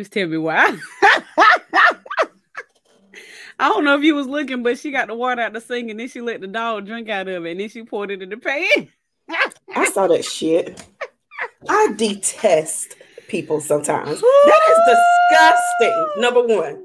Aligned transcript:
Just 0.00 0.12
tell 0.12 0.26
me 0.26 0.38
why. 0.38 0.78
I 3.58 3.68
don't 3.68 3.84
know 3.84 3.98
if 3.98 4.02
you 4.02 4.14
was 4.14 4.26
looking, 4.26 4.62
but 4.62 4.78
she 4.78 4.90
got 4.92 5.08
the 5.08 5.14
water 5.14 5.42
out 5.42 5.52
the 5.52 5.60
sink 5.60 5.90
and 5.90 6.00
then 6.00 6.08
she 6.08 6.22
let 6.22 6.40
the 6.40 6.46
dog 6.46 6.86
drink 6.86 7.10
out 7.10 7.28
of 7.28 7.44
it 7.44 7.50
and 7.50 7.60
then 7.60 7.68
she 7.68 7.82
poured 7.82 8.10
it 8.10 8.22
in 8.22 8.30
the 8.30 8.38
pan. 8.38 8.88
I 9.76 9.90
saw 9.92 10.06
that 10.06 10.24
shit. 10.24 10.82
I 11.68 11.92
detest 11.98 12.96
people 13.28 13.60
sometimes. 13.60 14.22
That 14.22 14.60
is 14.70 14.78
disgusting. 14.96 16.06
Number 16.16 16.46
one. 16.46 16.82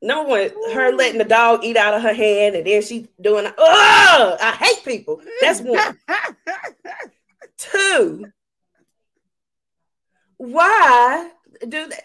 Number 0.00 0.30
one, 0.30 0.50
her 0.74 0.92
letting 0.92 1.18
the 1.18 1.24
dog 1.24 1.64
eat 1.64 1.76
out 1.76 1.94
of 1.94 2.02
her 2.02 2.14
hand 2.14 2.54
and 2.54 2.64
then 2.64 2.82
she 2.82 3.08
doing, 3.20 3.48
oh, 3.58 4.36
I 4.40 4.52
hate 4.52 4.84
people. 4.84 5.20
That's 5.40 5.60
one. 5.60 5.98
Two, 7.58 8.26
why 10.36 11.30
do 11.68 11.88
they? 11.88 11.96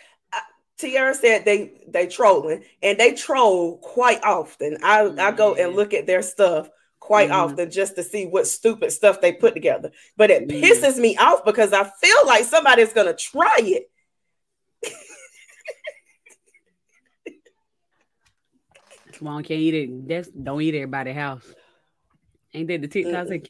Tiara 0.78 1.16
said 1.16 1.44
they 1.44 1.82
they 1.88 2.08
trolling 2.08 2.64
and 2.84 2.98
they 2.98 3.14
troll 3.14 3.78
quite 3.78 4.24
often. 4.24 4.78
I, 4.84 5.04
mm-hmm. 5.04 5.20
I 5.20 5.32
go 5.32 5.56
and 5.56 5.76
look 5.76 5.94
at 5.94 6.06
their 6.06 6.22
stuff 6.22 6.70
quite 7.00 7.30
mm-hmm. 7.30 7.52
often 7.52 7.72
just 7.72 7.96
to 7.96 8.04
see 8.04 8.26
what 8.26 8.48
stupid 8.48 8.92
stuff 8.92 9.22
they 9.22 9.34
put 9.34 9.54
together. 9.54 9.92
But 10.16 10.30
it 10.30 10.48
mm-hmm. 10.48 10.64
pisses 10.64 11.00
me 11.00 11.18
off 11.18 11.44
because 11.46 11.74
I 11.74 11.84
feel 11.84 12.28
like 12.28 12.44
somebody's 12.44 12.94
gonna 12.94 13.16
try 13.16 13.58
it. 13.60 13.90
Come 19.14 19.30
on, 19.30 19.44
can't 19.44 19.60
eat 19.60 19.74
it. 19.74 20.08
That's 20.08 20.28
don't 20.28 20.62
eat 20.62 20.76
everybody 20.76 21.12
house. 21.12 21.44
Ain't 22.54 22.68
that 22.68 22.82
the 22.82 22.88
TikTok 22.88 23.28
say 23.28 23.42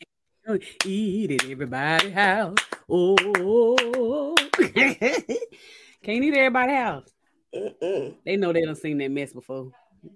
eat 0.85 1.31
it 1.31 1.51
everybody 1.51 2.09
house? 2.09 2.55
Oh, 2.89 4.35
can't 4.57 6.23
eat 6.23 6.33
everybody 6.33 6.73
house. 6.73 7.09
Mm-mm. 7.55 8.15
They 8.25 8.37
know 8.37 8.53
they 8.53 8.61
don't 8.61 8.75
seen 8.75 8.97
that 8.99 9.11
mess 9.11 9.33
before. 9.33 9.71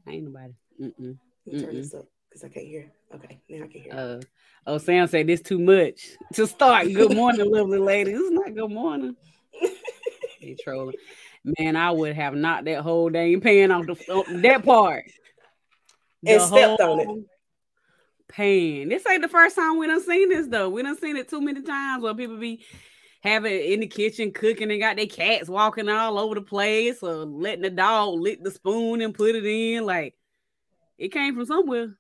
Ain't 0.07 0.25
nobody. 0.25 0.53
Mm-mm. 0.79 1.17
Turn 1.49 1.75
this 1.75 1.93
up 1.93 2.05
because 2.29 2.43
I 2.43 2.49
can't 2.49 2.67
hear. 2.67 2.91
Okay, 3.13 3.41
now 3.49 3.63
I 3.63 3.67
can 3.67 3.81
hear. 3.81 3.93
Uh, 3.93 4.21
oh, 4.67 4.77
Sam 4.77 5.07
said 5.07 5.27
this 5.27 5.41
too 5.41 5.59
much 5.59 6.01
to 6.33 6.47
start. 6.47 6.87
Good 6.93 7.15
morning, 7.15 7.51
lovely 7.51 7.79
ladies. 7.79 8.19
It's 8.19 8.31
not 8.31 8.53
good 8.53 8.71
morning. 8.71 9.15
they 10.41 10.55
trolling. 10.61 10.95
Man, 11.43 11.75
I 11.75 11.91
would 11.91 12.15
have 12.15 12.35
knocked 12.35 12.65
that 12.65 12.81
whole 12.81 13.09
dang 13.09 13.41
pan 13.41 13.71
off 13.71 13.87
the 13.87 13.95
that 14.41 14.63
part. 14.63 15.05
The 16.23 16.33
and 16.33 16.41
stepped 16.41 16.81
on 16.81 16.99
it. 16.99 17.07
Pan. 18.27 18.89
This 18.89 19.05
ain't 19.07 19.23
the 19.23 19.27
first 19.27 19.55
time 19.55 19.77
we 19.77 19.87
done 19.87 20.03
seen 20.03 20.29
this 20.29 20.47
though. 20.47 20.69
We 20.69 20.83
done 20.83 20.97
seen 20.97 21.17
it 21.17 21.29
too 21.29 21.41
many 21.41 21.61
times 21.63 22.03
where 22.03 22.13
people 22.13 22.37
be 22.37 22.63
having 23.21 23.53
in 23.53 23.79
the 23.79 23.87
kitchen 23.87 24.31
cooking 24.31 24.71
and 24.71 24.81
got 24.81 24.97
their 24.97 25.05
cats 25.05 25.47
walking 25.47 25.89
all 25.89 26.19
over 26.19 26.35
the 26.35 26.41
place 26.41 27.01
or 27.01 27.25
letting 27.25 27.61
the 27.61 27.69
dog 27.69 28.19
lick 28.19 28.43
the 28.43 28.51
spoon 28.51 29.01
and 29.01 29.13
put 29.13 29.35
it 29.35 29.45
in. 29.45 29.85
Like 29.85 30.15
it 30.97 31.09
came 31.09 31.35
from 31.35 31.45
somewhere. 31.45 31.95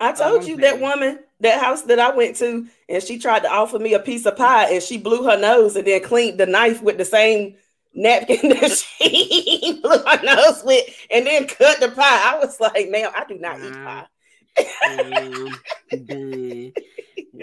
I 0.00 0.12
told 0.12 0.44
you 0.44 0.56
that 0.56 0.80
woman, 0.80 1.20
that 1.40 1.62
house 1.62 1.82
that 1.82 2.00
I 2.00 2.14
went 2.14 2.34
to, 2.36 2.66
and 2.88 3.02
she 3.02 3.18
tried 3.18 3.44
to 3.44 3.50
offer 3.50 3.78
me 3.78 3.94
a 3.94 4.00
piece 4.00 4.26
of 4.26 4.36
pie 4.36 4.70
and 4.72 4.82
she 4.82 4.98
blew 4.98 5.22
her 5.24 5.38
nose 5.38 5.76
and 5.76 5.86
then 5.86 6.02
cleaned 6.02 6.40
the 6.40 6.46
knife 6.46 6.82
with 6.82 6.98
the 6.98 7.04
same 7.04 7.54
napkin 7.94 8.48
that 8.48 8.72
she 8.72 9.78
blew 9.82 9.98
her 9.98 10.22
nose 10.24 10.62
with 10.64 10.84
and 11.10 11.26
then 11.26 11.46
cut 11.46 11.78
the 11.78 11.88
pie. 11.88 12.32
I 12.34 12.38
was 12.40 12.58
like, 12.58 12.90
ma'am, 12.90 13.12
I 13.14 13.24
do 13.24 13.38
not 13.38 13.60
eat 13.60 13.72
pie. 13.74 14.06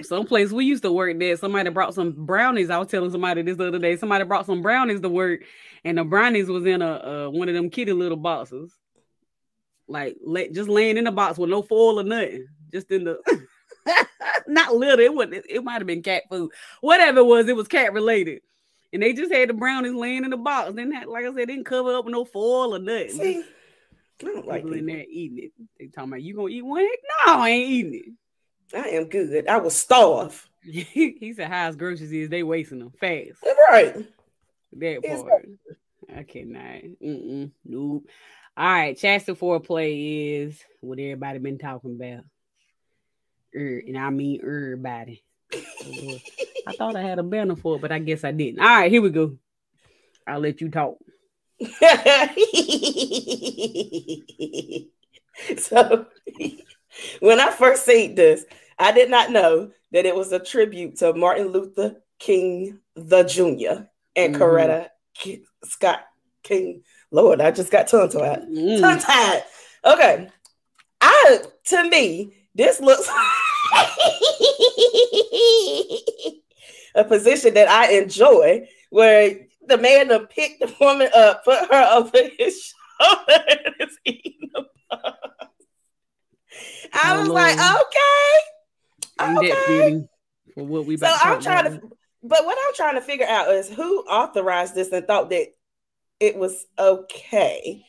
Some 0.03 0.25
place 0.25 0.51
we 0.51 0.65
used 0.65 0.83
to 0.83 0.91
work 0.91 1.17
there, 1.19 1.35
somebody 1.35 1.69
brought 1.69 1.93
some 1.93 2.11
brownies. 2.25 2.69
I 2.69 2.77
was 2.77 2.87
telling 2.87 3.11
somebody 3.11 3.41
this 3.41 3.57
the 3.57 3.67
other 3.67 3.79
day. 3.79 3.95
Somebody 3.95 4.25
brought 4.25 4.45
some 4.45 4.61
brownies 4.61 5.01
to 5.01 5.09
work, 5.09 5.41
and 5.83 5.97
the 5.97 6.03
brownies 6.03 6.47
was 6.47 6.65
in 6.65 6.81
a 6.81 7.27
uh, 7.27 7.29
one 7.29 7.49
of 7.49 7.55
them 7.55 7.69
kitty 7.69 7.93
little 7.93 8.17
boxes, 8.17 8.73
like 9.87 10.17
just 10.53 10.69
laying 10.69 10.97
in 10.97 11.05
the 11.05 11.11
box 11.11 11.37
with 11.37 11.49
no 11.49 11.61
foil 11.61 11.99
or 11.99 12.03
nothing, 12.03 12.47
just 12.71 12.91
in 12.91 13.05
the. 13.05 13.19
not 14.47 14.75
little. 14.75 14.99
It 14.99 15.13
was. 15.13 15.27
It 15.31 15.63
might 15.63 15.79
have 15.79 15.87
been 15.87 16.03
cat 16.03 16.23
food. 16.29 16.51
Whatever 16.81 17.19
it 17.19 17.25
was, 17.25 17.47
it 17.47 17.55
was 17.55 17.67
cat 17.67 17.93
related. 17.93 18.41
And 18.91 19.03
they 19.03 19.13
just 19.13 19.31
had 19.31 19.49
the 19.49 19.53
brownies 19.53 19.93
laying 19.93 20.23
in 20.23 20.31
the 20.31 20.37
box. 20.37 20.73
Then, 20.73 20.91
like 21.07 21.25
I 21.25 21.33
said, 21.33 21.47
didn't 21.47 21.65
cover 21.65 21.95
up 21.95 22.05
with 22.05 22.11
no 22.11 22.25
foil 22.25 22.75
or 22.75 22.79
nothing. 22.79 23.09
See, 23.09 23.43
I 24.21 24.25
don't 24.25 24.47
like 24.47 24.63
people 24.63 24.77
in 24.77 24.85
there 24.85 25.05
eating 25.09 25.45
it. 25.45 25.51
They 25.77 25.87
talking 25.87 26.09
about 26.09 26.21
you 26.21 26.35
gonna 26.35 26.49
eat 26.49 26.65
one? 26.65 26.83
No, 26.83 27.33
I 27.39 27.49
ain't 27.49 27.69
eating 27.69 27.93
it. 27.93 28.77
I 28.77 28.89
am 28.89 29.05
good. 29.05 29.47
I 29.47 29.57
will 29.57 29.69
starve. 29.69 30.47
he 30.61 31.33
said, 31.35 31.49
"Highest 31.49 31.77
groceries 31.77 32.11
is 32.11 32.29
they 32.29 32.43
wasting 32.43 32.79
them 32.79 32.91
fast." 32.99 33.43
Right. 33.69 33.95
That 34.73 35.03
part. 35.03 35.45
I 36.15 36.23
cannot. 36.23 36.81
Mm-mm. 37.03 37.51
Nope. 37.65 38.05
All 38.57 38.65
right. 38.65 38.97
Chastity 38.97 39.39
foreplay 39.39 40.43
is 40.43 40.61
what 40.81 40.99
everybody 40.99 41.39
been 41.39 41.57
talking 41.57 41.95
about. 41.95 42.23
Er, 43.55 43.81
and 43.85 43.97
I 43.97 44.09
mean 44.09 44.41
everybody. 44.43 45.23
I 45.53 46.73
thought 46.73 46.95
I 46.95 47.01
had 47.01 47.19
a 47.19 47.23
banner 47.23 47.55
for 47.55 47.75
it, 47.75 47.81
but 47.81 47.91
I 47.91 47.99
guess 47.99 48.23
I 48.23 48.31
didn't. 48.31 48.59
All 48.59 48.67
right, 48.67 48.91
here 48.91 49.01
we 49.01 49.09
go. 49.09 49.37
I'll 50.27 50.39
let 50.39 50.61
you 50.61 50.69
talk. 50.69 50.97
so 55.57 56.05
when 57.19 57.39
I 57.39 57.51
first 57.51 57.85
seen 57.85 58.15
this, 58.15 58.45
I 58.77 58.91
did 58.91 59.09
not 59.09 59.31
know 59.31 59.71
that 59.91 60.05
it 60.05 60.15
was 60.15 60.31
a 60.31 60.39
tribute 60.39 60.97
to 60.97 61.13
Martin 61.13 61.47
Luther 61.47 61.95
King 62.19 62.79
the 62.95 63.23
Jr. 63.23 63.85
and 64.15 64.35
mm-hmm. 64.35 64.41
Coretta 64.41 64.89
Scott 65.63 66.01
King. 66.43 66.83
Lord, 67.11 67.41
I 67.41 67.49
just 67.51 67.71
got 67.71 67.87
tongue 67.87 68.09
tied. 68.09 68.43
Mm. 68.43 68.79
Tongue 68.79 68.99
tied. 68.99 69.43
Okay. 69.83 70.29
I 71.01 71.39
to 71.65 71.89
me, 71.89 72.33
this 72.55 72.79
looks 72.79 73.07
a 76.95 77.03
position 77.03 77.53
that 77.55 77.67
I 77.69 77.91
enjoy 77.93 78.67
where 78.89 79.47
the 79.69 79.77
man 79.77 80.09
to 80.09 80.21
pick 80.21 80.59
the 80.59 80.73
woman 80.79 81.09
up, 81.15 81.45
put 81.45 81.71
her 81.71 81.89
over 81.93 82.17
his 82.37 82.73
shoulder, 83.01 83.43
and 83.47 83.75
is 83.79 83.97
eating 84.05 84.49
the 84.53 84.65
bun. 84.89 85.13
I 86.93 87.17
was 87.17 87.27
like, 87.29 87.57
okay, 89.19 89.47
okay. 89.47 90.07
For 90.55 90.65
what 90.65 90.85
we 90.85 90.97
so 90.97 91.07
I'm 91.07 91.41
trying 91.41 91.67
about. 91.67 91.81
to, 91.81 91.89
but 92.23 92.45
what 92.45 92.57
I'm 92.67 92.73
trying 92.73 92.95
to 92.95 93.01
figure 93.01 93.27
out 93.27 93.49
is 93.49 93.69
who 93.69 93.99
authorized 94.01 94.75
this 94.75 94.91
and 94.91 95.05
thought 95.05 95.29
that 95.29 95.47
it 96.19 96.35
was 96.35 96.65
okay. 96.77 97.85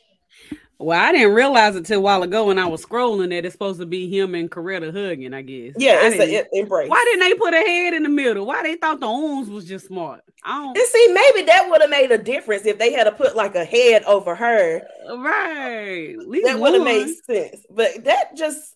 Well, 0.80 0.98
I 0.98 1.12
didn't 1.12 1.34
realize 1.34 1.76
it 1.76 1.84
till 1.84 1.98
a 1.98 2.00
while 2.00 2.22
ago 2.22 2.46
when 2.46 2.58
I 2.58 2.64
was 2.64 2.82
scrolling 2.82 3.28
that 3.28 3.44
it's 3.44 3.52
supposed 3.52 3.80
to 3.80 3.86
be 3.86 4.08
him 4.08 4.34
and 4.34 4.50
Coretta 4.50 4.90
hugging. 4.90 5.34
I 5.34 5.42
guess. 5.42 5.74
Yeah, 5.76 5.98
it's 6.02 6.18
an 6.18 6.46
embrace. 6.52 6.88
Why 6.88 7.04
didn't 7.04 7.20
they 7.20 7.34
put 7.34 7.52
a 7.52 7.58
head 7.58 7.92
in 7.92 8.02
the 8.02 8.08
middle? 8.08 8.46
Why 8.46 8.62
they 8.62 8.76
thought 8.76 8.98
the 8.98 9.06
arms 9.06 9.50
was 9.50 9.66
just 9.66 9.88
smart? 9.88 10.22
I 10.42 10.58
don't. 10.58 10.74
And 10.74 10.86
see, 10.86 11.08
maybe 11.12 11.42
that 11.48 11.68
would 11.68 11.82
have 11.82 11.90
made 11.90 12.10
a 12.10 12.16
difference 12.16 12.64
if 12.64 12.78
they 12.78 12.94
had 12.94 13.04
to 13.04 13.12
put 13.12 13.36
like 13.36 13.54
a 13.56 13.64
head 13.64 14.04
over 14.04 14.34
her. 14.34 14.80
Uh, 15.06 15.18
right. 15.18 16.16
That 16.44 16.58
would 16.58 16.72
have 16.72 16.84
made 16.84 17.14
sense. 17.26 17.66
But 17.68 18.04
that 18.04 18.34
just. 18.34 18.74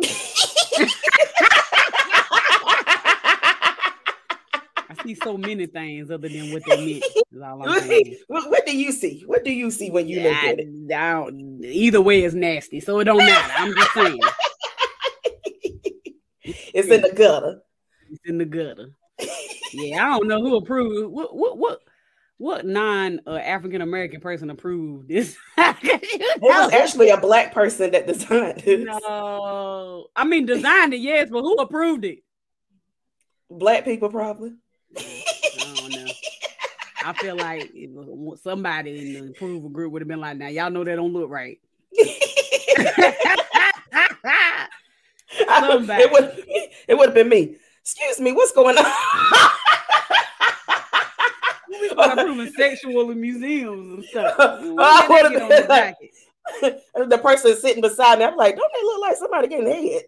see 5.04 5.14
so 5.14 5.36
many 5.36 5.66
things 5.66 6.10
other 6.10 6.28
than 6.28 6.52
what 6.52 6.64
they 6.64 7.00
meant. 7.30 8.16
what, 8.26 8.50
what, 8.50 8.66
do 8.66 8.76
you 8.76 8.92
see? 8.92 9.22
What 9.26 9.44
do 9.44 9.52
you 9.52 9.70
see 9.70 9.90
when 9.90 10.08
you 10.08 10.22
look 10.22 10.32
at 10.32 10.58
it? 10.58 10.92
I 10.92 11.28
either 11.64 12.00
way 12.00 12.24
is 12.24 12.34
nasty, 12.34 12.80
so 12.80 12.98
it 12.98 13.04
don't 13.04 13.18
matter. 13.18 13.54
I'm 13.56 13.74
just 13.74 13.92
saying. 13.92 14.20
it's 16.42 16.88
in 16.88 17.02
the 17.02 17.12
gutter. 17.14 17.62
It's 18.10 18.22
in 18.24 18.38
the 18.38 18.44
gutter. 18.44 18.90
yeah, 19.72 20.04
I 20.04 20.18
don't 20.18 20.28
know 20.28 20.40
who 20.40 20.56
approved 20.56 21.12
what 21.12 21.34
what 21.34 21.58
what 21.58 21.80
what 22.36 22.66
non 22.66 23.20
uh, 23.26 23.36
African 23.36 23.80
American 23.80 24.20
person 24.20 24.50
approved 24.50 25.08
this? 25.08 25.36
it 25.58 26.40
was 26.40 26.72
actually 26.72 27.10
a 27.10 27.16
black 27.16 27.54
person 27.54 27.92
that 27.92 28.06
designed 28.06 28.62
it. 28.66 28.84
No, 28.84 30.06
I 30.16 30.24
mean 30.24 30.46
designed 30.46 30.94
it, 30.94 31.00
yes, 31.00 31.28
but 31.30 31.42
who 31.42 31.54
approved 31.56 32.04
it? 32.04 32.18
Black 33.50 33.84
people, 33.84 34.08
probably. 34.08 34.52
I 34.96 35.74
don't 35.76 35.90
know. 35.90 36.12
I 37.04 37.12
feel 37.14 37.36
like 37.36 37.70
somebody 38.42 39.16
in 39.16 39.26
the 39.26 39.30
approval 39.30 39.68
group 39.68 39.92
would 39.92 40.02
have 40.02 40.08
been 40.08 40.20
like, 40.20 40.36
"Now 40.38 40.48
y'all 40.48 40.70
know 40.70 40.84
that 40.84 40.96
don't 40.96 41.12
look 41.12 41.30
right." 41.30 41.60
it 45.36 46.12
would 46.12 46.44
it 46.88 46.96
would 46.96 47.08
have 47.08 47.14
been 47.14 47.28
me. 47.28 47.56
Excuse 47.82 48.20
me, 48.20 48.32
what's 48.32 48.52
going 48.52 48.78
on? 48.78 48.84
we 51.68 51.88
start 51.90 52.18
proving 52.18 52.52
sexual 52.52 53.10
in 53.10 53.20
museums 53.20 53.94
and 53.94 54.04
stuff. 54.04 54.34
I 54.38 55.06
would 55.08 55.32
have 55.32 55.48
been 55.48 55.68
like, 55.68 55.96
the 56.94 57.18
person 57.18 57.56
sitting 57.56 57.82
beside 57.82 58.18
me. 58.18 58.24
I'm 58.24 58.36
like, 58.36 58.56
don't 58.56 58.72
they 58.72 58.82
look 58.82 59.00
like 59.02 59.16
somebody 59.16 59.48
getting 59.48 59.66
head? 59.66 60.02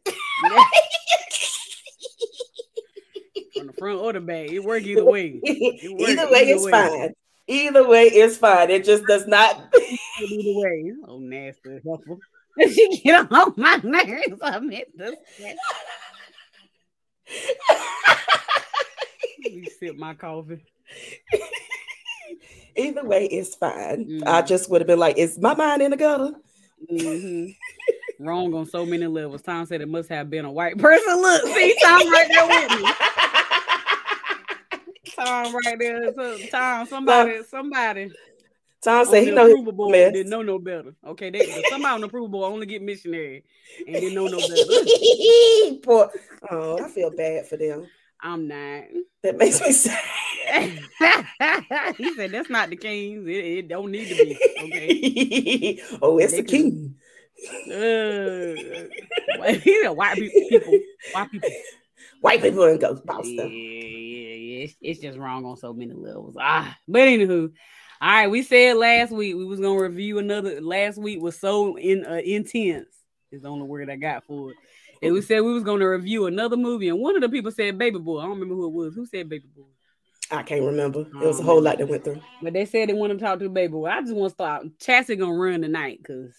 Front 3.79 4.01
or 4.01 4.13
the 4.13 4.21
back. 4.21 4.51
It 4.51 4.61
work 4.61 4.83
either 4.83 5.05
way. 5.05 5.41
It 5.45 5.93
work 5.93 6.09
either 6.09 6.31
way, 6.31 6.43
either 6.43 6.53
it's 6.53 6.65
way. 6.65 6.71
fine. 6.71 7.15
Either 7.49 7.89
way 7.89 8.05
is 8.05 8.39
fine. 8.39 8.71
It 8.71 8.85
just 8.85 9.05
does 9.07 9.27
not. 9.27 9.73
Either 10.21 10.61
way, 10.61 10.93
oh 11.07 11.19
nasty, 11.19 11.79
helpful. 11.85 12.19
she 12.61 13.01
get 13.05 13.31
on 13.31 13.53
my 13.57 13.81
nerves. 13.85 14.41
I 14.43 14.59
meant 14.59 14.89
this. 14.97 15.15
Let 19.45 19.55
me 19.55 19.69
sip 19.79 19.97
my 19.97 20.15
coffee. 20.15 20.65
Either 22.75 23.05
way 23.05 23.27
it's 23.27 23.55
fine. 23.55 24.07
Mm. 24.07 24.27
I 24.27 24.43
just 24.43 24.69
would 24.71 24.81
have 24.81 24.89
been 24.89 24.99
like, 24.99 25.17
"Is 25.17 25.39
my 25.39 25.55
mind 25.55 25.83
in 25.83 25.93
the 25.93 25.97
gutter?" 25.97 26.33
Mm-hmm. 26.91 28.27
Wrong 28.27 28.55
on 28.55 28.67
so 28.67 28.85
many 28.85 29.07
levels. 29.07 29.43
Tom 29.43 29.67
said 29.67 29.83
it 29.83 29.89
must 29.89 30.09
have 30.09 30.31
been 30.31 30.45
a 30.45 30.51
white 30.51 30.79
person. 30.79 31.21
Look, 31.21 31.43
see 31.43 31.77
Tom 31.83 32.11
right 32.11 32.29
there 32.29 32.47
with 32.47 32.83
me. 32.83 32.89
Tom 35.17 35.55
right 35.55 35.79
there. 35.79 36.15
So, 36.15 36.39
Tom, 36.51 36.87
somebody, 36.87 37.43
somebody. 37.45 38.13
Tom 38.83 39.05
said 39.07 39.25
he 39.25 39.31
know 39.33 39.63
board 39.73 39.93
didn't 39.93 40.29
know 40.29 40.43
no 40.43 40.59
better. 40.59 40.95
Okay, 41.05 41.31
they, 41.31 41.65
somebody 41.71 41.95
on 41.95 42.01
the 42.03 42.07
approval 42.07 42.29
board 42.29 42.53
only 42.53 42.67
get 42.67 42.83
missionary 42.83 43.43
and 43.87 43.97
didn't 43.97 44.15
know 44.15 44.29
no 44.29 44.39
better. 44.39 45.81
Poor, 45.83 46.11
oh, 46.51 46.79
I 46.85 46.89
feel 46.89 47.11
bad 47.11 47.47
for 47.47 47.57
them. 47.57 47.87
I'm 48.21 48.49
not. 48.49 48.85
That 49.23 49.37
makes 49.37 49.61
me 49.61 49.73
sad. 49.73 49.99
he 51.97 52.15
said 52.15 52.31
that's 52.31 52.49
not 52.49 52.71
the 52.71 52.77
kings. 52.77 53.27
It, 53.27 53.45
it 53.45 53.69
don't 53.69 53.91
need 53.91 54.09
to 54.09 54.15
be. 54.15 54.39
Okay. 54.63 55.81
oh, 56.03 56.19
it's 56.19 56.33
they 56.33 56.43
the 56.43 56.47
king. 56.47 56.95
Uh, 57.69 58.55
white 59.39 59.63
people, 59.63 59.95
white 59.95 60.17
people, 60.17 61.51
white 62.21 62.41
people 62.41 62.65
in 62.65 62.79
Ghostbusters. 62.79 63.37
Yeah, 63.37 64.06
yeah. 64.57 64.65
It's, 64.65 64.77
it's 64.81 65.01
just 65.01 65.19
wrong 65.19 65.45
on 65.45 65.57
so 65.57 65.73
many 65.73 65.93
levels. 65.93 66.37
Ah, 66.41 66.77
but 66.89 67.03
anywho, 67.03 67.53
all 68.01 68.09
right. 68.09 68.31
We 68.31 68.43
said 68.43 68.77
last 68.77 69.13
week 69.13 69.37
we 69.37 69.45
was 69.45 69.61
gonna 69.61 69.81
review 69.81 70.19
another. 70.19 70.61
Last 70.61 70.99
week 70.99 71.21
was 71.21 71.39
so 71.39 71.77
in 71.79 72.05
uh, 72.05 72.21
intense. 72.25 72.89
Is 73.33 73.43
the 73.43 73.49
only 73.49 73.67
word 73.67 73.91
I 73.91 73.97
got 73.97 74.25
for 74.25 74.53
it. 74.53 74.57
And 75.03 75.13
we 75.13 75.21
said 75.21 75.41
we 75.41 75.53
was 75.53 75.65
to 75.65 75.73
review 75.73 76.27
another 76.27 76.57
movie, 76.57 76.89
and 76.89 76.99
one 76.99 77.17
of 77.17 77.23
the 77.23 77.29
people 77.29 77.51
said 77.51 77.79
Baby 77.79 77.99
Boy. 77.99 78.19
I 78.19 78.23
don't 78.23 78.33
remember 78.33 78.55
who 78.55 78.67
it 78.67 78.73
was. 78.73 78.95
Who 78.95 79.07
said 79.07 79.29
Baby 79.29 79.49
Boy? 79.55 79.65
I 80.31 80.43
can't 80.43 80.65
remember. 80.65 81.01
It 81.01 81.15
was 81.15 81.39
a 81.39 81.45
whole 81.45 81.61
lot 81.61 81.79
that 81.79 81.89
went 81.89 82.05
through. 82.05 82.21
But 82.43 82.53
they 82.53 82.65
said 82.65 82.89
they 82.89 82.95
want 82.95 83.13
to 83.13 83.19
talk 83.19 83.39
to 83.39 83.49
Baby 83.49 83.73
Boy. 83.73 83.87
I 83.87 84.01
just 84.01 84.15
want 84.15 84.31
to 84.31 84.35
start. 84.35 84.67
Chassis 84.81 85.17
gonna 85.17 85.35
run 85.35 85.63
tonight 85.63 85.99
because 86.03 86.35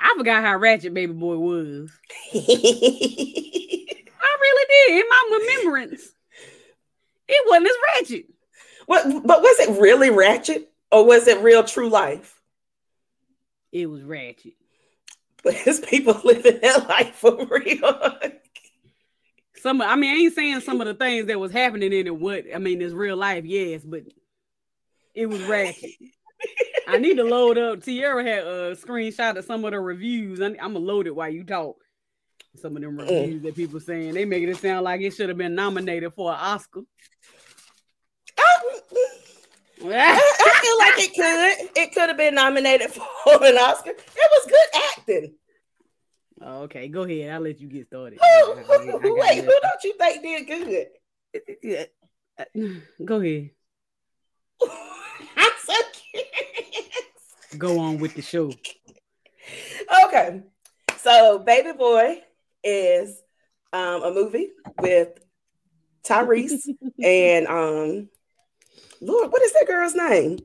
I 0.00 0.14
forgot 0.16 0.42
how 0.42 0.56
ratchet 0.56 0.94
Baby 0.94 1.12
Boy 1.12 1.36
was. 1.36 1.90
I 2.34 2.38
really 4.40 4.66
did 4.68 5.00
in 5.00 5.08
my 5.08 5.38
remembrance. 5.40 6.12
It 7.32 7.48
wasn't 7.48 7.66
as 7.66 7.76
ratchet. 7.94 8.26
What? 8.86 9.26
But 9.26 9.42
was 9.42 9.60
it 9.60 9.80
really 9.80 10.10
ratchet, 10.10 10.70
or 10.90 11.06
was 11.06 11.26
it 11.26 11.42
real 11.42 11.64
true 11.64 11.88
life? 11.88 12.40
It 13.72 13.86
was 13.86 14.02
ratchet 14.02 14.54
but 15.42 15.54
it's 15.66 15.80
people 15.80 16.20
living 16.24 16.60
that 16.62 16.88
life 16.88 17.14
for 17.14 17.44
real. 17.46 18.18
some, 19.56 19.82
I 19.82 19.96
mean, 19.96 20.10
I 20.10 20.14
ain't 20.24 20.34
saying 20.34 20.60
some 20.60 20.80
of 20.80 20.86
the 20.86 20.94
things 20.94 21.26
that 21.26 21.40
was 21.40 21.52
happening 21.52 21.92
in 21.92 22.06
it. 22.06 22.16
What 22.16 22.44
I 22.54 22.58
mean 22.58 22.80
is 22.80 22.94
real 22.94 23.16
life, 23.16 23.44
yes, 23.44 23.82
but 23.84 24.02
it 25.14 25.26
was 25.26 25.42
ratchet. 25.42 25.90
I 26.88 26.98
need 26.98 27.16
to 27.16 27.24
load 27.24 27.58
up. 27.58 27.82
Tierra 27.82 28.24
had 28.24 28.44
uh, 28.44 28.72
a 28.72 28.76
screenshot 28.76 29.36
of 29.36 29.44
some 29.44 29.64
of 29.64 29.70
the 29.70 29.80
reviews. 29.80 30.40
I, 30.40 30.46
am 30.46 30.56
gonna 30.56 30.80
load 30.80 31.06
it 31.06 31.14
while 31.14 31.30
you 31.30 31.44
talk. 31.44 31.76
Some 32.56 32.76
of 32.76 32.82
them 32.82 32.96
mm. 32.96 33.00
reviews 33.00 33.40
mm. 33.40 33.44
that 33.44 33.56
people 33.56 33.80
saying 33.80 34.14
they 34.14 34.24
making 34.24 34.50
it 34.50 34.58
sound 34.58 34.84
like 34.84 35.00
it 35.00 35.14
should 35.14 35.28
have 35.28 35.38
been 35.38 35.54
nominated 35.54 36.12
for 36.14 36.32
an 36.32 36.38
Oscar. 36.38 36.82
I, 39.84 39.84
I 39.84 40.60
feel 40.62 40.78
like 40.78 40.96
it 40.98 41.12
could. 41.14 41.68
It 41.82 41.92
could 41.92 42.08
have 42.08 42.16
been 42.16 42.34
nominated 42.34 42.90
for 42.90 43.44
an 43.44 43.58
Oscar. 43.58 43.90
It 43.90 44.16
was 44.16 44.46
good 44.46 44.68
acting. 44.98 45.34
Okay, 46.44 46.88
go 46.88 47.02
ahead. 47.02 47.30
I'll 47.30 47.40
let 47.40 47.60
you 47.60 47.68
get 47.68 47.86
started. 47.86 48.18
Who, 48.20 48.54
who, 48.54 48.98
who, 48.98 49.20
wait, 49.20 49.44
who 49.44 49.52
don't 49.62 49.84
you 49.84 49.94
think 49.94 50.22
did 50.22 50.46
good? 50.46 50.88
Go 53.04 53.20
ahead. 53.20 53.50
I'm 55.36 55.52
so 55.64 55.74
curious. 56.10 56.88
Go 57.56 57.78
on 57.78 57.98
with 57.98 58.14
the 58.14 58.22
show. 58.22 58.52
Okay, 60.06 60.42
so 60.96 61.38
Baby 61.38 61.72
Boy 61.72 62.22
is 62.64 63.22
um, 63.72 64.02
a 64.02 64.10
movie 64.12 64.50
with 64.80 65.18
Tyrese 66.04 66.68
and 67.02 67.46
um, 67.46 68.08
Lord, 69.00 69.32
what 69.32 69.42
is 69.42 69.52
that 69.52 69.66
girl's 69.66 69.94
name? 69.94 70.38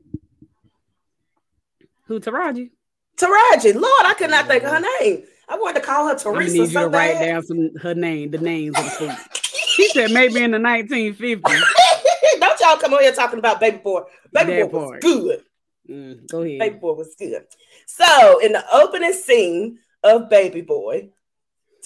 Who 2.06 2.20
Taraji? 2.20 2.70
Taraji. 3.16 3.74
Lord, 3.74 4.06
I 4.06 4.14
could 4.16 4.30
not 4.30 4.46
think 4.46 4.64
of 4.64 4.70
her 4.70 4.84
name. 5.00 5.24
I 5.48 5.56
wanted 5.56 5.80
to 5.80 5.86
call 5.86 6.08
her 6.08 6.14
Teresa. 6.14 6.38
I 6.38 6.44
need 6.44 6.72
you 6.72 6.80
to 6.80 6.88
write 6.88 7.20
down 7.20 7.42
some 7.42 7.74
her 7.76 7.94
name, 7.94 8.30
the 8.30 8.38
names 8.38 8.76
of 8.78 8.84
the 8.84 8.90
food. 8.90 9.16
she 9.42 9.88
said 9.88 10.10
maybe 10.10 10.42
in 10.42 10.50
the 10.50 10.58
1950s. 10.58 11.42
Don't 12.40 12.60
y'all 12.60 12.76
come 12.76 12.94
on 12.94 13.02
here 13.02 13.12
talking 13.12 13.38
about 13.38 13.60
Baby 13.60 13.78
Boy. 13.78 14.02
Baby 14.32 14.52
that 14.52 14.70
Boy 14.70 14.78
part. 14.78 15.04
was 15.04 15.14
good. 15.14 15.42
Mm, 15.88 16.30
go 16.30 16.42
ahead. 16.42 16.58
Baby 16.58 16.76
Boy 16.78 16.92
was 16.92 17.14
good. 17.18 17.44
So 17.86 18.40
in 18.40 18.52
the 18.52 18.64
opening 18.74 19.12
scene 19.12 19.78
of 20.02 20.28
Baby 20.28 20.60
Boy, 20.60 21.10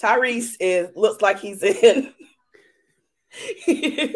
Tyrese 0.03 0.55
is 0.59 0.89
looks 0.95 1.21
like 1.21 1.39
he's 1.39 1.63
in 1.63 2.13
Sorry, 3.65 4.13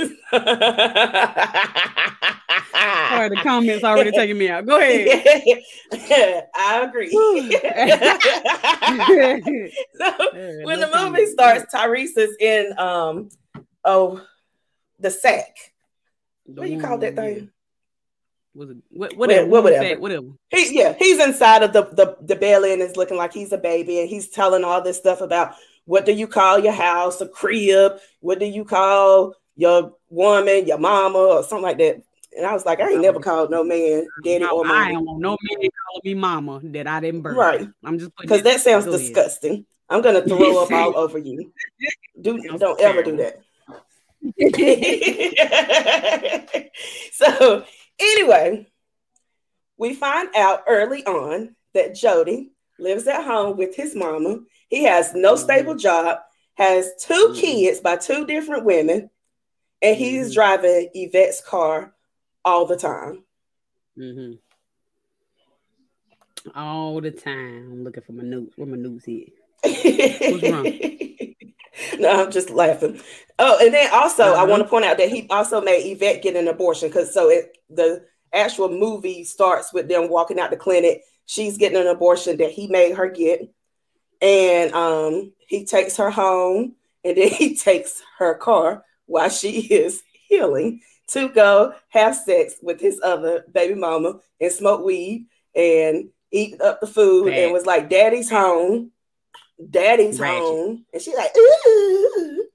the 3.30 3.40
comments 3.42 3.84
already 3.84 4.12
taking 4.12 4.38
me 4.38 4.48
out. 4.50 4.68
Go 4.68 4.80
ahead. 4.80 5.64
I 6.56 6.86
agree. 6.88 7.10
so 7.10 7.34
when 10.64 10.80
the 10.80 10.88
movie 10.94 11.26
starts, 11.26 11.74
Tyrese 11.74 12.16
is 12.18 12.38
in 12.40 12.78
um 12.78 13.30
oh 13.84 14.22
the 15.00 15.10
sack. 15.10 15.56
What 16.46 16.68
do 16.68 16.74
you 16.74 16.80
call 16.80 17.00
that 17.00 17.16
thing? 17.16 17.50
Was 18.54 18.70
it 18.72 18.78
what, 18.90 19.18
whatever, 19.18 19.48
whatever. 19.48 20.00
whatever. 20.00 20.28
He, 20.50 20.78
yeah, 20.78 20.94
he's 20.98 21.20
inside 21.20 21.64
of 21.64 21.74
the, 21.74 21.86
the 21.86 22.18
the 22.22 22.36
belly 22.36 22.74
and 22.74 22.84
is 22.84 22.98
looking 22.98 23.18
like 23.18 23.34
he's 23.34 23.52
a 23.52 23.58
baby, 23.58 24.00
and 24.00 24.10
he's 24.10 24.30
telling 24.30 24.64
all 24.64 24.82
this 24.82 24.98
stuff 24.98 25.22
about 25.22 25.56
what 25.88 26.06
do 26.06 26.12
you 26.12 26.28
call 26.28 26.60
your 26.60 26.74
house, 26.74 27.22
a 27.22 27.28
crib? 27.28 27.94
What 28.20 28.40
do 28.40 28.46
you 28.46 28.66
call 28.66 29.34
your 29.56 29.94
woman, 30.10 30.68
your 30.68 30.78
mama, 30.78 31.18
or 31.18 31.44
something 31.44 31.64
like 31.64 31.78
that? 31.78 32.02
And 32.36 32.46
I 32.46 32.54
was 32.54 32.66
like, 32.66 32.82
I 32.82 32.92
ain't 32.92 33.02
never 33.02 33.22
called 33.22 33.50
no 33.50 33.64
man 33.64 34.06
daddy 34.24 34.44
no, 34.44 34.50
or 34.50 34.66
mama. 34.66 34.80
I 34.80 34.92
don't 34.92 35.06
want 35.06 35.22
no 35.22 35.38
man 35.42 35.58
calling 35.58 36.02
me 36.04 36.14
mama 36.14 36.60
that 36.66 36.88
I 36.88 37.00
didn't 37.00 37.22
birth. 37.22 37.38
Right. 37.38 37.70
I'm 37.86 38.00
just 38.00 38.12
because 38.20 38.44
that 38.44 38.60
sounds 38.60 38.86
disgusting. 38.86 39.52
Ahead. 39.52 39.66
I'm 39.90 40.02
gonna 40.02 40.22
throw 40.22 40.58
up 40.64 40.72
all 40.72 40.98
over 40.98 41.18
you. 41.18 41.54
Do 42.20 42.38
don't 42.58 42.82
ever 42.82 43.02
do 43.02 43.16
that. 43.18 43.42
so 47.14 47.64
anyway, 47.98 48.68
we 49.78 49.96
find 49.96 50.36
out 50.36 50.64
early 50.68 51.06
on 51.06 51.56
that 51.74 51.96
Jody 51.96 52.52
lives 52.80 53.08
at 53.08 53.24
home 53.24 53.58
with 53.58 53.76
his 53.76 53.96
mama 53.96 54.40
he 54.70 54.84
has 54.84 55.14
no 55.14 55.34
mm-hmm. 55.34 55.44
stable 55.44 55.76
job, 55.76 56.20
has 56.56 56.92
2 57.02 57.14
mm-hmm. 57.14 57.34
kids 57.40 57.80
by 57.80 57.96
two 57.96 58.26
different 58.26 58.66
women, 58.66 59.10
and 59.82 59.96
he's 59.96 60.28
mm-hmm. 60.28 60.34
driving 60.34 60.90
Yvette's 60.94 61.42
car 61.42 61.94
all 62.44 62.66
the 62.66 62.78
time. 62.78 63.24
Mm-hmm. 63.98 64.34
All 66.56 67.02
the 67.02 67.12
time. 67.12 67.72
I'm 67.72 67.84
looking 67.84 68.04
for 68.04 68.14
my 68.14 68.24
notes. 68.24 68.54
Where 68.56 68.68
my 68.68 68.78
notes 68.78 69.06
here? 69.06 69.26
What's 69.64 70.44
wrong? 70.50 70.64
no, 72.00 72.24
I'm 72.24 72.32
just 72.32 72.50
laughing. 72.50 73.02
Oh, 73.38 73.58
and 73.62 73.74
then 73.74 73.90
also 73.92 74.24
uh-huh. 74.24 74.42
I 74.42 74.46
want 74.46 74.64
to 74.64 74.70
point 74.70 74.86
out 74.86 74.98
that 74.98 75.10
he 75.10 75.28
also 75.30 75.62
made 75.62 75.86
Yvette 75.92 76.24
get 76.24 76.38
an 76.38 76.48
abortion 76.48 76.88
because 76.88 77.14
so 77.14 77.30
it 77.30 77.58
the 77.70 78.06
actual 78.34 78.70
movie 78.70 79.26
starts 79.26 79.74
with 79.74 79.90
them 79.90 80.10
walking 80.10 80.40
out 80.40 80.52
the 80.52 80.58
clinic. 80.58 81.04
She's 81.28 81.58
getting 81.58 81.80
an 81.80 81.88
abortion 81.88 82.38
that 82.38 82.52
he 82.52 82.68
made 82.68 82.96
her 82.96 83.10
get 83.10 83.48
and 84.22 84.74
um, 84.74 85.34
he 85.48 85.66
takes 85.66 85.98
her 85.98 86.10
home 86.10 86.76
and 87.04 87.18
then 87.18 87.30
he 87.30 87.56
takes 87.56 88.02
her 88.18 88.34
car 88.36 88.84
while 89.06 89.30
she 89.30 89.60
is 89.62 90.02
healing 90.28 90.82
to 91.10 91.30
go 91.30 91.74
have 91.90 92.16
sex 92.16 92.56
with 92.62 92.82
his 92.82 93.00
other 93.04 93.46
baby 93.54 93.76
mama 93.76 94.16
and 94.42 94.52
smoke 94.52 94.84
weed 94.84 95.26
and 95.56 96.10
eat 96.32 96.60
up 96.60 96.82
the 96.82 96.88
food 96.88 97.32
and 97.32 97.54
was 97.54 97.66
like, 97.66 97.90
Daddy's 97.90 98.30
home. 98.30 98.92
Daddy's 99.70 100.20
Ratchet. 100.20 100.40
home. 100.40 100.86
And 100.92 101.02
she's 101.02 101.16
like, 101.16 101.32
Ooh. 101.38 102.46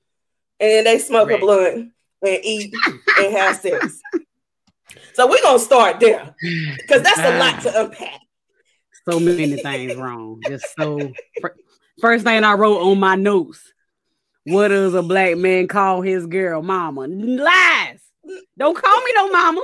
and 0.60 0.86
they 0.86 0.98
smoke 0.98 1.28
Ratchet. 1.28 1.42
a 1.42 1.46
blunt 1.46 1.74
and 2.22 2.38
eat 2.44 2.74
and 3.18 3.32
have 3.32 3.56
sex. 3.56 4.00
So 5.14 5.26
we're 5.26 5.42
gonna 5.42 5.58
start 5.58 6.00
there 6.00 6.34
because 6.76 7.02
that's 7.02 7.18
a 7.18 7.38
lot 7.38 7.62
to 7.62 7.84
unpack 7.84 8.20
so 9.08 9.18
many 9.20 9.56
things 9.56 9.94
wrong. 9.96 10.40
Just 10.46 10.66
so 10.78 11.12
first 12.00 12.24
thing 12.24 12.44
I 12.44 12.54
wrote 12.54 12.80
on 12.80 12.98
my 12.98 13.14
notes. 13.16 13.72
What 14.44 14.68
does 14.68 14.94
a 14.94 15.02
black 15.02 15.36
man 15.36 15.68
call 15.68 16.02
his 16.02 16.26
girl 16.26 16.62
mama? 16.62 17.06
Lies. 17.06 18.00
Don't 18.58 18.76
call 18.76 18.96
me 19.02 19.12
no 19.14 19.30
mama. 19.30 19.62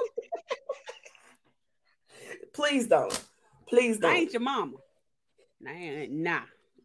Please 2.52 2.86
don't. 2.86 3.24
Please 3.68 3.98
don't. 3.98 4.12
I 4.12 4.16
ain't 4.16 4.32
your 4.32 4.40
mama. 4.40 4.76
Nah. 5.60 6.10
nah. 6.10 6.40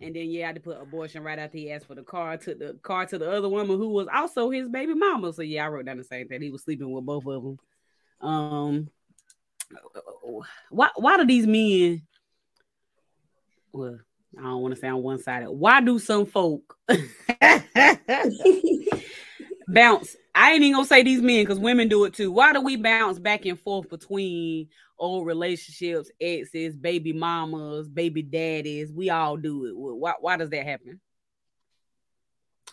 and 0.00 0.14
then 0.14 0.30
yeah, 0.30 0.44
I 0.44 0.46
had 0.48 0.56
to 0.56 0.60
put 0.60 0.80
abortion 0.80 1.22
right 1.22 1.38
after 1.38 1.58
he 1.58 1.70
asked 1.72 1.86
for 1.86 1.94
the 1.94 2.02
car. 2.02 2.36
Took 2.36 2.58
the 2.58 2.78
car 2.82 3.06
to 3.06 3.18
the 3.18 3.30
other 3.30 3.48
woman 3.48 3.78
who 3.78 3.88
was 3.88 4.06
also 4.12 4.50
his 4.50 4.68
baby 4.68 4.94
mama. 4.94 5.32
So 5.32 5.42
yeah, 5.42 5.64
I 5.64 5.68
wrote 5.68 5.86
down 5.86 5.98
the 5.98 6.04
same 6.04 6.28
thing. 6.28 6.42
He 6.42 6.50
was 6.50 6.62
sleeping 6.62 6.90
with 6.90 7.06
both 7.06 7.26
of 7.26 7.42
them. 7.42 7.58
Um, 8.20 8.90
why 10.70 10.88
why 10.96 11.16
do 11.16 11.26
these 11.26 11.46
men? 11.46 12.02
Well, 13.72 13.98
I 14.38 14.42
don't 14.42 14.62
want 14.62 14.74
to 14.74 14.80
sound 14.80 15.02
one 15.02 15.22
sided. 15.22 15.50
Why 15.50 15.80
do 15.80 15.98
some 15.98 16.26
folk 16.26 16.76
bounce? 19.68 20.16
I 20.34 20.52
ain't 20.52 20.62
even 20.62 20.74
gonna 20.74 20.86
say 20.86 21.02
these 21.02 21.20
men 21.20 21.42
because 21.42 21.58
women 21.58 21.88
do 21.88 22.04
it 22.04 22.14
too. 22.14 22.30
Why 22.30 22.52
do 22.52 22.60
we 22.60 22.76
bounce 22.76 23.18
back 23.18 23.46
and 23.46 23.58
forth 23.58 23.88
between 23.88 24.68
old 24.98 25.26
relationships, 25.26 26.10
exes, 26.20 26.76
baby 26.76 27.12
mamas, 27.12 27.88
baby 27.88 28.22
daddies? 28.22 28.92
We 28.92 29.10
all 29.10 29.36
do 29.36 29.66
it. 29.66 29.76
Why, 29.76 30.14
why 30.20 30.36
does 30.36 30.50
that 30.50 30.64
happen? 30.64 31.00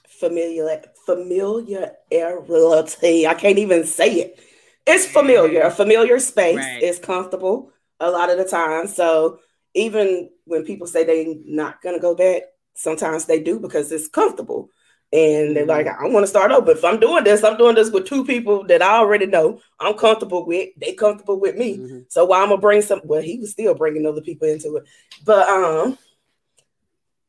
Familiar, 0.07 0.83
familiarity. 1.05 3.27
I 3.27 3.33
can't 3.33 3.57
even 3.57 3.85
say 3.85 4.13
it. 4.13 4.39
It's 4.85 5.05
familiar. 5.05 5.61
A 5.61 5.71
familiar 5.71 6.19
space 6.19 6.57
right. 6.57 6.83
is 6.83 6.99
comfortable 6.99 7.71
a 7.99 8.09
lot 8.09 8.29
of 8.29 8.37
the 8.37 8.45
time. 8.45 8.87
So 8.87 9.39
even 9.73 10.29
when 10.45 10.63
people 10.63 10.87
say 10.87 11.03
they're 11.03 11.35
not 11.45 11.81
gonna 11.81 11.99
go 11.99 12.15
back, 12.15 12.43
sometimes 12.75 13.25
they 13.25 13.41
do 13.41 13.59
because 13.59 13.91
it's 13.91 14.07
comfortable. 14.07 14.69
And 15.13 15.55
they're 15.55 15.65
like, 15.65 15.85
mm-hmm. 15.85 16.05
I 16.05 16.09
want 16.09 16.23
to 16.23 16.27
start 16.27 16.51
over. 16.51 16.71
If 16.71 16.83
I'm 16.83 16.99
doing 16.99 17.23
this, 17.23 17.43
I'm 17.43 17.57
doing 17.57 17.75
this 17.75 17.91
with 17.91 18.05
two 18.05 18.25
people 18.25 18.65
that 18.65 18.81
I 18.81 18.97
already 18.97 19.27
know 19.27 19.61
I'm 19.79 19.93
comfortable 19.95 20.45
with. 20.45 20.69
They 20.77 20.93
comfortable 20.93 21.39
with 21.39 21.55
me. 21.55 21.77
Mm-hmm. 21.77 21.99
So 22.09 22.25
why 22.25 22.41
I'm 22.41 22.49
gonna 22.49 22.59
bring 22.59 22.81
some? 22.81 23.01
Well, 23.03 23.21
he 23.21 23.39
was 23.39 23.51
still 23.51 23.75
bringing 23.75 24.05
other 24.05 24.21
people 24.21 24.47
into 24.47 24.77
it, 24.77 24.83
but 25.23 25.47
um, 25.47 25.97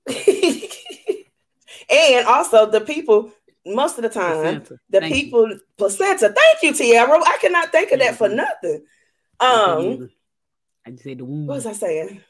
and 1.91 2.27
also 2.27 2.71
the 2.71 2.81
people. 2.81 3.31
Most 3.67 3.99
of 3.99 4.03
the 4.03 4.09
time, 4.09 4.35
placenta. 4.35 4.79
the 4.91 5.01
thank 5.01 5.15
people 5.15 5.49
you. 5.49 5.61
placenta. 5.77 6.33
Thank 6.33 6.63
you, 6.63 6.73
Tiara. 6.73 7.19
I 7.19 7.39
cannot 7.41 7.73
think 7.73 7.91
of 7.91 7.99
that 7.99 8.15
for 8.15 8.29
nothing. 8.29 8.85
Um, 9.41 10.09
I 10.87 10.91
just 10.93 11.03
said 11.03 11.19
the 11.19 11.25
womb. 11.25 11.47
What 11.47 11.57
was 11.57 11.67
I 11.67 11.73
saying? 11.73 12.21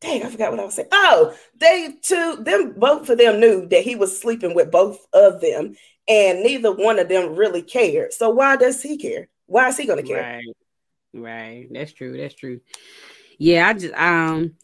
Dang, 0.00 0.24
I 0.24 0.30
forgot 0.30 0.50
what 0.50 0.60
I 0.60 0.64
was 0.64 0.74
saying. 0.74 0.88
Oh, 0.90 1.34
they 1.56 1.94
two, 2.02 2.38
them 2.40 2.74
both 2.76 3.08
of 3.08 3.18
them 3.18 3.38
knew 3.38 3.68
that 3.68 3.82
he 3.82 3.94
was 3.94 4.18
sleeping 4.18 4.54
with 4.54 4.70
both 4.70 4.98
of 5.12 5.40
them, 5.40 5.76
and 6.08 6.42
neither 6.42 6.72
one 6.72 6.98
of 6.98 7.08
them 7.08 7.36
really 7.36 7.62
cared. 7.62 8.12
So 8.12 8.30
why 8.30 8.56
does 8.56 8.82
he 8.82 8.96
care? 8.96 9.28
Why 9.46 9.68
is 9.68 9.76
he 9.76 9.86
gonna 9.86 10.02
care? 10.02 10.40
Right, 11.14 11.22
right. 11.22 11.68
That's 11.70 11.92
true. 11.92 12.16
That's 12.16 12.34
true. 12.34 12.60
Yeah, 13.38 13.68
I 13.68 13.74
just 13.74 13.94
um 13.94 14.54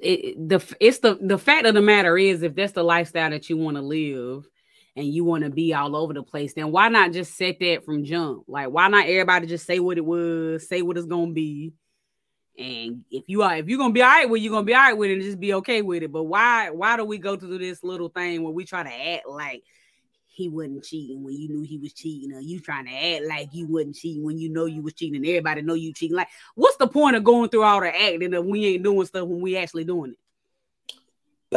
it, 0.00 0.48
the 0.48 0.76
it's 0.80 0.98
the 0.98 1.18
the 1.20 1.38
fact 1.38 1.66
of 1.66 1.74
the 1.74 1.82
matter 1.82 2.18
is 2.18 2.42
if 2.42 2.54
that's 2.54 2.72
the 2.72 2.82
lifestyle 2.82 3.30
that 3.30 3.48
you 3.48 3.56
want 3.56 3.76
to 3.76 3.82
live 3.82 4.48
and 4.96 5.06
you 5.06 5.24
want 5.24 5.44
to 5.44 5.50
be 5.50 5.74
all 5.74 5.94
over 5.94 6.14
the 6.14 6.22
place, 6.22 6.54
then 6.54 6.72
why 6.72 6.88
not 6.88 7.12
just 7.12 7.36
set 7.36 7.60
that 7.60 7.84
from 7.84 8.04
jump? 8.04 8.44
Like, 8.48 8.68
why 8.68 8.88
not 8.88 9.06
everybody 9.06 9.46
just 9.46 9.66
say 9.66 9.78
what 9.78 9.98
it 9.98 10.04
was, 10.04 10.66
say 10.66 10.82
what 10.82 10.96
it's 10.96 11.06
gonna 11.06 11.32
be, 11.32 11.74
and 12.58 13.04
if 13.10 13.24
you 13.26 13.42
are 13.42 13.56
if 13.56 13.68
you're 13.68 13.78
gonna 13.78 13.92
be 13.92 14.02
all 14.02 14.08
right 14.08 14.28
with 14.28 14.42
you're 14.42 14.52
gonna 14.52 14.64
be 14.64 14.74
all 14.74 14.80
right 14.80 14.96
with 14.96 15.10
it 15.10 15.14
and 15.14 15.22
just 15.22 15.38
be 15.38 15.54
okay 15.54 15.82
with 15.82 16.02
it. 16.02 16.10
But 16.10 16.24
why 16.24 16.70
why 16.70 16.96
do 16.96 17.04
we 17.04 17.18
go 17.18 17.36
through 17.36 17.58
this 17.58 17.84
little 17.84 18.08
thing 18.08 18.42
where 18.42 18.52
we 18.52 18.64
try 18.64 18.82
to 18.82 18.90
act 18.90 19.28
like 19.28 19.62
he 20.24 20.48
wasn't 20.48 20.84
cheating 20.84 21.22
when 21.22 21.34
you 21.34 21.48
knew 21.48 21.62
he 21.62 21.78
was 21.78 21.92
cheating, 21.92 22.32
or 22.32 22.40
you 22.40 22.60
trying 22.60 22.86
to 22.86 22.92
act 22.92 23.24
like 23.26 23.48
you 23.52 23.66
wasn't 23.66 23.94
cheating 23.96 24.24
when 24.24 24.38
you 24.38 24.50
know 24.50 24.66
you 24.66 24.82
was 24.82 24.94
cheating 24.94 25.16
and 25.16 25.26
everybody 25.26 25.62
know 25.62 25.74
you 25.74 25.92
cheating? 25.92 26.16
Like, 26.16 26.28
what's 26.54 26.76
the 26.76 26.86
point 26.86 27.16
of 27.16 27.24
going 27.24 27.48
through 27.48 27.62
all 27.62 27.80
the 27.80 27.88
acting 27.88 28.32
if 28.34 28.44
we 28.44 28.66
ain't 28.66 28.82
doing 28.82 29.06
stuff 29.06 29.26
when 29.26 29.40
we 29.40 29.56
actually 29.56 29.84
doing 29.84 30.12
it? 30.12 30.18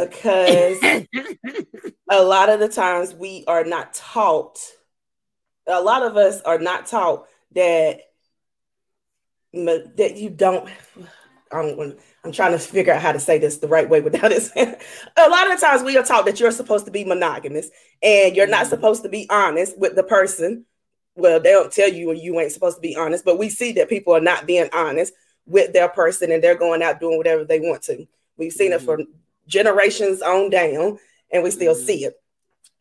Because 0.08 0.80
a 2.10 2.24
lot 2.24 2.50
of 2.50 2.60
the 2.60 2.70
times 2.70 3.14
we 3.14 3.44
are 3.48 3.64
not 3.64 3.94
taught, 3.94 4.60
a 5.68 5.82
lot 5.82 6.04
of 6.04 6.18
us 6.18 6.42
are 6.42 6.60
not 6.60 6.86
taught 6.86 7.28
that 7.54 8.02
that 9.52 10.16
you 10.16 10.30
don't 10.30 10.70
I'm, 11.52 11.98
I'm 12.24 12.32
trying 12.32 12.52
to 12.52 12.60
figure 12.60 12.94
out 12.94 13.02
how 13.02 13.12
to 13.12 13.20
say 13.20 13.38
this 13.40 13.58
the 13.58 13.68
right 13.68 13.90
way 13.90 14.02
without 14.02 14.32
it. 14.32 14.52
a 14.56 15.30
lot 15.30 15.52
of 15.52 15.60
the 15.60 15.66
times 15.66 15.84
we 15.84 15.98
are 15.98 16.04
taught 16.04 16.26
that 16.26 16.40
you're 16.40 16.52
supposed 16.52 16.86
to 16.86 16.92
be 16.92 17.04
monogamous 17.04 17.70
and 18.04 18.36
you're 18.36 18.48
not 18.48 18.62
mm-hmm. 18.62 18.70
supposed 18.70 19.04
to 19.04 19.10
be 19.10 19.28
honest 19.30 19.78
with 19.78 19.96
the 19.96 20.04
person. 20.04 20.66
Well, 21.16 21.40
they 21.40 21.52
don't 21.52 21.72
tell 21.72 21.90
you 21.90 22.14
you 22.14 22.40
ain't 22.40 22.52
supposed 22.52 22.78
to 22.78 22.82
be 22.82 22.96
honest, 22.96 23.26
but 23.26 23.40
we 23.40 23.50
see 23.50 23.74
that 23.74 23.90
people 23.90 24.16
are 24.16 24.22
not 24.22 24.46
being 24.46 24.70
honest 24.74 25.14
with 25.46 25.74
their 25.74 25.90
person 25.90 26.32
and 26.32 26.44
they're 26.44 26.56
going 26.56 26.84
out 26.84 27.00
doing 27.00 27.18
whatever 27.18 27.44
they 27.44 27.60
want 27.60 27.82
to. 27.84 28.08
We've 28.38 28.54
seen 28.54 28.72
mm-hmm. 28.72 28.84
it 28.84 28.86
for 28.86 29.00
generations 29.50 30.22
on 30.22 30.50
down 30.50 30.98
and 31.32 31.44
we 31.44 31.52
still 31.52 31.76
mm-hmm. 31.76 31.86
see 31.86 32.06
it. 32.06 32.14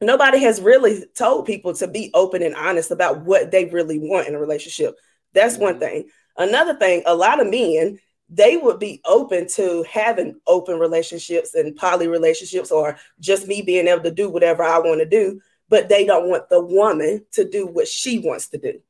Nobody 0.01 0.39
has 0.41 0.61
really 0.61 1.05
told 1.17 1.47
people 1.47 1.75
to 1.75 1.89
be 1.89 2.13
open 2.15 2.43
and 2.43 2.55
honest 2.55 2.93
about 2.93 3.25
what 3.25 3.51
they 3.51 3.65
really 3.65 3.99
want 3.99 4.29
in 4.29 4.35
a 4.37 4.39
relationship. 4.39 4.97
That's 5.33 5.57
one 5.57 5.75
mm-hmm. 5.75 5.81
thing. 5.81 6.09
Another 6.37 6.75
thing, 6.75 7.03
a 7.05 7.17
lot 7.17 7.41
of 7.41 7.51
men, 7.51 7.99
they 8.29 8.57
would 8.57 8.79
be 8.79 9.01
open 9.05 9.49
to 9.49 9.85
having 9.91 10.39
open 10.47 10.79
relationships 10.79 11.55
and 11.55 11.75
poly 11.75 12.07
relationships 12.07 12.71
or 12.71 12.99
just 13.19 13.49
me 13.49 13.63
being 13.63 13.89
able 13.89 14.05
to 14.05 14.11
do 14.11 14.29
whatever 14.29 14.63
I 14.63 14.79
want 14.79 15.01
to 15.01 15.07
do, 15.07 15.41
but 15.69 15.89
they 15.89 16.05
don't 16.05 16.29
want 16.29 16.49
the 16.49 16.63
woman 16.63 17.25
to 17.33 17.49
do 17.49 17.67
what 17.67 17.89
she 17.89 18.19
wants 18.19 18.49
to 18.49 18.59
do. 18.59 18.81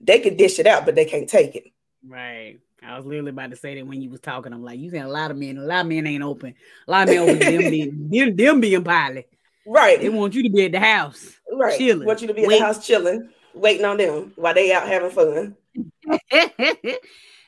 They 0.00 0.20
could 0.20 0.36
dish 0.36 0.58
it 0.58 0.66
out, 0.66 0.84
but 0.84 0.94
they 0.94 1.04
can't 1.04 1.28
take 1.28 1.54
it. 1.54 1.64
Right. 2.06 2.58
I 2.82 2.96
was 2.96 3.04
literally 3.04 3.30
about 3.30 3.50
to 3.50 3.56
say 3.56 3.74
that 3.76 3.86
when 3.86 4.00
you 4.00 4.10
was 4.10 4.20
talking. 4.20 4.52
I'm 4.52 4.62
like, 4.62 4.78
you 4.78 4.90
saying 4.90 5.04
a 5.04 5.08
lot 5.08 5.30
of 5.30 5.36
men, 5.36 5.58
a 5.58 5.62
lot 5.62 5.82
of 5.82 5.86
men 5.86 6.06
ain't 6.06 6.22
open. 6.22 6.54
A 6.88 6.90
lot 6.90 7.08
of 7.08 7.14
men 7.14 7.28
open 7.28 7.38
them 7.38 7.70
being 7.70 8.08
them, 8.10 8.36
them 8.36 8.60
being 8.60 8.84
poly. 8.84 9.26
Right. 9.66 10.00
They 10.00 10.08
want 10.08 10.34
you 10.34 10.42
to 10.44 10.50
be 10.50 10.64
at 10.64 10.72
the 10.72 10.80
house. 10.80 11.36
Right. 11.52 11.76
Chilling. 11.76 12.06
Want 12.06 12.22
you 12.22 12.28
to 12.28 12.34
be 12.34 12.44
at 12.44 12.48
the 12.48 12.58
house 12.60 12.86
chilling, 12.86 13.28
waiting 13.54 13.84
on 13.84 13.98
them 13.98 14.32
while 14.36 14.54
they 14.54 14.72
out 14.72 14.88
having 14.88 15.10
fun. 15.10 15.56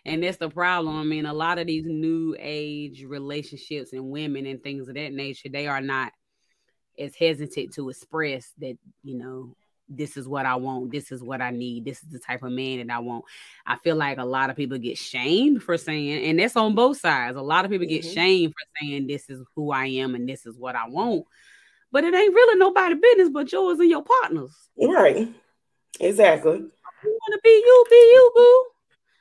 and 0.04 0.22
that's 0.22 0.36
the 0.36 0.50
problem. 0.50 0.96
I 0.96 1.04
mean, 1.04 1.26
a 1.26 1.32
lot 1.32 1.58
of 1.58 1.66
these 1.66 1.86
new 1.86 2.36
age 2.38 3.04
relationships 3.04 3.92
and 3.92 4.10
women 4.10 4.46
and 4.46 4.62
things 4.62 4.88
of 4.88 4.94
that 4.94 5.12
nature, 5.12 5.48
they 5.48 5.66
are 5.66 5.80
not 5.80 6.12
as 6.98 7.14
hesitant 7.14 7.72
to 7.74 7.88
express 7.88 8.52
that, 8.58 8.76
you 9.02 9.18
know, 9.18 9.56
this 9.96 10.16
is 10.16 10.28
what 10.28 10.46
I 10.46 10.56
want, 10.56 10.90
this 10.90 11.12
is 11.12 11.22
what 11.22 11.40
I 11.40 11.50
need, 11.50 11.84
this 11.84 12.02
is 12.02 12.08
the 12.08 12.18
type 12.18 12.42
of 12.42 12.52
man 12.52 12.86
that 12.86 12.94
I 12.94 12.98
want. 12.98 13.24
I 13.66 13.76
feel 13.76 13.96
like 13.96 14.18
a 14.18 14.24
lot 14.24 14.50
of 14.50 14.56
people 14.56 14.78
get 14.78 14.98
shamed 14.98 15.62
for 15.62 15.76
saying, 15.78 16.24
and 16.24 16.38
that's 16.38 16.56
on 16.56 16.74
both 16.74 16.98
sides. 16.98 17.36
A 17.36 17.42
lot 17.42 17.64
of 17.64 17.70
people 17.70 17.86
get 17.86 18.02
mm-hmm. 18.02 18.14
shamed 18.14 18.52
for 18.52 18.80
saying 18.80 19.06
this 19.06 19.28
is 19.28 19.42
who 19.54 19.70
I 19.70 19.86
am 19.86 20.14
and 20.14 20.28
this 20.28 20.46
is 20.46 20.56
what 20.56 20.76
I 20.76 20.88
want. 20.88 21.24
But 21.90 22.04
it 22.04 22.14
ain't 22.14 22.34
really 22.34 22.58
nobody 22.58 22.94
business 22.94 23.28
but 23.28 23.52
yours 23.52 23.78
and 23.78 23.90
your 23.90 24.02
partners. 24.02 24.54
Right. 24.76 25.28
Exactly 26.00 26.64
you 27.04 27.10
want 27.10 27.34
to 27.34 27.40
be 27.42 27.50
you, 27.50 27.84
be 27.90 27.96
you, 27.96 28.32
boo. 28.34 28.64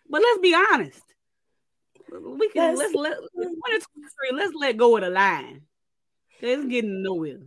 But 0.10 0.22
let's 0.22 0.40
be 0.40 0.54
honest. 0.54 1.02
We 2.12 2.50
can 2.50 2.76
let's 2.76 2.94
let 2.94 3.18
let's 4.34 4.54
let 4.56 4.78
go 4.78 4.98
of 4.98 5.04
the 5.04 5.10
line. 5.10 5.62
It's 6.42 6.66
getting 6.66 7.04
nowhere. 7.04 7.40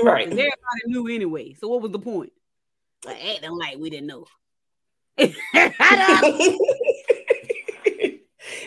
Right. 0.00 0.26
Everybody 0.26 0.52
knew 0.86 1.08
anyway. 1.08 1.54
So 1.54 1.68
what 1.68 1.82
was 1.82 1.90
the 1.90 1.98
point? 1.98 2.32
Like 3.04 3.24
acting 3.24 3.56
like 3.56 3.78
we 3.78 3.90
didn't 3.90 4.06
know. 4.06 4.26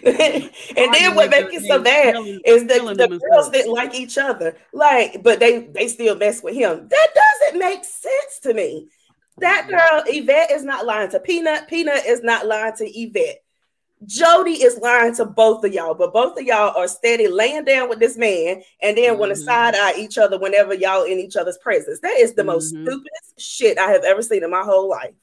and 0.03 0.93
then 0.93 1.15
what 1.15 1.29
makes 1.29 1.53
it 1.53 1.67
so 1.67 1.81
bad 1.81 2.15
is 2.45 2.65
that 2.65 2.81
the 2.97 3.19
girls 3.29 3.49
didn't 3.49 3.71
like 3.71 3.95
each 3.95 4.17
other. 4.17 4.57
Like, 4.73 5.23
but 5.23 5.39
they 5.39 5.59
they 5.67 5.87
still 5.87 6.15
mess 6.15 6.43
with 6.43 6.55
him. 6.55 6.87
That 6.89 7.07
doesn't 7.15 7.59
make 7.59 7.83
sense 7.83 8.39
to 8.43 8.53
me. 8.53 8.89
That 9.37 9.67
girl, 9.67 10.03
Yvette, 10.05 10.51
is 10.51 10.63
not 10.63 10.85
lying 10.85 11.09
to 11.11 11.19
Peanut. 11.19 11.67
Peanut 11.67 12.05
is 12.05 12.21
not 12.21 12.45
lying 12.45 12.73
to 12.77 12.85
Yvette. 12.85 13.43
Jody 14.05 14.63
is 14.63 14.79
lying 14.79 15.15
to 15.15 15.25
both 15.25 15.63
of 15.63 15.73
y'all, 15.73 15.93
but 15.93 16.13
both 16.13 16.37
of 16.39 16.45
y'all 16.45 16.75
are 16.75 16.87
steady 16.87 17.27
laying 17.27 17.65
down 17.65 17.87
with 17.87 17.99
this 17.99 18.17
man 18.17 18.63
and 18.81 18.97
then 18.97 19.11
mm-hmm. 19.11 19.19
want 19.19 19.29
to 19.31 19.35
side 19.35 19.75
eye 19.75 19.93
each 19.97 20.17
other 20.17 20.39
whenever 20.39 20.73
y'all 20.73 21.03
in 21.03 21.19
each 21.19 21.35
other's 21.35 21.57
presence. 21.59 21.99
That 21.99 22.17
is 22.17 22.33
the 22.33 22.41
mm-hmm. 22.41 22.51
most 22.51 22.69
stupidest 22.69 23.39
shit 23.39 23.77
I 23.77 23.91
have 23.91 24.03
ever 24.03 24.21
seen 24.21 24.43
in 24.43 24.49
my 24.49 24.63
whole 24.63 24.89
life. 24.89 25.13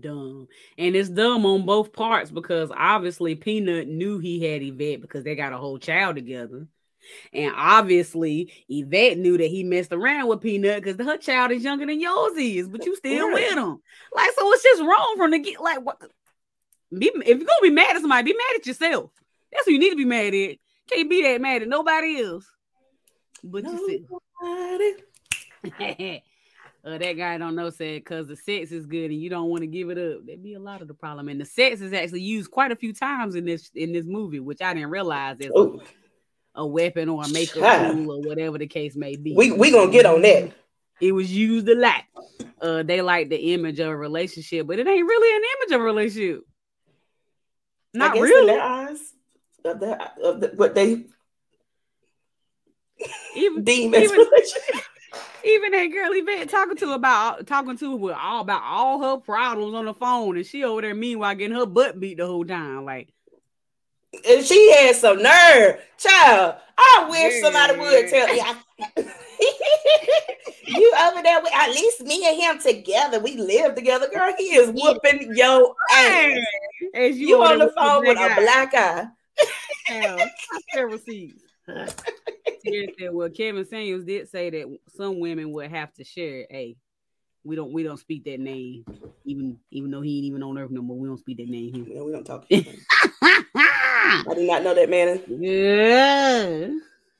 Dumb. 0.00 0.48
And 0.78 0.96
it's 0.96 1.08
dumb 1.08 1.46
on 1.46 1.64
both 1.64 1.92
parts 1.92 2.30
because 2.30 2.70
obviously 2.76 3.34
Peanut 3.34 3.88
knew 3.88 4.18
he 4.18 4.42
had 4.44 4.62
Yvette 4.62 5.00
because 5.00 5.24
they 5.24 5.34
got 5.34 5.52
a 5.52 5.58
whole 5.58 5.78
child 5.78 6.16
together. 6.16 6.66
And 7.32 7.52
obviously, 7.56 8.52
Yvette 8.68 9.18
knew 9.18 9.38
that 9.38 9.46
he 9.46 9.62
messed 9.62 9.92
around 9.92 10.26
with 10.28 10.40
Peanut 10.40 10.82
because 10.82 11.04
her 11.04 11.16
child 11.16 11.52
is 11.52 11.62
younger 11.62 11.86
than 11.86 12.00
yours 12.00 12.36
is, 12.36 12.68
but 12.68 12.84
you 12.84 12.96
still 12.96 13.28
right. 13.28 13.34
with 13.34 13.52
him. 13.52 13.80
Like, 14.12 14.30
so 14.36 14.52
it's 14.52 14.62
just 14.64 14.82
wrong 14.82 15.14
from 15.16 15.30
the 15.30 15.38
get. 15.38 15.60
Like, 15.60 15.82
what? 15.82 16.00
Be, 16.96 17.06
if 17.14 17.26
you're 17.26 17.38
gonna 17.38 17.62
be 17.62 17.70
mad 17.70 17.96
at 17.96 18.00
somebody, 18.02 18.32
be 18.32 18.38
mad 18.38 18.60
at 18.60 18.66
yourself. 18.66 19.10
That's 19.52 19.66
who 19.66 19.72
you 19.72 19.78
need 19.78 19.90
to 19.90 19.96
be 19.96 20.04
mad 20.04 20.34
at. 20.34 20.56
Can't 20.90 21.10
be 21.10 21.22
that 21.22 21.40
mad 21.40 21.62
at 21.62 21.68
nobody 21.68 22.22
else 22.22 22.46
but 23.50 23.64
nobody. 23.64 24.04
yourself. 25.62 26.22
Uh, 26.84 26.98
that 26.98 27.14
guy 27.14 27.36
don't 27.36 27.56
know 27.56 27.68
said 27.68 27.96
because 27.96 28.28
the 28.28 28.36
sex 28.36 28.70
is 28.70 28.86
good 28.86 29.10
and 29.10 29.20
you 29.20 29.28
don't 29.28 29.50
want 29.50 29.60
to 29.62 29.66
give 29.66 29.90
it 29.90 29.98
up. 29.98 30.24
That'd 30.24 30.40
be 30.40 30.54
a 30.54 30.60
lot 30.60 30.82
of 30.82 30.86
the 30.86 30.94
problem. 30.94 31.28
And 31.28 31.40
the 31.40 31.44
sex 31.44 31.80
is 31.80 31.92
actually 31.92 32.20
used 32.20 32.48
quite 32.52 32.70
a 32.70 32.76
few 32.76 32.92
times 32.92 33.34
in 33.34 33.44
this 33.44 33.72
in 33.74 33.92
this 33.92 34.06
movie, 34.06 34.38
which 34.38 34.62
I 34.62 34.72
didn't 34.72 34.90
realize 34.90 35.40
is 35.40 35.50
a, 35.52 35.78
a, 36.54 36.64
weapon 36.64 37.08
or 37.08 37.24
a 37.24 37.28
makeup 37.28 37.90
tool 37.90 38.12
or 38.12 38.20
whatever 38.20 38.56
the 38.56 38.68
case 38.68 38.94
may 38.94 39.16
be. 39.16 39.34
We 39.34 39.50
we 39.50 39.72
gonna 39.72 39.90
get 39.90 40.06
on 40.06 40.22
that. 40.22 40.52
It 41.00 41.10
was 41.10 41.32
used 41.32 41.68
a 41.68 41.74
lot. 41.74 42.04
Uh, 42.60 42.84
they 42.84 43.02
like 43.02 43.30
the 43.30 43.52
image 43.54 43.80
of 43.80 43.88
a 43.88 43.96
relationship, 43.96 44.68
but 44.68 44.78
it 44.78 44.86
ain't 44.86 45.08
really 45.08 45.36
an 45.36 45.42
image 45.56 45.74
of 45.74 45.80
a 45.80 45.84
relationship. 45.84 46.44
Not 47.96 48.14
really. 48.14 48.52
In 48.52 48.58
their 48.58 48.62
eyes, 48.62 49.12
of 49.64 49.80
the, 49.80 50.10
of 50.22 50.40
the, 50.40 50.48
what 50.54 50.74
they 50.74 51.04
even 53.34 53.64
deem 53.64 53.94
as 53.94 54.04
even, 54.04 54.26
even 55.44 55.72
that 55.72 55.86
girl 55.86 56.10
Yvette 56.12 56.48
talking 56.48 56.76
to 56.76 56.92
about 56.92 57.46
talking 57.46 57.76
to 57.78 57.90
her 57.90 57.96
with 57.96 58.16
all 58.18 58.40
about 58.40 58.62
all 58.62 59.02
her 59.02 59.20
problems 59.20 59.74
on 59.74 59.84
the 59.86 59.94
phone, 59.94 60.36
and 60.36 60.46
she 60.46 60.64
over 60.64 60.82
there 60.82 60.94
meanwhile 60.94 61.34
getting 61.34 61.56
her 61.56 61.66
butt 61.66 61.98
beat 62.00 62.18
the 62.18 62.26
whole 62.26 62.44
time. 62.44 62.84
Like, 62.84 63.12
and 64.28 64.44
she 64.44 64.72
had 64.72 64.96
some 64.96 65.22
nerve, 65.22 65.80
child. 65.98 66.56
I 66.78 67.06
wish 67.08 67.34
yeah. 67.34 67.40
somebody 67.42 67.78
would 67.78 68.08
tell 68.08 68.26
me. 68.28 68.42
you 70.66 70.92
over 71.00 71.22
there 71.22 71.40
with 71.42 71.52
at 71.54 71.70
least 71.70 72.02
me 72.02 72.26
and 72.26 72.36
him 72.36 72.58
together. 72.58 73.20
We 73.20 73.36
live 73.36 73.74
together, 73.74 74.08
girl. 74.12 74.32
He 74.36 74.54
is 74.54 74.70
whooping 74.70 75.34
your 75.34 75.74
ass. 75.92 76.38
you, 76.94 77.10
you 77.10 77.42
on 77.42 77.58
the 77.58 77.72
phone 77.76 78.06
with 78.06 78.18
a 78.18 78.34
black 78.40 78.74
eye. 78.74 79.06
Hell, 79.86 80.18
I 80.20 80.60
never 80.74 80.98
see. 80.98 81.34
Terry 81.66 82.94
"Well, 83.10 83.30
Kevin 83.30 83.64
Samuels 83.66 84.04
did 84.04 84.28
say 84.28 84.50
that 84.50 84.78
some 84.96 85.18
women 85.20 85.52
would 85.52 85.70
have 85.70 85.92
to 85.94 86.04
share. 86.04 86.46
Hey, 86.50 86.76
we 87.44 87.56
don't 87.56 87.72
we 87.72 87.82
don't 87.82 87.98
speak 87.98 88.24
that 88.24 88.40
name, 88.40 88.84
even 89.24 89.58
even 89.70 89.90
though 89.90 90.02
he 90.02 90.16
ain't 90.16 90.26
even 90.26 90.42
on 90.42 90.58
earth 90.58 90.70
no 90.70 90.82
more. 90.82 90.98
We 90.98 91.08
don't 91.08 91.18
speak 91.18 91.38
that 91.38 91.48
name. 91.48 91.86
Yeah, 91.88 92.02
we 92.02 92.12
don't 92.12 92.24
talk. 92.24 92.46
I 94.06 94.34
did 94.34 94.46
not 94.46 94.62
know 94.62 94.74
that, 94.74 94.90
man. 94.90 95.20
Yeah. 95.28 96.70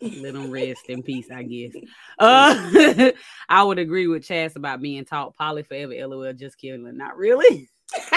Let 0.01 0.35
them 0.35 0.51
rest 0.51 0.89
in 0.89 1.03
peace, 1.03 1.29
I 1.35 1.43
guess. 1.43 1.73
Uh, 2.19 3.11
I 3.49 3.63
would 3.63 3.79
agree 3.79 4.07
with 4.07 4.25
Chaz 4.25 4.55
about 4.57 4.83
being 4.83 5.05
taught 5.05 5.37
poly 5.37 5.63
forever. 5.63 5.95
LOL, 6.07 6.33
just 6.35 6.59
kidding. 6.59 6.97
Not 6.97 7.17
really. 7.17 7.71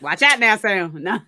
Watch 0.00 0.22
out 0.22 0.40
now, 0.40 0.56
Sam. 0.56 0.92
No. 1.02 1.18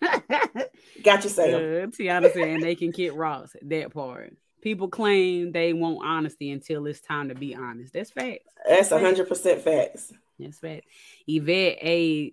Got 1.02 1.25
you, 1.25 1.31
Sam. 1.31 1.54
Uh, 1.54 1.87
Tiana 1.88 2.33
saying 2.33 2.61
they 2.61 2.75
can 2.75 2.93
kick 2.93 3.12
rocks. 3.14 3.57
That 3.62 3.93
part. 3.93 4.37
People 4.61 4.88
claim 4.88 5.52
they 5.52 5.73
want 5.73 6.04
honesty 6.04 6.50
until 6.50 6.87
it's 6.87 7.00
time 7.00 7.28
to 7.28 7.35
be 7.35 7.54
honest. 7.54 7.93
That's 7.93 8.11
facts. 8.11 8.45
That's 8.66 8.90
hundred 8.90 9.28
percent 9.28 9.62
facts. 9.62 10.12
That's 10.38 10.59
fact. 10.59 10.87
Yvette 11.26 11.78
A. 11.83 12.33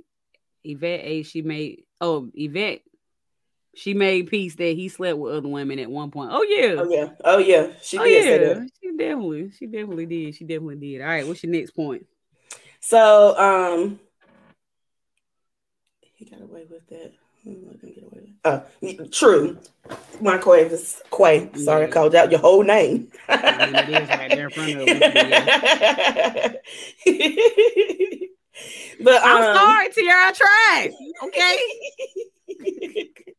Yvette 0.63 1.01
A. 1.03 1.23
She 1.23 1.41
made. 1.41 1.83
Oh, 1.99 2.29
Yvette. 2.33 2.81
She 3.73 3.93
made 3.93 4.27
peace 4.27 4.55
that 4.55 4.75
he 4.75 4.89
slept 4.89 5.17
with 5.17 5.33
other 5.33 5.47
women 5.47 5.79
at 5.79 5.89
one 5.89 6.11
point. 6.11 6.31
Oh 6.33 6.43
yeah. 6.43 6.75
Oh 6.77 6.89
yeah. 6.89 7.09
Oh 7.23 7.37
yeah. 7.37 7.67
She 7.81 7.97
oh, 7.97 8.03
did 8.03 8.41
yeah. 8.41 8.65
She 8.81 8.97
definitely. 8.97 9.51
She 9.57 9.67
definitely 9.67 10.05
did. 10.05 10.35
She 10.35 10.43
definitely 10.43 10.75
did. 10.75 11.01
All 11.01 11.07
right. 11.07 11.25
What's 11.25 11.43
your 11.43 11.53
next 11.53 11.71
point? 11.71 12.05
So 12.81 13.37
um 13.37 13.99
he 16.01 16.25
got 16.25 16.41
away 16.41 16.65
with 16.69 16.85
that. 16.89 17.13
Uh, 18.43 18.61
true. 19.11 19.57
My 20.19 20.37
Quay 20.37 20.65
is 20.65 21.01
Quay. 21.15 21.49
Sorry, 21.55 21.85
I 21.85 21.89
called 21.89 22.13
out 22.13 22.31
your 22.31 22.39
whole 22.39 22.63
name. 22.63 23.07
it 23.29 23.89
is 23.89 24.09
right 24.09 24.29
there 24.29 24.45
in 24.45 24.51
front 24.51 24.77
of 24.77 24.87
me. 24.87 24.99
but 29.03 29.23
I'm 29.23 29.43
um, 29.43 29.55
sorry, 29.55 29.89
Tiara. 29.89 30.27
I 30.27 30.31
tried. 30.33 30.91
Okay. 31.23 31.57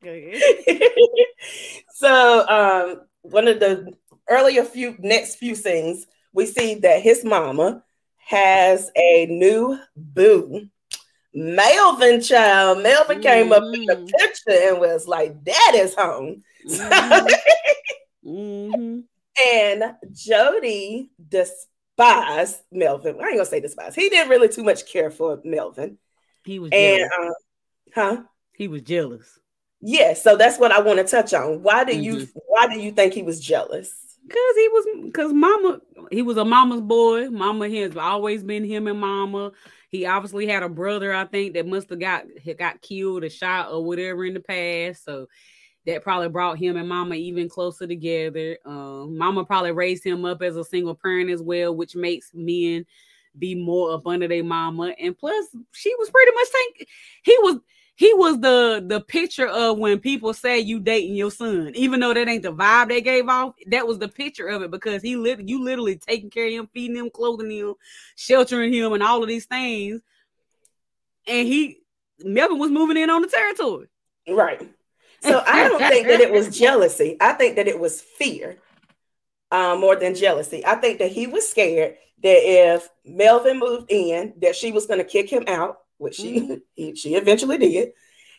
so 1.94 2.48
um, 2.48 3.02
one 3.22 3.48
of 3.48 3.60
the 3.60 3.92
earlier 4.28 4.64
few 4.64 4.96
next 4.98 5.36
few 5.36 5.54
things 5.54 6.06
we 6.32 6.46
see 6.46 6.74
that 6.76 7.02
his 7.02 7.24
mama 7.24 7.82
has 8.16 8.90
a 8.96 9.26
new 9.26 9.78
boo 9.96 10.68
Melvin 11.34 12.20
child. 12.20 12.82
Melvin 12.82 13.18
mm-hmm. 13.18 13.22
came 13.22 13.52
up 13.52 13.62
in 13.62 13.86
the 13.86 13.94
mm-hmm. 13.94 14.06
picture 14.06 14.68
and 14.68 14.80
was 14.80 15.06
like, 15.06 15.42
Dad 15.42 15.74
is 15.74 15.94
home. 15.94 16.42
Mm-hmm. 16.68 18.28
mm-hmm. 18.28 18.98
And 19.42 19.94
Jody 20.12 21.10
despised 21.26 22.60
Melvin. 22.70 23.16
I 23.18 23.28
ain't 23.28 23.36
gonna 23.36 23.46
say 23.46 23.60
despised. 23.60 23.96
He 23.96 24.10
didn't 24.10 24.28
really 24.28 24.50
too 24.50 24.62
much 24.62 24.84
care 24.86 25.10
for 25.10 25.40
Melvin. 25.42 25.96
He 26.44 26.58
was 26.58 26.70
and 26.70 27.02
uh, 27.02 27.32
huh? 27.94 28.22
He 28.52 28.68
was 28.68 28.82
jealous. 28.82 29.38
Yes, 29.80 30.00
yeah, 30.24 30.30
so 30.32 30.36
that's 30.36 30.58
what 30.58 30.70
I 30.70 30.80
want 30.80 30.98
to 30.98 31.04
touch 31.04 31.34
on. 31.34 31.62
Why 31.62 31.84
do 31.84 31.96
you 31.98 32.16
mm-hmm. 32.16 32.38
why 32.46 32.72
do 32.72 32.80
you 32.80 32.92
think 32.92 33.14
he 33.14 33.22
was 33.22 33.40
jealous? 33.40 33.92
Cause 34.28 34.56
he 34.56 34.68
was 34.68 35.12
cause 35.12 35.32
mama, 35.32 35.80
he 36.12 36.22
was 36.22 36.36
a 36.36 36.44
mama's 36.44 36.80
boy. 36.80 37.28
Mama 37.30 37.68
has 37.68 37.96
always 37.96 38.44
been 38.44 38.64
him 38.64 38.86
and 38.86 39.00
mama. 39.00 39.50
He 39.88 40.06
obviously 40.06 40.46
had 40.46 40.62
a 40.62 40.68
brother, 40.68 41.12
I 41.12 41.24
think, 41.24 41.54
that 41.54 41.66
must 41.66 41.90
have 41.90 41.98
got 41.98 42.24
got 42.56 42.80
killed 42.80 43.24
or 43.24 43.30
shot 43.30 43.72
or 43.72 43.84
whatever 43.84 44.24
in 44.24 44.34
the 44.34 44.40
past. 44.40 45.04
So 45.04 45.26
that 45.86 46.02
probably 46.02 46.28
brought 46.28 46.58
him 46.58 46.76
and 46.76 46.88
mama 46.88 47.16
even 47.16 47.48
closer 47.48 47.86
together. 47.86 48.58
Um, 48.64 49.18
mama 49.18 49.44
probably 49.44 49.72
raised 49.72 50.04
him 50.04 50.24
up 50.24 50.42
as 50.42 50.56
a 50.56 50.64
single 50.64 50.94
parent 50.94 51.30
as 51.30 51.42
well, 51.42 51.74
which 51.74 51.96
makes 51.96 52.30
men 52.32 52.86
be 53.36 53.54
more 53.54 53.92
up 53.92 54.06
under 54.06 54.28
their 54.28 54.44
mama. 54.44 54.94
And 55.00 55.16
plus, 55.16 55.46
she 55.72 55.92
was 55.98 56.10
pretty 56.10 56.32
much 56.32 56.48
think 56.48 56.88
he 57.24 57.36
was 57.40 57.58
he 57.94 58.12
was 58.14 58.40
the 58.40 58.82
the 58.86 59.00
picture 59.00 59.46
of 59.46 59.78
when 59.78 59.98
people 59.98 60.32
say 60.32 60.58
you 60.58 60.80
dating 60.80 61.14
your 61.14 61.30
son, 61.30 61.72
even 61.74 62.00
though 62.00 62.14
that 62.14 62.28
ain't 62.28 62.42
the 62.42 62.52
vibe 62.52 62.88
they 62.88 63.00
gave 63.00 63.28
off. 63.28 63.54
That 63.66 63.86
was 63.86 63.98
the 63.98 64.08
picture 64.08 64.48
of 64.48 64.62
it 64.62 64.70
because 64.70 65.02
he 65.02 65.16
lit 65.16 65.46
you 65.46 65.62
literally 65.62 65.96
taking 65.96 66.30
care 66.30 66.46
of 66.46 66.52
him, 66.52 66.68
feeding 66.72 66.96
him, 66.96 67.10
clothing 67.10 67.50
him, 67.50 67.74
sheltering 68.16 68.72
him, 68.72 68.92
and 68.92 69.02
all 69.02 69.22
of 69.22 69.28
these 69.28 69.46
things. 69.46 70.00
And 71.26 71.46
he 71.46 71.80
Melvin 72.24 72.58
was 72.58 72.70
moving 72.70 72.96
in 72.96 73.10
on 73.10 73.22
the 73.22 73.28
territory. 73.28 73.88
Right. 74.28 74.68
So 75.20 75.42
I 75.46 75.68
don't 75.68 75.78
think 75.88 76.08
that 76.08 76.20
it 76.20 76.32
was 76.32 76.56
jealousy. 76.56 77.16
I 77.20 77.34
think 77.34 77.56
that 77.56 77.68
it 77.68 77.78
was 77.78 78.00
fear 78.00 78.58
um, 79.50 79.80
more 79.80 79.96
than 79.96 80.14
jealousy. 80.14 80.64
I 80.64 80.76
think 80.76 80.98
that 80.98 81.12
he 81.12 81.26
was 81.26 81.48
scared 81.48 81.96
that 82.22 82.38
if 82.42 82.88
Melvin 83.04 83.58
moved 83.58 83.90
in, 83.90 84.32
that 84.40 84.56
she 84.56 84.72
was 84.72 84.86
going 84.86 84.98
to 84.98 85.04
kick 85.04 85.28
him 85.28 85.44
out 85.46 85.81
which 86.02 86.16
she 86.16 86.40
mm-hmm. 86.40 86.94
she 86.94 87.14
eventually 87.14 87.58
did. 87.58 87.92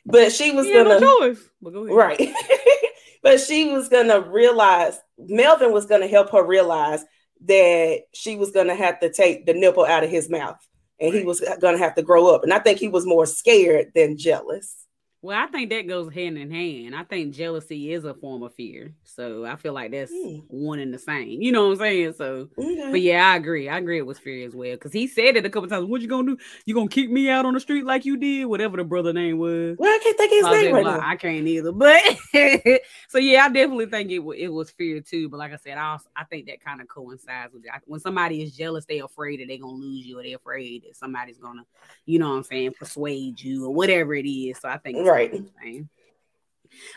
But 0.05 0.31
she 0.31 0.51
was 0.51 0.67
gonna 0.67 0.99
no 0.99 1.35
go 1.63 1.85
right. 1.95 2.33
but 3.23 3.39
she 3.39 3.71
was 3.71 3.89
gonna 3.89 4.19
realize 4.19 4.99
Melvin 5.17 5.71
was 5.71 5.85
gonna 5.85 6.07
help 6.07 6.31
her 6.31 6.45
realize 6.45 7.03
that 7.45 8.01
she 8.13 8.35
was 8.35 8.51
gonna 8.51 8.75
have 8.75 8.99
to 8.99 9.11
take 9.11 9.45
the 9.45 9.53
nipple 9.53 9.85
out 9.85 10.03
of 10.03 10.09
his 10.09 10.29
mouth 10.29 10.57
and 10.99 11.13
he 11.13 11.23
was 11.23 11.41
gonna 11.61 11.77
have 11.77 11.95
to 11.95 12.01
grow 12.01 12.33
up. 12.33 12.43
And 12.43 12.53
I 12.53 12.59
think 12.59 12.79
he 12.79 12.89
was 12.89 13.05
more 13.05 13.25
scared 13.25 13.91
than 13.95 14.17
jealous. 14.17 14.82
Well, 15.23 15.41
I 15.41 15.47
think 15.47 15.69
that 15.69 15.87
goes 15.87 16.13
hand 16.13 16.37
in 16.37 16.51
hand. 16.51 16.93
I 16.93 17.03
think 17.03 17.33
jealousy 17.33 17.93
is 17.93 18.03
a 18.03 18.13
form 18.13 18.43
of 18.43 18.53
fear. 18.55 18.93
So 19.05 19.45
I 19.45 19.55
feel 19.55 19.71
like 19.71 19.91
that's 19.91 20.11
mm. 20.11 20.43
one 20.49 20.79
and 20.79 20.93
the 20.93 20.99
same. 20.99 21.41
You 21.41 21.53
know 21.53 21.67
what 21.67 21.75
I'm 21.75 21.79
saying? 21.79 22.13
So, 22.17 22.49
okay. 22.59 22.91
but 22.91 22.99
yeah, 22.99 23.31
I 23.31 23.37
agree. 23.37 23.69
I 23.69 23.77
agree 23.77 23.99
it 23.99 24.05
was 24.05 24.19
fear 24.19 24.45
as 24.45 24.53
well. 24.53 24.75
Cause 24.75 24.91
he 24.91 25.07
said 25.07 25.37
it 25.37 25.45
a 25.45 25.49
couple 25.49 25.69
times. 25.69 25.85
What 25.85 26.01
you 26.01 26.09
gonna 26.09 26.35
do? 26.35 26.37
You 26.65 26.75
gonna 26.75 26.89
kick 26.89 27.09
me 27.09 27.29
out 27.29 27.45
on 27.45 27.53
the 27.53 27.61
street 27.61 27.85
like 27.85 28.03
you 28.03 28.17
did? 28.17 28.47
Whatever 28.47 28.75
the 28.75 28.83
brother 28.83 29.13
name 29.13 29.37
was. 29.37 29.77
Well, 29.79 29.89
I 29.89 29.99
can't 30.03 30.17
think 30.17 30.31
his 30.33 30.43
name 30.43 30.75
right 30.75 30.83
now. 30.83 30.99
I 31.01 31.15
can't 31.15 31.47
either. 31.47 31.71
But 31.71 32.01
so 33.07 33.17
yeah, 33.17 33.45
I 33.45 33.47
definitely 33.47 33.85
think 33.85 34.11
it, 34.11 34.19
it 34.37 34.49
was 34.49 34.71
fear 34.71 34.99
too. 34.99 35.29
But 35.29 35.37
like 35.37 35.53
I 35.53 35.57
said, 35.57 35.77
I 35.77 35.91
also, 35.91 36.09
I 36.17 36.25
think 36.25 36.47
that 36.47 36.61
kind 36.61 36.81
of 36.81 36.89
coincides 36.89 37.53
with 37.53 37.63
it. 37.63 37.71
When 37.85 38.01
somebody 38.01 38.43
is 38.43 38.57
jealous, 38.57 38.83
they're 38.83 39.05
afraid 39.05 39.39
that 39.39 39.47
they're 39.47 39.57
gonna 39.57 39.71
lose 39.71 40.05
you, 40.05 40.19
or 40.19 40.23
they're 40.23 40.35
afraid 40.35 40.83
that 40.83 40.97
somebody's 40.97 41.37
gonna, 41.37 41.63
you 42.05 42.19
know 42.19 42.31
what 42.31 42.35
I'm 42.35 42.43
saying, 42.43 42.73
persuade 42.77 43.39
you 43.39 43.65
or 43.65 43.73
whatever 43.73 44.13
it 44.15 44.27
is. 44.27 44.59
So 44.59 44.67
I 44.67 44.77
think 44.79 44.97
right. 45.12 45.12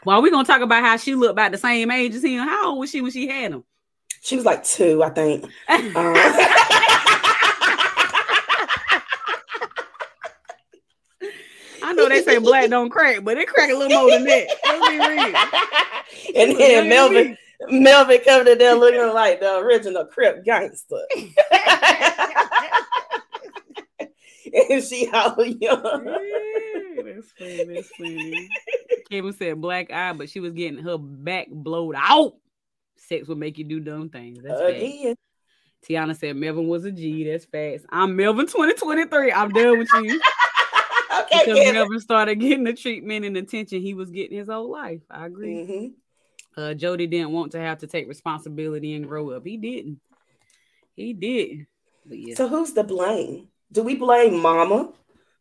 Well, 0.05 0.23
we're 0.23 0.31
gonna 0.31 0.47
talk 0.47 0.63
about 0.63 0.83
how 0.83 0.97
she 0.97 1.15
looked 1.15 1.33
about 1.33 1.53
the 1.53 1.59
same 1.59 1.91
age 1.91 2.15
as 2.15 2.25
him. 2.25 2.47
How 2.47 2.71
old 2.71 2.79
was 2.81 2.91
she 2.91 3.01
when 3.01 3.13
she 3.13 3.29
had 3.29 3.53
him? 3.53 3.65
She 4.23 4.37
was 4.37 4.45
like 4.45 4.65
two, 4.65 5.03
I 5.03 5.11
think. 5.11 5.45
um. 5.69 6.15
I 11.83 11.93
know 11.93 12.09
they 12.09 12.23
say 12.23 12.39
black 12.39 12.69
don't 12.69 12.91
crack, 12.91 13.23
but 13.23 13.39
it 13.39 13.47
crack 13.47 13.71
a 13.71 13.75
little 13.75 13.97
more 13.97 14.11
than 14.11 14.25
that. 14.25 14.49
and 16.35 16.59
then 16.59 16.89
Melvin, 16.89 17.37
Melvin 17.69 18.21
coming 18.25 18.49
in 18.49 18.59
there 18.59 18.75
looking 18.75 19.15
like 19.15 19.39
the 19.39 19.59
original 19.59 20.05
Crip 20.05 20.45
gangster. 20.45 20.97
and 24.71 24.83
she 24.83 25.07
how 25.07 25.39
young. 25.41 26.05
That's 27.05 27.33
funny. 27.33 27.65
That's 27.65 27.91
funny. 27.97 28.49
Kevin 29.11 29.33
said 29.33 29.61
black 29.61 29.93
eye, 29.93 30.13
but 30.13 30.31
she 30.31 30.41
was 30.41 30.53
getting 30.53 30.83
her 30.83 30.99
back 30.99 31.49
blowed 31.51 31.95
out. 31.97 32.35
Sex 32.97 33.29
will 33.29 33.37
make 33.37 33.59
you 33.59 33.65
do 33.65 33.81
dumb 33.81 34.09
things. 34.09 34.43
That's 34.43 34.61
Again. 34.61 35.17
Tiana 35.87 36.17
said 36.17 36.37
Melvin 36.37 36.67
was 36.67 36.85
a 36.85 36.91
G. 36.91 37.31
That's 37.31 37.45
fast. 37.45 37.85
I'm 37.91 38.17
Melvin 38.17 38.47
2023. 38.47 39.31
I'm 39.31 39.51
done 39.51 39.79
with 39.79 39.89
you. 39.95 40.21
okay, 41.21 41.41
because 41.45 41.73
Melvin 41.73 42.01
started 42.01 42.37
getting 42.37 42.65
the 42.65 42.73
treatment 42.73 43.25
and 43.25 43.37
attention 43.37 43.81
he 43.81 43.95
was 43.95 44.11
getting 44.11 44.39
his 44.39 44.49
whole 44.49 44.71
life. 44.71 45.03
I 45.11 45.27
agree. 45.27 45.55
Mm-hmm. 45.55 46.61
Uh, 46.61 46.75
Jody 46.75 47.07
didn't 47.07 47.33
want 47.33 47.53
to 47.53 47.61
have 47.61 47.79
to 47.79 47.87
take 47.87 48.09
responsibility 48.09 48.95
and 48.95 49.07
grow 49.07 49.31
up. 49.31 49.47
He 49.47 49.59
didn't. 49.59 50.01
He 50.97 51.13
did. 51.13 51.67
Yeah. 52.09 52.35
So 52.35 52.49
who's 52.49 52.73
the 52.73 52.83
blame? 52.83 53.49
Do 53.77 53.83
we 53.83 53.95
blame 53.95 54.41
Mama 54.41 54.89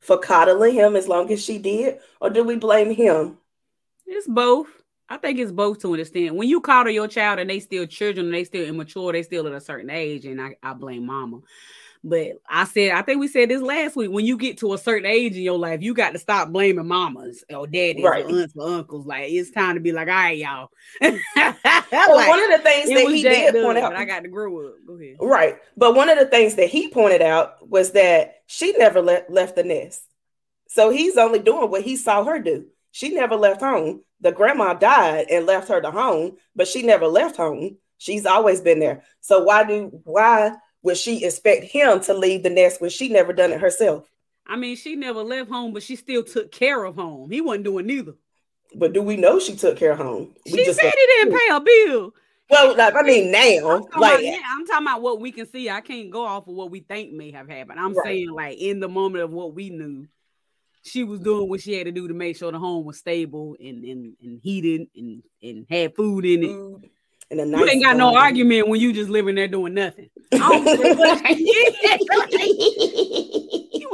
for 0.01 0.17
coddling 0.17 0.73
him 0.73 0.97
as 0.97 1.07
long 1.07 1.31
as 1.31 1.41
she 1.41 1.57
did, 1.57 1.99
or 2.19 2.29
do 2.29 2.43
we 2.43 2.57
blame 2.57 2.93
him? 2.93 3.37
It's 4.05 4.27
both. 4.27 4.67
I 5.07 5.15
think 5.15 5.39
it's 5.39 5.53
both 5.53 5.79
to 5.83 5.93
understand. 5.93 6.35
When 6.35 6.49
you 6.49 6.59
coddle 6.59 6.91
your 6.91 7.07
child 7.07 7.39
and 7.39 7.49
they 7.49 7.61
still 7.61 7.85
children, 7.85 8.29
they 8.29 8.43
still 8.43 8.67
immature, 8.67 9.13
they 9.13 9.23
still 9.23 9.47
at 9.47 9.53
a 9.53 9.61
certain 9.61 9.89
age, 9.89 10.25
and 10.25 10.41
I, 10.41 10.57
I 10.61 10.73
blame 10.73 11.05
mama. 11.05 11.39
But 12.07 12.33
I 12.47 12.65
said, 12.65 12.91
I 12.91 13.01
think 13.01 13.19
we 13.19 13.27
said 13.27 13.49
this 13.49 13.63
last 13.63 13.95
week. 13.95 14.11
When 14.11 14.27
you 14.27 14.37
get 14.37 14.59
to 14.59 14.73
a 14.73 14.77
certain 14.77 15.07
age 15.07 15.35
in 15.35 15.41
your 15.41 15.57
life, 15.57 15.81
you 15.81 15.95
got 15.95 16.13
to 16.13 16.19
stop 16.19 16.51
blaming 16.51 16.87
mamas 16.87 17.43
or 17.49 17.65
daddies 17.65 18.03
right. 18.05 18.23
or 18.23 18.29
aunts 18.29 18.53
or 18.55 18.67
uncles. 18.67 19.07
Like 19.07 19.31
it's 19.31 19.49
time 19.49 19.73
to 19.73 19.81
be 19.81 19.91
like, 19.91 20.07
all 20.07 20.13
right, 20.13 20.37
y'all. 20.37 20.69
well, 21.01 21.19
like, 21.35 22.29
one 22.29 22.43
of 22.43 22.51
the 22.51 22.61
things 22.63 22.89
that 22.89 23.07
he 23.11 23.23
did 23.23 23.55
point 23.55 23.79
out, 23.79 23.95
I 23.95 24.05
got 24.05 24.21
to 24.21 24.29
grow 24.29 24.67
up. 24.67 24.75
Go 24.85 24.99
ahead. 24.99 25.15
Right, 25.19 25.55
but 25.75 25.95
one 25.95 26.07
of 26.07 26.19
the 26.19 26.27
things 26.27 26.53
that 26.55 26.69
he 26.69 26.89
pointed 26.89 27.23
out 27.23 27.67
was 27.67 27.93
that 27.93 28.35
she 28.45 28.73
never 28.73 29.01
le- 29.01 29.23
left 29.27 29.55
the 29.55 29.63
nest, 29.63 30.03
so 30.67 30.91
he's 30.91 31.17
only 31.17 31.39
doing 31.39 31.71
what 31.71 31.81
he 31.81 31.95
saw 31.95 32.23
her 32.23 32.37
do. 32.37 32.67
She 32.91 33.09
never 33.09 33.35
left 33.35 33.61
home. 33.61 34.03
The 34.21 34.31
grandma 34.31 34.75
died 34.75 35.25
and 35.31 35.47
left 35.47 35.69
her 35.69 35.81
to 35.81 35.89
home, 35.89 36.37
but 36.55 36.67
she 36.67 36.83
never 36.83 37.07
left 37.07 37.35
home. 37.35 37.77
She's 37.97 38.27
always 38.27 38.61
been 38.61 38.79
there. 38.79 39.03
So 39.21 39.43
why 39.43 39.63
do 39.63 39.89
why 40.03 40.51
would 40.85 40.97
she 40.97 41.25
expect 41.25 41.63
him 41.65 41.99
to 42.01 42.13
leave 42.13 42.43
the 42.43 42.49
nest 42.49 42.79
when 42.79 42.91
she 42.91 43.09
never 43.09 43.33
done 43.33 43.51
it 43.51 43.59
herself? 43.59 44.07
I 44.45 44.55
mean, 44.55 44.75
she 44.75 44.95
never 44.95 45.23
left 45.23 45.49
home, 45.49 45.73
but 45.73 45.81
she 45.81 45.95
still 45.95 46.23
took 46.23 46.51
care 46.51 46.83
of 46.85 46.95
home. 46.95 47.31
He 47.31 47.41
wasn't 47.41 47.65
doing 47.65 47.87
neither. 47.87 48.13
But 48.75 48.93
do 48.93 49.01
we 49.01 49.17
know 49.17 49.39
she 49.39 49.55
took 49.55 49.77
care 49.77 49.93
of 49.93 49.97
home? 49.97 50.35
We 50.45 50.63
she 50.63 50.73
said 50.73 50.83
he 50.83 51.07
didn't 51.07 51.33
pay 51.33 51.55
a 51.55 51.59
bill. 51.59 52.13
Well, 52.51 52.77
like, 52.77 52.93
I 52.93 53.01
mean, 53.01 53.31
now, 53.31 53.83
I'm 53.91 53.99
like, 53.99 54.21
yeah, 54.21 54.37
I'm 54.47 54.67
talking 54.67 54.85
about 54.85 55.01
what 55.01 55.19
we 55.19 55.31
can 55.31 55.47
see. 55.47 55.67
I 55.67 55.81
can't 55.81 56.11
go 56.11 56.23
off 56.23 56.47
of 56.47 56.53
what 56.53 56.69
we 56.69 56.81
think 56.81 57.11
may 57.11 57.31
have 57.31 57.49
happened. 57.49 57.79
I'm 57.79 57.95
right. 57.95 58.05
saying, 58.05 58.29
like, 58.29 58.59
in 58.59 58.79
the 58.79 58.87
moment 58.87 59.23
of 59.23 59.31
what 59.31 59.55
we 59.55 59.71
knew, 59.71 60.07
she 60.83 61.03
was 61.03 61.19
doing 61.19 61.49
what 61.49 61.61
she 61.61 61.73
had 61.73 61.85
to 61.85 61.91
do 61.91 62.07
to 62.07 62.13
make 62.13 62.37
sure 62.37 62.51
the 62.51 62.59
home 62.59 62.85
was 62.85 62.99
stable 62.99 63.55
and 63.59 63.83
and, 63.83 64.15
and 64.21 64.39
heated 64.43 64.87
and 64.95 65.23
and 65.41 65.65
had 65.67 65.95
food 65.95 66.25
in 66.25 66.43
it. 66.43 66.91
And 67.31 67.39
a 67.39 67.45
nice 67.45 67.61
you 67.61 67.69
ain't 67.69 67.83
got 67.83 67.97
no 67.97 68.15
argument 68.15 68.67
when 68.67 68.79
you 68.79 68.93
just 68.93 69.09
living 69.09 69.33
there 69.33 69.47
doing 69.47 69.73
nothing. 69.73 70.11
you 70.31 70.39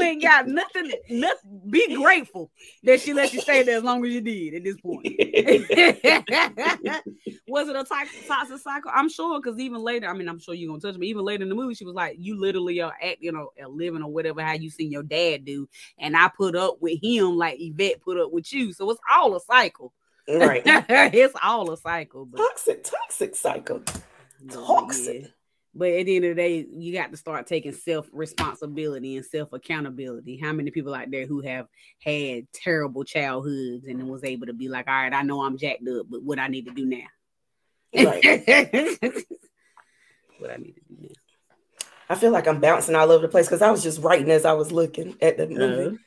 ain't 0.01 0.21
got 0.21 0.47
nothing, 0.47 0.91
nothing. 1.09 1.61
Be 1.69 1.95
grateful 1.95 2.51
that 2.83 2.99
she 2.99 3.13
let 3.13 3.33
you 3.33 3.39
stay 3.39 3.63
there 3.63 3.77
as 3.77 3.83
long 3.83 4.05
as 4.05 4.11
you 4.11 4.19
did 4.19 4.55
at 4.55 4.65
this 4.65 4.75
point. 4.81 5.05
was 7.47 7.69
it 7.69 7.75
a 7.75 7.83
toxic, 7.85 8.27
toxic 8.27 8.59
cycle? 8.59 8.91
I'm 8.93 9.09
sure 9.09 9.41
because 9.41 9.57
even 9.59 9.81
later, 9.81 10.09
I 10.09 10.13
mean, 10.13 10.27
I'm 10.27 10.39
sure 10.39 10.53
you're 10.53 10.67
gonna 10.67 10.81
touch 10.81 10.97
me. 10.97 11.07
Even 11.07 11.23
later 11.23 11.43
in 11.43 11.49
the 11.49 11.55
movie, 11.55 11.75
she 11.75 11.85
was 11.85 11.95
like, 11.95 12.17
"You 12.19 12.37
literally 12.37 12.81
are 12.81 12.93
acting, 13.01 13.17
you 13.21 13.31
know, 13.31 13.51
living 13.69 14.03
or 14.03 14.11
whatever 14.11 14.41
how 14.41 14.53
you 14.53 14.69
seen 14.69 14.91
your 14.91 15.03
dad 15.03 15.45
do," 15.45 15.69
and 15.97 16.17
I 16.17 16.29
put 16.35 16.55
up 16.55 16.81
with 16.81 16.99
him 17.01 17.37
like 17.37 17.55
Yvette 17.59 18.01
put 18.01 18.17
up 18.17 18.31
with 18.31 18.51
you. 18.51 18.73
So 18.73 18.89
it's 18.89 18.99
all 19.11 19.35
a 19.35 19.39
cycle. 19.39 19.93
Right. 20.39 20.63
it's 20.65 21.35
all 21.41 21.71
a 21.71 21.77
cycle. 21.77 22.25
But... 22.25 22.37
Toxic, 22.37 22.83
toxic 22.83 23.35
cycle. 23.35 23.81
Toxic. 24.49 25.21
Yeah. 25.21 25.27
But 25.73 25.91
at 25.91 26.05
the 26.05 26.17
end 26.17 26.25
of 26.25 26.35
the 26.35 26.41
day, 26.41 26.65
you 26.69 26.93
got 26.93 27.11
to 27.11 27.17
start 27.17 27.47
taking 27.47 27.71
self 27.71 28.09
responsibility 28.11 29.15
and 29.15 29.25
self 29.25 29.53
accountability. 29.53 30.37
How 30.37 30.51
many 30.51 30.69
people 30.69 30.93
out 30.93 31.09
there 31.09 31.25
who 31.25 31.41
have 31.41 31.67
had 32.03 32.51
terrible 32.51 33.05
childhoods 33.05 33.85
and 33.85 34.09
was 34.09 34.25
able 34.25 34.47
to 34.47 34.53
be 34.53 34.67
like, 34.67 34.87
all 34.87 34.93
right, 34.93 35.13
I 35.13 35.21
know 35.21 35.43
I'm 35.43 35.57
jacked 35.57 35.87
up, 35.87 36.07
but 36.09 36.23
what 36.23 36.39
I 36.39 36.47
need 36.47 36.65
to 36.65 36.73
do 36.73 36.85
now? 36.85 37.07
Right. 37.95 38.23
what 40.39 40.51
I 40.51 40.57
need 40.57 40.75
to 40.75 40.81
do 40.89 40.97
now. 40.99 41.09
I 42.09 42.15
feel 42.15 42.31
like 42.31 42.47
I'm 42.49 42.59
bouncing 42.59 42.95
all 42.95 43.09
over 43.09 43.21
the 43.21 43.31
place 43.31 43.47
because 43.47 43.61
I 43.61 43.71
was 43.71 43.81
just 43.81 44.01
writing 44.01 44.29
as 44.29 44.43
I 44.43 44.51
was 44.51 44.73
looking 44.73 45.15
at 45.21 45.37
the 45.37 45.47
movie. 45.47 45.97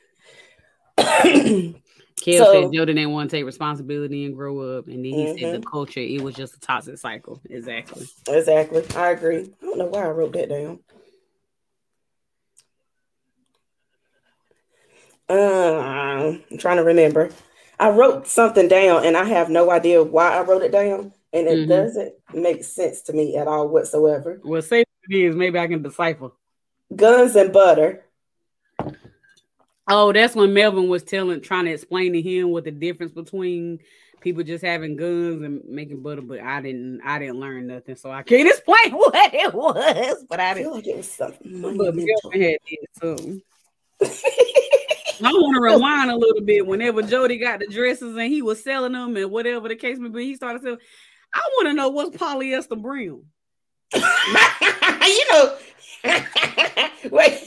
Uh-huh. 0.99 1.73
Kel 2.25 2.47
so, 2.47 2.53
said 2.53 2.73
Jordan 2.73 2.97
didn't 2.97 3.13
want 3.13 3.29
to 3.29 3.37
take 3.37 3.45
responsibility 3.45 4.25
and 4.25 4.35
grow 4.35 4.79
up, 4.79 4.87
and 4.87 5.05
then 5.05 5.05
he 5.05 5.13
mm-hmm. 5.13 5.39
said 5.39 5.55
the 5.55 5.59
mm-hmm. 5.59 5.71
culture 5.71 6.01
it 6.01 6.23
was 6.23 6.35
just 6.35 6.57
a 6.57 6.61
toxic 6.61 6.97
cycle. 6.97 7.39
Exactly. 7.51 8.07
Exactly. 8.27 8.83
I 8.97 9.11
agree. 9.11 9.53
I 9.63 9.67
don't 9.67 9.77
know 9.77 9.87
why 9.87 10.05
I 10.05 10.09
wrote 10.09 10.33
that 10.33 10.49
down. 10.49 10.79
Uh, 15.29 15.79
I'm 15.79 16.59
trying 16.59 16.79
to 16.79 16.85
remember. 16.85 17.31
I 17.79 17.91
wrote 17.91 18.27
something 18.27 18.69
down, 18.69 19.05
and 19.05 19.19
I 19.19 19.25
have 19.25 19.51
no 19.51 19.71
idea 19.71 20.03
why 20.03 20.35
I 20.35 20.43
wrote 20.43 20.63
it 20.63 20.73
down, 20.73 21.13
and 21.35 21.47
it 21.47 21.59
mm-hmm. 21.59 21.69
doesn't 21.69 22.15
make 22.33 22.65
sense 22.65 23.03
to 23.03 23.13
me 23.13 23.37
at 23.37 23.49
all 23.49 23.69
whatsoever. 23.69 24.41
Well, 24.43 24.63
say 24.63 24.81
it 24.81 25.15
is. 25.15 25.37
Maybe 25.37 25.59
I 25.59 25.67
can 25.67 25.83
decipher. 25.83 26.31
Guns 26.95 27.37
and 27.37 27.53
butter. 27.53 28.04
Oh, 29.87 30.13
that's 30.13 30.35
when 30.35 30.55
Melvin 30.55 30.89
was 30.89 31.03
telling, 31.03 31.41
trying 31.43 31.67
to 31.67 31.73
explain 31.73 32.15
to 32.15 32.23
him 32.23 32.51
what 32.51 32.65
the 32.65 32.71
difference 32.71 33.13
between 33.13 33.81
people 34.21 34.43
just 34.43 34.65
having 34.65 34.97
guns 34.97 35.43
and 35.43 35.63
making 35.67 36.03
butter. 36.03 36.23
But 36.23 36.41
I 36.41 36.63
didn't, 36.63 37.01
I 37.05 37.19
didn't 37.19 37.41
learn 37.41 37.67
nothing, 37.67 37.97
so 37.97 38.11
I 38.11 38.23
can't 38.23 38.49
explain 38.55 38.93
what 38.93 39.35
it 39.35 39.53
was. 39.53 40.25
But 40.29 40.41
I, 40.41 40.51
I 40.51 40.55
didn't. 40.55 40.73
like 40.73 40.87
it 40.87 40.97
was 40.97 41.13
something. 41.13 41.61
But 41.61 41.75
Melvin 41.77 42.07
had 42.33 42.57
it 42.67 42.89
too. 43.01 43.41
I 45.23 45.31
want 45.33 45.55
to 45.55 45.61
rewind 45.61 46.11
a 46.11 46.17
little 46.17 46.43
bit. 46.43 46.67
Whenever 46.67 47.03
Jody 47.03 47.39
got 47.39 47.61
the 47.61 47.67
dresses 47.67 48.17
and 48.17 48.33
he 48.33 48.43
was 48.43 48.63
selling 48.63 48.93
them 48.93 49.17
and 49.17 49.31
whatever 49.31 49.69
the 49.69 49.77
case 49.77 49.99
may 49.99 50.09
be, 50.09 50.25
he 50.25 50.35
started 50.35 50.63
selling. 50.63 50.81
I 51.33 51.41
want 51.57 51.69
to 51.69 51.75
know 51.75 51.89
what's 51.91 52.17
polyester 52.17 52.81
brim. 52.81 53.25
you 55.07 55.25
know, 55.31 55.57
Wait. 57.11 57.41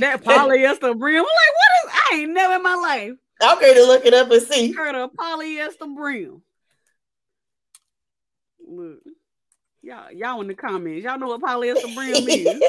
that 0.00 0.22
polyester 0.24 0.98
brim. 0.98 1.16
I'm 1.16 1.22
like, 1.22 1.54
what 1.54 1.72
is 1.84 1.90
I 1.92 2.16
ain't 2.16 2.32
never 2.32 2.54
in 2.54 2.62
my 2.62 2.74
life. 2.74 3.12
I'm 3.40 3.58
to 3.60 3.86
look 3.86 4.04
it 4.04 4.14
up 4.14 4.30
and 4.30 4.42
see. 4.42 4.72
Heard 4.72 4.94
of 4.94 5.12
polyester 5.12 5.94
brim. 5.94 6.42
Look. 8.66 9.00
Y'all, 9.82 10.12
y'all 10.12 10.40
in 10.40 10.48
the 10.48 10.54
comments. 10.54 11.04
Y'all 11.04 11.18
know 11.18 11.28
what 11.28 11.40
polyester 11.40 11.94
brim 11.94 12.28
is. 12.28 12.62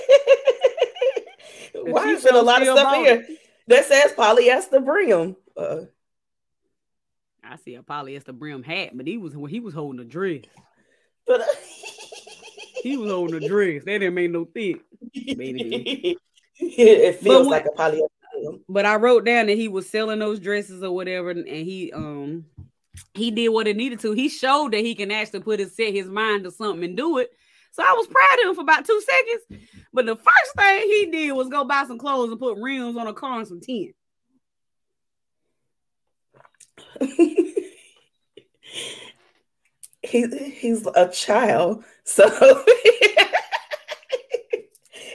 Why 1.73 2.09
is 2.09 2.23
there 2.23 2.35
a 2.35 2.41
lot 2.41 2.61
of 2.61 2.77
stuff 2.77 2.95
here 2.95 3.27
that 3.67 3.85
says 3.85 4.11
polyester 4.13 4.83
brim? 4.83 5.35
Uh, 5.57 5.81
I 7.49 7.55
see 7.55 7.75
a 7.75 7.81
polyester 7.81 8.37
brim 8.37 8.61
hat, 8.61 8.91
but 8.93 9.07
he 9.07 9.17
was 9.17 9.33
he 9.49 9.59
was 9.59 9.73
holding 9.73 9.99
a 9.99 10.05
dress. 10.05 10.43
But 11.25 11.41
he 12.83 12.95
was 12.95 13.09
holding 13.09 13.43
a 13.43 13.47
dress. 13.47 13.83
That 13.85 13.99
didn't 13.99 14.13
make 14.13 14.29
no 14.29 14.45
thick. 14.45 14.81
it 15.13 17.19
feels 17.19 17.47
like 17.47 17.65
a 17.65 17.69
polyester. 17.69 18.07
But 18.69 18.85
I 18.85 18.97
wrote 18.97 19.25
down 19.25 19.47
that 19.47 19.57
he 19.57 19.67
was 19.67 19.89
selling 19.89 20.19
those 20.19 20.39
dresses 20.39 20.83
or 20.83 20.91
whatever, 20.91 21.31
and 21.31 21.47
he 21.47 21.91
um 21.91 22.45
he 23.15 23.31
did 23.31 23.49
what 23.49 23.67
it 23.67 23.77
needed 23.77 23.99
to. 24.01 24.11
He 24.11 24.29
showed 24.29 24.73
that 24.73 24.85
he 24.85 24.93
can 24.93 25.11
actually 25.11 25.39
put 25.39 25.59
his 25.59 25.75
set 25.75 25.93
his 25.93 26.07
mind 26.07 26.43
to 26.43 26.51
something 26.51 26.83
and 26.83 26.95
do 26.95 27.17
it. 27.17 27.31
So 27.71 27.83
I 27.83 27.93
was 27.93 28.07
proud 28.07 28.39
of 28.43 28.49
him 28.49 28.55
for 28.55 28.61
about 28.61 28.85
two 28.85 29.01
seconds. 29.01 29.63
But 29.91 30.05
the 30.05 30.15
first 30.15 30.55
thing 30.55 30.87
he 30.87 31.09
did 31.11 31.31
was 31.31 31.49
go 31.49 31.63
buy 31.63 31.85
some 31.85 31.97
clothes 31.97 32.29
and 32.29 32.39
put 32.39 32.57
rims 32.57 32.97
on 32.97 33.07
a 33.07 33.13
car 33.13 33.39
and 33.39 33.47
some 33.47 33.61
tin. 33.61 33.93
he 40.01 40.27
he's 40.51 40.87
a 40.95 41.09
child, 41.09 41.83
so 42.03 42.29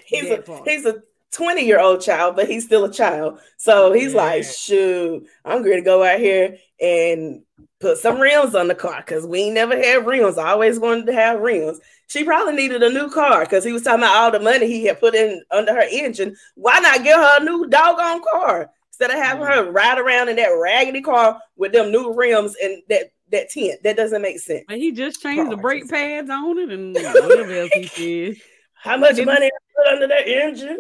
he's 0.07 0.31
a 0.31 0.63
he's 0.65 0.87
a 0.87 1.03
20 1.35 1.67
year 1.67 1.81
old 1.81 2.01
child, 2.01 2.37
but 2.37 2.49
he's 2.49 2.65
still 2.65 2.85
a 2.85 2.93
child. 2.93 3.41
So 3.57 3.93
he's 3.93 4.13
yeah. 4.13 4.23
like, 4.23 4.45
shoot, 4.45 5.27
I'm 5.45 5.63
going 5.63 5.77
to 5.77 5.83
go 5.83 6.05
out 6.05 6.21
here 6.21 6.57
and 6.81 7.43
put 7.81 7.99
some 7.99 8.21
rims 8.21 8.55
on 8.55 8.69
the 8.69 8.75
car 8.75 9.03
because 9.05 9.27
we 9.27 9.51
never 9.51 9.77
had 9.77 10.07
rims. 10.07 10.39
I 10.39 10.51
always 10.51 10.79
wanted 10.79 11.07
to 11.07 11.13
have 11.13 11.41
rims. 11.41 11.81
She 12.07 12.25
probably 12.25 12.55
needed 12.55 12.83
a 12.83 12.91
new 12.91 13.11
car 13.11 13.41
because 13.41 13.65
he 13.65 13.73
was 13.73 13.83
talking 13.83 14.01
about 14.05 14.17
all 14.17 14.31
the 14.31 14.41
money 14.41 14.67
he 14.67 14.85
had 14.85 15.01
put 15.01 15.15
in 15.15 15.43
under 15.51 15.75
her 15.75 15.87
engine. 15.91 16.37
Why 16.55 16.79
not 16.79 17.03
give 17.03 17.17
her 17.17 17.41
a 17.41 17.45
new 17.45 17.67
doggone 17.67 18.23
car 18.23 18.71
instead 18.95 19.11
of 19.11 19.23
having 19.23 19.45
mm-hmm. 19.45 19.67
her 19.67 19.73
ride 19.73 19.99
around 19.99 20.29
in 20.29 20.37
that 20.37 20.49
raggedy 20.49 21.03
car 21.03 21.41
with 21.57 21.73
them 21.73 21.91
new 21.91 22.13
rims 22.13 22.55
and 22.63 22.81
that 22.89 23.11
that 23.31 23.51
tent. 23.51 23.83
That 23.83 23.97
doesn't 23.97 24.23
make 24.23 24.39
sense. 24.39 24.65
But 24.69 24.79
he 24.79 24.93
just 24.93 25.21
changed 25.21 25.51
the 25.51 25.57
brake 25.57 25.89
pads 25.89 26.31
on 26.31 26.59
it 26.59 26.71
and 26.71 26.95
whatever 26.95 27.53
else 27.53 27.71
he 27.75 27.91
did. 27.97 28.41
How 28.75 28.97
much 28.97 29.17
money 29.25 29.51
put 29.77 29.93
under 29.93 30.07
that 30.07 30.29
engine? 30.29 30.79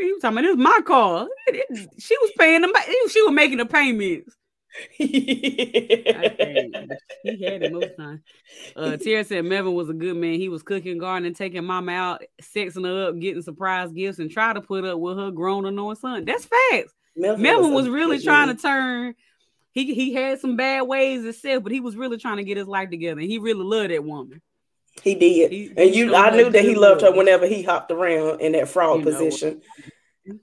He 0.00 0.12
was 0.12 0.22
talking 0.22 0.38
about 0.38 0.48
this 0.48 0.56
my 0.56 0.80
car. 0.86 1.28
She 1.98 2.16
was 2.22 2.32
paying 2.38 2.62
them. 2.62 2.72
She 3.10 3.22
was 3.22 3.32
making 3.32 3.58
the 3.58 3.66
payments. 3.66 4.34
he 4.92 6.02
had 7.44 7.62
it 7.62 7.72
most 7.74 7.94
times. 7.98 8.20
Uh, 8.74 8.96
Tierra 8.96 9.22
said 9.22 9.44
Melvin 9.44 9.74
was 9.74 9.90
a 9.90 9.94
good 9.94 10.16
man. 10.16 10.38
He 10.38 10.48
was 10.48 10.62
cooking, 10.62 10.96
gardening, 10.96 11.34
taking 11.34 11.64
mama 11.64 11.92
out, 11.92 12.22
sexing 12.40 12.86
her 12.86 13.08
up, 13.08 13.18
getting 13.18 13.42
surprise 13.42 13.92
gifts, 13.92 14.18
and 14.18 14.30
try 14.30 14.54
to 14.54 14.62
put 14.62 14.86
up 14.86 14.98
with 14.98 15.18
her 15.18 15.30
grown 15.30 15.66
annoying 15.66 15.96
son. 15.96 16.24
That's 16.24 16.46
facts. 16.46 16.94
Melvin, 17.14 17.42
Melvin 17.42 17.74
was, 17.74 17.84
was 17.84 17.92
really 17.92 18.18
trying 18.18 18.48
to 18.48 18.60
turn. 18.60 19.14
He 19.72 19.94
he 19.94 20.14
had 20.14 20.40
some 20.40 20.56
bad 20.56 20.82
ways 20.82 21.24
himself, 21.24 21.62
but 21.62 21.72
he 21.72 21.80
was 21.80 21.96
really 21.96 22.18
trying 22.18 22.36
to 22.36 22.44
get 22.44 22.56
his 22.56 22.66
life 22.66 22.90
together. 22.90 23.20
And 23.20 23.30
he 23.30 23.38
really 23.38 23.64
loved 23.64 23.90
that 23.90 24.04
woman. 24.04 24.42
He 25.02 25.14
did, 25.14 25.50
he, 25.50 25.72
and 25.76 25.94
you, 25.94 26.14
I 26.14 26.30
knew 26.30 26.50
that 26.50 26.62
he 26.62 26.74
loved 26.74 27.00
her 27.00 27.12
whenever 27.12 27.46
he 27.46 27.62
hopped 27.62 27.90
around 27.90 28.42
in 28.42 28.52
that 28.52 28.68
frog 28.68 28.98
you 28.98 29.04
position. 29.04 29.62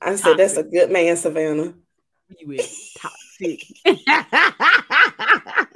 I 0.01 0.15
said, 0.15 0.37
"That's 0.37 0.57
a 0.57 0.63
good 0.63 0.91
man, 0.91 1.15
Savannah." 1.17 1.73
You 2.37 2.51
is 2.51 2.93
toxic. 2.97 3.63
that 3.85 5.67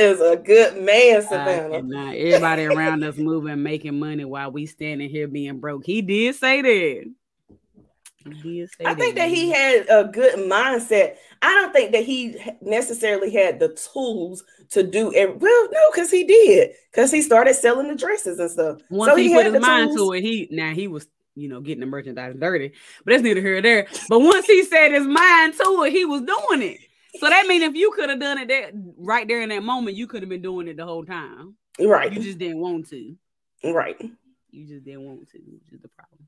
is 0.00 0.20
a 0.20 0.36
good 0.36 0.82
man, 0.82 1.22
Savannah. 1.22 2.14
everybody 2.14 2.64
around 2.64 3.04
us 3.04 3.16
moving, 3.16 3.62
making 3.62 3.98
money 3.98 4.24
while 4.24 4.50
we 4.50 4.66
standing 4.66 5.10
here 5.10 5.28
being 5.28 5.58
broke. 5.58 5.84
He 5.84 6.02
did 6.02 6.34
say 6.36 6.62
that. 6.62 7.12
I 8.84 8.94
think 8.94 9.16
that 9.16 9.28
he 9.28 9.50
had 9.50 9.86
a 9.88 10.04
good 10.04 10.38
mindset. 10.50 11.16
I 11.40 11.52
don't 11.54 11.72
think 11.72 11.92
that 11.92 12.04
he 12.04 12.36
necessarily 12.60 13.32
had 13.32 13.58
the 13.58 13.68
tools 13.92 14.44
to 14.70 14.82
do 14.82 15.12
it. 15.12 15.38
Well, 15.40 15.68
no, 15.70 15.90
because 15.92 16.10
he 16.10 16.24
did. 16.24 16.72
Because 16.90 17.10
he 17.10 17.22
started 17.22 17.54
selling 17.54 17.88
the 17.88 17.96
dresses 17.96 18.38
and 18.38 18.50
stuff. 18.50 18.80
Once 18.90 19.12
so 19.12 19.16
he, 19.16 19.28
he 19.28 19.34
put 19.34 19.46
his 19.46 19.60
mind 19.60 19.90
tools. 19.90 20.10
to 20.10 20.12
it, 20.14 20.22
he 20.22 20.48
now 20.50 20.72
he 20.72 20.88
was 20.88 21.06
you 21.34 21.48
know, 21.48 21.60
getting 21.60 21.80
the 21.80 21.86
merchandise 21.86 22.34
dirty. 22.38 22.72
But 23.04 23.12
that's 23.12 23.22
neither 23.22 23.40
here 23.40 23.54
nor 23.54 23.62
there. 23.62 23.86
But 24.08 24.20
once 24.20 24.46
he 24.46 24.64
said 24.64 24.92
his 24.92 25.06
mind 25.06 25.54
to 25.54 25.84
it, 25.84 25.92
he 25.92 26.04
was 26.04 26.22
doing 26.22 26.62
it. 26.62 26.78
So 27.18 27.28
that 27.28 27.46
means 27.46 27.64
if 27.64 27.74
you 27.74 27.92
could 27.92 28.10
have 28.10 28.20
done 28.20 28.38
it 28.38 28.48
that 28.48 28.72
right 28.96 29.26
there 29.28 29.42
in 29.42 29.50
that 29.50 29.62
moment, 29.62 29.96
you 29.96 30.06
could 30.06 30.22
have 30.22 30.28
been 30.28 30.42
doing 30.42 30.68
it 30.68 30.76
the 30.76 30.84
whole 30.84 31.04
time. 31.04 31.56
Right. 31.78 32.12
You 32.12 32.20
just 32.20 32.38
didn't 32.38 32.58
want 32.58 32.88
to. 32.90 33.16
Right. 33.64 33.96
You 34.50 34.66
just 34.66 34.84
didn't 34.84 35.02
want 35.02 35.28
to, 35.30 35.38
which 35.38 35.72
is 35.72 35.80
the 35.80 35.88
problem. 35.88 36.26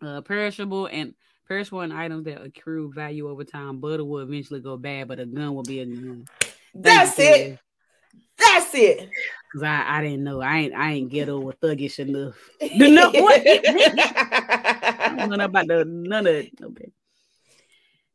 Uh, 0.00 0.20
perishable 0.20 0.86
and 0.86 1.14
perishable 1.46 1.80
and 1.80 1.92
items 1.92 2.24
that 2.24 2.42
accrue 2.42 2.92
value 2.92 3.28
over 3.28 3.44
time. 3.44 3.80
Butter 3.80 4.04
will 4.04 4.20
eventually 4.20 4.60
go 4.60 4.76
bad, 4.76 5.08
but 5.08 5.18
a 5.18 5.26
gun 5.26 5.54
will 5.54 5.62
be 5.62 5.80
a 5.80 5.86
gun. 5.86 6.26
That's 6.74 7.18
it. 7.18 7.58
That's 8.38 8.74
it. 8.74 9.10
Cause 9.52 9.62
I, 9.62 9.98
I 9.98 10.02
didn't 10.02 10.24
know. 10.24 10.40
I 10.40 10.58
ain't 10.58 10.74
I 10.74 10.92
ain't 10.92 11.10
ghetto 11.10 11.40
or 11.40 11.52
thuggish 11.54 11.98
enough. 11.98 12.36
no, 12.76 13.10
what? 13.10 13.44
none 15.28 15.40
about 15.40 15.66
the 15.66 15.84
none 15.86 16.26
of 16.26 16.34
it. 16.34 16.52
Okay. 16.62 16.92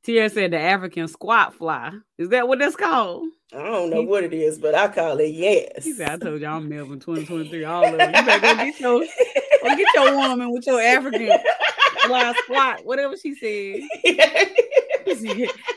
Tia 0.04 0.30
said 0.30 0.52
the 0.52 0.60
African 0.60 1.08
squat 1.08 1.56
fly. 1.56 1.91
Is 2.17 2.30
that 2.30 2.48
what 2.48 2.60
that's 2.60 2.76
called? 2.76 3.28
I 3.54 3.63
don't 3.63 3.89
know 3.89 4.02
what 4.02 4.24
it 4.24 4.34
is, 4.34 4.60
but 4.60 4.76
I 4.76 4.89
call 4.89 5.17
it 5.19 5.28
yes. 5.28 5.86
He 5.86 5.93
said, 5.93 6.10
I 6.10 6.17
told 6.17 6.41
y'all 6.41 6.58
I'm 6.58 6.67
Melvin 6.67 7.00
2023. 7.00 7.63
All 7.63 7.86
of. 7.86 7.91
You 7.91 7.98
better 7.98 8.39
go 8.41 8.56
get 8.56 8.80
your 8.80 9.06
go 9.63 9.76
get 9.76 9.88
your 9.95 10.15
woman 10.15 10.52
with 10.52 10.67
your 10.67 10.82
African 10.82 11.32
fly 12.06 12.34
squat, 12.43 12.86
whatever 12.86 13.15
she 13.17 13.34
said. 13.36 13.82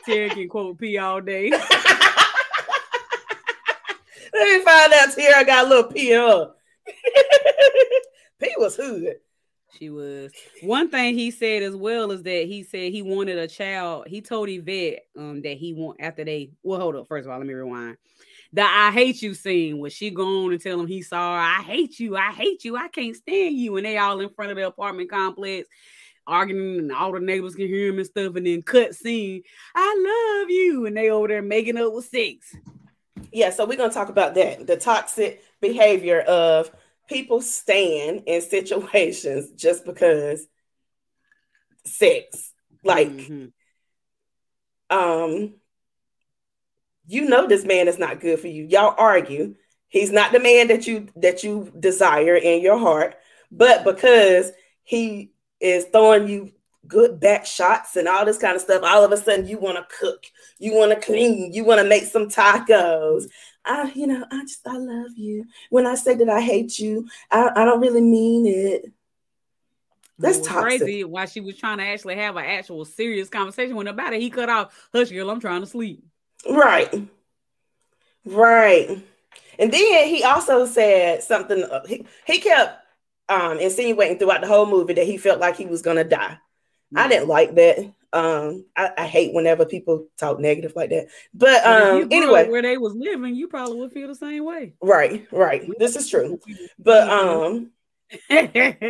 Tia 0.05 0.29
can 0.31 0.49
quote 0.49 0.79
P 0.79 0.99
all 0.99 1.21
day. 1.21 1.51
Let 4.35 4.59
me 4.59 4.65
find 4.65 4.93
out. 4.93 5.09
I 5.37 5.45
got 5.45 5.67
a 5.67 5.69
little 5.69 5.91
P 5.91 6.13
in 6.13 6.21
her. 6.21 6.53
P 8.41 8.55
was 8.59 8.77
hood. 8.77 9.17
She 9.79 9.91
was. 9.91 10.33
One 10.63 10.91
thing 10.91 11.15
he 11.15 11.31
said 11.31 11.63
as 11.63 11.77
well 11.77 12.11
is 12.11 12.23
that 12.23 12.47
he 12.47 12.63
said 12.63 12.93
he 12.93 13.03
wanted 13.03 13.39
a 13.39 13.49
child. 13.49 14.07
He 14.09 14.21
told 14.21 14.49
Yvette 14.49 15.07
um 15.17 15.43
that 15.43 15.57
he 15.57 15.73
want 15.73 16.01
after 16.01 16.25
they 16.25 16.51
well 16.63 16.81
hold 16.81 16.97
up. 16.97 17.09
First 17.09 17.27
of 17.27 17.33
all, 17.33 17.39
let 17.39 17.47
me 17.47 17.55
rewind. 17.55 17.97
The 18.53 18.63
I 18.63 18.91
hate 18.93 19.23
you 19.23 19.35
scene 19.35 19.79
where 19.79 19.91
she 19.91 20.11
go 20.11 20.45
on 20.45 20.53
and 20.53 20.61
tell 20.61 20.81
him 20.81 20.87
he 20.87 21.03
saw 21.03 21.35
her, 21.35 21.41
I 21.41 21.63
hate 21.63 21.99
you, 21.99 22.17
I 22.17 22.33
hate 22.33 22.65
you, 22.65 22.77
I 22.77 22.89
can't 22.89 23.17
stand 23.17 23.57
you. 23.57 23.77
And 23.77 23.87
they 23.87 23.99
all 23.99 24.21
in 24.21 24.31
front 24.31 24.51
of 24.51 24.57
the 24.57 24.67
apartment 24.67 25.11
complex 25.11 25.69
arguing 26.29 26.79
and 26.79 26.93
all 26.93 27.13
the 27.13 27.21
neighbors 27.21 27.55
can 27.55 27.69
hear 27.69 27.89
him 27.89 27.99
and 27.99 28.07
stuff. 28.07 28.35
And 28.35 28.47
then 28.47 28.63
cut 28.63 28.95
scene, 28.95 29.43
I 29.75 30.41
love 30.41 30.51
you. 30.51 30.87
And 30.87 30.97
they 30.97 31.11
over 31.11 31.29
there 31.29 31.43
making 31.43 31.77
up 31.77 31.93
with 31.93 32.07
six 32.07 32.55
yeah, 33.33 33.51
so 33.51 33.67
we're 33.67 33.77
gonna 33.77 33.93
talk 33.93 34.09
about 34.09 34.35
that 34.35 34.67
the 34.67 34.77
toxic 34.77 35.43
behavior 35.61 36.21
of 36.21 36.71
people 37.09 37.41
staying 37.41 38.21
in 38.21 38.41
situations 38.41 39.51
just 39.53 39.85
because 39.85 40.47
sex. 41.85 42.53
Like, 42.83 43.09
mm-hmm. 43.09 44.97
um, 44.97 45.55
you 47.07 47.27
know 47.29 47.47
this 47.47 47.65
man 47.65 47.89
is 47.89 47.99
not 47.99 48.21
good 48.21 48.41
for 48.41 48.49
you. 48.49 48.65
Y'all 48.65 48.95
argue. 48.99 49.55
He's 49.89 50.11
not 50.11 50.33
the 50.33 50.41
man 50.41 50.69
that 50.69 50.87
you 50.87 51.09
that 51.17 51.45
you 51.45 51.73
desire 51.79 52.37
in 52.37 52.61
your 52.61 52.79
heart, 52.79 53.17
but 53.51 53.85
because 53.85 54.51
he 54.83 55.33
is 55.61 55.87
throwing 55.87 56.29
you 56.29 56.53
good 56.87 57.19
back 57.19 57.47
shots 57.47 57.97
and 57.97 58.09
all 58.09 58.25
this 58.25 58.39
kind 58.39 58.55
of 58.55 58.63
stuff, 58.63 58.83
all 58.85 59.05
of 59.05 59.13
a 59.13 59.17
sudden 59.17 59.47
you 59.47 59.59
want 59.59 59.77
to 59.77 59.97
cook, 59.97 60.25
you 60.59 60.75
want 60.75 60.93
to 60.93 61.05
clean, 61.05 61.53
you 61.53 61.65
want 61.65 61.81
to 61.81 61.87
make 61.87 62.05
some 62.05 62.29
tacos. 62.29 63.29
I, 63.65 63.91
you 63.95 64.07
know, 64.07 64.25
I 64.31 64.43
just 64.43 64.67
I 64.67 64.77
love 64.77 65.17
you. 65.17 65.47
When 65.71 65.87
I 65.87 65.95
say 65.95 66.15
that 66.15 66.29
I 66.29 66.41
hate 66.41 66.79
you, 66.79 67.09
I, 67.31 67.51
I 67.55 67.65
don't 67.65 67.81
really 67.81 68.03
mean 68.03 68.47
it. 68.47 68.93
That's 70.19 70.41
toxic. 70.41 70.81
crazy. 70.81 71.05
Why 71.05 71.27
she 71.27 71.41
was 71.41 71.59
trying 71.59 71.79
to 71.79 71.85
actually 71.85 72.17
have 72.17 72.37
an 72.37 72.45
actual 72.45 72.85
serious 72.85 73.29
conversation 73.29 73.77
when 73.77 73.87
about 73.87 74.15
it, 74.15 74.21
he 74.21 74.31
cut 74.31 74.49
off. 74.49 74.89
Hush, 74.93 75.11
girl, 75.11 75.31
I'm 75.31 75.41
trying 75.41 75.61
to 75.61 75.67
sleep. 75.67 76.05
Right, 76.49 77.09
right. 78.25 79.03
And 79.59 79.73
then 79.73 80.09
he 80.09 80.23
also 80.23 80.67
said 80.67 81.23
something. 81.23 81.63
Uh, 81.63 81.87
he, 81.87 82.07
he 82.27 82.41
kept 82.41 82.83
um, 83.29 83.59
insinuating 83.59 84.19
throughout 84.19 84.43
the 84.43 84.47
whole 84.47 84.67
movie 84.67 84.95
that 84.95 85.07
he 85.07 85.17
felt 85.17 85.41
like 85.41 85.57
he 85.57 85.67
was 85.67 85.83
gonna 85.83 86.05
die. 86.05 86.39
I 86.95 87.09
didn't 87.09 87.29
like 87.29 87.55
that. 87.57 87.79
Um, 88.13 88.65
I, 88.77 88.91
I, 88.97 89.07
hate 89.07 89.35
whenever 89.35 89.67
people 89.67 90.07
talk 90.17 90.39
negative 90.39 90.75
like 90.77 90.91
that. 90.91 91.09
But 91.35 91.67
um, 91.67 92.09
anyway, 92.11 92.49
where 92.49 92.63
they 92.63 92.79
was 92.79 92.95
living, 92.95 93.35
you 93.35 93.49
probably 93.49 93.79
would 93.81 93.93
feel 93.93 94.09
the 94.09 94.15
same 94.15 94.45
way. 94.45 94.75
Right, 94.81 95.27
right. 95.33 95.69
This 95.79 95.97
is 95.97 96.09
true. 96.09 96.41
But 96.79 97.11
um, 97.11 97.73
what 98.29 98.81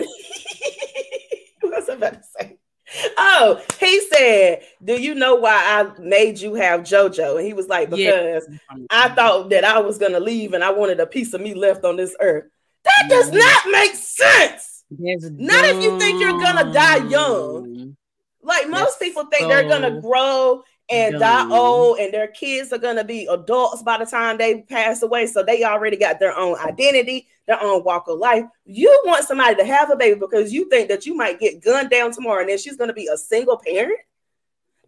was 1.63 1.89
I 1.89 1.95
about 1.95 2.13
to 2.13 2.23
say? 2.39 2.59
Oh, 3.19 3.63
he 3.81 4.01
said, 4.09 4.63
"Do 4.83 5.01
you 5.01 5.15
know 5.15 5.37
why 5.37 5.55
I 5.55 6.01
made 6.01 6.39
you 6.39 6.55
have 6.55 6.81
JoJo?" 6.81 7.37
And 7.39 7.47
he 7.47 7.53
was 7.53 7.69
like, 7.69 7.91
"Because 7.91 8.47
yes. 8.49 8.87
I 8.91 9.09
thought 9.11 9.51
that 9.51 9.65
I 9.65 9.81
was 9.81 9.99
gonna 9.99 10.21
leave, 10.21 10.53
and 10.55 10.63
I 10.65 10.71
wanted 10.71 11.01
a 11.01 11.07
piece 11.07 11.33
of 11.35 11.41
me 11.41 11.55
left 11.55 11.85
on 11.85 11.97
this 11.97 12.15
earth." 12.21 12.45
That 12.85 13.09
does 13.09 13.33
not 13.33 13.71
make 13.71 13.95
sense. 13.95 14.85
That's 14.91 15.25
Not 15.31 15.63
dumb. 15.63 15.77
if 15.77 15.83
you 15.83 15.99
think 15.99 16.21
you're 16.21 16.41
gonna 16.41 16.73
die 16.73 17.09
young. 17.09 17.97
Like 18.43 18.69
most 18.69 18.99
That's 18.99 18.99
people 18.99 19.25
think 19.27 19.43
so 19.43 19.49
they're 19.49 19.69
gonna 19.69 20.01
grow 20.01 20.63
and 20.89 21.19
die 21.19 21.49
old, 21.51 21.99
and 21.99 22.13
their 22.15 22.29
kids 22.29 22.73
are 22.73 22.79
gonna 22.79 23.05
be 23.05 23.27
adults 23.27 23.83
by 23.83 23.99
the 23.99 24.07
time 24.07 24.39
they 24.39 24.63
pass 24.63 25.03
away. 25.03 25.27
So 25.27 25.43
they 25.43 25.65
already 25.65 25.97
got 25.97 26.21
their 26.21 26.37
own 26.37 26.57
identity, 26.59 27.27
their 27.47 27.61
own 27.63 27.83
walk 27.85 28.09
of 28.09 28.19
life. 28.19 28.45
You 28.65 29.03
want 29.05 29.25
somebody 29.25 29.57
to 29.57 29.65
have 29.65 29.91
a 29.91 29.97
baby 29.97 30.19
because 30.19 30.53
you 30.53 30.69
think 30.69 30.89
that 30.89 31.07
you 31.07 31.17
might 31.17 31.41
get 31.41 31.63
gunned 31.63 31.91
down 31.91 32.13
tomorrow, 32.13 32.41
and 32.41 32.49
then 32.49 32.59
she's 32.59 32.77
gonna 32.77 32.93
be 32.93 33.09
a 33.13 33.19
single 33.19 33.59
parent. 33.59 33.99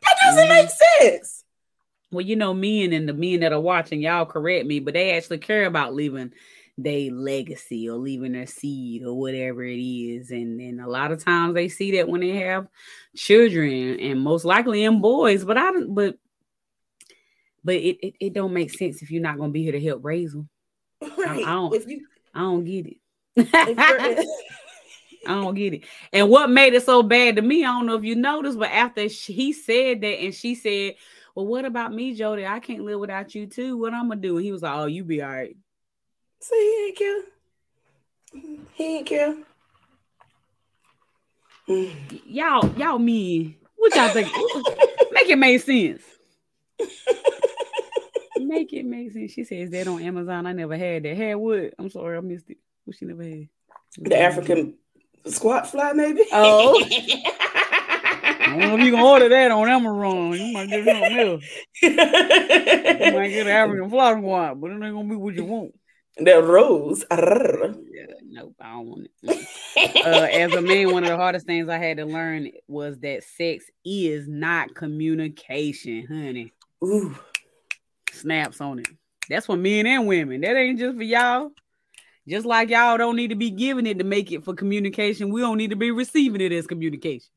That 0.03 0.17
doesn't 0.25 0.47
mm. 0.47 0.49
make 0.49 0.71
sense. 0.71 1.45
Well, 2.11 2.25
you 2.25 2.37
know, 2.37 2.55
men 2.55 2.93
and 2.93 3.09
the 3.09 3.13
men 3.13 3.41
that 3.41 3.53
are 3.53 3.61
watching, 3.61 4.01
y'all 4.01 4.25
correct 4.25 4.67
me, 4.67 4.81
but 4.81 4.95
they 4.95 5.17
actually 5.17 5.39
care 5.39 5.67
about 5.67 5.95
leaving 5.95 6.33
they 6.79 7.11
legacy 7.11 7.89
or 7.89 7.97
leaving 7.97 8.33
their 8.33 8.47
seed 8.47 9.03
or 9.03 9.13
whatever 9.13 9.65
it 9.65 9.81
is. 9.81 10.31
And 10.31 10.61
and 10.61 10.81
a 10.81 10.89
lot 10.89 11.11
of 11.11 11.23
times 11.23 11.55
they 11.55 11.69
see 11.69 11.97
that 11.97 12.09
when 12.09 12.21
they 12.21 12.37
have 12.37 12.69
children 13.17 13.99
and 13.99 14.21
most 14.21 14.45
likely 14.45 14.85
in 14.85 15.01
boys, 15.01 15.45
but 15.45 15.59
I 15.59 15.73
don't 15.73 15.93
but 15.93 16.17
but 17.65 17.75
it, 17.75 17.99
it, 18.01 18.15
it 18.21 18.33
don't 18.33 18.53
make 18.53 18.71
sense 18.71 19.03
if 19.03 19.11
you're 19.11 19.21
not 19.21 19.39
gonna 19.39 19.51
be 19.51 19.65
here 19.65 19.73
to 19.73 19.85
help 19.85 20.05
raise 20.05 20.33
them. 20.33 20.49
Right. 21.19 21.45
I, 21.45 21.51
I 21.51 21.55
don't 21.55 21.75
if 21.75 21.87
you, 21.87 22.07
I 22.33 22.41
don't 22.41 22.65
get 22.65 22.87
it. 22.87 22.97
I 25.27 25.35
don't 25.35 25.55
get 25.55 25.75
it. 25.75 25.85
And 26.13 26.31
what 26.31 26.49
made 26.49 26.75
it 26.75 26.85
so 26.85 27.03
bad 27.03 27.37
to 27.37 27.43
me, 27.43 27.65
I 27.65 27.73
don't 27.73 27.87
know 27.87 27.97
if 27.97 28.05
you 28.05 28.15
noticed, 28.15 28.59
but 28.59 28.71
after 28.71 29.09
she, 29.09 29.33
he 29.33 29.53
said 29.53 30.01
that 30.03 30.21
and 30.21 30.33
she 30.33 30.55
said, 30.55 30.95
Well, 31.35 31.47
what 31.47 31.65
about 31.65 31.93
me, 31.93 32.15
Jody? 32.15 32.47
I 32.47 32.61
can't 32.61 32.85
live 32.85 33.01
without 33.01 33.35
you 33.35 33.47
too. 33.47 33.77
What 33.77 33.95
I'm 33.95 34.09
gonna 34.09 34.21
do? 34.21 34.37
And 34.37 34.45
he 34.45 34.53
was 34.53 34.63
like, 34.63 34.77
Oh, 34.77 34.87
you 34.87 35.03
be 35.03 35.23
all 35.23 35.29
right. 35.29 35.57
So 36.41 36.55
he 36.55 36.87
ain't 36.87 36.97
care. 36.97 37.23
He 38.75 38.97
ain't 38.99 39.07
care. 39.07 39.37
Y'all, 42.27 42.67
y'all 42.79 42.99
mean 42.99 43.57
what 43.79 43.95
y'all 43.95 44.09
think? 44.09 44.29
make 45.13 45.29
it 45.29 45.39
make 45.39 45.63
sense. 45.63 46.03
make 48.37 48.73
it 48.73 48.85
make 48.85 49.13
sense. 49.13 49.33
She 49.33 49.45
says 49.45 49.71
that 49.71 49.89
on 49.89 50.03
Amazon. 50.03 50.47
I 50.47 50.53
never 50.53 50.77
had 50.77 51.05
that. 51.05 51.17
Had 51.17 51.37
what? 51.37 51.75
I'm 51.79 51.91
sorry, 51.91 52.17
I 52.17 52.21
missed 52.21 52.51
it. 52.51 52.59
What 52.85 52.97
she 52.97 53.07
never 53.07 53.23
had? 53.23 53.49
The 53.99 54.21
African 54.21 54.75
squat 55.27 55.71
fly, 55.71 55.93
maybe. 55.93 56.23
Oh. 56.33 56.83
I 56.91 58.53
don't 58.53 58.59
know 58.61 58.79
if 58.79 58.85
you 58.85 58.93
can 58.93 59.01
order 59.01 59.29
that 59.29 59.51
on 59.51 59.69
Amazon. 59.69 60.33
You 60.33 60.53
might 60.55 60.71
get 60.71 60.85
something 60.85 61.19
else. 61.19 61.45
you 61.83 61.95
might 61.95 63.29
get 63.29 63.47
an 63.47 63.53
African 63.53 63.91
flower 63.91 64.17
guap, 64.17 64.61
but 64.61 64.71
it 64.71 64.75
ain't 64.75 64.95
gonna 64.95 65.09
be 65.09 65.17
what 65.17 65.35
you 65.35 65.45
want. 65.45 65.75
The 66.19 66.43
rose. 66.43 67.05
Yeah, 67.11 68.07
nope, 68.25 68.57
I 68.61 68.73
don't 68.73 68.87
want 68.87 69.09
it. 69.23 69.49
uh, 70.05 70.27
as 70.33 70.53
a 70.53 70.61
man, 70.61 70.93
one 70.93 71.05
of 71.05 71.11
the 71.11 71.17
hardest 71.17 71.47
things 71.47 71.69
I 71.69 71.79
had 71.79 71.99
to 71.99 72.07
learn 72.07 72.51
was 72.67 72.99
that 73.01 73.23
sex 73.23 73.67
is 73.85 74.27
not 74.27 74.75
communication, 74.75 76.07
honey. 76.07 76.53
Ooh. 76.85 77.17
Snaps 78.13 78.61
on 78.61 78.81
it. 78.81 78.89
That's 79.29 79.47
for 79.47 79.57
men 79.57 79.87
and 79.87 80.09
women. 80.09 80.41
That 80.41 80.57
ain't 80.57 80.79
just 80.79 80.97
for 80.97 81.03
y'all. 81.03 81.51
Just 82.27 82.45
like 82.45 82.69
y'all 82.69 82.99
don't 82.99 83.17
need 83.17 83.29
to 83.29 83.37
be 83.37 83.51
giving 83.51 83.87
it 83.87 83.99
to 83.99 84.05
make 84.05 84.33
it 84.33 84.45
for 84.45 84.55
communication, 84.55 85.31
we 85.31 85.41
don't 85.41 85.57
need 85.57 85.71
to 85.71 85.77
be 85.77 85.91
receiving 85.91 86.41
it 86.41 86.53
as 86.53 86.67
communication. 86.67 87.31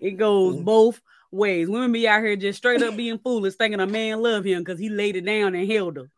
It 0.00 0.12
goes 0.12 0.56
mm. 0.56 0.64
both 0.64 1.00
ways. 1.30 1.68
Women 1.68 1.92
be 1.92 2.08
out 2.08 2.22
here 2.22 2.36
just 2.36 2.58
straight 2.58 2.82
up 2.82 2.96
being 2.96 3.18
foolish, 3.18 3.54
thinking 3.54 3.80
a 3.80 3.86
man 3.86 4.22
love 4.22 4.44
him 4.44 4.60
because 4.60 4.78
he 4.78 4.88
laid 4.88 5.16
it 5.16 5.26
down 5.26 5.54
and 5.54 5.70
held 5.70 5.96
her. 5.96 6.10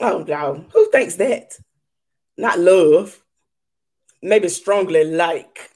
Oh 0.00 0.24
no, 0.26 0.64
who 0.72 0.90
thinks 0.90 1.16
that? 1.16 1.58
Not 2.36 2.58
love. 2.58 3.22
Maybe 4.22 4.48
strongly 4.48 5.04
like. 5.04 5.70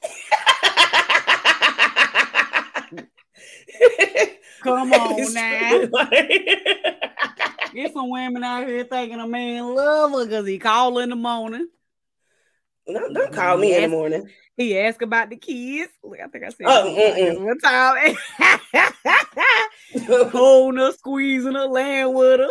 Come 4.63 4.93
on 4.93 5.33
now. 5.33 5.85
Get 7.73 7.93
some 7.93 8.09
women 8.09 8.43
out 8.43 8.67
here 8.67 8.85
thinking 8.85 9.19
a 9.19 9.27
man 9.27 9.75
love 9.75 10.11
her 10.13 10.25
because 10.25 10.47
he 10.47 10.57
call 10.57 10.97
in 10.99 11.09
the 11.09 11.15
morning. 11.15 11.67
No, 12.87 13.13
don't 13.13 13.33
call 13.33 13.57
me 13.57 13.73
ask, 13.73 13.83
in 13.83 13.89
the 13.91 13.95
morning. 13.95 14.29
He 14.55 14.79
asked 14.79 15.01
about 15.01 15.29
the 15.29 15.35
kids. 15.35 15.91
Look, 16.03 16.19
I 16.19 16.27
think 16.27 16.45
I 16.45 16.49
said 16.49 16.65
oh, 16.65 17.43
one 17.43 17.59
time. 17.59 18.15
Holding 20.31 20.79
her, 20.79 20.91
squeezing 20.93 21.53
her, 21.53 21.67
laying 21.67 22.13
with 22.13 22.39
her 22.39 22.49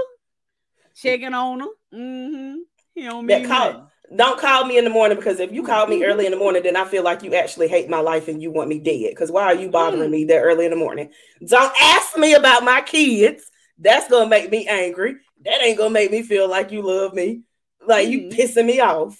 checking 0.97 1.35
on 1.35 1.59
them. 1.59 1.69
Mm-hmm. 1.95 2.55
He 2.95 3.03
don't 3.05 3.27
mean 3.27 3.47
call, 3.47 3.91
Don't 4.15 4.41
call 4.41 4.65
me 4.65 4.79
in 4.79 4.85
the 4.85 4.91
morning 4.91 5.17
because 5.17 5.39
if 5.39 5.53
you 5.53 5.63
call 5.63 5.87
me 5.87 6.05
early 6.05 6.25
in 6.25 6.33
the 6.33 6.39
morning, 6.39 6.63
then 6.63 6.77
I 6.77 6.87
feel 6.87 7.05
like 7.05 7.23
you 7.23 7.35
actually 7.35 7.69
hate 7.69 7.91
my 7.91 8.01
life 8.01 8.29
and 8.29 8.43
you 8.43 8.51
want 8.51 8.69
me 8.69 8.79
dead. 8.79 9.11
Because 9.11 9.31
why 9.31 9.45
are 9.45 9.55
you 9.55 9.71
bothering 9.71 10.09
mm. 10.09 10.11
me 10.11 10.25
that 10.25 10.41
early 10.41 10.65
in 10.65 10.71
the 10.71 10.77
morning? 10.77 11.11
Don't 11.47 11.75
ask 11.81 12.17
me 12.17 12.35
about 12.35 12.65
my 12.65 12.81
kids. 12.81 13.45
That's 13.79 14.09
gonna 14.09 14.31
make 14.31 14.51
me 14.51 14.67
angry. 14.67 15.17
That 15.45 15.61
ain't 15.63 15.79
gonna 15.79 15.91
make 15.91 16.11
me 16.11 16.23
feel 16.23 16.49
like 16.49 16.73
you 16.73 16.83
love 16.83 17.13
me. 17.13 17.43
Like 17.87 18.09
mm. 18.09 18.11
you 18.11 18.21
pissing 18.31 18.67
me 18.67 18.81
off. 18.81 19.19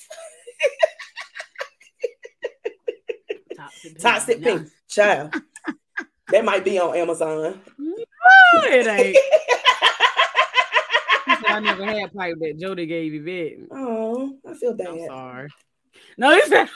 Toxic, 3.55 3.99
Toxic 4.01 4.43
pink. 4.43 4.69
Child. 4.89 5.35
that 6.31 6.45
might 6.45 6.65
be 6.65 6.79
on 6.79 6.97
Amazon. 6.97 7.61
No, 8.55 8.63
it 8.65 8.87
ain't. 8.87 9.17
I 11.57 11.61
never 11.61 11.87
had 11.87 12.13
pipe 12.13 12.35
that 12.41 12.59
Jody 12.59 12.85
gave 12.85 13.15
you 13.15 13.23
back. 13.25 13.67
Oh, 13.71 14.37
I 14.47 14.53
feel 14.53 14.75
bad. 14.75 14.89
I'm 14.89 15.07
sorry. 15.07 15.49
No, 16.19 16.35
he 16.35 16.43
said, 16.49 16.69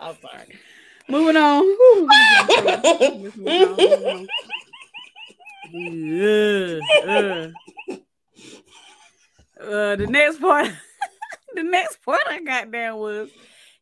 I'm 0.00 0.16
sorry. 0.22 0.58
Moving 1.06 1.36
on. 1.36 1.64
uh, 7.04 7.48
uh, 9.60 9.96
the 9.96 10.06
next 10.08 10.40
part, 10.40 10.68
the 11.54 11.62
next 11.62 12.02
part 12.02 12.22
I 12.26 12.40
got 12.40 12.72
down 12.72 13.00
was 13.00 13.28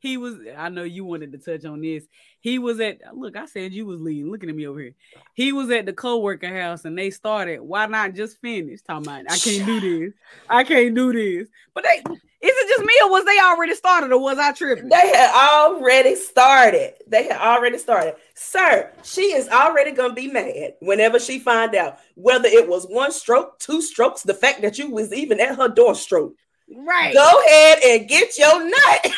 he 0.01 0.17
was. 0.17 0.35
I 0.59 0.69
know 0.69 0.83
you 0.83 1.05
wanted 1.05 1.31
to 1.31 1.39
touch 1.39 1.65
on 1.65 1.81
this. 1.81 2.09
He 2.43 2.59
was 2.59 2.81
at 2.81 2.99
look, 3.15 3.37
I 3.37 3.47
said 3.47 3.73
you 3.73 3.87
was 3.87 4.01
leading. 4.01 4.29
Looking 4.31 4.51
at 4.51 4.57
me 4.57 4.67
over 4.67 4.81
here. 4.81 4.95
He 5.33 5.53
was 5.53 5.71
at 5.71 5.87
the 5.87 5.93
co-worker 5.93 6.61
house 6.61 6.85
and 6.85 6.99
they 6.99 7.11
started. 7.11 7.61
Why 7.61 7.87
not 7.87 8.15
just 8.15 8.41
finish? 8.41 8.83
Talking 8.83 9.07
about 9.07 9.33
I 9.33 9.39
can't 9.39 9.65
do 9.65 9.81
this. 9.81 10.15
I 10.51 10.65
can't 10.65 10.93
do 10.93 11.13
this. 11.13 11.49
But 11.73 11.85
they 11.85 12.03
is 12.11 12.19
it 12.53 12.69
just 12.69 12.85
me 12.85 12.95
or 13.05 13.11
was 13.11 13.25
they 13.25 13.39
already 13.39 13.77
started 13.77 14.11
or 14.11 14.21
was 14.21 14.39
I 14.39 14.51
tripping? 14.51 14.89
They 14.89 15.13
had 15.15 15.33
already 15.33 16.17
started. 16.17 16.95
They 17.07 17.29
had 17.29 17.41
already 17.41 17.79
started. 17.79 18.17
Sir, 18.35 18.91
she 19.05 19.33
is 19.33 19.49
already 19.49 19.93
gonna 19.93 20.13
be 20.13 20.27
mad 20.27 20.75
whenever 20.81 21.21
she 21.21 21.39
find 21.39 21.77
out 21.77 21.99
whether 22.17 22.49
it 22.49 22.69
was 22.69 22.87
one 22.87 23.13
stroke, 23.13 23.61
two 23.61 23.81
strokes, 23.81 24.25
the 24.25 24.35
fact 24.35 24.63
that 24.63 24.77
you 24.77 24.91
was 24.91 25.13
even 25.13 25.39
at 25.39 25.55
her 25.55 25.69
door 25.69 25.95
stroke. 25.95 26.35
Right. 26.75 27.15
Go 27.15 27.43
ahead 27.47 27.79
and 27.85 28.09
get 28.09 28.39
your 28.39 28.65
nut. 28.65 29.07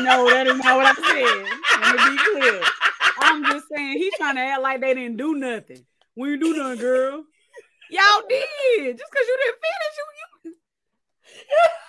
no, 0.00 0.28
that 0.30 0.46
is 0.46 0.58
not 0.58 0.76
what 0.76 0.86
I 0.86 0.94
said. 0.94 1.80
Let 1.80 1.96
me 1.96 2.16
be 2.16 2.40
clear. 2.40 2.62
I'm 3.18 3.44
just 3.44 3.66
saying 3.74 3.98
he's 3.98 4.14
trying 4.16 4.36
to 4.36 4.40
act 4.40 4.62
like 4.62 4.80
they 4.80 4.94
didn't 4.94 5.16
do 5.16 5.34
nothing. 5.34 5.84
We 6.16 6.30
didn't 6.30 6.40
do 6.40 6.56
nothing, 6.56 6.78
girl. 6.78 7.24
Y'all 7.90 8.22
did. 8.28 8.98
Just 8.98 9.10
because 9.10 9.26
you 9.28 9.38
didn't 9.44 9.58
finish, 9.60 9.94
you, 10.44 10.50
you... 10.50 10.56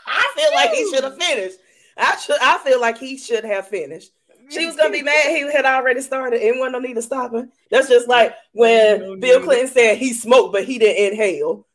I 0.07 0.33
feel 0.35 0.49
like 0.53 0.71
he 0.71 0.89
should 0.89 1.03
have 1.03 1.17
finished. 1.17 1.57
I 1.97 2.17
should 2.17 2.37
I 2.41 2.57
feel 2.59 2.81
like 2.81 2.97
he 2.97 3.17
should 3.17 3.45
have 3.45 3.67
finished. 3.67 4.11
She 4.49 4.65
was 4.65 4.75
gonna 4.75 4.91
be 4.91 5.01
mad 5.03 5.29
he 5.29 5.51
had 5.51 5.65
already 5.65 6.01
started 6.01 6.41
and 6.41 6.59
wasn't 6.59 6.73
no 6.73 6.79
need 6.79 6.95
to 6.95 7.01
stop 7.01 7.33
him. 7.33 7.51
That's 7.71 7.87
just 7.87 8.07
like 8.07 8.33
when 8.51 9.19
Bill 9.19 9.41
Clinton 9.41 9.67
said 9.67 9.97
he 9.97 10.13
smoked, 10.13 10.53
but 10.53 10.65
he 10.65 10.77
didn't 10.77 11.13
inhale. 11.13 11.65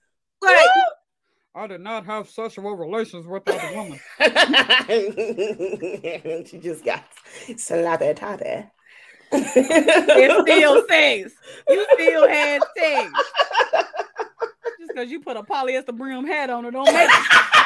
Like 0.40 0.66
I 1.54 1.66
did 1.66 1.80
not 1.80 2.04
have 2.06 2.28
sexual 2.28 2.76
relations 2.76 3.26
with 3.26 3.44
that 3.46 3.74
woman. 3.74 3.98
she 6.46 6.58
just 6.58 6.84
got 6.84 7.04
slappy 7.50 8.14
tappy. 8.14 8.66
it 9.32 10.46
still 10.46 10.86
things. 10.86 11.32
You 11.68 11.86
still 11.94 12.28
had 12.28 12.62
things. 12.76 13.12
Just 14.78 14.88
because 14.88 15.10
you 15.10 15.20
put 15.20 15.36
a 15.36 15.42
polyester 15.42 15.96
brim 15.96 16.26
hat 16.26 16.50
on 16.50 16.64
it 16.64 16.70
don't 16.70 16.86
make 16.86 17.10
it. 17.10 17.58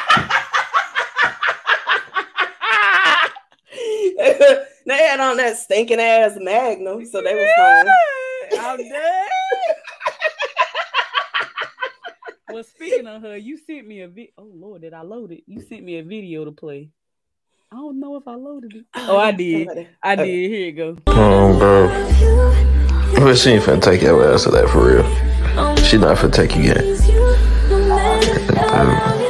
they 4.85 4.97
had 4.97 5.19
on 5.19 5.37
that 5.37 5.57
stinking 5.57 5.99
ass 5.99 6.33
magnum, 6.37 7.05
so 7.05 7.21
they 7.21 7.35
were 7.35 7.47
fine. 7.55 7.87
I'm 8.59 8.77
done. 8.77 9.32
Well, 12.53 12.63
speaking 12.63 13.07
of 13.07 13.21
her, 13.23 13.35
you 13.37 13.57
sent 13.57 13.87
me 13.87 14.01
a 14.01 14.07
video. 14.07 14.31
Oh 14.37 14.51
Lord, 14.53 14.81
did 14.81 14.93
I 14.93 15.01
load 15.01 15.31
it? 15.31 15.43
You 15.47 15.61
sent 15.61 15.83
me 15.83 15.97
a 15.97 16.03
video 16.03 16.45
to 16.45 16.51
play. 16.51 16.89
I 17.71 17.75
don't 17.77 17.99
know 17.99 18.15
if 18.17 18.27
I 18.27 18.35
loaded 18.35 18.75
it. 18.75 18.85
Oh, 18.93 19.15
oh 19.15 19.17
I 19.17 19.31
did. 19.31 19.87
I 20.03 20.15
did. 20.15 20.27
Here 20.27 20.65
you 20.67 20.71
go. 20.73 20.97
Oh, 21.07 21.57
bro. 21.57 21.87
But 23.15 23.35
she 23.35 23.51
ain't 23.51 23.63
finna 23.63 23.81
take 23.81 24.01
your 24.01 24.31
ass 24.31 24.43
to 24.43 24.51
that 24.51 24.69
for 24.69 24.85
real. 24.85 25.03
She 25.83 25.97
not 25.97 26.17
finna 26.17 26.33
take 26.33 26.55
you 26.55 26.63
yet. 26.63 26.83
Oh, 28.75 29.22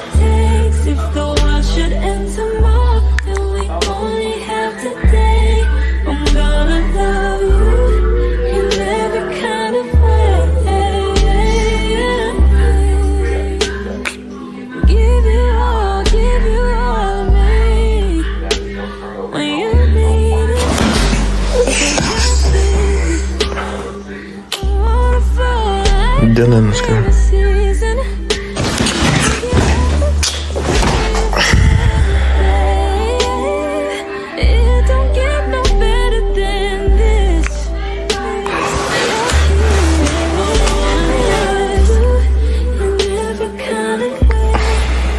Dylan, 26.43 26.67
let's 26.67 26.82
go. 26.82 26.88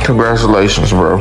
Congratulations, 0.04 0.90
bro. 0.90 1.20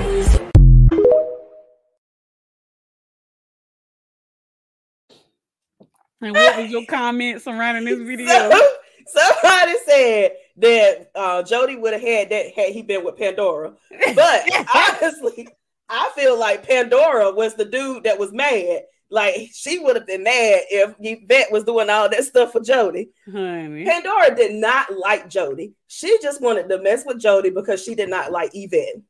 And 6.19 6.33
what 6.33 6.57
was 6.57 6.71
your 6.71 6.85
comment 6.87 7.41
surrounding 7.41 7.85
this 7.85 8.05
video? 8.05 8.51
Somebody 9.07 9.73
said 9.85 10.31
that 10.57 11.11
uh, 11.15 11.43
Jody 11.43 11.75
would 11.75 11.93
have 11.93 12.01
had 12.01 12.29
that 12.29 12.53
had 12.55 12.69
he 12.69 12.81
been 12.81 13.03
with 13.03 13.17
Pandora. 13.17 13.73
But 14.15 14.67
honestly, 14.75 15.47
I 15.89 16.11
feel 16.15 16.37
like 16.39 16.67
Pandora 16.67 17.31
was 17.31 17.55
the 17.55 17.65
dude 17.65 18.03
that 18.03 18.19
was 18.19 18.31
mad. 18.31 18.83
Like 19.09 19.51
she 19.53 19.77
would 19.77 19.95
have 19.95 20.07
been 20.07 20.23
mad 20.23 20.61
if 20.71 20.95
Yvette 20.99 21.51
was 21.51 21.63
doing 21.65 21.89
all 21.89 22.09
that 22.09 22.23
stuff 22.23 22.51
for 22.51 22.61
Jody. 22.61 23.09
Honey. 23.31 23.85
Pandora 23.85 24.35
did 24.35 24.53
not 24.53 24.97
like 24.97 25.29
Jody. 25.29 25.73
She 25.87 26.17
just 26.21 26.41
wanted 26.41 26.67
to 26.69 26.81
mess 26.81 27.03
with 27.05 27.19
Jody 27.19 27.51
because 27.51 27.83
she 27.83 27.93
did 27.93 28.09
not 28.09 28.31
like 28.31 28.51
Yvette. 28.53 29.03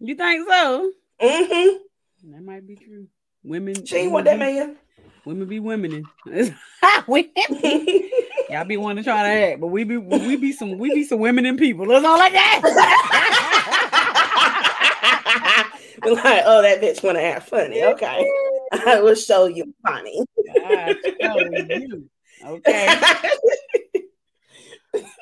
You 0.00 0.14
think 0.14 0.48
so? 0.48 0.92
Mm-hmm. 1.20 2.32
That 2.32 2.42
might 2.42 2.66
be 2.66 2.76
true. 2.76 3.06
Women. 3.42 3.84
She 3.84 3.96
ain't 3.96 4.12
want 4.12 4.24
that 4.24 4.38
man. 4.38 4.76
Women 5.26 5.46
be 5.46 5.60
womening. 5.60 6.04
women. 7.06 7.30
Y'all 8.50 8.64
be 8.64 8.76
wanting 8.76 9.02
to 9.02 9.08
try 9.08 9.22
to 9.22 9.28
act, 9.28 9.60
but 9.60 9.68
we 9.68 9.84
be 9.84 9.96
we 9.96 10.36
be 10.36 10.52
some 10.52 10.78
we 10.78 10.92
be 10.92 11.04
some 11.04 11.20
women 11.20 11.46
and 11.46 11.58
people. 11.58 11.86
That's 11.86 12.04
all 12.04 12.18
like 12.18 12.32
that. 12.32 12.60
We're 16.04 16.12
like, 16.12 16.42
oh, 16.44 16.60
that 16.60 16.82
bitch 16.82 17.02
want 17.02 17.16
to 17.16 17.22
act 17.22 17.48
funny. 17.48 17.82
Okay, 17.82 18.30
I 18.72 19.00
will 19.00 19.14
show 19.14 19.46
you 19.46 19.74
funny. 19.82 20.22
show 20.56 21.40
you. 21.40 22.08
Okay. 22.44 23.00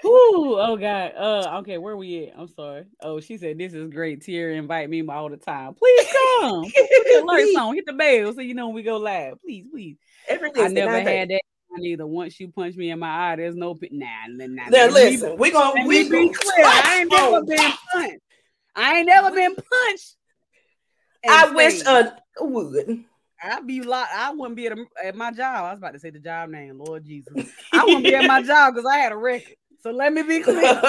Ooh, 0.05 0.59
oh 0.59 0.77
god. 0.77 1.13
Uh 1.17 1.59
okay, 1.61 1.79
where 1.79 1.97
we 1.97 2.27
at? 2.27 2.39
I'm 2.39 2.49
sorry. 2.49 2.85
Oh, 3.01 3.21
she 3.21 3.39
said 3.39 3.57
this 3.57 3.73
is 3.73 3.89
great. 3.91 4.23
Tier 4.23 4.51
invite 4.51 4.91
me 4.91 5.07
all 5.09 5.31
the 5.31 5.37
time. 5.39 5.75
Please 5.75 6.07
come. 6.13 6.65
Put 6.65 6.73
the 6.75 7.23
alerts 7.25 7.59
on. 7.59 7.75
Hit 7.75 7.87
the 7.87 7.93
bell 7.95 8.35
so 8.35 8.41
you 8.41 8.55
know 8.55 8.67
when 8.67 8.75
we 8.75 8.83
go 8.83 8.99
live. 8.99 9.41
Please, 9.41 9.65
please. 9.71 9.97
I 10.29 10.69
never 10.69 11.01
had 11.01 11.31
that 11.31 11.43
either. 11.81 12.07
Once 12.07 12.39
you 12.41 12.49
punch 12.49 12.77
me 12.77 12.91
in 12.91 12.99
my 12.99 13.33
eye, 13.33 13.37
there's 13.37 13.57
no 13.57 13.79
nah, 13.91 14.07
nah, 14.29 14.47
nah. 14.47 14.69
Now 14.69 14.87
listen, 14.89 15.37
we 15.39 15.51
gonna 15.51 15.87
we 15.87 16.09
be 16.09 16.29
clear. 16.29 16.67
I 16.67 16.99
ain't 17.01 17.11
never 17.11 17.45
been 17.45 17.73
punched. 17.93 18.23
I 18.75 18.99
ain't 18.99 19.07
never 19.07 19.31
been 19.31 19.55
punched. 19.55 20.17
I 21.29 21.51
wish 21.51 21.87
uh 21.87 22.11
would. 22.41 23.05
I'd 23.45 23.67
be 23.67 23.83
like, 23.83 24.09
I 24.15 24.33
wouldn't 24.33 24.57
be 24.57 24.67
at, 24.67 24.79
a, 24.79 24.85
at, 25.05 25.17
my 25.17 25.33
job. 25.33 25.65
I 25.65 25.71
was 25.71 25.79
about 25.79 25.95
to 25.95 25.99
say 25.99 26.11
the 26.11 26.21
job 26.21 26.49
name, 26.51 26.79
Lord 26.79 27.05
Jesus. 27.05 27.53
I 27.73 27.85
wouldn't 27.85 28.05
be 28.05 28.15
at 28.15 28.25
my 28.25 28.41
job 28.41 28.75
because 28.75 28.89
I 28.89 28.99
had 28.99 29.11
a 29.11 29.17
record. 29.17 29.57
So 29.81 29.91
let 29.91 30.13
me 30.13 30.23
be 30.23 30.41
clear. 30.41 30.63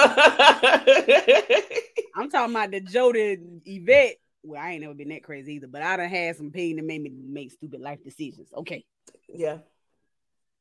I'm 2.14 2.30
talking 2.30 2.54
about 2.54 2.70
the 2.70 2.80
Jody 2.80 3.38
Yvette. 3.64 4.18
Well, 4.44 4.62
I 4.62 4.72
ain't 4.72 4.82
never 4.82 4.94
been 4.94 5.08
that 5.08 5.24
crazy 5.24 5.54
either, 5.54 5.66
but 5.66 5.82
I 5.82 5.96
done 5.96 6.08
had 6.08 6.36
some 6.36 6.52
pain 6.52 6.76
that 6.76 6.84
made 6.84 7.02
me 7.02 7.10
make 7.10 7.50
stupid 7.50 7.80
life 7.80 8.04
decisions. 8.04 8.50
Okay. 8.56 8.84
Yeah. 9.28 9.58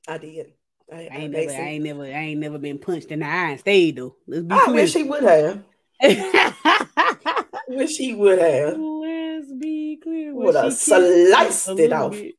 I 0.07 0.17
did. 0.17 0.53
I, 0.91 0.95
I 1.11 1.17
ain't 1.17 1.31
never, 1.31 1.51
I 1.51 1.55
ain't 1.55 1.83
never, 1.83 2.03
I 2.03 2.07
ain't 2.07 2.39
never 2.39 2.57
been 2.57 2.77
punched 2.77 3.07
in 3.07 3.19
the 3.19 3.25
eye 3.25 3.51
and 3.51 3.59
stayed 3.59 3.95
though. 3.95 4.15
Let's 4.27 4.43
be 4.43 4.53
I 4.53 4.59
clear. 4.65 4.75
wish 4.75 4.93
he 4.93 5.03
would 5.03 5.23
have. 5.23 5.63
wish 7.67 7.97
he 7.97 8.13
would 8.13 8.39
have. 8.39 8.77
Let's 8.77 9.53
be 9.53 9.99
clear. 10.03 10.33
Would 10.35 10.55
have 10.55 10.73
sliced 10.73 11.69
it 11.69 11.93
off. 11.93 12.11
Bit. 12.11 12.35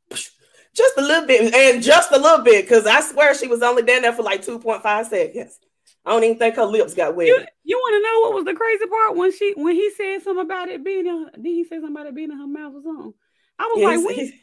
Just 0.75 0.99
a 0.99 1.03
little 1.03 1.27
bit, 1.27 1.55
and 1.55 1.83
just 1.83 2.11
a 2.11 2.19
little 2.19 2.45
bit, 2.45 2.65
because 2.65 2.85
I 2.87 3.01
swear 3.01 3.35
she 3.35 3.47
was 3.47 3.63
only 3.63 3.83
down 3.83 4.03
there 4.03 4.13
for 4.13 4.23
like 4.23 4.43
two 4.43 4.59
point 4.59 4.83
five 4.83 5.07
seconds. 5.07 5.59
I 6.05 6.11
don't 6.11 6.25
even 6.25 6.39
think 6.39 6.57
her 6.57 6.65
lips 6.65 6.95
got 6.95 7.17
wet. 7.17 7.29
You, 7.29 7.45
you 7.63 7.77
want 7.79 7.95
to 7.95 8.03
know 8.03 8.21
what 8.21 8.35
was 8.35 8.45
the 8.45 8.55
crazy 8.55 8.87
part 8.87 9.17
when 9.17 9.33
she 9.33 9.55
when 9.57 9.75
he 9.75 9.91
said 9.91 10.23
something 10.23 10.45
about 10.45 10.69
it 10.69 10.85
being 10.85 11.07
in? 11.07 11.31
Did 11.35 11.45
he 11.45 11.65
say 11.65 11.77
something 11.77 11.93
about 11.93 12.07
it 12.07 12.15
being 12.15 12.31
in 12.31 12.39
her 12.39 12.47
mouth 12.47 12.75
or 12.75 12.83
something? 12.83 13.15
I 13.59 13.73
was 13.73 13.81
yes, 13.81 14.05
like, 14.05 14.17
he, 14.17 14.41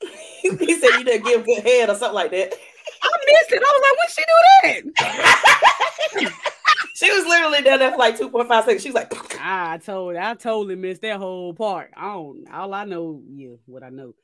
he 0.42 0.74
said 0.80 0.98
you 0.98 1.04
didn't 1.04 1.24
give 1.24 1.44
good 1.44 1.62
head 1.62 1.88
or 1.88 1.94
something 1.94 2.14
like 2.14 2.30
that. 2.30 2.54
I 3.02 3.10
missed 3.26 3.52
it. 3.52 3.62
I 3.62 3.72
was 3.72 3.82
like, 3.82 3.98
when 3.98 4.08
she 4.08 4.24
do 4.24 4.92
that? 5.02 6.32
she 6.94 7.10
was 7.10 7.26
literally 7.26 7.62
down 7.62 7.78
there 7.78 7.90
for 7.90 7.98
like 7.98 8.18
2.5 8.18 8.48
seconds. 8.48 8.82
She 8.82 8.88
was 8.88 8.94
like, 8.94 9.12
I 9.40 9.78
told 9.78 10.16
I 10.16 10.34
totally 10.34 10.76
missed 10.76 11.02
that 11.02 11.18
whole 11.18 11.54
part. 11.54 11.90
I 11.96 12.12
don't 12.12 12.46
all 12.52 12.74
I 12.74 12.84
know, 12.84 13.22
yeah, 13.28 13.56
what 13.66 13.82
I 13.82 13.90
know. 13.90 14.14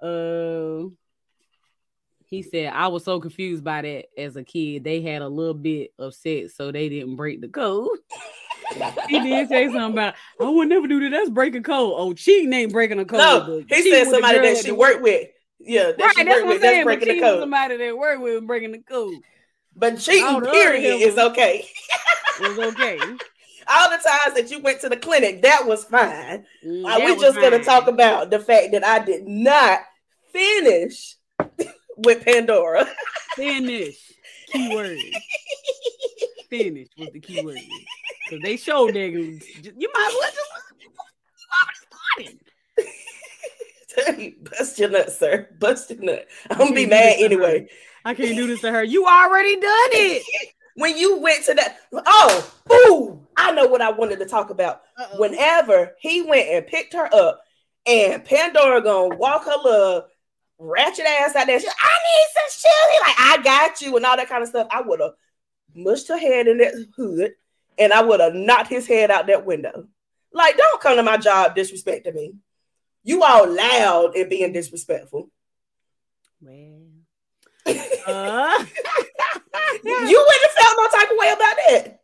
Uh 0.00 0.90
he 2.26 2.42
said 2.42 2.72
I 2.74 2.88
was 2.88 3.04
so 3.04 3.20
confused 3.20 3.64
by 3.64 3.82
that 3.82 4.06
as 4.16 4.36
a 4.36 4.44
kid. 4.44 4.84
They 4.84 5.00
had 5.00 5.22
a 5.22 5.28
little 5.28 5.54
bit 5.54 5.92
of 5.98 6.14
sex, 6.14 6.54
so 6.54 6.70
they 6.70 6.88
didn't 6.88 7.16
break 7.16 7.40
the 7.40 7.48
code. 7.48 7.88
He 9.08 9.20
did 9.20 9.48
say 9.48 9.66
something 9.66 9.92
about 9.92 10.14
I 10.40 10.48
would 10.48 10.68
never 10.68 10.86
do 10.86 11.00
that. 11.00 11.10
That's 11.10 11.30
breaking 11.30 11.62
code. 11.62 11.94
Oh, 11.96 12.12
cheating 12.12 12.52
ain't 12.52 12.72
breaking 12.72 12.98
a 12.98 13.04
code. 13.04 13.18
No, 13.18 13.64
he 13.68 13.90
said 13.90 14.08
somebody 14.08 14.38
that 14.38 14.64
she 14.64 14.72
worked 14.72 15.02
with. 15.02 15.28
Yeah, 15.60 15.92
that 15.92 15.98
right. 15.98 16.16
She 16.16 16.24
that's 16.24 16.44
what 16.44 16.54
I'm 16.54 16.60
saying. 16.60 16.74
That's 16.74 16.84
breaking 16.84 17.08
the 17.08 17.20
code. 17.20 17.40
Somebody 17.40 17.76
that 17.76 17.98
worked 17.98 18.22
with 18.22 18.38
and 18.38 18.46
breaking 18.46 18.72
the 18.72 18.78
code. 18.78 19.14
But 19.74 19.98
cheating, 19.98 20.40
period, 20.42 21.00
is 21.00 21.18
okay. 21.18 21.68
it's 22.40 22.58
okay. 22.58 22.98
All 23.70 23.90
the 23.90 23.96
times 23.96 24.34
that 24.34 24.50
you 24.50 24.60
went 24.60 24.80
to 24.80 24.88
the 24.88 24.96
clinic, 24.96 25.42
that 25.42 25.66
was 25.66 25.84
fine. 25.84 26.46
Mm, 26.64 26.84
uh, 26.84 27.00
we 27.04 27.16
just 27.16 27.38
gonna 27.38 27.62
talk 27.62 27.86
about 27.86 28.30
the 28.30 28.38
fact 28.38 28.72
that 28.72 28.84
I 28.84 29.04
did 29.04 29.26
not 29.26 29.80
finish 30.32 31.16
with 31.96 32.24
Pandora. 32.24 32.86
Finish. 33.34 33.98
Keyword. 34.50 34.98
Finish 36.50 36.88
was 36.96 37.10
the 37.12 37.20
keyword. 37.20 37.58
Because 38.28 38.42
they 38.42 38.56
show 38.56 38.88
niggas. 38.88 39.42
you 39.64 39.90
might 39.94 40.08
as 40.08 40.14
well 40.14 40.30
just 40.30 40.50
you 40.80 40.90
already 42.16 42.38
started. 43.96 44.44
Bust 44.44 44.78
your 44.78 44.90
nut, 44.90 45.12
sir. 45.12 45.48
Bust 45.58 45.90
your 45.90 46.02
nut. 46.02 46.26
I'm 46.50 46.58
gonna 46.58 46.74
be 46.74 46.86
mad 46.86 47.16
anyway. 47.18 47.68
I 48.04 48.14
can't 48.14 48.36
do 48.36 48.46
this 48.46 48.60
to 48.60 48.70
her. 48.70 48.84
You 48.84 49.06
already 49.06 49.54
done 49.54 49.90
it. 49.92 50.52
when 50.76 50.96
you 50.96 51.18
went 51.20 51.44
to 51.46 51.54
that, 51.54 51.78
oh, 51.92 52.52
ooh, 52.72 53.26
I 53.36 53.52
know 53.52 53.66
what 53.66 53.80
I 53.80 53.90
wanted 53.90 54.18
to 54.20 54.26
talk 54.26 54.50
about. 54.50 54.82
Uh-oh. 54.98 55.18
Whenever 55.18 55.94
he 56.00 56.22
went 56.22 56.48
and 56.48 56.66
picked 56.66 56.94
her 56.94 57.12
up, 57.12 57.40
and 57.86 58.24
Pandora 58.24 58.82
gonna 58.82 59.16
walk 59.16 59.44
her 59.46 59.56
little 59.64 60.06
ratchet 60.58 61.06
ass 61.06 61.34
out 61.34 61.46
there. 61.46 61.58
She's 61.58 61.68
I 61.68 61.98
need 62.04 62.26
some 62.34 62.70
chili. 62.70 62.98
Like, 63.06 63.16
I 63.18 63.42
got 63.42 63.80
you, 63.80 63.96
and 63.96 64.04
all 64.04 64.16
that 64.16 64.28
kind 64.28 64.42
of 64.42 64.48
stuff. 64.48 64.68
I 64.70 64.82
would 64.82 65.00
have 65.00 65.12
mushed 65.74 66.08
her 66.08 66.18
head 66.18 66.46
in 66.46 66.58
that 66.58 66.74
hood 66.94 67.32
and 67.78 67.92
I 67.92 68.02
would 68.02 68.20
have 68.20 68.34
knocked 68.34 68.68
his 68.68 68.86
head 68.86 69.10
out 69.10 69.26
that 69.28 69.46
window. 69.46 69.86
Like, 70.32 70.56
don't 70.56 70.80
come 70.80 70.96
to 70.96 71.02
my 71.02 71.16
job 71.16 71.56
disrespecting 71.56 72.14
me. 72.14 72.34
You 73.04 73.22
all 73.22 73.48
loud 73.48 74.16
and 74.16 74.28
being 74.28 74.52
disrespectful. 74.52 75.30
Well, 76.40 76.82
uh. 78.06 78.64
you 79.84 80.26
wouldn't 80.26 80.42
have 80.42 80.52
felt 80.52 80.76
no 80.76 80.88
type 80.92 81.10
of 81.10 81.16
way 81.16 81.30
about 81.30 81.56
that. 81.66 82.00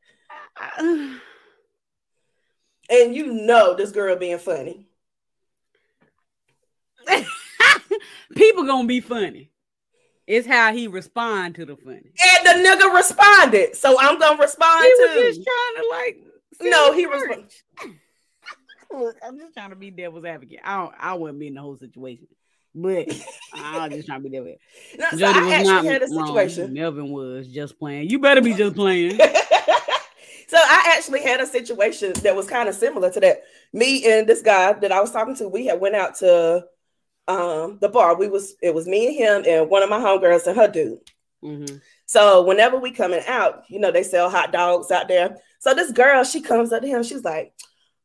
and 2.90 3.14
you 3.14 3.32
know 3.32 3.74
this 3.74 3.90
girl 3.90 4.16
being 4.16 4.38
funny. 4.38 4.86
People 8.34 8.64
gonna 8.64 8.86
be 8.88 9.00
funny. 9.00 9.50
It's 10.26 10.46
how 10.46 10.72
he 10.72 10.86
respond 10.86 11.56
to 11.56 11.66
the 11.66 11.76
funny. 11.76 12.12
And 12.36 12.46
the 12.46 12.68
nigga 12.68 12.94
responded, 12.94 13.76
so 13.76 13.96
I'm 14.00 14.18
gonna 14.18 14.40
respond 14.40 14.84
he 14.84 14.90
too. 14.90 15.24
was 15.26 15.36
just 15.36 15.46
trying 15.46 15.84
to 15.84 15.90
like. 15.90 16.16
No, 16.62 16.92
he 16.92 17.06
responded. 17.06 17.52
I'm 19.22 19.38
just 19.38 19.54
trying 19.54 19.70
to 19.70 19.76
be 19.76 19.90
devil's 19.90 20.24
advocate. 20.24 20.60
I 20.64 20.76
don't. 20.78 20.94
I 20.98 21.14
wouldn't 21.14 21.40
be 21.40 21.48
in 21.48 21.54
the 21.54 21.60
whole 21.60 21.76
situation, 21.76 22.26
but 22.74 23.08
I 23.54 23.86
was 23.88 23.96
just 23.96 24.06
trying 24.06 24.22
to 24.22 24.28
be 24.28 24.36
devil. 24.36 24.54
No, 24.98 25.10
so 25.10 25.16
Jody 25.18 25.40
was 25.40 25.66
not 25.66 25.84
had 25.84 26.02
a 26.02 26.08
situation. 26.08 26.64
Wrong. 26.64 26.74
Melvin 26.74 27.10
was 27.10 27.48
just 27.48 27.78
playing. 27.78 28.08
You 28.08 28.18
better 28.18 28.40
be 28.40 28.54
just 28.54 28.76
playing. 28.76 29.18
so 29.18 30.56
I 30.56 30.94
actually 30.96 31.22
had 31.22 31.40
a 31.40 31.46
situation 31.46 32.12
that 32.22 32.34
was 32.36 32.46
kind 32.46 32.68
of 32.68 32.74
similar 32.74 33.10
to 33.10 33.20
that. 33.20 33.42
Me 33.72 34.10
and 34.10 34.26
this 34.26 34.42
guy 34.42 34.72
that 34.74 34.92
I 34.92 35.00
was 35.00 35.10
talking 35.10 35.34
to, 35.36 35.48
we 35.48 35.66
had 35.66 35.80
went 35.80 35.96
out 35.96 36.14
to 36.16 36.64
um 37.28 37.78
the 37.80 37.88
bar. 37.88 38.16
We 38.16 38.28
was 38.28 38.54
it 38.62 38.74
was 38.74 38.86
me 38.86 39.06
and 39.06 39.16
him 39.16 39.44
and 39.46 39.70
one 39.70 39.82
of 39.82 39.90
my 39.90 39.98
homegirls 39.98 40.46
and 40.46 40.56
her 40.56 40.68
dude. 40.68 40.98
Mm-hmm. 41.42 41.76
So 42.06 42.42
whenever 42.42 42.78
we 42.78 42.90
coming 42.90 43.22
out, 43.26 43.64
you 43.68 43.78
know, 43.78 43.90
they 43.90 44.02
sell 44.02 44.30
hot 44.30 44.52
dogs 44.52 44.90
out 44.90 45.08
there. 45.08 45.36
So 45.58 45.74
this 45.74 45.92
girl, 45.92 46.24
she 46.24 46.40
comes 46.40 46.72
up 46.72 46.82
to 46.82 46.88
him, 46.88 47.02
she's 47.02 47.24
like, 47.24 47.52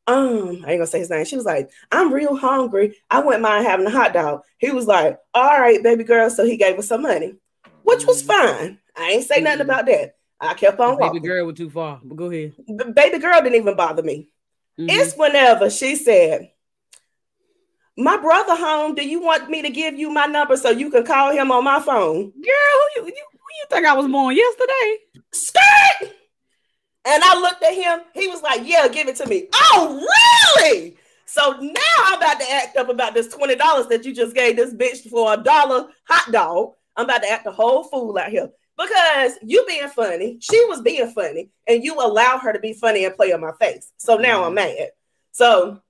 um, 0.06 0.62
I 0.66 0.72
ain't 0.72 0.80
gonna 0.80 0.86
say 0.86 0.98
his 0.98 1.10
name. 1.10 1.24
She 1.24 1.36
was 1.36 1.44
like, 1.44 1.70
I'm 1.92 2.12
real 2.12 2.36
hungry. 2.36 2.96
I 3.10 3.20
wouldn't 3.20 3.42
mind 3.42 3.66
having 3.66 3.86
a 3.86 3.90
hot 3.90 4.12
dog. 4.12 4.42
He 4.58 4.70
was 4.70 4.86
like, 4.86 5.18
All 5.34 5.60
right, 5.60 5.82
baby 5.82 6.04
girl. 6.04 6.30
So 6.30 6.44
he 6.44 6.56
gave 6.56 6.76
her 6.76 6.82
some 6.82 7.02
money, 7.02 7.34
which 7.82 8.06
was 8.06 8.22
mm-hmm. 8.22 8.32
fine. 8.32 8.78
I 8.96 9.10
ain't 9.10 9.24
say 9.24 9.36
mm-hmm. 9.36 9.44
nothing 9.44 9.60
about 9.62 9.86
that. 9.86 10.16
I 10.40 10.54
kept 10.54 10.80
on 10.80 10.94
baby 10.94 11.02
walking. 11.02 11.22
Baby 11.22 11.28
girl 11.28 11.46
was 11.46 11.56
too 11.56 11.70
far, 11.70 12.00
but 12.02 12.16
go 12.16 12.30
ahead. 12.30 12.54
B- 12.66 12.92
baby 12.92 13.18
girl 13.18 13.40
didn't 13.42 13.56
even 13.56 13.76
bother 13.76 14.02
me. 14.02 14.32
Mm-hmm. 14.78 14.90
It's 14.90 15.14
whenever 15.14 15.70
she 15.70 15.96
said, 15.96 16.50
my 18.00 18.16
brother 18.16 18.56
home. 18.56 18.94
Do 18.94 19.06
you 19.06 19.20
want 19.20 19.50
me 19.50 19.62
to 19.62 19.70
give 19.70 19.94
you 19.94 20.10
my 20.10 20.26
number 20.26 20.56
so 20.56 20.70
you 20.70 20.90
can 20.90 21.04
call 21.04 21.32
him 21.32 21.50
on 21.50 21.64
my 21.64 21.80
phone? 21.80 22.30
Girl, 22.30 22.32
who 22.32 23.02
you, 23.02 23.06
you, 23.06 23.24
who 23.32 23.48
you 23.58 23.64
think 23.70 23.86
I 23.86 23.94
was 23.94 24.08
born 24.08 24.34
yesterday? 24.34 25.22
Skirt. 25.32 26.16
And 27.06 27.22
I 27.24 27.40
looked 27.40 27.62
at 27.62 27.74
him. 27.74 28.00
He 28.14 28.28
was 28.28 28.42
like, 28.42 28.62
Yeah, 28.64 28.88
give 28.88 29.08
it 29.08 29.16
to 29.16 29.26
me. 29.26 29.48
Oh, 29.54 30.06
really? 30.56 30.96
So 31.26 31.52
now 31.60 31.80
I'm 31.98 32.18
about 32.18 32.40
to 32.40 32.50
act 32.50 32.76
up 32.76 32.88
about 32.88 33.14
this 33.14 33.28
$20 33.34 33.88
that 33.88 34.04
you 34.04 34.14
just 34.14 34.34
gave 34.34 34.56
this 34.56 34.74
bitch 34.74 35.08
for 35.08 35.32
a 35.32 35.36
dollar 35.36 35.88
hot 36.04 36.32
dog. 36.32 36.74
I'm 36.96 37.04
about 37.04 37.22
to 37.22 37.30
act 37.30 37.46
a 37.46 37.52
whole 37.52 37.84
fool 37.84 38.18
out 38.18 38.30
here 38.30 38.50
because 38.76 39.34
you 39.42 39.64
being 39.66 39.88
funny, 39.88 40.38
she 40.40 40.62
was 40.66 40.82
being 40.82 41.08
funny, 41.10 41.50
and 41.68 41.84
you 41.84 41.94
allow 41.94 42.38
her 42.38 42.52
to 42.52 42.58
be 42.58 42.72
funny 42.72 43.04
and 43.04 43.14
play 43.14 43.32
on 43.32 43.40
my 43.40 43.52
face. 43.60 43.92
So 43.98 44.16
now 44.16 44.42
I'm 44.42 44.56
mm-hmm. 44.56 44.76
mad. 44.76 44.88
So 45.32 45.80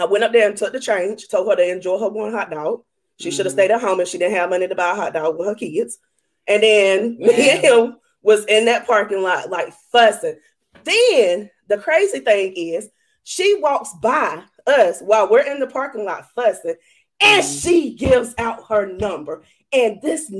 I 0.00 0.06
went 0.06 0.24
up 0.24 0.32
there 0.32 0.48
and 0.48 0.56
took 0.56 0.72
the 0.72 0.80
change, 0.80 1.28
told 1.28 1.48
her 1.48 1.56
to 1.56 1.70
enjoy 1.70 1.98
her 1.98 2.08
one 2.08 2.32
hot 2.32 2.50
dog. 2.50 2.82
She 3.18 3.28
mm-hmm. 3.28 3.36
should 3.36 3.46
have 3.46 3.52
stayed 3.52 3.70
at 3.70 3.80
home 3.80 4.00
if 4.00 4.08
she 4.08 4.18
didn't 4.18 4.36
have 4.36 4.50
money 4.50 4.68
to 4.68 4.74
buy 4.74 4.92
a 4.92 4.94
hot 4.94 5.12
dog 5.12 5.38
with 5.38 5.48
her 5.48 5.54
kids. 5.54 5.98
And 6.46 6.62
then 6.62 7.16
yeah. 7.20 7.26
me 7.36 7.50
and 7.50 7.60
him 7.60 7.96
was 8.22 8.44
in 8.46 8.66
that 8.66 8.86
parking 8.86 9.22
lot 9.22 9.50
like 9.50 9.72
fussing. 9.92 10.38
Then 10.84 11.50
the 11.68 11.78
crazy 11.78 12.20
thing 12.20 12.52
is 12.56 12.88
she 13.24 13.58
walks 13.60 13.92
by 14.00 14.42
us 14.66 15.00
while 15.00 15.30
we're 15.30 15.40
in 15.40 15.60
the 15.60 15.66
parking 15.66 16.04
lot 16.04 16.30
fussing 16.34 16.76
and 17.20 17.44
she 17.44 17.94
gives 17.94 18.34
out 18.38 18.68
her 18.68 18.86
number. 18.86 19.42
And 19.72 20.00
this 20.00 20.32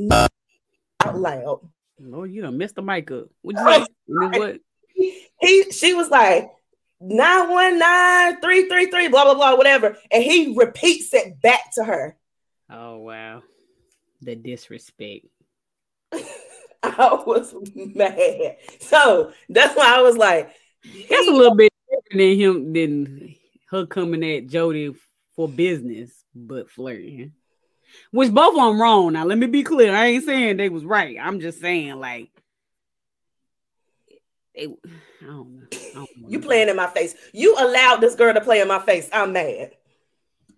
out 1.05 1.19
loud. 1.19 1.61
Lord, 2.01 2.31
you 2.31 2.43
don't 2.43 2.57
messed 2.57 2.77
the 2.77 2.83
mic 2.83 3.11
up. 3.11 3.27
What 3.43 3.57
you? 3.57 3.87
What? 4.31 4.61
He 5.41 5.71
she 5.71 5.95
was 5.95 6.09
like 6.11 6.51
919 7.01 8.41
333, 8.41 9.09
blah 9.09 9.25
blah 9.25 9.35
blah, 9.35 9.57
whatever. 9.57 9.97
And 10.11 10.23
he 10.23 10.55
repeats 10.57 11.15
it 11.15 11.41
back 11.41 11.73
to 11.75 11.85
her. 11.85 12.17
Oh 12.71 12.99
wow. 12.99 13.43
The 14.21 14.35
disrespect. 14.35 15.27
I 16.83 17.23
was 17.27 17.55
mad. 17.75 18.57
So 18.81 19.33
that's 19.49 19.77
why 19.77 19.97
I 19.97 20.03
was 20.03 20.17
like, 20.17 20.55
that's 21.09 21.29
a 21.29 21.33
little 21.33 21.55
bit 21.55 21.73
different 21.89 22.19
than 22.19 22.39
him 22.39 22.73
than 22.73 23.35
her 23.71 23.87
coming 23.87 24.25
at 24.25 24.47
Jody 24.47 24.95
for 25.35 25.49
business, 25.49 26.25
but 26.35 26.71
flirting. 26.71 27.33
Which 28.11 28.33
both 28.33 28.59
of 28.59 28.65
them 28.65 28.81
wrong. 28.81 29.13
Now 29.13 29.25
let 29.25 29.39
me 29.39 29.47
be 29.47 29.63
clear. 29.63 29.95
I 29.95 30.07
ain't 30.07 30.25
saying 30.25 30.57
they 30.57 30.69
was 30.69 30.85
right. 30.85 31.17
I'm 31.21 31.41
just 31.41 31.61
saying 31.61 31.97
like 31.97 32.31
they, 34.59 34.67
I 35.23 35.27
don't 35.27 35.57
know. 35.57 35.67
I 35.73 35.95
don't 35.95 36.09
you 36.31 36.41
playing 36.41 36.69
in 36.69 36.77
my 36.77 36.89
face. 36.89 37.15
You 37.33 37.57
allowed 37.59 37.97
this 38.01 38.15
girl 38.15 38.35
to 38.35 38.41
play 38.41 38.61
in 38.61 38.69
my 38.69 38.81
face. 38.81 39.09
I'm 39.13 39.33
mad. 39.33 39.73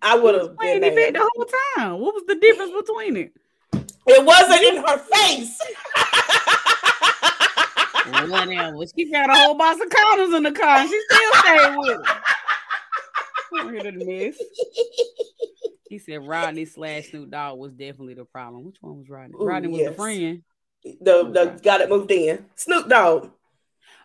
I 0.01 0.17
would 0.17 0.35
have 0.35 0.57
been 0.57 0.81
mad. 0.81 1.15
the 1.15 1.19
whole 1.19 1.45
time. 1.75 1.99
What 1.99 2.15
was 2.15 2.23
the 2.27 2.35
difference 2.35 2.71
between 2.71 3.17
it? 3.17 3.33
It 4.07 4.25
wasn't 4.25 4.63
in 4.63 4.77
her 4.77 4.97
face. 4.97 5.59
Whatever. 8.29 8.85
She 8.97 9.11
got 9.11 9.29
a 9.29 9.35
whole 9.35 9.55
box 9.55 9.79
of 9.79 9.89
condoms 9.89 10.35
in 10.35 10.43
the 10.43 10.51
car 10.51 10.79
and 10.79 10.89
she 10.89 10.99
still 11.07 11.33
stayed 11.33 11.75
with 11.77 12.01
it. 13.85 13.95
miss. 14.05 14.41
He 15.87 15.99
said 15.99 16.25
Rodney 16.25 16.65
slash 16.65 17.09
Snoop 17.09 17.29
Dogg 17.29 17.59
was 17.59 17.73
definitely 17.73 18.15
the 18.15 18.25
problem. 18.25 18.65
Which 18.65 18.77
one 18.81 18.97
was 18.97 19.09
Rodney? 19.09 19.35
Ooh, 19.39 19.45
Rodney 19.45 19.67
was 19.67 19.81
yes. 19.81 19.89
the 19.89 19.95
friend. 19.95 20.43
The 20.83 21.29
the 21.29 21.59
guy 21.61 21.77
that 21.77 21.89
moved 21.89 22.11
in. 22.11 22.45
Snoop 22.55 22.89
Dogg. 22.89 23.29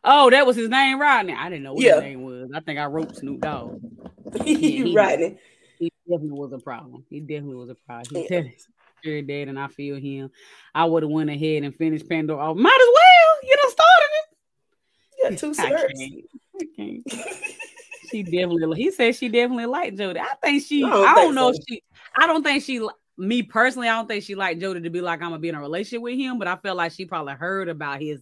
Oh, 0.08 0.30
that 0.30 0.46
was 0.46 0.54
his 0.54 0.68
name, 0.68 1.00
Rodney. 1.00 1.34
I 1.34 1.48
didn't 1.50 1.64
know 1.64 1.74
what 1.74 1.84
yeah. 1.84 1.96
his 1.96 2.02
name 2.02 2.22
was. 2.22 2.50
I 2.54 2.60
think 2.60 2.78
I 2.78 2.86
wrote 2.86 3.16
Snoop 3.16 3.40
Dogg. 3.40 3.80
he, 4.44 4.94
Rodney. 4.94 5.36
He 5.80 5.92
definitely 6.08 6.38
was 6.38 6.52
a 6.52 6.58
problem. 6.58 7.04
He 7.10 7.20
definitely 7.20 7.56
was 7.56 7.70
a 7.70 7.74
problem. 7.74 8.22
He 8.22 8.34
yeah 8.34 8.42
sure 9.04 9.22
did, 9.22 9.48
and 9.48 9.58
I 9.58 9.68
feel 9.68 9.96
him. 9.96 10.30
I 10.74 10.84
would 10.84 11.02
have 11.02 11.10
went 11.10 11.30
ahead 11.30 11.62
and 11.62 11.74
finished 11.74 12.08
Pandora. 12.08 12.50
Oh, 12.50 12.54
might 12.54 12.80
as 12.80 12.88
well. 12.94 13.50
You 13.50 13.56
done 13.62 13.70
started 13.70 14.10
it. 14.12 14.36
Yeah, 15.22 15.36
two 15.36 15.54
serves. 15.54 16.00
I 16.60 16.66
can't. 16.76 17.02
she 18.10 18.22
definitely. 18.22 18.82
He 18.82 18.90
said 18.90 19.14
she 19.16 19.28
definitely 19.28 19.66
liked 19.66 19.98
Jody. 19.98 20.20
I 20.20 20.34
think 20.42 20.64
she. 20.64 20.84
I 20.84 20.90
don't, 20.90 21.08
I 21.08 21.14
don't 21.14 21.34
know 21.34 21.52
so. 21.52 21.58
if 21.58 21.64
she. 21.68 21.82
I 22.16 22.26
don't 22.26 22.42
think 22.42 22.62
she. 22.62 22.86
Me 23.18 23.42
personally, 23.42 23.88
I 23.88 23.96
don't 23.96 24.08
think 24.08 24.24
she 24.24 24.34
liked 24.34 24.60
Jody 24.60 24.80
to 24.82 24.90
be 24.90 25.00
like 25.00 25.22
I'm 25.22 25.30
gonna 25.30 25.38
be 25.38 25.48
in 25.48 25.54
a 25.54 25.60
relationship 25.60 26.02
with 26.02 26.18
him. 26.18 26.38
But 26.38 26.48
I 26.48 26.56
felt 26.56 26.76
like 26.76 26.92
she 26.92 27.06
probably 27.06 27.34
heard 27.34 27.68
about 27.68 28.00
his 28.00 28.20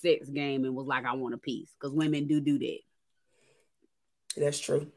sex 0.00 0.28
game 0.28 0.64
and 0.64 0.74
was 0.74 0.86
like, 0.86 1.04
I 1.04 1.14
want 1.14 1.34
a 1.34 1.38
piece 1.38 1.70
because 1.78 1.94
women 1.94 2.26
do 2.26 2.40
do 2.40 2.58
that. 2.58 2.78
That's 4.36 4.58
true. 4.58 4.90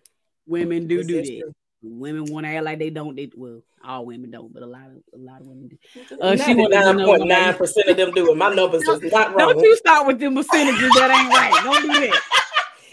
Women 0.45 0.87
do 0.87 1.03
do 1.03 1.21
that. 1.21 1.25
True. 1.25 1.53
Women 1.85 2.25
want 2.25 2.45
to 2.45 2.51
act 2.51 2.63
like 2.63 2.79
they 2.79 2.89
don't. 2.89 3.15
They 3.15 3.29
well, 3.35 3.61
all 3.83 4.05
women 4.05 4.31
don't, 4.31 4.53
but 4.53 4.63
a 4.63 4.65
lot 4.65 4.85
of 4.85 5.03
a 5.13 5.17
lot 5.17 5.41
of 5.41 5.47
women 5.47 5.67
do. 5.67 5.77
Uh, 6.21 6.37
she 6.37 6.53
nine 6.53 6.97
point 6.97 7.27
nine 7.27 7.53
percent 7.55 7.89
of 7.89 7.97
them 7.97 8.11
do 8.11 8.31
it. 8.31 8.37
My 8.37 8.53
numbers 8.53 8.83
is 8.83 9.11
not 9.11 9.35
wrong. 9.35 9.53
Don't 9.53 9.61
you 9.61 9.75
start 9.75 10.07
with 10.07 10.19
them 10.19 10.35
percentages 10.35 10.93
that 10.93 11.11
ain't 11.11 11.29
right. 11.29 11.63
Don't 11.63 11.81
do 11.81 12.07
that. 12.07 12.21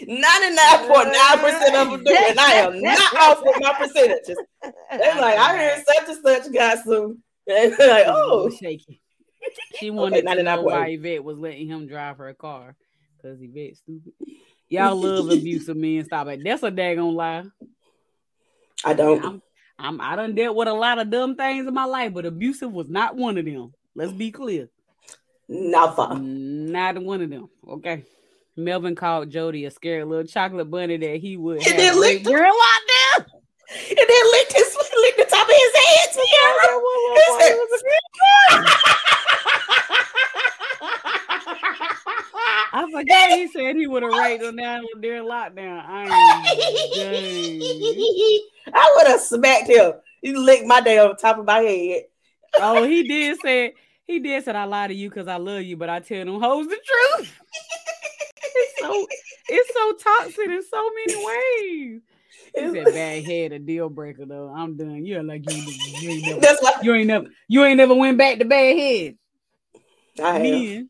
99.9% 0.01 1.81
of 1.81 1.91
them 1.91 2.03
do 2.03 2.11
it. 2.11 2.31
And 2.31 2.39
I 2.39 2.53
am 2.53 2.81
not 2.81 3.15
off 3.17 3.41
with 3.43 3.55
my 3.59 3.73
percentages. 3.73 4.37
They're 4.89 5.21
like, 5.21 5.37
I 5.37 5.57
heard 5.57 5.83
such 5.87 6.09
and 6.09 6.25
such 6.25 6.53
got 6.53 6.79
some. 6.83 7.23
And 7.47 7.71
like, 7.71 8.05
oh, 8.07 8.51
shaky. 8.51 9.00
She 9.79 9.89
wanted 9.89 10.25
okay, 10.25 10.35
to 10.35 10.43
know 10.43 10.61
why 10.61 10.87
Yvette 10.87 11.23
was 11.23 11.37
letting 11.37 11.67
him 11.67 11.87
drive 11.87 12.17
her 12.17 12.33
car 12.33 12.75
because 13.17 13.39
Yvette 13.41 13.77
stupid. 13.77 14.13
Y'all 14.69 14.95
love 14.95 15.29
abusive 15.29 15.75
men. 15.75 16.05
Stop 16.05 16.27
it. 16.27 16.43
That's 16.43 16.63
a 16.63 16.71
daggone 16.71 17.13
lie. 17.13 17.43
I 18.85 18.93
don't. 18.93 19.23
I'm, 19.23 19.41
I'm 19.77 20.01
I 20.01 20.15
done 20.15 20.35
dealt 20.35 20.55
with 20.55 20.67
a 20.67 20.73
lot 20.73 20.99
of 20.99 21.09
dumb 21.09 21.35
things 21.35 21.67
in 21.67 21.73
my 21.73 21.85
life, 21.85 22.13
but 22.13 22.25
abusive 22.25 22.71
was 22.71 22.87
not 22.87 23.15
one 23.15 23.37
of 23.37 23.45
them. 23.45 23.73
Let's 23.95 24.13
be 24.13 24.31
clear. 24.31 24.69
Never. 25.49 26.15
Not 26.17 27.01
one 27.01 27.21
of 27.21 27.29
them. 27.29 27.49
Okay. 27.67 28.05
Melvin 28.55 28.95
called 28.95 29.29
Jody 29.29 29.65
a 29.65 29.71
scary 29.71 30.03
little 30.03 30.25
chocolate 30.25 30.69
bunny 30.69 30.97
that 30.97 31.17
he 31.17 31.37
would 31.37 31.65
and 31.65 31.79
then 31.79 31.99
licked 31.99 32.25
girl 32.25 32.37
out 32.37 32.81
there. 33.17 33.25
And 33.89 33.97
then 33.97 34.31
licked 34.31 34.53
his 34.53 34.75
licked 34.75 35.17
the 35.17 35.25
top 35.25 35.47
of 35.47 35.53
his 35.53 35.75
head. 35.75 35.91
Forgot 42.91 43.31
he 43.31 43.47
said 43.47 43.75
he 43.75 43.87
would 43.87 44.03
have 44.03 44.11
raped 44.13 44.43
them 44.43 44.55
down 44.55 44.85
during 44.99 45.23
lockdown. 45.23 45.83
I, 45.85 46.05
I 48.73 48.93
would 48.95 49.07
have 49.07 49.21
smacked 49.21 49.67
him. 49.67 49.93
He 50.21 50.33
licked 50.33 50.65
my 50.65 50.81
day 50.81 50.99
on 50.99 51.09
the 51.09 51.15
top 51.15 51.37
of 51.37 51.45
my 51.45 51.59
head. 51.59 52.03
oh, 52.59 52.83
he 52.83 53.07
did 53.07 53.39
say 53.41 53.73
he 54.05 54.19
did 54.19 54.43
said 54.43 54.55
I 54.55 54.65
lie 54.65 54.87
to 54.87 54.93
you 54.93 55.09
because 55.09 55.27
I 55.27 55.37
love 55.37 55.63
you, 55.63 55.77
but 55.77 55.89
I 55.89 55.99
tell 55.99 56.25
them 56.25 56.41
hoes 56.41 56.67
the 56.67 56.77
truth. 56.77 57.33
it's 58.43 58.79
so 58.79 59.07
it's 59.49 59.73
so 59.73 59.93
toxic 59.93 60.47
in 60.47 60.63
so 60.63 60.89
many 61.05 61.25
ways. 61.25 62.01
It's 62.53 62.75
a 62.75 62.91
bad 62.91 63.23
head 63.23 63.53
a 63.53 63.59
deal 63.59 63.89
breaker 63.89 64.25
though. 64.25 64.53
I'm 64.53 64.75
done. 64.75 65.05
You're 65.05 65.23
like 65.23 65.49
you, 65.49 65.61
you 65.99 66.09
ain't 66.09 66.41
never, 66.41 66.57
you 66.83 66.93
ain't 66.93 67.07
never 67.07 67.25
you 67.47 67.63
ain't 67.63 67.77
never 67.77 67.95
went 67.95 68.17
back 68.17 68.39
to 68.39 68.45
bad 68.45 68.77
head. 68.77 69.17
I 70.21 70.39
have. 70.39 70.87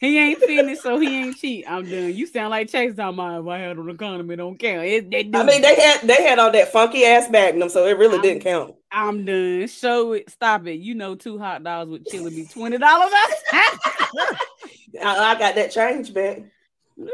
He 0.00 0.18
ain't 0.18 0.38
finished, 0.40 0.82
so 0.82 0.98
he 0.98 1.22
ain't 1.22 1.36
cheat. 1.36 1.64
I'm 1.68 1.88
done. 1.88 2.14
You 2.14 2.26
sound 2.26 2.50
like 2.50 2.68
Chase 2.68 2.94
talking 2.94 3.14
about 3.14 3.42
if 3.42 3.48
I 3.48 3.58
had 3.58 3.78
on 3.78 3.86
the 3.86 3.94
condom, 3.94 4.30
it 4.30 4.36
don't 4.36 4.58
count. 4.58 4.84
It, 4.84 5.10
they 5.10 5.22
do. 5.22 5.38
I 5.38 5.44
mean, 5.44 5.62
they 5.62 5.74
had 5.76 6.00
they 6.02 6.22
had 6.22 6.38
on 6.38 6.52
that 6.52 6.72
funky 6.72 7.04
ass 7.04 7.30
magnum, 7.30 7.68
so 7.68 7.86
it 7.86 7.96
really 7.96 8.16
I'm, 8.16 8.22
didn't 8.22 8.42
count. 8.42 8.74
I'm 8.90 9.24
done. 9.24 9.66
Show 9.68 10.12
it. 10.12 10.30
Stop 10.30 10.66
it. 10.66 10.80
You 10.80 10.94
know, 10.94 11.14
two 11.14 11.38
hot 11.38 11.62
dogs 11.62 11.90
with 11.90 12.06
chili 12.06 12.30
be 12.30 12.44
twenty 12.44 12.78
dollars. 12.78 13.10
I, 13.52 14.36
I 15.02 15.38
got 15.38 15.54
that 15.54 15.70
change 15.70 16.12
back. 16.12 16.42
Woo, 16.96 17.08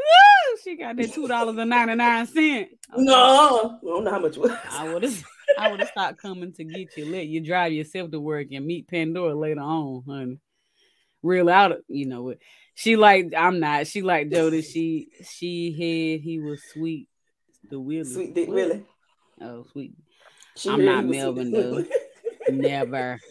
she 0.63 0.75
got 0.75 0.95
that 0.97 1.13
two 1.13 1.27
dollars 1.27 1.57
and 1.57 1.69
ninety 1.69 1.95
nine 1.95 2.25
cent. 2.27 2.69
Okay. 2.93 3.03
No, 3.03 3.79
I 3.81 3.85
don't 3.85 4.03
know 4.03 4.11
how 4.11 4.19
much 4.19 4.37
was. 4.37 4.51
I 4.71 4.91
would 4.91 5.03
have, 5.03 5.23
I 5.57 5.71
would 5.71 5.79
have 5.79 5.89
stopped 5.89 6.17
coming 6.17 6.51
to 6.53 6.63
get 6.63 6.97
you. 6.97 7.05
Let 7.05 7.27
you 7.27 7.41
drive 7.41 7.73
yourself 7.73 8.11
to 8.11 8.19
work 8.19 8.47
and 8.51 8.65
meet 8.65 8.87
Pandora 8.87 9.35
later 9.35 9.61
on, 9.61 10.03
honey. 10.07 10.39
Real 11.23 11.49
out, 11.49 11.77
you 11.87 12.05
know. 12.05 12.33
She 12.73 12.95
like 12.95 13.33
I'm 13.37 13.59
not. 13.59 13.87
She 13.87 14.01
like 14.01 14.31
Jody. 14.31 14.61
She 14.61 15.09
she 15.23 15.71
had 15.71 16.23
he 16.23 16.39
was 16.39 16.61
sweet. 16.71 17.07
The 17.69 17.79
Willie. 17.79 18.03
Sweet 18.05 18.33
Dick 18.33 18.49
Willie. 18.49 18.85
Oh, 19.41 19.65
sweet. 19.71 19.93
She 20.55 20.69
I'm 20.69 20.85
not 20.85 21.05
Melvin 21.05 21.51
though. 21.51 21.85
Never. 22.49 23.19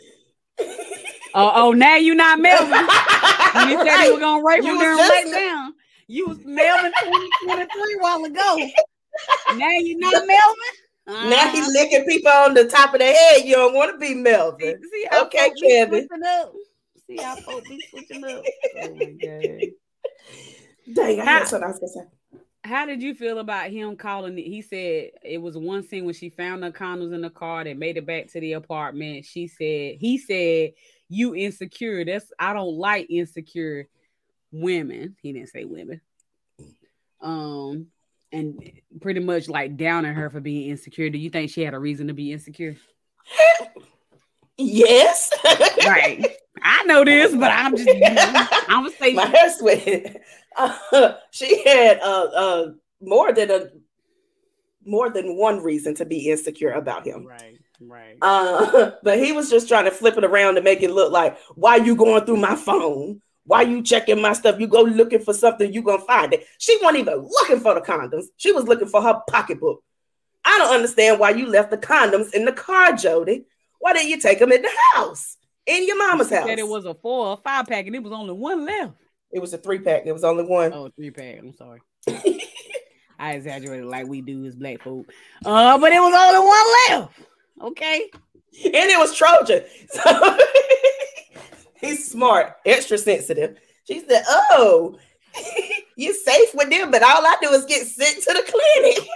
Oh, 1.33 1.53
oh, 1.55 1.73
now 1.73 1.95
you 1.95 2.17
not 2.17 2.41
Melvin. 2.41 2.71
when 2.71 3.69
he 3.69 3.77
said 3.77 4.03
he 4.03 4.11
was 4.11 4.19
gonna 4.19 4.43
rape 4.45 4.65
him 4.65 4.79
during 4.81 4.99
lockdown, 4.99 5.69
you 6.09 6.27
was 6.27 6.39
Melvin 6.45 6.93
2023 7.05 7.97
while 8.01 8.25
ago. 8.25 8.57
Now 9.55 9.71
you 9.71 9.97
not 9.97 10.13
Melvin. 10.13 10.31
Uh-huh. 11.07 11.29
Now 11.29 11.49
he's 11.51 11.69
licking 11.69 12.05
people 12.05 12.33
on 12.33 12.55
the 12.55 12.65
top 12.65 12.95
of 12.95 13.01
the 13.01 13.07
head. 13.07 13.45
You 13.45 13.55
don't 13.55 13.75
want 13.75 13.93
to 13.93 13.99
be 13.99 14.15
Melvin. 14.15 14.81
See, 14.83 14.89
see 14.91 15.19
okay, 15.21 15.51
Kevin. 15.63 16.09
See 17.11 17.23
how 17.23 17.35
folks 17.37 17.69
be 17.69 17.81
switching 17.91 18.25
up. 18.25 18.45
Oh 18.83 18.95
my 18.95 19.11
god. 19.21 19.61
Dang, 20.95 21.21
I 21.21 21.25
how, 21.25 21.41
what 21.41 21.63
I 21.63 21.67
was 21.67 21.79
gonna 21.79 21.89
say. 21.89 22.41
How 22.63 22.87
did 22.87 23.03
you 23.03 23.15
feel 23.15 23.39
about 23.39 23.71
him 23.71 23.97
calling 23.97 24.39
it? 24.39 24.43
He 24.43 24.63
said 24.63 25.11
it 25.25 25.39
was 25.39 25.57
one 25.57 25.83
scene 25.83 26.05
when 26.05 26.15
she 26.15 26.31
found 26.31 26.63
the 26.63 26.71
condoms 26.71 27.13
in 27.13 27.21
the 27.21 27.31
car 27.31 27.65
that 27.65 27.77
made 27.79 27.97
it 27.97 28.07
back 28.07 28.29
to 28.29 28.41
the 28.41 28.53
apartment. 28.53 29.25
She 29.25 29.49
said, 29.49 29.97
he 29.99 30.19
said, 30.19 30.73
You 31.09 31.35
insecure. 31.35 32.05
That's 32.05 32.27
I 32.39 32.53
don't 32.53 32.77
like 32.77 33.11
insecure 33.11 33.89
women. 34.53 35.17
He 35.21 35.33
didn't 35.33 35.49
say 35.49 35.65
women. 35.65 36.01
Um, 37.21 37.89
and 38.31 38.71
pretty 39.01 39.21
much 39.21 39.49
like 39.49 39.77
downing 39.77 40.15
her 40.15 40.31
for 40.31 40.41
being 40.41 40.71
insecure. 40.71 41.11
Do 41.11 41.19
you 41.19 41.31
think 41.31 41.51
she 41.51 41.63
had 41.63 41.75
a 41.75 41.79
reason 41.79 42.07
to 42.07 42.15
be 42.15 42.33
insecure? 42.33 42.77
Yes. 44.61 45.31
right. 45.87 46.37
I 46.63 46.85
know 46.85 47.05
this, 47.05 47.35
but 47.35 47.51
I'm 47.51 47.77
just, 47.77 47.89
I'm 48.69 48.85
gonna 48.85 48.91
say 48.97 49.15
my 49.15 49.27
hair 49.27 49.51
sweating. 49.51 50.17
Uh, 50.57 51.15
she 51.31 51.63
had 51.63 52.01
uh, 52.01 52.25
uh, 52.35 52.73
more 53.01 53.33
than 53.33 53.53
a 53.53 53.69
more 54.85 55.09
than 55.09 55.37
one 55.37 55.63
reason 55.63 55.95
to 55.95 56.05
be 56.05 56.29
insecure 56.29 56.73
about 56.73 57.07
him. 57.07 57.25
Right. 57.25 57.57
Right. 57.81 58.19
Uh, 58.21 58.91
but 59.05 59.19
he 59.21 59.31
was 59.31 59.49
just 59.49 59.69
trying 59.69 59.85
to 59.85 59.93
flip 59.93 60.19
it 60.19 60.25
around 60.25 60.57
to 60.57 60.61
make 60.61 60.83
it 60.83 60.91
look 60.91 61.13
like 61.13 61.39
why 61.55 61.77
you 61.77 61.95
going 61.95 62.25
through 62.25 62.39
my 62.39 62.57
phone? 62.57 63.23
Why 63.45 63.63
you 63.63 63.81
checking 63.83 64.21
my 64.21 64.33
stuff? 64.33 64.61
You 64.61 64.67
go 64.67 64.83
looking 64.83 65.21
for 65.21 65.33
something, 65.33 65.73
you 65.73 65.83
gonna 65.83 66.03
find 66.03 66.33
it. 66.33 66.45
She 66.59 66.77
wasn't 66.83 67.03
even 67.03 67.19
looking 67.19 67.61
for 67.61 67.75
the 67.75 67.81
condoms. 67.81 68.25
She 68.37 68.51
was 68.53 68.65
looking 68.65 68.89
for 68.89 69.01
her 69.01 69.23
pocketbook. 69.31 69.83
I 70.45 70.59
don't 70.59 70.75
understand 70.75 71.19
why 71.21 71.31
you 71.31 71.47
left 71.47 71.71
the 71.71 71.79
condoms 71.79 72.35
in 72.35 72.45
the 72.45 72.53
car, 72.53 72.93
Jody. 72.95 73.45
Why 73.81 73.95
didn't 73.95 74.11
you 74.11 74.21
take 74.21 74.39
them 74.39 74.53
in 74.53 74.63
the 74.63 74.71
house? 74.93 75.37
In 75.67 75.87
your 75.87 75.99
mama's 75.99 76.31
house. 76.31 76.47
Said 76.47 76.59
it 76.59 76.69
was 76.69 76.85
a 76.85 76.95
four 76.95 77.29
or 77.29 77.37
five 77.43 77.67
pack, 77.67 77.87
and 77.87 77.97
it 77.97 78.03
was 78.03 78.13
only 78.13 78.33
one 78.33 78.65
left. 78.65 78.93
It 79.33 79.41
was 79.41 79.53
a 79.53 79.59
three 79.59 79.79
pack. 79.79 80.05
There 80.05 80.15
was 80.15 80.25
only 80.25 80.45
one. 80.45 80.73
Oh, 80.73 80.91
three 80.95 81.11
pack. 81.11 81.39
I'm 81.39 81.53
sorry. 81.55 81.81
I 83.19 83.33
exaggerated 83.33 83.87
like 83.87 84.07
we 84.07 84.23
do 84.23 84.47
as 84.47 84.55
black 84.55 84.83
folk. 84.83 85.07
Uh, 85.45 85.79
but 85.79 85.93
it 85.93 86.01
was 86.01 86.15
only 86.17 86.47
one 86.47 87.01
left. 87.01 87.31
Okay. 87.63 88.11
And 88.65 88.75
it 88.75 88.99
was 88.99 89.15
Trojan. 89.15 89.65
So 89.93 90.39
he's 91.81 92.11
smart, 92.11 92.57
extra 92.67 92.99
sensitive. 92.99 93.59
She 93.87 94.01
said, 94.01 94.23
Oh, 94.29 94.99
you 95.97 96.13
safe 96.15 96.55
with 96.55 96.71
them, 96.71 96.91
but 96.91 97.03
all 97.03 97.25
I 97.25 97.37
do 97.41 97.51
is 97.51 97.65
get 97.67 97.87
sent 97.87 98.23
to 98.23 98.33
the 98.33 98.43
clinic. 98.43 99.09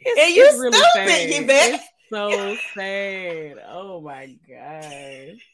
It's, 0.00 0.20
and 0.20 0.34
you 0.34 0.44
it's 0.44 0.58
really 0.58 0.78
stupid, 0.78 1.42
Yvette. 1.42 1.84
So 2.12 2.56
sad. 2.74 3.56
Oh 3.68 4.00
my 4.00 4.26
god. 4.48 5.36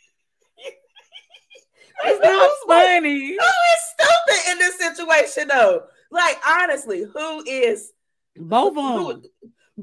It's 2.04 2.20
not 2.20 2.50
funny. 2.66 3.28
Who 3.28 3.34
is 3.34 3.82
stupid 3.94 4.52
in 4.52 4.58
this 4.58 4.76
situation 4.76 5.48
though? 5.48 5.84
Like 6.10 6.36
honestly, 6.48 7.04
who 7.04 7.44
is 7.46 7.92
Both 8.36 8.76
of 8.76 9.22
them. 9.22 9.22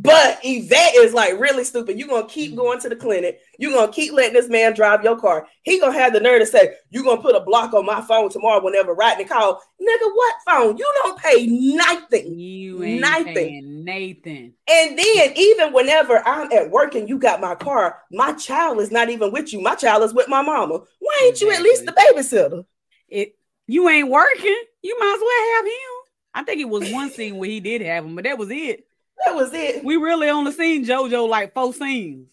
But 0.02 0.40
Yvette 0.44 0.96
is 0.96 1.14
like 1.14 1.38
really 1.38 1.66
stupid. 1.66 2.00
You're 2.00 2.08
gonna 2.08 2.26
keep 2.26 2.52
mm-hmm. 2.52 2.60
going 2.60 2.80
to 2.80 2.90
the 2.90 2.96
clinic, 2.96 3.42
you're 3.58 3.74
gonna 3.74 3.92
keep 3.92 4.14
letting 4.14 4.34
this 4.34 4.48
man 4.48 4.74
drive 4.74 5.04
your 5.04 5.20
car. 5.20 5.46
He 5.64 5.78
gonna 5.78 5.92
have 5.92 6.14
the 6.14 6.22
nerve 6.22 6.40
to 6.40 6.46
say, 6.46 6.76
You're 6.90 7.04
gonna 7.04 7.22
put 7.22 7.36
a 7.36 7.42
block 7.42 7.74
on 7.74 7.86
my 7.86 8.00
phone 8.02 8.30
tomorrow 8.30 8.64
whenever 8.64 8.94
Rodney 8.94 9.26
call. 9.26 9.62
Nigga, 9.82 10.10
what 10.14 10.36
phone? 10.46 10.78
You 10.78 10.94
don't 11.04 11.20
pay 11.20 11.48
nothing. 11.48 12.40
You 12.40 12.82
ain't 12.82 13.02
Nothing. 13.02 13.34
paying 13.34 13.84
Nathan. 13.84 14.54
And 14.70 14.98
then 14.98 15.34
even 15.36 15.74
whenever 15.74 16.26
I'm 16.26 16.52
at 16.54 16.72
work 16.72 16.96
and 16.96 17.10
you 17.10 17.20
got 17.20 17.42
my 17.42 17.56
car, 17.56 18.00
my 18.10 18.34
child 18.34 18.80
is 18.80 18.92
not 18.92 19.10
even 19.10 19.34
with 19.34 19.52
you. 19.52 19.62
My 19.62 19.76
child 19.76 20.04
is 20.04 20.14
with 20.14 20.30
my 20.30 20.42
mama. 20.42 20.80
Why 21.00 21.22
ain't 21.26 21.42
you 21.42 21.52
at 21.52 21.62
least 21.62 21.86
the 21.86 21.92
babysitter? 21.92 22.64
It 23.10 23.36
you 23.68 23.90
ain't 23.90 24.10
working. 24.10 24.64
You 24.82 24.98
might 24.98 25.16
as 25.16 25.22
well 25.22 25.56
have 25.58 25.66
him. 25.66 26.00
I 26.34 26.44
think 26.44 26.62
it 26.62 26.70
was 26.70 26.92
one 26.94 27.12
scene 27.12 27.36
where 27.36 27.50
he 27.50 27.60
did 27.60 27.82
have 27.82 28.06
him, 28.06 28.16
but 28.16 28.24
that 28.24 28.38
was 28.38 28.50
it. 28.50 28.86
That 29.26 29.36
was 29.36 29.54
it. 29.54 29.84
We 29.84 29.98
really 29.98 30.30
only 30.30 30.52
seen 30.52 30.86
JoJo 30.86 31.28
like 31.28 31.54
four 31.54 31.74
scenes, 31.74 32.28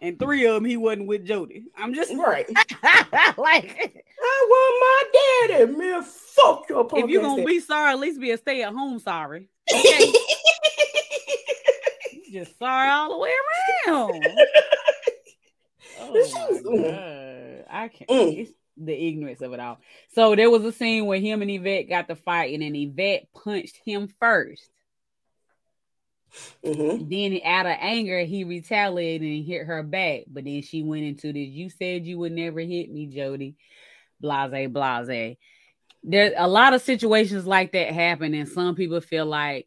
and 0.00 0.18
three 0.18 0.46
of 0.46 0.54
them 0.54 0.64
he 0.64 0.76
wasn't 0.76 1.08
with 1.08 1.26
Jody. 1.26 1.64
I'm 1.76 1.92
just 1.94 2.12
Right. 2.14 2.48
like, 3.36 4.04
I 4.20 4.46
want 4.48 4.80
my 4.80 5.48
daddy, 5.58 5.72
man. 5.76 6.02
Fuck 6.04 6.68
your 6.68 6.84
punk 6.84 7.04
if 7.04 7.10
you're 7.10 7.22
gonna 7.22 7.44
be 7.44 7.60
sorry, 7.60 7.92
at 7.92 7.98
least 7.98 8.20
be 8.20 8.30
a 8.30 8.38
stay 8.38 8.62
at 8.62 8.72
home 8.72 8.98
sorry. 8.98 9.48
Okay, 9.74 10.12
just 12.32 12.58
sorry 12.58 12.88
all 12.90 13.10
the 13.10 13.18
way 13.18 13.32
around. 13.88 14.26
Oh 16.00 16.12
my 16.12 16.80
god, 16.80 17.64
I 17.68 17.88
can't. 17.88 18.08
Mm. 18.08 18.38
It's 18.38 18.52
the 18.76 18.92
ignorance 19.08 19.40
of 19.40 19.52
it 19.52 19.58
all. 19.60 19.78
So 20.14 20.36
there 20.36 20.48
was 20.48 20.64
a 20.64 20.70
scene 20.70 21.06
where 21.06 21.18
him 21.18 21.42
and 21.42 21.50
Yvette 21.50 21.88
got 21.88 22.06
to 22.08 22.14
fight, 22.14 22.54
and 22.54 22.62
then 22.62 22.76
Yvette 22.76 23.26
punched 23.34 23.78
him 23.84 24.08
first. 24.20 24.70
Mhm. 26.64 27.08
Then, 27.08 27.40
out 27.44 27.66
of 27.66 27.76
anger, 27.80 28.20
he 28.20 28.44
retaliated 28.44 29.28
and 29.28 29.44
hit 29.44 29.66
her 29.66 29.82
back. 29.82 30.24
But 30.28 30.44
then 30.44 30.62
she 30.62 30.82
went 30.82 31.04
into 31.04 31.32
this. 31.32 31.48
You 31.48 31.70
said 31.70 32.06
you 32.06 32.18
would 32.18 32.32
never 32.32 32.60
hit 32.60 32.90
me, 32.90 33.06
Jody. 33.06 33.56
Blase, 34.20 34.68
blase. 34.68 35.36
There's 36.02 36.32
a 36.36 36.48
lot 36.48 36.74
of 36.74 36.82
situations 36.82 37.46
like 37.46 37.72
that 37.72 37.92
happen, 37.92 38.34
and 38.34 38.48
some 38.48 38.74
people 38.74 39.00
feel 39.00 39.26
like, 39.26 39.66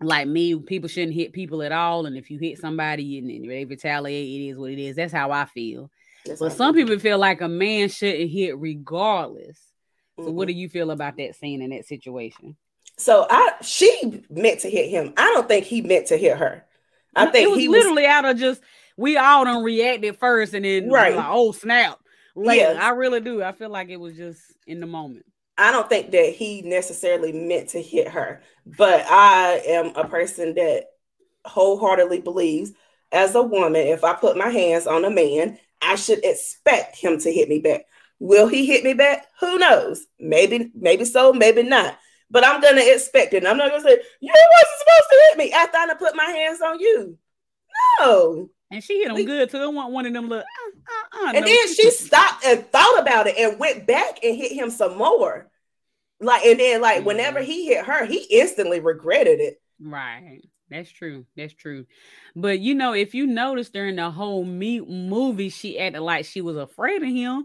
like 0.00 0.26
me, 0.28 0.58
people 0.58 0.88
shouldn't 0.88 1.14
hit 1.14 1.32
people 1.32 1.62
at 1.62 1.72
all. 1.72 2.06
And 2.06 2.16
if 2.16 2.30
you 2.30 2.38
hit 2.38 2.58
somebody 2.58 3.18
and 3.18 3.50
they 3.50 3.64
retaliate, 3.64 4.40
it 4.40 4.48
is 4.48 4.58
what 4.58 4.70
it 4.70 4.78
is. 4.78 4.96
That's 4.96 5.12
how 5.12 5.30
I 5.30 5.46
feel. 5.46 5.90
That's 6.24 6.40
But 6.40 6.52
some 6.52 6.74
people 6.74 6.98
feel 6.98 7.18
like 7.18 7.40
a 7.40 7.48
man 7.48 7.88
shouldn't 7.88 8.30
hit 8.30 8.58
regardless. 8.58 9.58
So, 10.18 10.30
what 10.30 10.48
Mhm. 10.48 10.52
do 10.52 10.54
you 10.54 10.68
feel 10.68 10.90
about 10.90 11.16
that 11.18 11.36
scene 11.36 11.62
in 11.62 11.70
that 11.70 11.86
situation? 11.86 12.56
So 12.96 13.26
I 13.28 13.52
she 13.62 14.24
meant 14.30 14.60
to 14.60 14.70
hit 14.70 14.88
him. 14.90 15.12
I 15.16 15.32
don't 15.34 15.48
think 15.48 15.66
he 15.66 15.82
meant 15.82 16.06
to 16.08 16.16
hit 16.16 16.36
her. 16.38 16.64
I 17.14 17.26
think 17.26 17.44
it 17.44 17.50
was 17.50 17.58
he 17.60 17.68
was 17.68 17.78
literally 17.78 18.06
out 18.06 18.24
of 18.24 18.36
just 18.38 18.62
we 18.96 19.16
all 19.16 19.44
done 19.44 19.62
reacted 19.62 20.18
first 20.18 20.54
and 20.54 20.64
then 20.64 20.90
Right. 20.90 21.14
like, 21.14 21.26
oh 21.28 21.52
snap. 21.52 21.98
Yes. 22.36 22.76
I 22.80 22.90
really 22.90 23.20
do. 23.20 23.42
I 23.42 23.52
feel 23.52 23.70
like 23.70 23.88
it 23.88 23.98
was 23.98 24.16
just 24.16 24.40
in 24.66 24.80
the 24.80 24.86
moment. 24.86 25.24
I 25.58 25.72
don't 25.72 25.88
think 25.88 26.10
that 26.10 26.34
he 26.34 26.60
necessarily 26.62 27.32
meant 27.32 27.70
to 27.70 27.80
hit 27.80 28.08
her, 28.08 28.42
but 28.66 29.06
I 29.08 29.62
am 29.66 29.96
a 29.96 30.06
person 30.06 30.54
that 30.54 30.84
wholeheartedly 31.46 32.20
believes 32.20 32.72
as 33.12 33.34
a 33.34 33.42
woman, 33.42 33.86
if 33.86 34.04
I 34.04 34.12
put 34.14 34.36
my 34.36 34.48
hands 34.50 34.86
on 34.86 35.04
a 35.04 35.10
man, 35.10 35.58
I 35.80 35.94
should 35.94 36.24
expect 36.24 36.96
him 36.96 37.18
to 37.20 37.32
hit 37.32 37.48
me 37.48 37.60
back. 37.60 37.86
Will 38.18 38.48
he 38.48 38.66
hit 38.66 38.84
me 38.84 38.94
back? 38.94 39.26
Who 39.40 39.58
knows? 39.58 40.06
Maybe, 40.18 40.70
maybe 40.74 41.04
so, 41.04 41.32
maybe 41.32 41.62
not. 41.62 41.98
But 42.30 42.44
I'm 42.44 42.60
gonna 42.60 42.82
expect 42.84 43.34
it. 43.34 43.38
And 43.38 43.48
I'm 43.48 43.56
not 43.56 43.70
gonna 43.70 43.82
say, 43.82 43.98
you 44.20 44.32
wasn't 44.32 44.78
supposed 44.78 45.10
to 45.10 45.26
hit 45.28 45.38
me 45.38 45.52
after 45.52 45.76
I 45.78 45.94
put 45.94 46.16
my 46.16 46.24
hands 46.24 46.60
on 46.60 46.80
you. 46.80 47.18
No. 48.00 48.50
And 48.70 48.82
she 48.82 48.98
hit 48.98 49.08
him 49.08 49.14
Like- 49.14 49.26
good 49.26 49.50
too. 49.50 49.62
It 49.62 49.72
wasn't 49.72 49.92
one 49.92 50.06
of 50.06 50.12
them 50.12 50.28
little 50.28 50.44
uh, 50.44 51.18
uh, 51.20 51.26
uh, 51.26 51.32
And 51.36 51.44
no, 51.44 51.52
then 51.52 51.74
she 51.74 51.90
stopped 51.90 52.44
and 52.44 52.66
thought 52.72 52.98
about 53.00 53.26
it 53.28 53.36
and 53.38 53.58
went 53.60 53.86
back 53.86 54.18
and 54.24 54.36
hit 54.36 54.52
him 54.52 54.70
some 54.70 54.98
more. 54.98 55.48
Like, 56.20 56.44
and 56.44 56.58
then 56.58 56.80
like 56.80 57.04
whenever 57.04 57.40
he 57.40 57.66
hit 57.66 57.84
her, 57.84 58.04
he 58.06 58.26
instantly 58.30 58.80
regretted 58.80 59.38
it. 59.40 59.60
Right. 59.80 60.40
That's 60.68 60.90
true. 60.90 61.26
That's 61.36 61.52
true. 61.52 61.86
But 62.34 62.58
you 62.58 62.74
know, 62.74 62.92
if 62.92 63.14
you 63.14 63.26
notice 63.26 63.70
during 63.70 63.96
the 63.96 64.10
whole 64.10 64.44
me- 64.44 64.80
movie, 64.80 65.50
she 65.50 65.78
acted 65.78 66.00
like 66.00 66.24
she 66.24 66.40
was 66.40 66.56
afraid 66.56 67.02
of 67.02 67.08
him. 67.08 67.44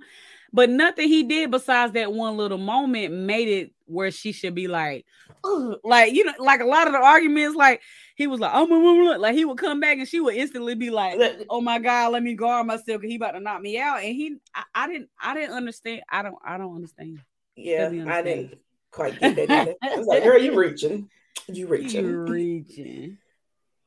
But 0.53 0.69
nothing 0.69 1.07
he 1.07 1.23
did 1.23 1.49
besides 1.51 1.93
that 1.93 2.11
one 2.11 2.35
little 2.37 2.57
moment 2.57 3.13
made 3.13 3.47
it 3.47 3.71
where 3.85 4.11
she 4.11 4.31
should 4.31 4.53
be 4.53 4.67
like, 4.67 5.05
"Ugh," 5.43 5.77
like 5.83 6.13
you 6.13 6.25
know, 6.25 6.33
like 6.39 6.59
a 6.59 6.65
lot 6.65 6.87
of 6.87 6.93
the 6.93 6.99
arguments, 6.99 7.55
like 7.55 7.81
he 8.15 8.27
was 8.27 8.39
like, 8.39 8.51
oh, 8.53 8.67
blah," 8.67 9.17
like 9.17 9.33
he 9.33 9.45
would 9.45 9.57
come 9.57 9.79
back 9.79 9.97
and 9.97 10.07
she 10.07 10.19
would 10.19 10.35
instantly 10.35 10.75
be 10.75 10.89
like, 10.89 11.19
oh 11.49 11.61
my 11.61 11.79
god, 11.79 12.13
let 12.13 12.21
me 12.21 12.35
guard 12.35 12.67
myself 12.67 12.85
because 13.01 13.09
he 13.09 13.15
about 13.15 13.31
to 13.31 13.39
knock 13.39 13.61
me 13.61 13.79
out. 13.79 13.97
And 14.03 14.15
he, 14.15 14.35
I, 14.53 14.63
I 14.75 14.87
didn't, 14.87 15.09
I 15.19 15.33
didn't 15.33 15.55
understand. 15.55 16.01
I 16.09 16.21
don't, 16.21 16.35
I 16.45 16.57
don't 16.57 16.75
understand. 16.75 17.19
Yeah, 17.55 17.89
me 17.89 18.09
I 18.09 18.21
didn't 18.21 18.59
quite 18.91 19.19
get 19.19 19.35
that. 19.35 19.49
Either. 19.49 19.75
I 19.81 19.95
was 19.97 20.07
like, 20.07 20.23
girl, 20.23 20.39
you 20.39 20.57
reaching. 20.57 21.09
You 21.47 21.67
reaching. 21.69 22.05
You 22.05 22.21
reaching. 22.21 23.17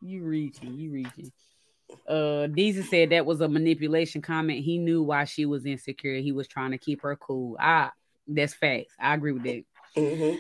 You 0.02 0.24
reaching. 0.24 0.78
You 0.78 0.92
reaching. 0.92 1.32
Uh 2.08 2.46
Deezy 2.48 2.84
said 2.84 3.10
that 3.10 3.26
was 3.26 3.40
a 3.40 3.48
manipulation 3.48 4.20
comment. 4.22 4.64
He 4.64 4.78
knew 4.78 5.02
why 5.02 5.24
she 5.24 5.46
was 5.46 5.66
insecure. 5.66 6.16
He 6.16 6.32
was 6.32 6.48
trying 6.48 6.70
to 6.72 6.78
keep 6.78 7.02
her 7.02 7.16
cool. 7.16 7.56
I 7.58 7.90
that's 8.28 8.54
facts. 8.54 8.94
I 8.98 9.14
agree 9.14 9.32
with 9.32 9.42
that. 9.44 9.64
Mhm. 9.96 10.38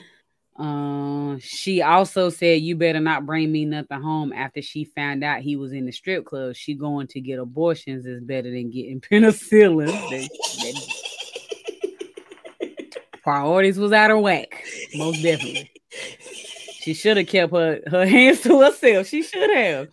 Um, 0.56 1.38
she 1.40 1.82
also 1.82 2.30
said, 2.30 2.60
"You 2.62 2.76
better 2.76 3.00
not 3.00 3.26
bring 3.26 3.50
me 3.50 3.64
nothing 3.64 4.00
home." 4.00 4.32
After 4.32 4.62
she 4.62 4.84
found 4.84 5.24
out 5.24 5.40
he 5.42 5.56
was 5.56 5.72
in 5.72 5.84
the 5.84 5.90
strip 5.92 6.24
club, 6.24 6.54
she 6.54 6.74
going 6.74 7.08
to 7.08 7.20
get 7.20 7.40
abortions 7.40 8.06
is 8.06 8.20
better 8.22 8.50
than 8.50 8.70
getting 8.70 9.00
penicillin. 9.10 9.86
That- 9.86 10.30
that 10.60 10.90
priorities 13.22 13.78
was 13.78 13.92
out 13.92 14.10
of 14.10 14.20
whack, 14.20 14.64
most 14.94 15.22
definitely. 15.22 15.70
She 16.80 16.94
should 16.94 17.16
have 17.16 17.26
kept 17.26 17.52
her 17.52 17.80
her 17.86 18.06
hands 18.06 18.40
to 18.42 18.60
herself. 18.60 19.06
She 19.06 19.22
should 19.22 19.50
have, 19.50 19.88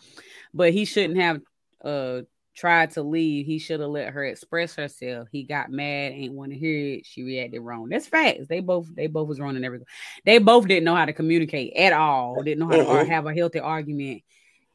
but 0.54 0.74
he 0.74 0.86
shouldn't 0.86 1.20
have 1.20 1.42
uh 1.84 2.22
tried 2.54 2.92
to 2.92 3.02
leave. 3.02 3.46
He 3.46 3.60
should 3.60 3.80
have 3.80 3.90
let 3.90 4.10
her 4.14 4.26
express 4.26 4.76
herself. 4.76 5.30
He 5.32 5.44
got 5.44 5.72
mad, 5.72 6.12
ain't 6.12 6.34
want 6.34 6.52
to 6.52 6.58
hear 6.58 6.96
it. 6.96 7.06
She 7.06 7.24
reacted 7.24 7.62
wrong. 7.62 7.90
That's 7.90 8.08
facts. 8.08 8.48
They 8.48 8.60
both 8.60 8.94
they 8.94 9.08
both 9.08 9.28
was 9.28 9.40
wrong 9.40 9.56
and 9.56 9.66
everything. 9.66 9.88
They 10.26 10.38
both 10.38 10.68
didn't 10.68 10.84
know 10.84 10.96
how 10.96 11.06
to 11.06 11.14
communicate 11.14 11.74
at 11.76 11.94
all. 11.94 12.44
Didn't 12.44 12.60
know 12.60 12.68
how 12.68 12.78
to 12.78 12.88
ar- 12.88 13.06
Mm-mm. 13.06 13.08
have 13.08 13.26
a 13.26 13.34
healthy 13.34 13.60
argument 13.60 14.24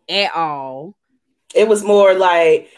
at 0.09 0.35
all. 0.35 0.97
It 1.55 1.69
was 1.69 1.85
more 1.85 2.15
like, 2.15 2.71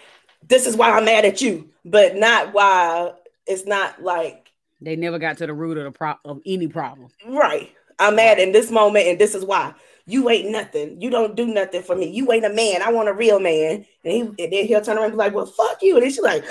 this 0.46 0.66
is 0.66 0.76
why 0.76 0.90
I'm 0.90 1.04
mad 1.04 1.24
at 1.24 1.40
you, 1.40 1.70
but 1.84 2.16
not 2.16 2.52
why 2.52 3.12
it's 3.46 3.66
not 3.66 4.02
like, 4.02 4.50
They 4.80 4.94
never 4.96 5.18
got 5.18 5.38
to 5.38 5.46
the 5.46 5.54
root 5.54 5.78
of 5.78 5.84
the 5.84 5.90
pro- 5.90 6.18
of 6.24 6.40
any 6.44 6.68
problem. 6.68 7.08
right. 7.26 7.72
I'm 8.00 8.14
mad 8.14 8.38
in 8.38 8.52
this 8.52 8.70
moment, 8.70 9.08
and 9.08 9.18
this 9.18 9.34
is 9.34 9.44
why. 9.44 9.74
You 10.08 10.30
ain't 10.30 10.50
nothing. 10.50 11.00
You 11.00 11.10
don't 11.10 11.36
do 11.36 11.46
nothing 11.46 11.82
for 11.82 11.94
me. 11.94 12.06
You 12.10 12.32
ain't 12.32 12.46
a 12.46 12.50
man. 12.50 12.80
I 12.80 12.90
want 12.90 13.10
a 13.10 13.12
real 13.12 13.38
man. 13.38 13.84
And, 14.04 14.12
he, 14.12 14.20
and 14.20 14.52
then 14.52 14.66
he'll 14.66 14.80
turn 14.80 14.96
around 14.96 15.04
and 15.04 15.12
be 15.12 15.18
like, 15.18 15.34
well, 15.34 15.44
fuck 15.44 15.82
you. 15.82 15.96
And 15.96 16.02
then 16.02 16.10
she's 16.10 16.20
like, 16.20 16.44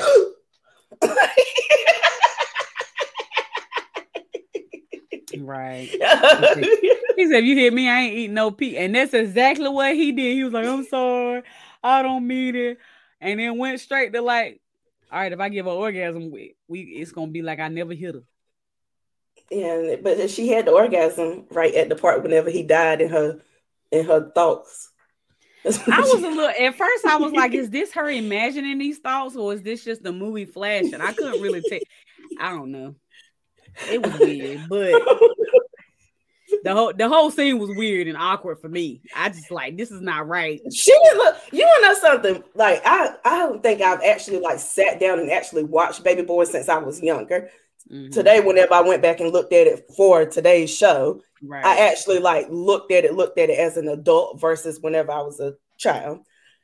Right. 5.40 5.90
He 7.18 7.26
said, 7.26 7.40
if 7.40 7.46
you 7.46 7.56
hit 7.56 7.74
me, 7.74 7.90
I 7.90 8.02
ain't 8.02 8.16
eating 8.16 8.36
no 8.36 8.52
pee. 8.52 8.78
And 8.78 8.94
that's 8.94 9.16
exactly 9.16 9.68
what 9.68 9.96
he 9.96 10.12
did. 10.12 10.36
He 10.36 10.44
was 10.44 10.54
like, 10.54 10.68
I'm 10.68 10.86
sorry. 10.86 11.42
I 11.84 12.04
don't 12.04 12.28
mean 12.28 12.56
it. 12.56 12.78
And 13.20 13.40
then 13.40 13.58
went 13.58 13.80
straight 13.80 14.14
to 14.14 14.22
like, 14.22 14.62
all 15.12 15.22
right, 15.22 15.34
if 15.34 15.40
I 15.40 15.50
give 15.50 15.66
her 15.66 15.72
orgasm, 15.72 16.30
we, 16.30 16.56
we 16.68 16.82
it's 16.82 17.12
gonna 17.12 17.32
be 17.32 17.42
like 17.42 17.60
I 17.60 17.70
never 17.70 17.96
hit 17.96 18.14
her. 18.14 18.22
Yeah, 19.50 19.96
but 20.02 20.30
she 20.30 20.50
had 20.50 20.66
the 20.66 20.72
orgasm 20.72 21.46
right 21.52 21.74
at 21.74 21.90
the 21.90 21.96
part 21.96 22.22
whenever 22.22 22.50
he 22.50 22.64
died 22.64 23.02
in 23.02 23.10
her 23.10 23.40
in 23.92 24.06
her 24.06 24.30
thoughts. 24.32 24.92
I 25.66 25.70
was 26.02 26.24
a 26.24 26.28
little 26.28 26.50
at 26.50 26.76
first. 26.76 27.06
I 27.06 27.18
was 27.18 27.34
like, 27.34 27.54
"Is 27.54 27.70
this 27.70 27.94
her 27.94 28.10
imagining 28.10 28.78
these 28.78 29.00
thoughts, 29.00 29.36
or 29.36 29.54
is 29.54 29.62
this 29.62 29.84
just 29.84 30.04
the 30.04 30.12
movie 30.12 30.46
flashing?" 30.46 31.02
I 31.02 31.14
couldn't 31.14 31.42
really 31.42 31.62
take. 31.62 31.84
I 32.40 32.52
don't 32.52 32.72
know. 32.72 32.96
It 33.90 34.06
was 34.06 34.20
weird, 34.20 34.68
but 34.70 34.92
the 36.64 36.74
whole 36.74 36.94
the 36.94 37.08
whole 37.08 37.32
scene 37.32 37.60
was 37.60 37.70
weird 37.76 38.08
and 38.08 38.18
awkward 38.18 38.60
for 38.60 38.70
me. 38.70 39.02
I 39.16 39.30
just 39.30 39.52
like 39.52 39.78
this 39.78 39.92
is 39.92 40.02
not 40.02 40.28
right. 40.28 40.62
She 40.74 40.92
didn't 40.92 41.18
look. 41.18 41.38
You 41.52 41.62
to 41.62 41.82
know 41.82 41.94
something? 41.94 42.44
Like 42.56 42.82
I, 42.86 43.16
I 43.24 43.40
don't 43.40 43.62
think 43.62 43.82
I've 43.82 44.02
actually 44.04 44.40
like 44.40 44.60
sat 44.60 45.00
down 45.00 45.20
and 45.20 45.32
actually 45.32 45.64
watched 45.64 46.04
Baby 46.04 46.24
Boy 46.24 46.46
since 46.46 46.70
I 46.70 46.78
was 46.78 47.02
younger. 47.02 47.50
Mm-hmm. 47.92 48.12
Today, 48.12 48.42
whenever 48.42 48.74
I 48.74 48.82
went 48.82 49.02
back 49.02 49.20
and 49.20 49.32
looked 49.32 49.54
at 49.54 49.68
it 49.68 49.86
for 49.96 50.26
today's 50.26 50.76
show, 50.76 51.22
right. 51.42 51.64
I 51.66 51.90
actually 51.90 52.20
like 52.20 52.48
looked 52.50 52.92
at 52.92 53.06
it, 53.06 53.14
looked 53.14 53.40
at 53.40 53.50
it 53.50 53.58
as 53.58 53.78
an 53.78 53.88
adult 53.88 54.42
versus 54.42 54.80
whenever 54.82 55.12
I 55.12 55.22
was 55.22 55.40
a 55.40 55.56
child. 55.78 56.20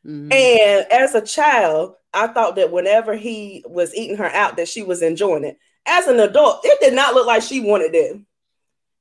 Mm-hmm. 0.05 0.31
And 0.33 0.91
as 0.91 1.15
a 1.15 1.21
child, 1.21 1.95
I 2.13 2.27
thought 2.27 2.57
that 2.57 2.71
whenever 2.71 3.15
he 3.15 3.63
was 3.67 3.95
eating 3.95 4.17
her 4.17 4.29
out, 4.29 4.57
that 4.57 4.67
she 4.67 4.83
was 4.83 5.01
enjoying 5.01 5.45
it. 5.45 5.57
As 5.85 6.07
an 6.07 6.19
adult, 6.19 6.61
it 6.63 6.79
did 6.81 6.93
not 6.93 7.13
look 7.13 7.27
like 7.27 7.41
she 7.41 7.61
wanted 7.61 7.95
it. 7.95 8.19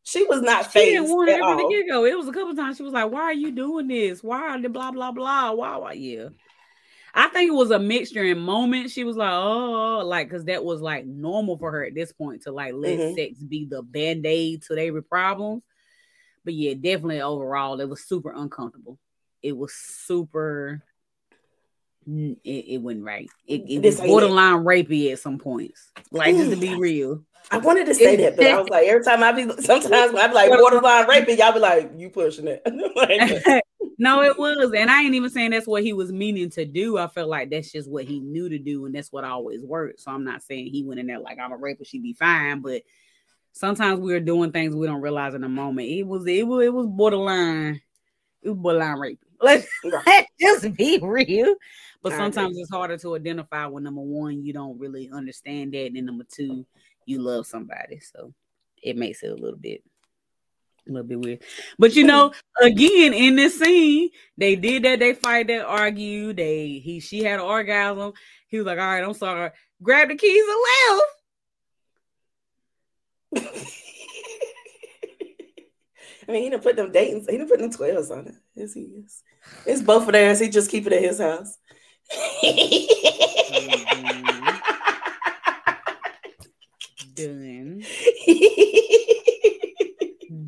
She 0.04 0.24
was 0.24 0.42
not 0.42 0.70
she 0.72 0.80
didn't 0.80 1.10
want 1.10 1.28
it 1.28 1.38
from 1.38 1.56
the 1.58 1.68
get 1.68 1.88
go. 1.88 2.04
It 2.04 2.16
was 2.16 2.26
a 2.26 2.32
couple 2.32 2.56
times 2.56 2.76
she 2.76 2.82
was 2.82 2.92
like, 2.92 3.10
"Why 3.10 3.22
are 3.22 3.32
you 3.32 3.52
doing 3.52 3.86
this? 3.86 4.22
Why 4.22 4.40
are 4.40 4.60
the 4.60 4.68
blah 4.68 4.90
blah 4.90 5.12
blah? 5.12 5.52
Why 5.52 5.76
why 5.76 5.92
yeah." 5.92 6.28
I 7.14 7.28
think 7.28 7.50
it 7.50 7.54
was 7.54 7.70
a 7.70 7.78
mixture 7.78 8.24
in 8.24 8.38
moments. 8.38 8.92
She 8.92 9.04
was 9.04 9.16
like, 9.16 9.32
"Oh, 9.32 10.02
like," 10.04 10.28
because 10.28 10.46
that 10.46 10.64
was 10.64 10.80
like 10.80 11.04
normal 11.04 11.58
for 11.58 11.70
her 11.70 11.84
at 11.84 11.94
this 11.94 12.12
point 12.12 12.42
to 12.42 12.52
like 12.52 12.72
let 12.74 12.98
mm-hmm. 12.98 13.14
sex 13.14 13.38
be 13.38 13.66
the 13.66 13.82
band 13.82 14.24
aid 14.24 14.62
to 14.62 14.74
their 14.74 15.02
problems. 15.02 15.62
But 16.44 16.54
yeah, 16.54 16.74
definitely 16.74 17.20
overall, 17.20 17.80
it 17.80 17.88
was 17.88 18.04
super 18.04 18.32
uncomfortable. 18.32 18.98
It 19.42 19.56
was 19.56 19.74
super. 19.74 20.82
It, 22.06 22.38
it 22.44 22.78
wasn't 22.82 23.04
right. 23.04 23.30
It, 23.46 23.62
it 23.68 23.82
was 23.82 24.00
borderline 24.00 24.64
rapey 24.64 25.12
at 25.12 25.18
some 25.18 25.38
points. 25.38 25.90
Like 26.10 26.34
just 26.34 26.50
to 26.50 26.56
be 26.56 26.74
real. 26.74 27.22
I 27.50 27.58
wanted 27.58 27.86
to 27.86 27.94
say 27.94 28.16
that, 28.16 28.36
but 28.36 28.46
I 28.46 28.58
was 28.58 28.68
like, 28.70 28.86
every 28.86 29.04
time 29.04 29.22
I 29.22 29.32
be 29.32 29.42
sometimes 29.62 30.14
I 30.14 30.28
be 30.28 30.34
like 30.34 30.50
borderline 30.58 31.06
rapey, 31.06 31.36
y'all 31.36 31.52
be 31.52 31.58
like, 31.58 31.92
you 31.96 32.08
pushing 32.08 32.48
it. 32.48 32.62
like, 32.96 33.62
no, 33.98 34.22
it 34.22 34.38
was, 34.38 34.72
and 34.74 34.90
I 34.90 35.02
ain't 35.02 35.14
even 35.14 35.30
saying 35.30 35.50
that's 35.50 35.66
what 35.66 35.82
he 35.82 35.92
was 35.92 36.12
meaning 36.12 36.50
to 36.50 36.64
do. 36.64 36.98
I 36.98 37.08
felt 37.08 37.28
like 37.28 37.50
that's 37.50 37.70
just 37.70 37.90
what 37.90 38.04
he 38.04 38.20
knew 38.20 38.48
to 38.48 38.58
do, 38.58 38.86
and 38.86 38.94
that's 38.94 39.12
what 39.12 39.24
always 39.24 39.62
worked. 39.62 40.00
So 40.00 40.10
I'm 40.12 40.24
not 40.24 40.42
saying 40.42 40.68
he 40.68 40.82
went 40.82 41.00
in 41.00 41.06
there 41.06 41.18
like 41.18 41.38
I'm 41.38 41.52
a 41.52 41.56
rapist, 41.56 41.90
she 41.90 41.98
be 41.98 42.14
fine, 42.14 42.60
but 42.60 42.82
sometimes 43.52 44.00
we're 44.00 44.20
doing 44.20 44.52
things 44.52 44.74
we 44.74 44.86
don't 44.86 45.02
realize 45.02 45.34
in 45.34 45.42
the 45.42 45.48
moment. 45.48 45.88
It 45.88 46.04
was 46.04 46.26
it 46.26 46.46
was 46.46 46.64
it 46.64 46.72
was 46.72 46.86
borderline, 46.86 47.80
it 48.42 48.48
was 48.48 48.58
borderline 48.58 48.98
rape. 48.98 49.20
Let's, 49.40 49.66
let's 49.82 50.28
just 50.40 50.74
be 50.74 51.00
real. 51.02 51.54
But 52.02 52.12
sometimes 52.12 52.58
it's 52.58 52.70
harder 52.70 52.98
to 52.98 53.14
identify 53.14 53.66
when 53.66 53.84
number 53.84 54.00
one, 54.00 54.44
you 54.44 54.52
don't 54.52 54.78
really 54.78 55.08
understand 55.12 55.72
that, 55.74 55.92
and 55.94 56.06
number 56.06 56.24
two, 56.28 56.66
you 57.06 57.20
love 57.20 57.46
somebody. 57.46 58.00
So 58.00 58.34
it 58.82 58.96
makes 58.96 59.22
it 59.22 59.30
a 59.30 59.34
little 59.34 59.58
bit 59.58 59.84
a 60.88 60.92
little 60.92 61.06
bit 61.06 61.20
weird. 61.20 61.42
But 61.78 61.94
you 61.94 62.04
know, 62.04 62.32
again, 62.62 63.14
in 63.14 63.36
this 63.36 63.58
scene, 63.58 64.10
they 64.36 64.56
did 64.56 64.82
that, 64.82 64.98
they 64.98 65.14
fight, 65.14 65.46
they 65.46 65.58
argue, 65.58 66.32
they 66.32 66.80
he 66.82 66.98
she 67.00 67.22
had 67.22 67.38
an 67.40 67.46
orgasm. 67.46 68.12
He 68.48 68.58
was 68.58 68.66
like, 68.66 68.78
All 68.78 68.86
right, 68.86 69.04
I'm 69.04 69.14
sorry. 69.14 69.50
Grab 69.82 70.08
the 70.08 70.16
keys 70.16 70.44
and 70.48 70.60
left. 73.40 73.58
I 76.28 76.30
mean, 76.32 76.44
he 76.44 76.50
didn't 76.50 76.62
put 76.62 76.76
them 76.76 76.92
Dayton's, 76.92 77.26
he 77.26 77.36
didn't 77.36 77.48
put 77.48 77.58
them 77.58 77.72
12s 77.72 78.10
on 78.10 78.28
it. 78.28 78.34
Yes, 78.54 78.74
he 78.74 78.82
is. 78.82 79.22
It's 79.66 79.82
both 79.82 80.06
of 80.06 80.12
theirs. 80.12 80.38
He 80.38 80.48
just 80.48 80.70
keep 80.70 80.86
it 80.86 80.92
at 80.92 81.02
his 81.02 81.18
house. 81.18 81.58
Mm-hmm. 82.10 83.92
Done. 87.14 87.84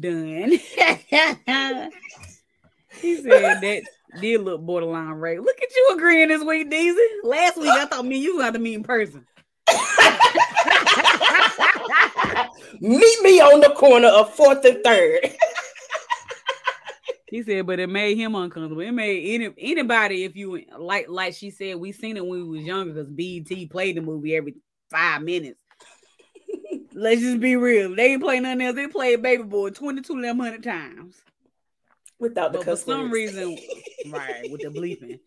Done. 0.00 0.50
he 3.00 3.16
said 3.16 3.60
that 3.60 3.82
did 4.20 4.40
look 4.42 4.60
borderline 4.62 5.10
rape. 5.12 5.40
Look 5.40 5.60
at 5.60 5.74
you 5.74 5.90
agreeing 5.94 6.28
this 6.28 6.42
week, 6.42 6.70
Deezy. 6.70 7.06
Last 7.22 7.56
week 7.56 7.70
I 7.70 7.86
thought 7.86 8.04
me 8.04 8.16
and 8.16 8.24
you 8.24 8.38
got 8.38 8.54
to 8.54 8.58
meet 8.58 8.74
in 8.74 8.82
person. 8.82 9.26
meet 12.80 13.22
me 13.22 13.40
on 13.40 13.60
the 13.60 13.72
corner 13.76 14.08
of 14.08 14.32
fourth 14.34 14.64
and 14.64 14.82
third. 14.84 15.20
He 17.26 17.42
said, 17.42 17.66
but 17.66 17.80
it 17.80 17.88
made 17.88 18.16
him 18.16 18.34
uncomfortable. 18.34 18.82
It 18.82 18.92
made 18.92 19.34
any 19.34 19.54
anybody 19.58 20.24
if 20.24 20.36
you 20.36 20.62
like 20.78 21.06
like 21.08 21.34
she 21.34 21.50
said, 21.50 21.76
we 21.76 21.92
seen 21.92 22.16
it 22.16 22.26
when 22.26 22.48
we 22.48 22.58
was 22.58 22.66
younger 22.66 22.92
because 22.92 23.10
BET 23.10 23.70
played 23.70 23.96
the 23.96 24.02
movie 24.02 24.36
every 24.36 24.56
five 24.90 25.22
minutes. 25.22 25.58
Let's 26.94 27.20
just 27.20 27.40
be 27.40 27.56
real. 27.56 27.94
They 27.94 28.12
ain't 28.12 28.22
play 28.22 28.40
nothing 28.40 28.62
else. 28.62 28.76
They 28.76 28.88
played 28.88 29.22
Baby 29.22 29.44
Boy 29.44 29.70
22 29.70 30.14
hundred 30.36 30.62
times. 30.62 31.16
Without 32.18 32.52
the 32.52 32.58
but 32.58 32.64
for 32.64 32.76
some 32.76 33.10
reason, 33.10 33.58
right, 34.10 34.50
with 34.50 34.60
the 34.60 34.68
bleeping. 34.68 35.18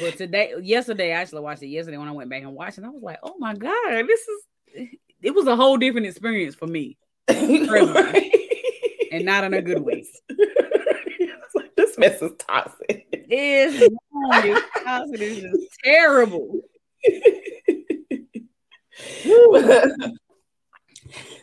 But 0.00 0.16
today, 0.16 0.54
yesterday, 0.62 1.12
I 1.12 1.20
actually 1.20 1.42
watched 1.42 1.62
it 1.62 1.66
yesterday 1.66 1.98
when 1.98 2.08
I 2.08 2.12
went 2.12 2.30
back 2.30 2.42
and 2.42 2.54
watched 2.54 2.78
it. 2.78 2.84
I 2.84 2.88
was 2.88 3.02
like, 3.02 3.18
oh 3.22 3.34
my 3.38 3.54
God, 3.54 4.06
this 4.06 4.20
is 4.20 4.88
it 5.22 5.34
was 5.34 5.46
a 5.46 5.56
whole 5.56 5.76
different 5.76 6.06
experience 6.06 6.54
for 6.54 6.66
me. 6.66 6.96
right. 7.28 8.32
And 9.12 9.24
not 9.24 9.44
in 9.44 9.54
a 9.54 9.62
good 9.62 9.80
way. 9.80 10.06
This 11.90 11.98
mess 11.98 12.22
is 12.22 12.32
toxic. 12.38 13.06
It 13.12 13.26
is 13.30 13.82
It's 13.82 14.84
toxic. 14.84 15.20
It's 15.20 15.40
just 15.40 15.78
terrible. 15.84 16.60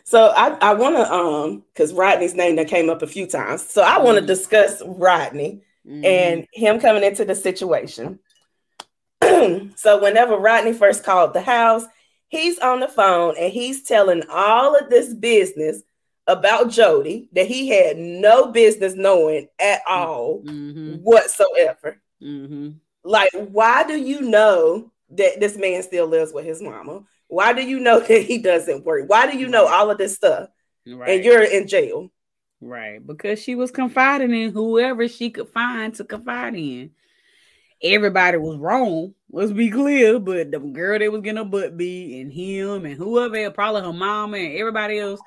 So 0.04 0.32
I, 0.34 0.56
I 0.62 0.72
want 0.72 0.96
to 0.96 1.12
um 1.12 1.64
because 1.74 1.92
Rodney's 1.92 2.34
name 2.34 2.56
that 2.56 2.68
came 2.68 2.88
up 2.88 3.02
a 3.02 3.06
few 3.06 3.26
times. 3.26 3.68
So 3.68 3.82
I 3.82 3.98
want 3.98 4.16
to 4.16 4.22
mm-hmm. 4.22 4.26
discuss 4.26 4.82
Rodney 4.86 5.60
mm-hmm. 5.86 6.02
and 6.02 6.46
him 6.50 6.80
coming 6.80 7.04
into 7.04 7.26
the 7.26 7.34
situation. 7.34 8.18
so 9.22 10.02
whenever 10.02 10.38
Rodney 10.38 10.72
first 10.72 11.04
called 11.04 11.34
the 11.34 11.42
house, 11.42 11.84
he's 12.28 12.58
on 12.58 12.80
the 12.80 12.88
phone 12.88 13.34
and 13.38 13.52
he's 13.52 13.82
telling 13.82 14.22
all 14.30 14.78
of 14.78 14.88
this 14.88 15.12
business 15.12 15.82
about 16.28 16.70
Jody 16.70 17.28
that 17.32 17.46
he 17.46 17.68
had 17.68 17.96
no 17.96 18.52
business 18.52 18.94
knowing 18.94 19.48
at 19.58 19.80
all 19.88 20.42
mm-hmm. 20.44 20.96
whatsoever. 20.96 22.00
Mm-hmm. 22.22 22.70
Like, 23.02 23.30
why 23.32 23.84
do 23.84 23.96
you 23.96 24.20
know 24.20 24.92
that 25.10 25.40
this 25.40 25.56
man 25.56 25.82
still 25.82 26.06
lives 26.06 26.32
with 26.32 26.44
his 26.44 26.60
mama? 26.60 27.02
Why 27.28 27.54
do 27.54 27.62
you 27.62 27.80
know 27.80 27.98
that 28.06 28.22
he 28.22 28.38
doesn't 28.38 28.84
work? 28.84 29.08
Why 29.08 29.30
do 29.30 29.38
you 29.38 29.48
know 29.48 29.66
all 29.66 29.90
of 29.90 29.98
this 29.98 30.14
stuff? 30.14 30.50
Right. 30.86 31.16
And 31.16 31.24
you're 31.24 31.42
in 31.42 31.66
jail. 31.66 32.10
Right. 32.60 33.04
Because 33.04 33.40
she 33.40 33.54
was 33.54 33.70
confiding 33.70 34.34
in 34.34 34.52
whoever 34.52 35.08
she 35.08 35.30
could 35.30 35.48
find 35.48 35.94
to 35.94 36.04
confide 36.04 36.54
in. 36.54 36.90
Everybody 37.82 38.36
was 38.36 38.58
wrong. 38.58 39.14
Let's 39.30 39.52
be 39.52 39.70
clear. 39.70 40.18
But 40.18 40.50
the 40.50 40.58
girl 40.58 40.98
that 40.98 41.12
was 41.12 41.22
getting 41.22 41.38
a 41.38 41.44
butt 41.44 41.76
beat 41.76 42.20
and 42.20 42.32
him 42.32 42.84
and 42.84 42.96
whoever, 42.96 43.50
probably 43.50 43.82
her 43.82 43.92
mom 43.92 44.34
and 44.34 44.56
everybody 44.58 44.98
else, 44.98 45.20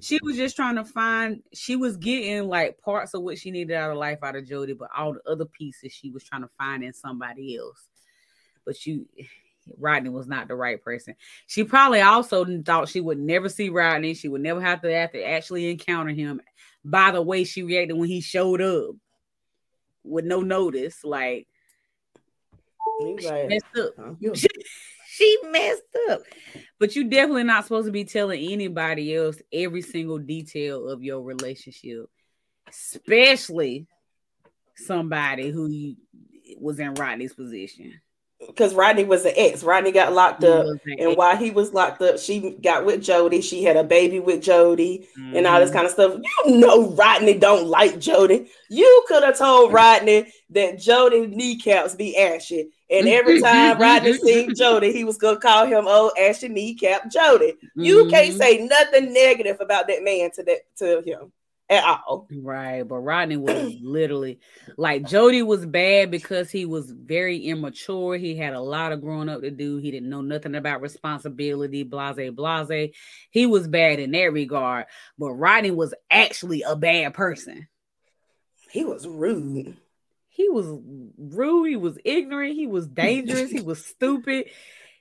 she 0.00 0.18
was 0.22 0.36
just 0.36 0.56
trying 0.56 0.76
to 0.76 0.84
find, 0.84 1.42
she 1.52 1.76
was 1.76 1.96
getting 1.96 2.48
like 2.48 2.80
parts 2.80 3.14
of 3.14 3.22
what 3.22 3.38
she 3.38 3.50
needed 3.50 3.74
out 3.74 3.90
of 3.90 3.96
life 3.96 4.18
out 4.22 4.36
of 4.36 4.46
Jody, 4.46 4.72
but 4.72 4.90
all 4.96 5.14
the 5.14 5.30
other 5.30 5.44
pieces 5.44 5.92
she 5.92 6.10
was 6.10 6.24
trying 6.24 6.42
to 6.42 6.50
find 6.58 6.82
in 6.82 6.92
somebody 6.92 7.56
else. 7.56 7.86
But 8.64 8.84
you 8.86 9.06
Rodney 9.78 10.10
was 10.10 10.26
not 10.26 10.48
the 10.48 10.54
right 10.54 10.82
person. 10.82 11.14
She 11.46 11.64
probably 11.64 12.00
also 12.00 12.44
thought 12.62 12.88
she 12.88 13.00
would 13.00 13.18
never 13.18 13.48
see 13.48 13.68
Rodney. 13.68 14.14
She 14.14 14.28
would 14.28 14.40
never 14.40 14.60
have 14.60 14.82
to 14.82 14.94
have 14.94 15.12
to 15.12 15.24
actually 15.26 15.70
encounter 15.70 16.12
him. 16.12 16.40
By 16.84 17.10
the 17.10 17.22
way, 17.22 17.44
she 17.44 17.62
reacted 17.62 17.96
when 17.96 18.08
he 18.08 18.20
showed 18.20 18.60
up 18.60 18.94
with 20.04 20.24
no 20.24 20.40
notice. 20.40 21.04
Like, 21.04 21.48
messed 23.48 23.64
up. 23.78 24.16
She, 25.18 25.38
messed 25.50 25.82
up. 26.10 26.20
But 26.78 26.94
you're 26.94 27.08
definitely 27.08 27.44
not 27.44 27.64
supposed 27.64 27.86
to 27.86 27.92
be 27.92 28.04
telling 28.04 28.52
anybody 28.52 29.14
else 29.14 29.40
every 29.52 29.82
single 29.82 30.18
detail 30.18 30.88
of 30.88 31.02
your 31.02 31.22
relationship, 31.22 32.10
especially 32.68 33.86
somebody 34.76 35.50
who 35.50 35.94
was 36.60 36.78
in 36.78 36.94
Rodney's 36.94 37.34
position 37.34 38.00
because 38.46 38.74
Rodney 38.74 39.04
was 39.04 39.24
an 39.24 39.32
ex. 39.36 39.62
Rodney 39.62 39.92
got 39.92 40.12
locked 40.12 40.44
up, 40.44 40.66
and 40.98 41.16
while 41.16 41.36
he 41.36 41.50
was 41.50 41.72
locked 41.72 42.02
up, 42.02 42.18
she 42.18 42.56
got 42.62 42.84
with 42.84 43.02
Jody. 43.02 43.40
She 43.40 43.64
had 43.64 43.76
a 43.76 43.84
baby 43.84 44.20
with 44.20 44.42
Jody, 44.42 45.08
mm-hmm. 45.18 45.36
and 45.36 45.46
all 45.46 45.58
this 45.58 45.70
mm-hmm. 45.70 45.76
kind 45.76 45.86
of 45.86 45.92
stuff. 45.92 46.20
You 46.46 46.58
know, 46.58 46.90
Rodney 46.90 47.38
don't 47.38 47.66
like 47.66 47.98
Jody. 47.98 48.48
You 48.68 49.04
could 49.08 49.22
have 49.22 49.38
told 49.38 49.72
Rodney 49.72 50.32
that 50.50 50.78
Jody 50.78 51.26
kneecaps 51.26 51.94
be 51.94 52.16
ashy, 52.16 52.70
and 52.90 53.08
every 53.08 53.40
time 53.40 53.78
Rodney 53.78 54.12
seen 54.18 54.54
Jody, 54.54 54.92
he 54.92 55.04
was 55.04 55.18
gonna 55.18 55.38
call 55.38 55.66
him 55.66 55.84
"Oh, 55.86 56.12
ashy 56.18 56.48
kneecap 56.48 57.10
Jody." 57.10 57.54
You 57.74 58.02
mm-hmm. 58.02 58.10
can't 58.10 58.34
say 58.34 58.66
nothing 58.66 59.12
negative 59.12 59.58
about 59.60 59.88
that 59.88 60.04
man 60.04 60.30
to 60.32 60.42
that 60.44 60.60
to 60.76 61.02
him. 61.02 61.32
at 61.68 61.82
all. 61.84 62.28
Right, 62.30 62.86
but 62.86 62.98
Rodney 62.98 63.36
was 63.36 63.74
literally 63.82 64.38
like 64.76 65.06
Jody 65.06 65.42
was 65.42 65.66
bad 65.66 66.10
because 66.10 66.50
he 66.50 66.64
was 66.64 66.90
very 66.90 67.38
immature. 67.38 68.16
He 68.16 68.36
had 68.36 68.54
a 68.54 68.60
lot 68.60 68.92
of 68.92 69.00
growing 69.00 69.28
up 69.28 69.40
to 69.40 69.50
do. 69.50 69.78
He 69.78 69.90
didn't 69.90 70.10
know 70.10 70.22
nothing 70.22 70.54
about 70.54 70.80
responsibility, 70.80 71.82
blase, 71.82 72.30
blase. 72.32 72.94
He 73.30 73.46
was 73.46 73.66
bad 73.66 73.98
in 73.98 74.12
that 74.12 74.32
regard, 74.32 74.86
but 75.18 75.32
Rodney 75.32 75.72
was 75.72 75.92
actually 76.10 76.62
a 76.62 76.76
bad 76.76 77.14
person. 77.14 77.66
He 78.70 78.84
was 78.84 79.08
rude. 79.08 79.76
He 80.36 80.50
was 80.50 80.66
rude. 81.16 81.70
He 81.70 81.76
was 81.76 81.98
ignorant. 82.04 82.56
He 82.56 82.66
was 82.66 82.86
dangerous. 82.86 83.50
he 83.50 83.62
was 83.62 83.82
stupid. 83.86 84.50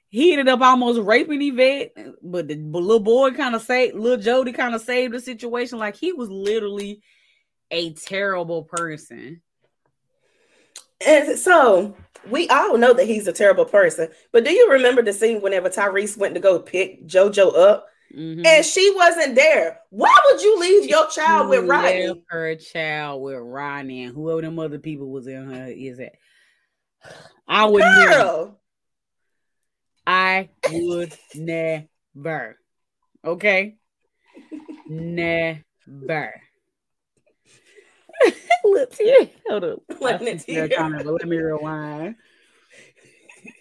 He 0.07 0.31
ended 0.31 0.47
up 0.47 0.61
almost 0.61 1.01
raping 1.01 1.41
Yvette, 1.41 1.91
but 2.23 2.47
the 2.47 2.55
little 2.55 3.01
boy 3.01 3.31
kind 3.31 3.53
of 3.53 3.61
saved, 3.61 3.95
little 3.95 4.23
Jody 4.23 4.53
kind 4.53 4.73
of 4.73 4.79
saved 4.79 5.13
the 5.13 5.19
situation. 5.19 5.77
Like 5.77 5.97
he 5.97 6.13
was 6.13 6.29
literally 6.29 7.01
a 7.69 7.91
terrible 7.93 8.63
person. 8.63 9.41
And 11.05 11.37
so 11.37 11.97
we 12.29 12.47
all 12.47 12.77
know 12.77 12.93
that 12.93 13.05
he's 13.05 13.27
a 13.27 13.33
terrible 13.33 13.65
person. 13.65 14.07
But 14.31 14.45
do 14.45 14.51
you 14.51 14.71
remember 14.71 15.01
the 15.01 15.11
scene 15.11 15.41
whenever 15.41 15.69
Tyrese 15.69 16.15
went 16.15 16.35
to 16.35 16.39
go 16.39 16.59
pick 16.59 17.05
JoJo 17.05 17.57
up? 17.57 17.87
Mm-hmm. 18.13 18.45
And 18.45 18.65
she 18.65 18.93
wasn't 18.95 19.35
there. 19.35 19.79
Why 19.89 20.13
would 20.25 20.41
you 20.41 20.59
leave 20.59 20.89
your 20.89 21.09
child 21.09 21.49
with 21.49 21.67
Ronnie? 21.67 22.23
Her 22.27 22.55
child 22.55 23.21
with 23.21 23.37
Ronnie 23.39 24.03
and 24.03 24.15
whoever 24.15 24.41
them 24.41 24.59
other 24.59 24.79
people 24.79 25.09
was 25.09 25.27
in 25.27 25.51
her 25.51 25.67
is 25.67 25.99
it? 25.99 26.17
I 27.47 27.65
would 27.65 27.83
Girl. 27.83 28.59
I 30.07 30.49
would 30.71 31.13
never. 31.35 32.57
Okay. 33.23 33.75
never. 34.87 36.33
Let's 38.63 38.97
hear. 38.97 39.29
Hold 39.47 39.63
up. 39.63 39.79
Let 39.99 40.21
me 40.21 41.37
rewind. 41.37 42.15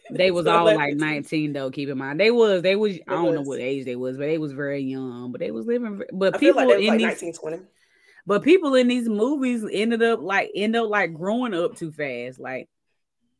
They 0.11 0.31
was 0.31 0.47
all 0.47 0.67
like 0.67 0.97
19 0.97 1.55
though. 1.55 1.71
Keep 1.71 1.89
in 1.89 1.99
mind, 1.99 2.21
they 2.21 2.31
was 2.31 2.61
they 2.63 2.77
was 2.77 2.99
I 3.09 3.13
don't 3.13 3.27
was. 3.27 3.35
know 3.37 3.43
what 3.43 3.59
age 3.59 3.87
they 3.87 3.97
was, 3.97 4.19
but 4.19 4.27
they 4.27 4.37
was 4.37 4.53
very 4.53 4.83
young. 4.83 5.33
But 5.33 5.41
they 5.41 5.51
was 5.51 5.67
living. 5.67 6.03
But 6.13 6.35
I 6.35 6.39
people 6.39 6.67
like 6.67 6.81
in 6.81 6.89
like 6.89 6.99
these 6.99 7.23
1920. 7.23 7.63
But 8.27 8.43
people 8.43 8.75
in 8.75 8.89
these 8.89 9.09
movies 9.09 9.65
ended 9.71 10.03
up 10.03 10.21
like 10.21 10.51
end 10.55 10.77
up 10.77 10.91
like 10.91 11.15
growing 11.15 11.55
up 11.55 11.77
too 11.77 11.91
fast. 11.91 12.39
Like 12.39 12.69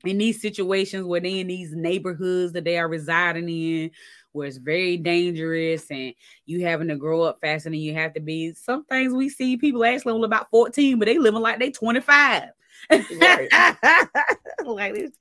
in 0.05 0.19
these 0.19 0.41
situations 0.41 1.05
where 1.05 1.21
they 1.21 1.41
in 1.41 1.47
these 1.47 1.73
neighborhoods 1.73 2.53
that 2.53 2.65
they 2.65 2.79
are 2.79 2.89
residing 2.89 3.49
in 3.49 3.91
where 4.33 4.49
it's 4.49 4.57
very 4.57 4.97
dangerous 4.97 5.91
and 5.91 6.13
you 6.45 6.65
having 6.65 6.89
to 6.89 6.97
grow 6.97 7.23
up 7.23 7.39
faster 7.41 7.71
than 7.71 7.79
you 7.79 7.95
have 7.95 8.13
to 8.15 8.21
be 8.21 8.53
some 8.53 8.85
things 8.85 9.13
we 9.13 9.29
see 9.29 9.57
people 9.57 9.85
actually 9.85 10.13
only 10.13 10.27
about 10.27 10.51
14 10.51 10.99
but 10.99 11.07
they 11.07 11.19
living 11.19 11.41
like 11.41 11.59
they 11.59 11.71
25 11.71 12.49
right. 12.91 13.49
like 14.65 14.95
this 14.95 15.13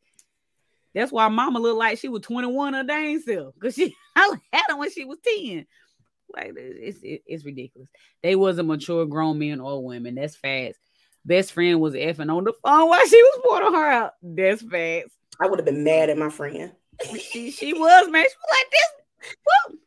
that's 0.94 1.12
why 1.12 1.28
mama 1.28 1.60
looked 1.60 1.80
like 1.80 1.98
she 1.98 2.10
was 2.10 2.22
21 2.22 2.74
her 2.74 2.84
dang 2.84 3.20
self 3.20 3.54
because 3.56 3.76
she 3.76 3.96
I 4.16 4.36
had 4.52 4.64
her 4.70 4.78
when 4.78 4.92
she 4.92 5.06
was 5.06 5.18
10 5.24 5.66
like 6.34 6.54
it's, 6.56 7.00
it's 7.04 7.46
ridiculous 7.46 7.90
they 8.22 8.36
wasn't 8.36 8.68
mature 8.68 9.06
grown 9.06 9.40
men 9.40 9.60
or 9.60 9.84
women 9.84 10.16
that's 10.16 10.36
fast 10.36 10.78
best 11.26 11.54
friend 11.54 11.80
was 11.80 11.94
effing 11.94 12.36
on 12.36 12.44
the 12.44 12.52
phone 12.64 12.90
while 12.90 13.08
she 13.08 13.22
was 13.22 13.40
pouring 13.44 13.74
her 13.74 13.92
out. 13.92 14.14
That's 14.22 14.62
facts. 14.62 15.16
I 15.40 15.48
would 15.48 15.60
have 15.60 15.66
been 15.66 15.84
mad 15.84 16.10
at 16.10 16.18
my 16.18 16.30
friend. 16.30 16.74
she, 17.20 17.52
she 17.52 17.74
was, 17.74 18.10
man. 18.10 18.24
She 18.24 18.36
was 18.36 18.52
like 18.52 18.72
this. 18.72 18.90
Woo. 19.70 19.78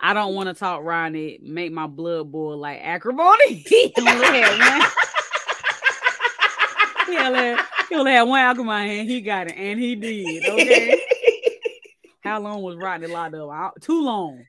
I 0.00 0.14
don't 0.14 0.34
want 0.34 0.48
to 0.48 0.54
talk 0.54 0.82
Ronnie, 0.82 1.38
make 1.42 1.70
my 1.72 1.86
blood 1.86 2.32
boil 2.32 2.56
like 2.56 2.80
acrimony. 2.82 3.54
he 3.68 3.92
only 7.94 8.12
had 8.12 8.22
one. 8.22 8.40
he 8.40 8.46
only 8.46 8.58
had, 8.58 8.66
he 8.66 8.74
only 8.74 8.86
had 8.86 8.88
one 8.88 8.90
acrimony 8.90 9.00
and 9.00 9.10
he 9.10 9.20
got 9.20 9.46
it, 9.48 9.56
and 9.56 9.80
he 9.80 9.94
did. 9.96 10.48
Okay. 10.48 11.06
How 12.22 12.40
long 12.40 12.62
was 12.62 12.76
Rodney 12.76 13.08
locked 13.08 13.34
up? 13.34 13.74
Too 13.80 14.02
long. 14.02 14.44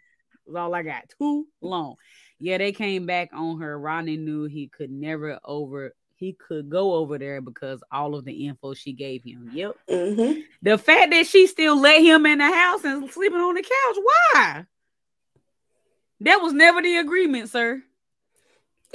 Was 0.45 0.55
all 0.55 0.75
I 0.75 0.83
got. 0.83 1.11
Too 1.17 1.47
long. 1.61 1.95
Yeah, 2.39 2.57
they 2.57 2.71
came 2.71 3.05
back 3.05 3.29
on 3.33 3.61
her. 3.61 3.79
Rodney 3.79 4.17
knew 4.17 4.45
he 4.45 4.67
could 4.67 4.91
never 4.91 5.39
over 5.43 5.93
he 6.15 6.33
could 6.33 6.69
go 6.69 6.93
over 6.93 7.17
there 7.17 7.41
because 7.41 7.83
all 7.91 8.15
of 8.15 8.23
the 8.23 8.47
info 8.47 8.73
she 8.73 8.93
gave 8.93 9.23
him. 9.23 9.49
Yep. 9.53 9.75
Mm-hmm. 9.89 10.39
The 10.61 10.77
fact 10.77 11.11
that 11.11 11.27
she 11.27 11.47
still 11.47 11.77
let 11.77 12.01
him 12.01 12.25
in 12.25 12.37
the 12.37 12.45
house 12.45 12.83
and 12.85 13.09
sleeping 13.11 13.39
on 13.39 13.55
the 13.55 13.61
couch, 13.61 14.03
why? 14.03 14.65
That 16.21 16.37
was 16.37 16.53
never 16.53 16.81
the 16.81 16.97
agreement, 16.97 17.49
sir. 17.49 17.83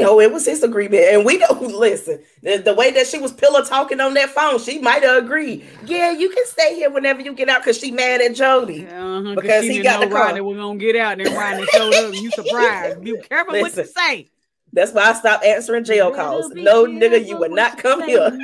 Oh, 0.01 0.21
it 0.21 0.33
was 0.33 0.47
his 0.47 0.63
agreement. 0.63 1.03
And 1.03 1.25
we 1.25 1.39
don't 1.39 1.61
listen. 1.75 2.23
The, 2.43 2.59
the, 2.59 2.75
way 2.75 2.93
that 2.93 3.09
she 3.09 3.19
was 3.19 3.33
pillow 3.33 3.65
talking 3.65 3.99
on 4.01 4.15
that 4.15 4.31
phone, 4.31 4.61
she 4.61 4.79
might 4.79 5.03
have 5.03 5.25
agreed. 5.25 5.67
Yeah, 5.85 6.13
you 6.13 6.31
can 6.31 6.47
stay 6.47 6.77
here 6.77 6.89
whenever 6.91 7.21
you 7.21 7.35
get 7.35 7.49
out 7.49 7.63
because 7.63 7.79
she 7.79 7.91
mad 7.91 8.21
at 8.21 8.37
Jody. 8.37 8.87
Uh-huh, 8.87 9.35
because 9.35 9.65
he 9.65 9.83
got 9.83 10.01
the 10.01 10.07
car. 10.09 10.41
We're 10.43 10.57
gonna 10.57 10.79
get 10.79 10.95
out 10.97 11.19
and 11.19 11.27
then 11.27 11.35
Ronnie 11.35 11.67
showed 11.67 11.95
up. 11.95 12.15
You 12.15 12.31
surprised. 12.35 13.03
Be 13.03 13.19
careful 13.19 13.55
listen, 13.55 13.79
what 13.79 13.87
you 13.87 13.93
say. 13.93 14.29
That's 14.73 14.93
why 14.93 15.03
I 15.03 15.15
stopped 15.15 15.45
answering 15.45 15.83
jail 15.85 16.15
calls. 16.15 16.51
No, 16.51 16.87
nigga, 16.87 17.27
you 17.27 17.37
would 17.39 17.53
not 17.53 17.79
come 17.79 18.03
here. 18.03 18.31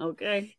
okay. 0.00 0.54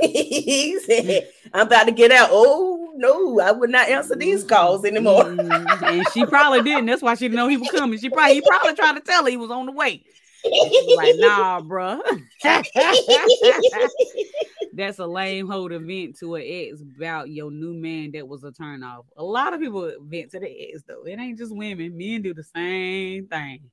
he 0.00 0.78
said, 0.80 1.28
I'm 1.54 1.68
about 1.68 1.84
to 1.84 1.92
get 1.92 2.10
out. 2.10 2.30
Oh, 2.32 2.92
no, 2.96 3.38
I 3.38 3.52
would 3.52 3.70
not 3.70 3.88
answer 3.88 4.16
these 4.16 4.42
calls 4.42 4.84
anymore. 4.84 5.22
Mm-hmm. 5.22 5.84
and 5.84 6.04
she 6.12 6.26
probably 6.26 6.62
didn't. 6.62 6.86
That's 6.86 7.00
why 7.00 7.14
she 7.14 7.26
didn't 7.26 7.36
know 7.36 7.46
he 7.46 7.56
was 7.56 7.70
coming. 7.70 7.96
She 7.98 8.10
probably, 8.10 8.34
he 8.34 8.40
probably 8.40 8.74
tried 8.74 8.94
to 8.94 9.00
tell 9.00 9.24
her 9.24 9.30
he 9.30 9.36
was 9.36 9.52
on 9.52 9.66
the 9.66 9.72
way. 9.72 10.04
like, 10.96 11.14
nah, 11.18 11.60
bro. 11.60 12.02
That's 14.74 14.98
a 14.98 15.06
lame 15.06 15.48
hold 15.48 15.70
event 15.72 16.18
to 16.18 16.34
an 16.34 16.42
ex 16.44 16.82
about 16.96 17.30
your 17.30 17.52
new 17.52 17.72
man 17.72 18.10
that 18.12 18.26
was 18.26 18.42
a 18.42 18.50
turn 18.50 18.82
off. 18.82 19.06
A 19.16 19.24
lot 19.24 19.54
of 19.54 19.60
people 19.60 19.92
vent 20.00 20.32
to 20.32 20.40
the 20.40 20.68
ex 20.68 20.82
though. 20.86 21.04
It 21.04 21.20
ain't 21.20 21.38
just 21.38 21.54
women. 21.54 21.96
Men 21.96 22.22
do 22.22 22.34
the 22.34 22.42
same 22.42 23.28
thing. 23.28 23.70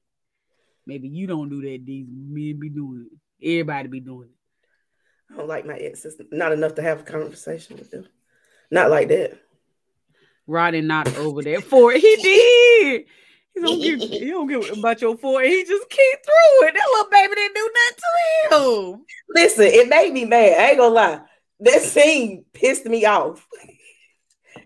Maybe 0.86 1.08
you 1.08 1.26
don't 1.26 1.50
do 1.50 1.62
that, 1.62 1.86
these 1.86 2.08
men 2.10 2.60
be 2.60 2.70
doing 2.70 3.08
it. 3.12 3.18
Everybody 3.44 3.88
be 3.88 4.00
doing 4.00 4.30
it. 4.30 4.41
I 5.32 5.38
don't 5.38 5.48
like 5.48 5.66
my 5.66 5.78
ex. 5.78 6.06
It's 6.06 6.18
not 6.32 6.52
enough 6.52 6.76
to 6.76 6.82
have 6.82 7.02
a 7.02 7.04
conversation 7.04 7.78
with 7.78 7.92
them. 7.92 8.08
Not 8.70 8.90
like 8.90 9.08
that. 9.10 9.38
Roddy 10.48 10.82
not 10.82 11.16
over 11.18 11.42
there 11.42 11.62
for 11.62 11.92
it. 11.94 12.02
He 12.02 12.16
did. 12.18 13.06
He 13.54 13.62
don't 13.62 13.82
give 13.82 14.00
he 14.10 14.30
don't 14.30 14.48
give 14.48 14.78
about 14.78 15.02
your 15.02 15.18
four. 15.18 15.42
He 15.42 15.64
just 15.64 15.90
keep 15.90 16.20
through 16.24 16.68
it. 16.68 16.74
That 16.74 16.88
little 16.92 17.12
baby 17.12 17.36
didn't 17.36 17.56
do 17.56 17.72
nothing 17.74 18.00
to 18.50 18.92
him. 18.94 19.06
Listen, 19.30 19.66
it 19.66 19.90
made 19.90 20.14
me 20.14 20.26
mad. 20.26 20.60
I 20.60 20.70
ain't 20.70 20.78
gonna 20.78 20.94
lie. 20.94 21.22
That 21.62 21.82
scene 21.82 22.46
pissed 22.54 22.86
me 22.86 23.06
off 23.06 23.48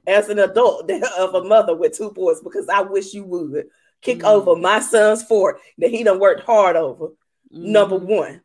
as 0.08 0.30
an 0.30 0.40
adult 0.40 0.90
of 1.18 1.36
a 1.36 1.44
mother 1.44 1.76
with 1.76 1.98
two 1.98 2.12
boys 2.12 2.42
because 2.42 2.68
I 2.70 2.82
wish 2.82 3.14
you 3.14 3.26
would 3.26 3.68
kick 4.02 4.20
mm. 4.20 4.30
over 4.30 4.56
my 4.56 4.80
son's 4.80 5.24
fort 5.24 5.60
that 5.78 5.90
he 5.90 6.04
done 6.04 6.20
worked 6.20 6.44
hard 6.44 6.76
over. 6.76 7.08
Mm. 7.54 7.66
Number 7.66 7.98
one. 7.98 8.42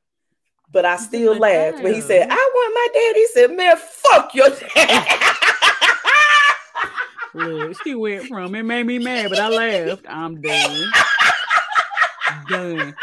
But 0.72 0.84
I 0.84 0.96
still 0.96 1.36
laughed 1.36 1.82
when 1.82 1.94
he 1.94 2.00
said, 2.00 2.28
I 2.30 2.34
want 2.54 2.74
my 2.74 2.88
dad. 2.94 3.16
He 3.16 3.26
said, 3.28 3.56
Man, 3.56 3.76
fuck 3.76 4.34
your 4.34 4.50
dad. 4.50 5.06
Look, 7.34 7.76
she 7.82 7.94
went 7.94 8.26
from 8.26 8.54
it 8.54 8.64
made 8.64 8.86
me 8.86 8.98
mad, 8.98 9.30
but 9.30 9.38
I 9.38 9.48
laughed. 9.48 10.04
I'm 10.08 10.40
done. 10.40 10.90
done. 12.48 12.94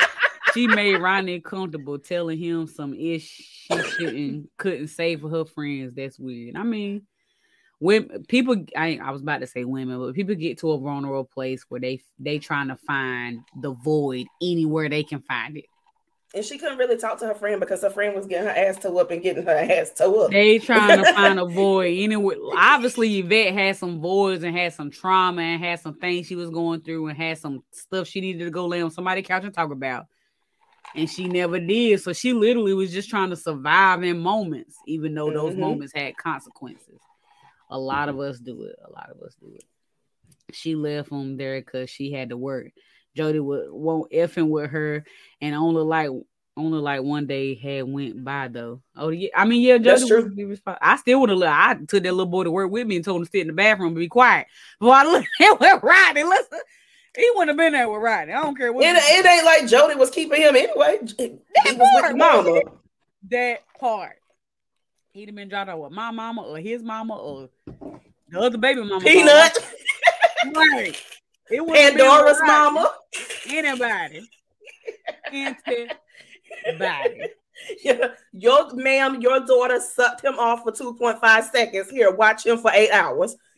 She 0.53 0.67
made 0.67 0.97
Ronnie 0.97 1.39
comfortable 1.39 1.99
telling 1.99 2.37
him 2.37 2.67
some 2.67 2.93
ish 2.93 3.67
she 3.67 3.83
shouldn't 3.83 4.49
couldn't 4.57 4.87
say 4.87 5.15
for 5.15 5.29
her 5.29 5.45
friends. 5.45 5.93
That's 5.93 6.19
weird. 6.19 6.55
I 6.55 6.63
mean, 6.63 7.03
when 7.79 8.25
people 8.25 8.65
I, 8.75 8.99
I 9.01 9.11
was 9.11 9.21
about 9.21 9.41
to 9.41 9.47
say 9.47 9.65
women, 9.65 9.99
but 9.99 10.13
people 10.13 10.35
get 10.35 10.57
to 10.59 10.71
a 10.71 10.79
vulnerable 10.79 11.25
place 11.25 11.65
where 11.69 11.81
they 11.81 12.01
they 12.19 12.39
trying 12.39 12.69
to 12.69 12.77
find 12.77 13.41
the 13.61 13.73
void 13.73 14.27
anywhere 14.41 14.89
they 14.89 15.03
can 15.03 15.21
find 15.21 15.57
it 15.57 15.65
and 16.33 16.43
she 16.43 16.57
couldn't 16.57 16.77
really 16.77 16.97
talk 16.97 17.19
to 17.19 17.27
her 17.27 17.33
friend 17.33 17.59
because 17.59 17.81
her 17.81 17.89
friend 17.89 18.13
was 18.13 18.25
getting 18.25 18.47
her 18.47 18.53
ass 18.53 18.77
toe 18.77 18.97
up 18.97 19.11
and 19.11 19.21
getting 19.21 19.45
her 19.45 19.51
ass 19.51 19.91
toe 19.93 20.25
up. 20.25 20.31
They 20.31 20.59
trying 20.59 21.01
to 21.01 21.13
find 21.13 21.39
a 21.39 21.45
void. 21.45 21.97
Anyway, 21.97 22.35
obviously 22.55 23.19
Yvette 23.19 23.53
had 23.53 23.77
some 23.77 24.01
voids 24.01 24.43
and 24.43 24.55
had 24.55 24.73
some 24.73 24.91
trauma 24.91 25.41
and 25.41 25.63
had 25.63 25.79
some 25.79 25.93
things 25.93 26.27
she 26.27 26.35
was 26.35 26.49
going 26.49 26.81
through 26.81 27.07
and 27.07 27.17
had 27.17 27.37
some 27.37 27.63
stuff 27.71 28.07
she 28.07 28.19
needed 28.19 28.43
to 28.43 28.51
go 28.51 28.67
lay 28.67 28.81
on 28.81 28.91
somebody's 28.91 29.25
couch 29.25 29.45
and 29.45 29.53
talk 29.53 29.71
about. 29.71 30.07
And 30.95 31.09
she 31.09 31.27
never 31.27 31.59
did. 31.59 32.01
So 32.01 32.11
she 32.11 32.33
literally 32.33 32.73
was 32.73 32.91
just 32.91 33.09
trying 33.09 33.29
to 33.29 33.35
survive 33.35 34.03
in 34.03 34.19
moments, 34.19 34.75
even 34.85 35.13
though 35.13 35.31
those 35.31 35.51
mm-hmm. 35.51 35.61
moments 35.61 35.93
had 35.95 36.17
consequences. 36.17 36.99
A 37.69 37.79
lot 37.79 38.09
of 38.09 38.19
us 38.19 38.39
do 38.39 38.63
it. 38.63 38.75
A 38.85 38.91
lot 38.91 39.09
of 39.09 39.21
us 39.21 39.35
do 39.39 39.53
it. 39.53 39.63
She 40.53 40.75
left 40.75 41.11
him 41.11 41.37
there 41.37 41.59
because 41.59 41.89
she 41.89 42.11
had 42.11 42.29
to 42.29 42.37
work. 42.37 42.71
Jody 43.17 43.39
would 43.39 43.71
won't 43.71 44.11
effing 44.11 44.49
with 44.49 44.69
her, 44.71 45.03
and 45.41 45.55
only 45.55 45.83
like 45.83 46.09
only 46.55 46.79
like 46.79 47.01
one 47.03 47.27
day 47.27 47.55
had 47.55 47.83
went 47.83 48.23
by 48.23 48.47
though. 48.47 48.81
Oh 48.95 49.09
yeah, 49.09 49.29
I 49.35 49.45
mean 49.45 49.61
yeah, 49.61 49.77
Jody 49.77 50.05
would 50.05 50.35
be 50.35 50.45
responsible. 50.45 50.79
I 50.81 50.95
still 50.97 51.19
would 51.21 51.29
have. 51.29 51.41
I 51.41 51.73
took 51.73 52.03
that 52.03 52.11
little 52.11 52.25
boy 52.25 52.43
to 52.43 52.51
work 52.51 52.71
with 52.71 52.87
me 52.87 52.95
and 52.95 53.05
told 53.05 53.21
him 53.21 53.25
to 53.25 53.31
sit 53.31 53.41
in 53.41 53.47
the 53.47 53.53
bathroom 53.53 53.89
and 53.89 53.97
be 53.97 54.07
quiet. 54.07 54.47
But 54.79 54.89
I 54.89 55.03
looked 55.11 55.27
at 55.41 55.59
went 55.59 55.83
right 55.83 56.13
and 56.15 56.29
listen. 56.29 56.59
He 57.15 57.27
wouldn't 57.33 57.49
have 57.49 57.57
been 57.57 57.73
there 57.73 57.89
with 57.89 58.01
Rodney. 58.01 58.33
I 58.33 58.43
don't 58.43 58.55
care 58.55 58.71
what. 58.71 58.85
It, 58.85 58.95
it 58.95 59.25
ain't 59.25 59.45
like 59.45 59.67
Jody 59.67 59.95
was 59.95 60.11
keeping 60.11 60.39
him 60.39 60.55
anyway. 60.55 60.99
He 61.17 61.39
was 61.75 62.03
with 62.03 62.15
mama. 62.15 62.61
That 63.31 63.61
part. 63.79 64.17
He'd 65.13 65.29
have 65.29 65.35
been 65.35 65.49
dropped 65.49 65.71
out 65.71 65.81
with 65.81 65.91
my 65.91 66.11
mama 66.11 66.43
or 66.43 66.59
his 66.59 66.83
mama 66.83 67.15
or 67.17 67.49
the 68.29 68.39
other 68.39 68.59
baby 68.59 68.83
mama. 68.83 69.03
Peanut. 69.03 69.57
Right. 70.53 70.95
It 71.49 71.65
would 71.65 71.75
Pandora's 71.75 72.39
mama. 72.45 72.91
Anybody. 73.49 74.29
Anybody. 75.31 77.21
Yeah. 77.83 78.09
Your 78.33 78.73
ma'am, 78.75 79.21
your 79.21 79.39
daughter 79.45 79.79
sucked 79.79 80.23
him 80.23 80.37
off 80.37 80.63
for 80.63 80.71
2.5 80.71 81.51
seconds. 81.51 81.89
Here, 81.89 82.11
watch 82.11 82.45
him 82.45 82.57
for 82.57 82.71
eight 82.73 82.91
hours. 82.91 83.35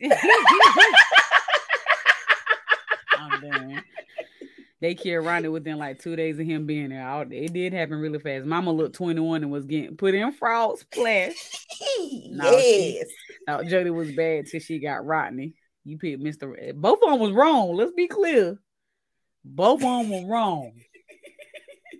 they 4.80 4.94
killed 4.94 5.26
Ronnie 5.26 5.48
within 5.48 5.78
like 5.78 5.98
two 5.98 6.16
days 6.16 6.38
of 6.38 6.46
him 6.46 6.66
being 6.66 6.88
there. 6.90 7.26
It 7.30 7.52
did 7.52 7.72
happen 7.72 7.98
really 7.98 8.18
fast. 8.18 8.46
Mama 8.46 8.72
looked 8.72 8.94
21 8.96 9.42
and 9.42 9.52
was 9.52 9.66
getting 9.66 9.96
put 9.96 10.14
in 10.14 10.32
frog 10.32 10.78
splash. 10.78 11.66
no, 12.30 12.50
yes. 12.50 13.06
She, 13.08 13.34
no, 13.46 13.62
Jody 13.64 13.90
was 13.90 14.12
bad 14.12 14.46
till 14.46 14.60
she 14.60 14.78
got 14.78 15.04
Rodney. 15.04 15.54
You 15.84 15.98
picked 15.98 16.22
Mr. 16.22 16.74
Both 16.74 17.02
of 17.02 17.10
them 17.10 17.20
was 17.20 17.32
wrong. 17.32 17.74
Let's 17.74 17.92
be 17.92 18.06
clear. 18.06 18.58
Both 19.44 19.82
of 19.82 20.08
them 20.08 20.10
were 20.10 20.32
wrong. 20.32 20.72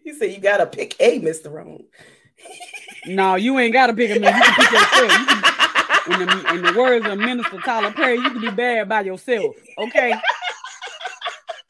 You 0.03 0.15
said 0.15 0.33
you 0.33 0.41
gotta 0.41 0.65
pick 0.65 0.97
a 0.99 1.21
Mr. 1.21 1.53
Wrong. 1.53 1.85
no, 3.07 3.35
you 3.35 3.59
ain't 3.59 3.75
gotta 3.75 3.93
pick 3.93 4.17
a 4.17 4.19
man. 4.19 4.35
You 4.35 4.43
can 4.43 4.55
pick 4.55 4.73
yourself. 4.73 5.21
You 6.09 6.15
can, 6.15 6.23
in, 6.23 6.29
the, 6.29 6.55
in 6.55 6.63
the 6.63 6.81
words 6.81 7.07
of 7.07 7.19
Minister 7.19 7.59
Tyler 7.59 7.93
Perry, 7.93 8.17
you 8.17 8.31
can 8.31 8.41
be 8.41 8.51
bad 8.51 8.89
by 8.89 9.03
yourself. 9.03 9.55
Okay. 9.79 10.15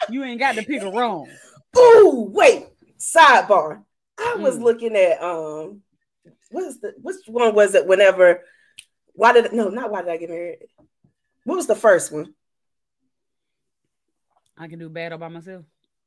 You 0.09 0.25
ain't 0.25 0.39
got 0.39 0.55
to 0.57 0.63
pick 0.63 0.83
a 0.83 0.91
wrong. 0.91 1.29
Ooh, 1.77 2.31
wait. 2.33 2.67
Sidebar. 2.99 3.83
I 4.19 4.37
was 4.37 4.57
mm. 4.57 4.63
looking 4.63 4.97
at 4.97 5.23
um 5.23 5.83
what's 6.51 6.79
the 6.79 6.95
which 7.01 7.17
one 7.27 7.55
was 7.55 7.75
it 7.75 7.87
whenever 7.87 8.43
why 9.15 9.33
did 9.33 9.53
no 9.53 9.69
not 9.69 9.91
why 9.91 10.03
did 10.03 10.11
I 10.11 10.17
get 10.19 10.29
married? 10.29 10.59
What 11.51 11.57
was 11.57 11.67
the 11.67 11.75
first 11.75 12.13
one? 12.13 12.33
I 14.57 14.69
can 14.69 14.79
do 14.79 14.89
bad 14.89 15.11
all 15.11 15.19
by 15.19 15.27
myself. 15.27 15.65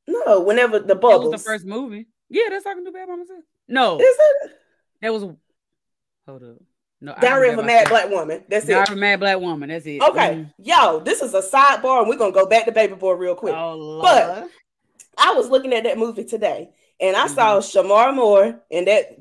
No, 0.08 0.40
whenever 0.40 0.78
the 0.78 0.94
bubbles. 0.94 1.24
That 1.24 1.30
was 1.32 1.42
the 1.42 1.50
first 1.50 1.66
movie. 1.66 2.06
Yeah, 2.30 2.44
that's 2.48 2.64
I 2.64 2.72
can 2.72 2.82
do 2.82 2.90
bad 2.90 3.08
by 3.08 3.16
myself. 3.16 3.44
No. 3.68 4.00
Is 4.00 4.16
it? 4.18 4.52
That 5.02 5.12
was 5.12 5.22
hold 6.26 6.42
up. 6.44 6.56
No, 7.02 7.14
Diary 7.20 7.50
of 7.50 7.58
a 7.58 7.62
Mad 7.62 7.90
Black 7.90 8.08
Woman. 8.08 8.42
That's 8.48 8.64
Diary 8.64 8.84
it. 8.84 8.88
of 8.88 8.96
a 8.96 9.00
Mad 9.00 9.20
Black 9.20 9.38
Woman. 9.38 9.68
That's 9.68 9.84
it. 9.84 10.00
Okay, 10.00 10.34
mm. 10.34 10.52
yo, 10.56 11.00
this 11.00 11.20
is 11.20 11.34
a 11.34 11.42
sidebar, 11.42 12.00
and 12.00 12.08
we're 12.08 12.16
gonna 12.16 12.32
go 12.32 12.46
back 12.46 12.64
to 12.64 12.72
Baby 12.72 12.94
Boy 12.94 13.12
real 13.12 13.34
quick. 13.34 13.54
Oh, 13.54 14.00
but 14.00 14.48
I 15.18 15.34
was 15.34 15.50
looking 15.50 15.74
at 15.74 15.84
that 15.84 15.98
movie 15.98 16.24
today, 16.24 16.70
and 16.98 17.14
I 17.14 17.26
mm-hmm. 17.26 17.34
saw 17.34 17.58
Shemar 17.58 18.14
Moore 18.14 18.62
in 18.70 18.86
that 18.86 19.18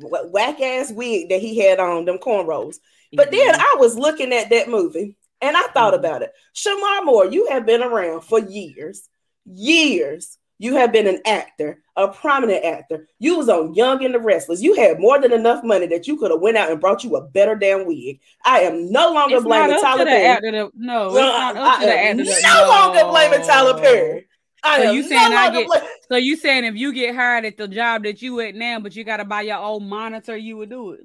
whack 0.00 0.58
ass 0.58 0.90
wig 0.90 1.28
that 1.28 1.42
he 1.42 1.58
had 1.58 1.80
on, 1.80 2.06
them 2.06 2.16
cornrows. 2.16 2.76
But 3.12 3.30
mm-hmm. 3.30 3.36
then 3.36 3.60
I 3.60 3.76
was 3.78 3.98
looking 3.98 4.32
at 4.32 4.48
that 4.48 4.70
movie, 4.70 5.18
and 5.46 5.56
I 5.56 5.66
thought 5.68 5.94
mm-hmm. 5.94 6.04
about 6.04 6.22
it. 6.22 6.32
Shemar 6.54 7.04
Moore, 7.04 7.26
you 7.26 7.48
have 7.48 7.64
been 7.66 7.82
around 7.82 8.22
for 8.22 8.40
years, 8.40 9.08
years. 9.44 10.38
You 10.58 10.76
have 10.76 10.90
been 10.90 11.06
an 11.06 11.20
actor, 11.26 11.82
a 11.96 12.08
prominent 12.08 12.64
actor. 12.64 13.06
You 13.18 13.36
was 13.36 13.50
on 13.50 13.74
Young 13.74 14.02
and 14.06 14.14
the 14.14 14.18
Restless. 14.18 14.62
You 14.62 14.74
had 14.74 14.98
more 14.98 15.20
than 15.20 15.30
enough 15.30 15.62
money 15.62 15.86
that 15.88 16.06
you 16.06 16.16
could 16.16 16.30
have 16.30 16.40
went 16.40 16.56
out 16.56 16.70
and 16.70 16.80
brought 16.80 17.04
you 17.04 17.14
a 17.16 17.28
better 17.28 17.54
damn 17.54 17.86
wig. 17.86 18.20
I 18.42 18.60
am 18.60 18.90
no 18.90 19.12
longer 19.12 19.36
it's 19.36 19.44
blaming 19.44 19.78
Tyler 19.78 20.06
Perry. 20.06 20.52
To, 20.52 20.72
no, 20.74 21.08
it's 21.08 21.16
not 21.16 21.56
up 21.58 21.80
to 21.80 21.86
the 21.86 21.98
actor. 21.98 22.24
No, 22.24 22.24
no 22.24 22.68
longer 22.68 23.04
blaming 23.04 23.46
Tyler 23.46 23.78
Perry. 23.78 24.26
I 24.62 24.84
so 24.84 24.92
you 24.92 25.02
saying 25.02 25.30
no 25.30 25.36
I 25.36 25.50
get? 25.50 25.66
Blame- 25.66 25.82
so 26.10 26.16
you 26.16 26.36
saying 26.36 26.64
if 26.64 26.74
you 26.74 26.92
get 26.94 27.14
hired 27.14 27.44
at 27.44 27.58
the 27.58 27.68
job 27.68 28.04
that 28.04 28.22
you 28.22 28.40
at 28.40 28.54
now, 28.54 28.80
but 28.80 28.96
you 28.96 29.04
got 29.04 29.18
to 29.18 29.26
buy 29.26 29.42
your 29.42 29.58
own 29.58 29.86
monitor, 29.86 30.36
you 30.36 30.56
would 30.56 30.70
do 30.70 30.92
it? 30.92 31.00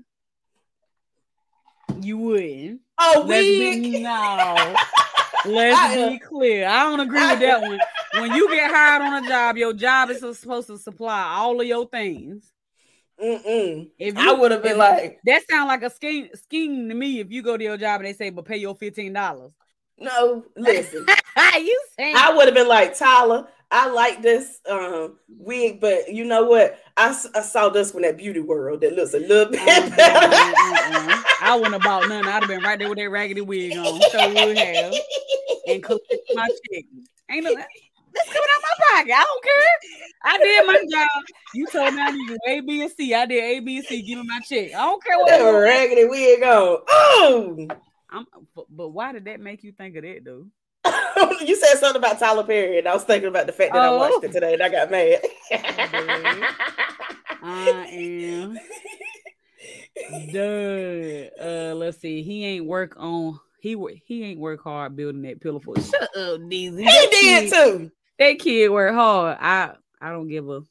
You 2.03 2.17
wouldn't. 2.17 2.81
Oh, 2.97 3.25
wig? 3.25 4.01
No. 4.01 4.75
Let's 5.45 5.97
uh, 5.97 6.09
be 6.09 6.19
clear. 6.19 6.67
I 6.67 6.83
don't 6.83 6.99
agree 6.99 7.25
with 7.25 7.39
that 7.39 7.61
one. 7.61 7.79
When 8.13 8.33
you 8.33 8.49
get 8.49 8.69
hired 8.71 9.01
on 9.01 9.23
a 9.23 9.27
job, 9.27 9.57
your 9.57 9.73
job 9.73 10.09
is 10.09 10.19
supposed 10.19 10.67
to 10.67 10.77
supply 10.77 11.23
all 11.37 11.59
of 11.59 11.65
your 11.65 11.87
things. 11.87 12.51
Mm-mm. 13.21 13.89
If 13.99 14.17
you, 14.17 14.29
I 14.29 14.33
would 14.33 14.51
have 14.51 14.63
been 14.63 14.77
like, 14.77 15.19
that 15.25 15.43
sound 15.49 15.67
like 15.67 15.83
a 15.83 15.89
scheme 15.89 16.29
scheme 16.33 16.89
to 16.89 16.95
me. 16.95 17.19
If 17.19 17.31
you 17.31 17.43
go 17.43 17.55
to 17.55 17.63
your 17.63 17.77
job 17.77 18.01
and 18.01 18.07
they 18.07 18.13
say, 18.13 18.31
"But 18.31 18.45
pay 18.45 18.57
your 18.57 18.75
fifteen 18.75 19.13
dollars." 19.13 19.51
No, 19.97 20.43
listen. 20.57 21.05
you 21.59 21.83
saying 21.97 22.15
I 22.17 22.33
would 22.35 22.45
have 22.45 22.55
been 22.55 22.67
like 22.67 22.97
Tyler. 22.97 23.47
I 23.71 23.89
like 23.89 24.21
this 24.21 24.59
um, 24.69 25.17
wig, 25.29 25.79
but 25.79 26.13
you 26.13 26.25
know 26.25 26.43
what? 26.43 26.77
I, 26.97 27.17
I 27.33 27.41
saw 27.41 27.69
this 27.69 27.93
one 27.93 28.03
at 28.03 28.17
Beauty 28.17 28.41
World 28.41 28.81
that 28.81 28.93
looks 28.93 29.13
a 29.13 29.19
little 29.19 29.51
bit 29.51 29.61
uh-huh, 29.61 29.89
better. 29.95 31.07
uh-uh. 31.07 31.23
I 31.41 31.55
wouldn't 31.55 31.73
have 31.73 31.81
bought 31.81 32.09
none. 32.09 32.27
I'd 32.27 32.41
have 32.41 32.47
been 32.47 32.61
right 32.61 32.77
there 32.77 32.89
with 32.89 32.97
that 32.97 33.09
raggedy 33.09 33.41
wig 33.41 33.77
on. 33.77 34.01
So 34.11 34.27
would 34.27 34.57
have 34.57 34.93
and 35.67 35.83
collect 35.83 36.03
my 36.33 36.47
check. 36.47 36.83
Ain't 37.29 37.45
no 37.45 37.55
that's 38.13 38.27
coming 38.27 38.49
out 38.53 38.61
my 38.61 38.97
pocket. 38.97 39.13
I 39.13 39.23
don't 39.23 39.43
care. 39.43 39.63
I 40.23 40.37
did 40.37 40.67
my 40.67 40.85
job. 40.91 41.23
You 41.53 41.67
told 41.67 41.93
me 41.93 42.01
I 42.01 42.11
need 42.11 42.27
to 42.27 42.39
A, 42.47 42.59
B, 42.59 42.81
and 42.81 42.91
C. 42.91 43.13
I 43.13 43.25
did 43.25 43.43
A, 43.43 43.59
B, 43.61 43.77
and 43.77 43.85
C. 43.85 44.01
Give 44.01 44.19
me 44.19 44.25
my 44.27 44.39
check. 44.41 44.73
I 44.75 44.85
don't 44.85 45.03
care 45.03 45.17
what. 45.17 45.29
That 45.29 45.49
raggedy 45.49 46.05
wig 46.05 46.43
on. 46.43 46.79
Oh. 46.89 47.67
I'm, 48.09 48.25
but, 48.53 48.65
but 48.69 48.89
why 48.89 49.13
did 49.13 49.25
that 49.25 49.39
make 49.39 49.63
you 49.63 49.71
think 49.71 49.95
of 49.95 50.03
that, 50.03 50.25
though? 50.25 50.47
you 51.45 51.55
said 51.55 51.77
something 51.77 51.99
about 51.99 52.19
Tyler 52.19 52.43
Perry, 52.43 52.79
and 52.79 52.87
I 52.87 52.93
was 52.93 53.03
thinking 53.03 53.29
about 53.29 53.47
the 53.47 53.53
fact 53.53 53.73
that 53.73 53.81
oh. 53.81 53.95
I 53.95 54.09
watched 54.09 54.23
it 54.23 54.31
today, 54.31 54.53
and 54.53 54.63
I 54.63 54.69
got 54.69 54.91
mad. 54.91 55.21
I 57.43 57.87
am 57.91 58.57
done. 60.31 61.29
Uh, 61.41 61.75
let's 61.75 61.99
see. 61.99 62.21
He 62.23 62.45
ain't 62.45 62.65
work 62.65 62.95
on. 62.97 63.39
He 63.59 63.75
he 64.05 64.23
ain't 64.23 64.39
work 64.39 64.63
hard 64.63 64.95
building 64.95 65.21
that 65.23 65.41
pillow 65.41 65.59
for. 65.59 65.75
Shut 65.75 66.01
up, 66.01 66.41
Deezy. 66.41 66.79
He 66.79 66.85
that 66.85 67.07
did 67.11 67.49
kid, 67.49 67.53
too. 67.53 67.91
That 68.19 68.39
kid 68.39 68.69
worked 68.69 68.95
hard. 68.95 69.37
I 69.39 69.73
I 69.99 70.09
don't 70.09 70.27
give 70.27 70.49
a 70.49 70.61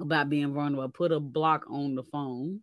about 0.00 0.28
being 0.28 0.52
vulnerable. 0.52 0.88
Put 0.88 1.12
a 1.12 1.20
block 1.20 1.64
on 1.70 1.94
the 1.94 2.02
phone. 2.02 2.60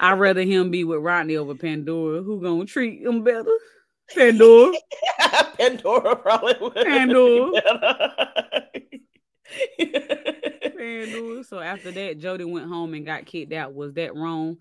I'd 0.00 0.18
rather 0.18 0.42
him 0.42 0.70
be 0.70 0.84
with 0.84 1.00
Rodney 1.00 1.36
over 1.36 1.54
Pandora. 1.54 2.22
Who 2.22 2.40
gonna 2.40 2.66
treat 2.66 3.02
him 3.02 3.24
better? 3.24 3.50
Pandora. 4.14 4.72
Pandora 5.58 6.16
probably 6.16 6.54
would. 6.60 6.74
Pandora. 6.74 7.62
Pandora. 10.76 11.44
So 11.44 11.58
after 11.58 11.90
that, 11.90 12.18
Jody 12.18 12.44
went 12.44 12.68
home 12.68 12.94
and 12.94 13.04
got 13.06 13.26
kicked 13.26 13.52
out. 13.52 13.74
Was 13.74 13.94
that 13.94 14.14
wrong? 14.14 14.58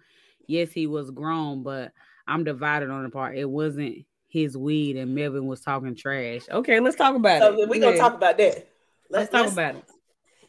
Yes, 0.48 0.72
he 0.72 0.88
was 0.88 1.12
grown, 1.12 1.64
but 1.64 1.92
I'm 2.28 2.44
divided 2.44 2.90
on 2.90 3.04
the 3.04 3.10
part. 3.10 3.38
It 3.38 3.50
wasn't 3.50 4.06
his 4.28 4.58
weed, 4.58 4.98
and 4.98 5.16
Melvin 5.16 5.48
was 5.48 5.62
talking 5.62 5.96
trash. 5.96 6.42
Okay, 6.50 6.80
let's 6.80 6.96
talk 6.96 7.16
about 7.16 7.40
so 7.42 7.60
it. 7.60 7.70
We're 7.70 7.82
gonna 7.82 7.98
talk 7.98 8.14
about 8.16 8.38
that. 8.38 8.68
Let's, 9.10 9.32
let's 9.32 9.32
talk 9.32 9.42
let's, 9.42 9.54
about 9.54 9.76
it. 9.76 9.86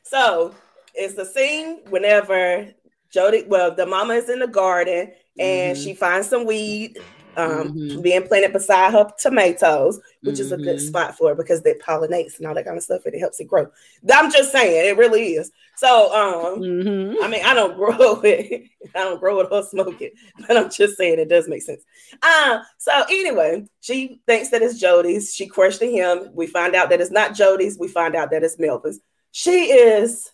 So 0.02 0.54
it's 0.94 1.14
the 1.14 1.24
scene 1.24 1.80
whenever 1.88 2.68
Jody, 3.12 3.44
well, 3.46 3.74
the 3.74 3.86
mama 3.86 4.14
is 4.14 4.28
in 4.28 4.40
the 4.40 4.46
garden 4.46 5.12
and 5.38 5.76
mm-hmm. 5.76 5.84
she 5.84 5.94
finds 5.94 6.28
some 6.28 6.46
weed 6.46 6.98
um, 7.36 7.72
mm-hmm. 7.72 8.00
being 8.00 8.26
planted 8.26 8.52
beside 8.52 8.92
her 8.92 9.10
tomatoes, 9.18 10.00
which 10.22 10.36
mm-hmm. 10.36 10.42
is 10.42 10.52
a 10.52 10.56
good 10.56 10.76
mm-hmm. 10.76 10.86
spot 10.86 11.16
for 11.16 11.32
it 11.32 11.36
because 11.36 11.60
it 11.64 11.82
pollinates 11.82 12.38
and 12.38 12.46
all 12.46 12.54
that 12.54 12.64
kind 12.64 12.76
of 12.76 12.82
stuff 12.82 13.04
and 13.04 13.14
it 13.14 13.20
helps 13.20 13.38
it 13.40 13.48
grow. 13.48 13.68
I'm 14.12 14.32
just 14.32 14.52
saying, 14.52 14.88
it 14.88 14.96
really 14.96 15.34
is. 15.34 15.52
So, 15.76 16.14
um, 16.14 16.60
mm-hmm. 16.60 17.22
I 17.22 17.28
mean, 17.28 17.44
I 17.44 17.54
don't 17.54 17.76
grow 17.76 18.20
it, 18.22 18.70
I 18.94 19.04
don't 19.04 19.20
grow 19.20 19.40
it 19.40 19.48
or 19.50 19.62
smoke 19.62 20.00
it, 20.00 20.14
but 20.46 20.56
I'm 20.56 20.70
just 20.70 20.96
saying 20.96 21.18
it 21.18 21.28
does 21.28 21.48
make 21.48 21.62
sense. 21.62 21.82
Uh, 22.22 22.60
so 22.78 23.04
anyway, 23.10 23.66
she 23.80 24.20
thinks 24.26 24.48
that 24.50 24.62
it's 24.62 24.80
Jody's. 24.80 25.34
She 25.34 25.46
questioned 25.46 25.92
him. 25.92 26.30
We 26.32 26.46
find 26.46 26.74
out 26.74 26.90
that 26.90 27.00
it's 27.00 27.10
not 27.10 27.34
Jody's. 27.34 27.78
We 27.78 27.88
find 27.88 28.16
out 28.16 28.30
that 28.30 28.42
it's 28.42 28.58
Melvin's. 28.58 29.00
She 29.32 29.72
is 29.72 30.30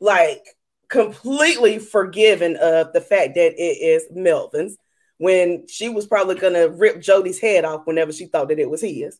like 0.00 0.44
completely 0.88 1.78
forgiven 1.80 2.56
of 2.56 2.92
the 2.92 3.00
fact 3.00 3.34
that 3.34 3.54
it 3.60 3.78
is 3.82 4.06
Melvin's 4.12 4.76
when 5.18 5.66
she 5.68 5.88
was 5.88 6.06
probably 6.06 6.34
gonna 6.34 6.68
rip 6.68 7.00
Jody's 7.00 7.40
head 7.40 7.64
off 7.64 7.86
whenever 7.86 8.12
she 8.12 8.26
thought 8.26 8.48
that 8.48 8.58
it 8.58 8.70
was 8.70 8.80
his. 8.80 9.18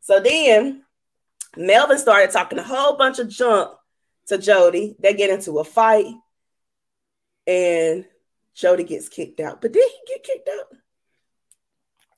So 0.00 0.20
then 0.20 0.82
Melvin 1.56 1.98
started 1.98 2.30
talking 2.30 2.58
a 2.58 2.62
whole 2.62 2.96
bunch 2.96 3.18
of 3.18 3.28
junk 3.28 3.70
to 4.26 4.38
Jody. 4.38 4.96
They 4.98 5.14
get 5.14 5.30
into 5.30 5.58
a 5.58 5.64
fight, 5.64 6.06
and 7.46 8.04
Jody 8.54 8.84
gets 8.84 9.08
kicked 9.08 9.40
out. 9.40 9.60
But 9.60 9.72
did 9.72 9.88
he 9.88 10.14
get 10.14 10.24
kicked 10.24 10.48
out? 10.48 10.66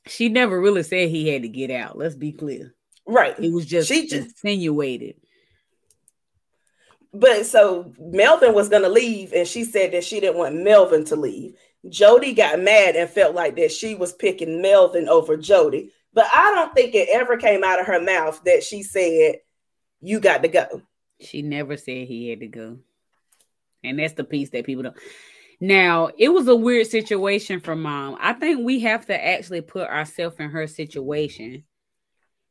She 0.07 0.28
never 0.28 0.61
really 0.61 0.82
said 0.82 1.09
he 1.09 1.28
had 1.28 1.42
to 1.42 1.48
get 1.48 1.70
out. 1.70 1.96
Let's 1.96 2.14
be 2.14 2.32
clear. 2.32 2.74
Right. 3.07 3.38
It 3.38 3.53
was 3.53 3.66
just 3.66 3.88
she 3.88 4.07
just 4.07 4.28
insinuated. 4.28 5.16
But 7.14 7.46
so 7.46 7.92
Melvin 7.98 8.55
was 8.55 8.68
gonna 8.68 8.88
leave, 8.88 9.32
and 9.32 9.46
she 9.46 9.64
said 9.64 9.92
that 9.92 10.05
she 10.05 10.20
didn't 10.20 10.38
want 10.38 10.55
Melvin 10.55 11.05
to 11.07 11.16
leave. 11.16 11.57
Jody 11.89 12.33
got 12.33 12.61
mad 12.61 12.97
and 12.97 13.11
felt 13.11 13.35
like 13.35 13.57
that 13.57 13.72
she 13.72 13.95
was 13.95 14.12
picking 14.12 14.62
Melvin 14.62 15.09
over 15.09 15.37
Jody. 15.37 15.93
But 16.14 16.26
I 16.33 16.53
don't 16.55 16.74
think 16.74 16.95
it 16.95 17.09
ever 17.11 17.37
came 17.37 17.64
out 17.64 17.80
of 17.80 17.87
her 17.87 18.01
mouth 18.01 18.41
that 18.45 18.62
she 18.62 18.83
said, 18.83 19.37
You 20.01 20.20
got 20.20 20.43
to 20.43 20.49
go. 20.49 20.83
She 21.20 21.43
never 21.43 21.76
said 21.76 22.07
he 22.07 22.28
had 22.28 22.41
to 22.41 22.49
go. 22.49 22.78
And 23.85 23.99
that's 23.99 24.14
the 24.14 24.24
piece 24.24 24.51
that 24.51 24.66
people 24.66 24.85
don't. 24.85 24.97
Now, 25.61 26.11
it 26.18 26.28
was 26.28 26.49
a 26.49 26.57
weird 26.57 26.89
situation 26.89 27.61
for 27.61 27.76
mom. 27.76 28.16
I 28.20 28.33
think 28.33 28.64
we 28.64 28.80
have 28.80 29.07
to 29.07 29.24
actually 29.24 29.61
put 29.61 29.89
ourselves 29.89 30.37
in 30.39 30.51
her 30.51 30.66
situation 30.66 31.64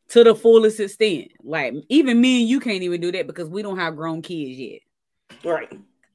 to 0.10 0.24
the 0.24 0.34
fullest 0.34 0.80
extent. 0.80 1.32
Like, 1.44 1.74
even 1.90 2.20
me 2.20 2.42
and 2.42 2.50
you 2.50 2.60
can't 2.60 2.84
even 2.84 3.02
do 3.02 3.12
that 3.12 3.28
because 3.28 3.50
we 3.50 3.62
don't 3.62 3.78
have 3.78 3.98
grown 3.98 4.22
kids 4.22 4.58
yet. 4.58 4.80
Right. 5.44 5.72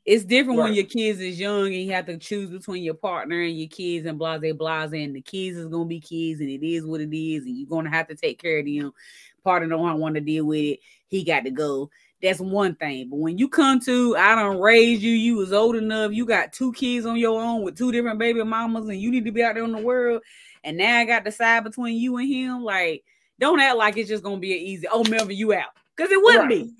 It's 0.06 0.24
different 0.24 0.60
when 0.60 0.72
your 0.72 0.84
kids 0.84 1.18
is 1.18 1.38
young 1.38 1.66
and 1.66 1.74
you 1.74 1.90
have 1.90 2.06
to 2.06 2.16
choose 2.16 2.48
between 2.48 2.84
your 2.84 2.94
partner 2.94 3.42
and 3.42 3.58
your 3.58 3.68
kids 3.68 4.06
and 4.06 4.16
blase 4.16 4.54
blase 4.54 4.92
and 4.92 5.16
the 5.16 5.20
kids 5.20 5.56
is 5.56 5.66
gonna 5.66 5.84
be 5.84 5.98
kids 5.98 6.40
and 6.40 6.48
it 6.48 6.64
is 6.64 6.86
what 6.86 7.00
it 7.00 7.12
is 7.12 7.44
and 7.44 7.58
you're 7.58 7.68
gonna 7.68 7.90
have 7.90 8.06
to 8.06 8.14
take 8.14 8.40
care 8.40 8.60
of 8.60 8.66
them. 8.66 8.92
Partner 9.42 9.68
don't 9.68 9.98
want 9.98 10.14
to 10.14 10.20
deal 10.20 10.44
with 10.44 10.60
it. 10.60 10.80
He 11.08 11.24
got 11.24 11.44
to 11.44 11.50
go. 11.50 11.90
That's 12.22 12.40
one 12.40 12.76
thing. 12.76 13.10
But 13.10 13.18
when 13.18 13.36
you 13.36 13.48
come 13.48 13.80
to, 13.80 14.16
I 14.16 14.34
don't 14.36 14.60
raise 14.60 15.02
you, 15.02 15.10
you 15.12 15.36
was 15.36 15.52
old 15.52 15.76
enough, 15.76 16.12
you 16.12 16.24
got 16.24 16.52
two 16.52 16.72
kids 16.72 17.04
on 17.04 17.16
your 17.16 17.40
own 17.40 17.62
with 17.62 17.76
two 17.76 17.92
different 17.92 18.18
baby 18.18 18.42
mamas, 18.42 18.88
and 18.88 19.00
you 19.00 19.10
need 19.10 19.24
to 19.24 19.32
be 19.32 19.42
out 19.42 19.54
there 19.54 19.64
in 19.64 19.72
the 19.72 19.78
world. 19.78 20.22
And 20.64 20.76
now 20.76 20.98
I 20.98 21.04
got 21.04 21.20
to 21.20 21.30
decide 21.30 21.64
between 21.64 21.96
you 21.96 22.16
and 22.16 22.28
him. 22.28 22.62
Like, 22.62 23.04
don't 23.38 23.60
act 23.60 23.76
like 23.76 23.96
it's 23.96 24.08
just 24.08 24.22
gonna 24.24 24.38
be 24.38 24.52
an 24.56 24.64
easy, 24.64 24.86
oh 24.90 25.04
Melvin, 25.08 25.36
you 25.36 25.52
out. 25.52 25.70
Because 25.96 26.10
it 26.10 26.22
wouldn't 26.22 26.48
Right. 26.48 26.64
be. 26.64 26.72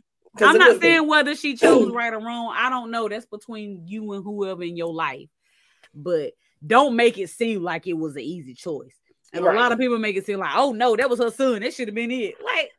I'm 0.44 0.58
not 0.58 0.68
would 0.72 0.80
be. 0.80 0.86
saying 0.86 1.06
whether 1.06 1.34
she 1.34 1.56
chose 1.56 1.90
right 1.92 2.12
or 2.12 2.18
wrong. 2.20 2.54
I 2.56 2.70
don't 2.70 2.90
know. 2.90 3.08
That's 3.08 3.26
between 3.26 3.86
you 3.86 4.12
and 4.12 4.24
whoever 4.24 4.62
in 4.62 4.76
your 4.76 4.92
life. 4.92 5.28
But 5.94 6.32
don't 6.66 6.96
make 6.96 7.18
it 7.18 7.30
seem 7.30 7.62
like 7.62 7.86
it 7.86 7.94
was 7.94 8.16
an 8.16 8.22
easy 8.22 8.54
choice. 8.54 8.94
And 9.32 9.44
Right. 9.44 9.54
a 9.56 9.58
lot 9.58 9.72
of 9.72 9.78
people 9.78 9.98
make 9.98 10.16
it 10.16 10.24
seem 10.26 10.38
like, 10.38 10.54
oh 10.54 10.72
no, 10.72 10.96
that 10.96 11.10
was 11.10 11.18
her 11.20 11.30
son. 11.30 11.60
That 11.62 11.74
should 11.74 11.88
have 11.88 11.94
been 11.94 12.10
it. 12.10 12.34
Like, 12.42 12.70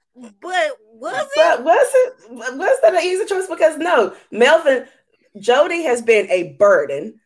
but 0.42 0.72
was 0.90 1.22
it? 1.26 1.30
But 1.36 1.64
was 1.64 1.88
it 1.94 2.58
was 2.58 2.80
that 2.82 2.96
an 2.96 3.02
easy 3.04 3.26
choice? 3.26 3.48
Because 3.48 3.78
no, 3.78 4.16
Melvin, 4.32 4.88
Jody 5.40 5.84
has 5.84 6.02
been 6.02 6.30
a 6.32 6.56
burden. 6.58 7.20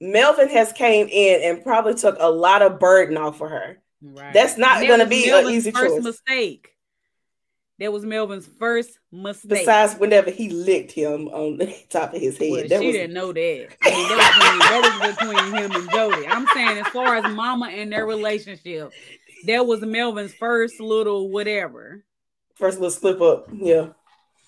Melvin 0.00 0.48
has 0.48 0.72
came 0.72 1.08
in 1.10 1.42
and 1.42 1.62
probably 1.62 1.94
took 1.94 2.16
a 2.20 2.30
lot 2.30 2.62
of 2.62 2.78
burden 2.78 3.16
off 3.16 3.40
of 3.42 3.50
her. 3.50 3.82
Right. 4.00 4.32
That's 4.32 4.56
not 4.56 4.80
gonna 4.86 5.04
was 5.04 5.08
be 5.10 5.28
an 5.30 5.50
easy 5.50 5.70
first 5.72 5.96
choice. 5.96 6.04
mistake. 6.04 6.70
That 7.78 7.92
was 7.92 8.04
Melvin's 8.04 8.48
first 8.58 8.98
mistake. 9.12 9.60
Besides, 9.60 9.94
whenever 10.00 10.30
he 10.30 10.48
licked 10.50 10.90
him 10.90 11.28
on 11.28 11.58
the 11.58 11.72
top 11.90 12.12
of 12.12 12.20
his 12.20 12.36
head, 12.36 12.50
Well, 12.50 12.68
that 12.68 12.80
she 12.80 12.86
was 12.86 12.96
didn't 12.96 13.14
know 13.14 13.32
that. 13.32 13.68
I 13.82 13.90
mean, 13.90 14.08
that, 14.08 14.80
was 14.82 15.14
between, 15.14 15.32
that 15.32 15.32
was 15.32 15.42
between 15.44 15.62
him 15.62 15.80
and 15.80 15.90
Jody. 15.90 16.26
I'm 16.26 16.46
saying, 16.48 16.78
as 16.78 16.88
far 16.88 17.16
as 17.16 17.34
Mama 17.34 17.66
and 17.68 17.92
their 17.92 18.04
relationship, 18.04 18.92
that 19.46 19.64
was 19.64 19.80
Melvin's 19.82 20.34
first 20.34 20.80
little 20.80 21.28
whatever, 21.30 22.04
first 22.56 22.78
little 22.80 22.90
slip 22.90 23.20
up. 23.20 23.48
Yeah, 23.52 23.90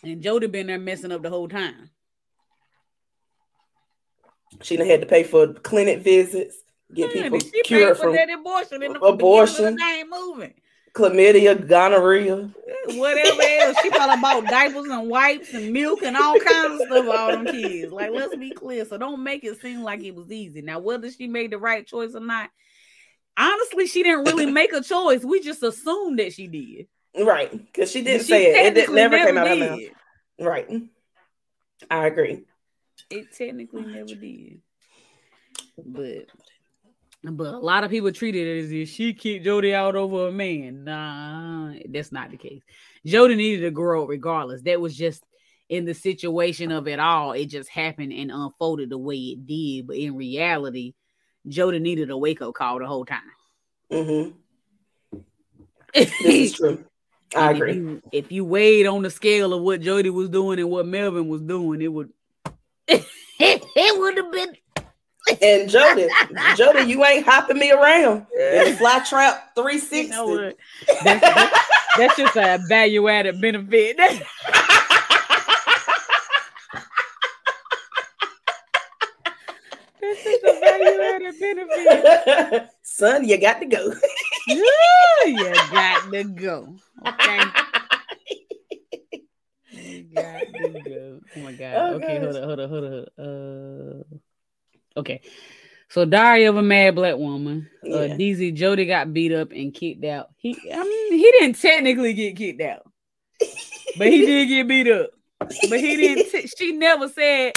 and 0.02 0.22
Jody 0.22 0.48
been 0.48 0.66
there 0.66 0.78
messing 0.78 1.12
up 1.12 1.22
the 1.22 1.30
whole 1.30 1.48
time. 1.48 1.90
she 4.62 4.76
done 4.76 4.88
had 4.88 5.00
to 5.02 5.06
pay 5.06 5.22
for 5.22 5.52
clinic 5.52 6.00
visits, 6.02 6.56
get 6.92 7.14
Man, 7.14 7.30
people 7.30 7.50
cured 7.64 7.96
from 7.96 8.14
that 8.14 8.28
abortion 8.28 8.82
in 8.82 8.94
the 8.94 9.00
abortion. 9.00 9.76
They 9.76 10.00
ain't 10.00 10.10
moving. 10.10 10.54
Chlamydia, 10.94 11.66
gonorrhea. 11.68 12.50
Eh, 12.68 12.98
whatever 12.98 13.42
else, 13.42 13.76
she 13.82 13.90
probably 13.90 14.20
bought 14.20 14.44
diapers 14.46 14.86
and 14.86 15.08
wipes 15.08 15.52
and 15.54 15.72
milk 15.72 16.02
and 16.02 16.16
all 16.16 16.38
kinds 16.38 16.80
of 16.80 16.86
stuff 16.86 17.04
for 17.04 17.16
all 17.16 17.30
them 17.32 17.46
kids. 17.46 17.92
Like, 17.92 18.10
let's 18.10 18.36
be 18.36 18.50
clear. 18.50 18.84
So 18.84 18.98
don't 18.98 19.22
make 19.22 19.44
it 19.44 19.60
seem 19.60 19.82
like 19.82 20.02
it 20.02 20.14
was 20.14 20.30
easy. 20.30 20.62
Now, 20.62 20.80
whether 20.80 21.10
she 21.10 21.26
made 21.28 21.52
the 21.52 21.58
right 21.58 21.86
choice 21.86 22.14
or 22.14 22.20
not, 22.20 22.50
honestly, 23.36 23.86
she 23.86 24.02
didn't 24.02 24.24
really 24.24 24.46
make 24.46 24.72
a 24.72 24.82
choice. 24.82 25.24
We 25.24 25.40
just 25.40 25.62
assumed 25.62 26.18
that 26.18 26.32
she 26.32 26.46
did. 26.46 26.86
Right, 27.26 27.50
because 27.50 27.90
she 27.90 28.02
didn't 28.02 28.22
she 28.22 28.32
say 28.32 28.46
it. 28.46 28.66
It 28.66 28.74
technically 28.74 28.94
never 28.94 29.18
came 29.18 29.38
out 29.38 29.50
of 29.50 29.58
her 29.58 29.70
mouth. 29.70 29.80
Right, 30.38 30.82
I 31.90 32.06
agree. 32.06 32.44
It 33.10 33.32
technically 33.36 33.82
never 33.82 34.14
did. 34.14 34.60
But 35.84 36.26
but 37.22 37.54
a 37.54 37.58
lot 37.58 37.84
of 37.84 37.90
people 37.90 38.12
treated 38.12 38.46
it 38.46 38.64
as 38.64 38.72
if 38.72 38.88
she 38.88 39.12
kicked 39.12 39.44
Jody 39.44 39.74
out 39.74 39.96
over 39.96 40.28
a 40.28 40.32
man. 40.32 40.84
Nah, 40.84 41.74
that's 41.88 42.12
not 42.12 42.30
the 42.30 42.36
case. 42.36 42.62
Jody 43.04 43.34
needed 43.34 43.62
to 43.62 43.70
grow 43.70 44.04
up 44.04 44.08
regardless. 44.08 44.62
That 44.62 44.80
was 44.80 44.96
just 44.96 45.22
in 45.68 45.84
the 45.84 45.94
situation 45.94 46.72
of 46.72 46.88
it 46.88 46.98
all. 46.98 47.32
It 47.32 47.46
just 47.46 47.68
happened 47.68 48.12
and 48.12 48.30
unfolded 48.30 48.90
the 48.90 48.98
way 48.98 49.16
it 49.16 49.46
did. 49.46 49.86
But 49.86 49.96
in 49.96 50.16
reality, 50.16 50.94
Jody 51.46 51.78
needed 51.78 52.10
a 52.10 52.16
wake 52.16 52.42
up 52.42 52.54
call 52.54 52.78
the 52.78 52.86
whole 52.86 53.04
time. 53.04 53.20
Mm-hmm. 53.90 55.18
This 55.94 56.12
is 56.22 56.52
true. 56.56 56.84
I 57.36 57.52
agree. 57.52 57.70
If 57.70 57.76
you, 57.76 58.02
if 58.12 58.32
you 58.32 58.44
weighed 58.44 58.86
on 58.86 59.02
the 59.02 59.10
scale 59.10 59.54
of 59.54 59.62
what 59.62 59.80
Jody 59.80 60.10
was 60.10 60.28
doing 60.28 60.58
and 60.58 60.70
what 60.70 60.86
Melvin 60.86 61.28
was 61.28 61.42
doing, 61.42 61.80
it 61.80 61.88
would 61.88 62.10
it 62.88 63.98
would 64.00 64.16
have 64.16 64.32
been 64.32 64.56
And 65.42 65.68
Jody, 65.70 66.08
Jody, 66.56 66.82
you 66.82 67.04
ain't 67.04 67.24
hopping 67.24 67.58
me 67.58 67.70
around 67.72 68.26
a 68.38 68.72
fly 68.74 69.00
trap 69.00 69.52
You 69.56 69.62
360. 69.62 70.08
know 70.08 70.26
what? 70.26 70.56
That's, 71.04 71.20
that's, 71.20 71.68
that's 71.96 72.16
just 72.16 72.36
a 72.36 72.58
value 72.68 73.08
added 73.08 73.40
benefit. 73.40 73.96
That's, 74.00 74.18
that's 80.00 80.24
just 80.24 80.44
a 80.44 80.60
value 80.60 81.00
added 81.00 81.34
benefit. 81.40 82.68
Son, 82.82 83.28
you 83.28 83.38
got 83.40 83.60
to 83.60 83.66
go. 83.66 83.92
Yeah, 84.46 85.26
you 85.26 85.54
got 85.72 86.10
to 86.10 86.24
go. 86.24 86.76
Okay. 87.06 87.40
You 89.72 90.02
got 90.14 90.40
to 90.56 90.68
go. 90.86 91.20
Oh 91.36 91.40
my 91.40 91.52
god. 91.52 91.74
Oh, 91.76 91.94
okay, 91.96 92.18
hold 92.18 92.34
gosh. 92.34 92.42
on, 92.42 92.48
hold 92.48 92.60
on, 92.60 92.68
hold 92.68 92.84
on. 92.84 92.90
hold 92.90 93.08
on. 93.18 94.00
Uh, 94.10 94.18
okay. 94.96 95.20
So 95.88 96.04
Diary 96.04 96.44
of 96.44 96.56
a 96.56 96.62
Mad 96.62 96.94
Black 96.94 97.16
Woman. 97.16 97.68
Uh 97.84 98.14
Deezy 98.16 98.54
Jody 98.54 98.86
got 98.86 99.12
beat 99.12 99.32
up 99.32 99.50
and 99.50 99.74
kicked 99.74 100.04
out. 100.04 100.28
He 100.36 100.56
I 100.72 100.82
mean 100.84 101.12
he 101.14 101.30
didn't 101.32 101.60
technically 101.60 102.14
get 102.14 102.36
kicked 102.36 102.62
out, 102.62 102.82
but 103.98 104.06
he 104.08 104.24
did 104.24 104.46
get 104.46 104.68
beat 104.68 104.88
up. 104.88 105.10
But 105.38 105.80
he 105.80 105.96
didn't 105.96 106.30
t- 106.32 106.48
she 106.58 106.72
never 106.72 107.08
said 107.08 107.54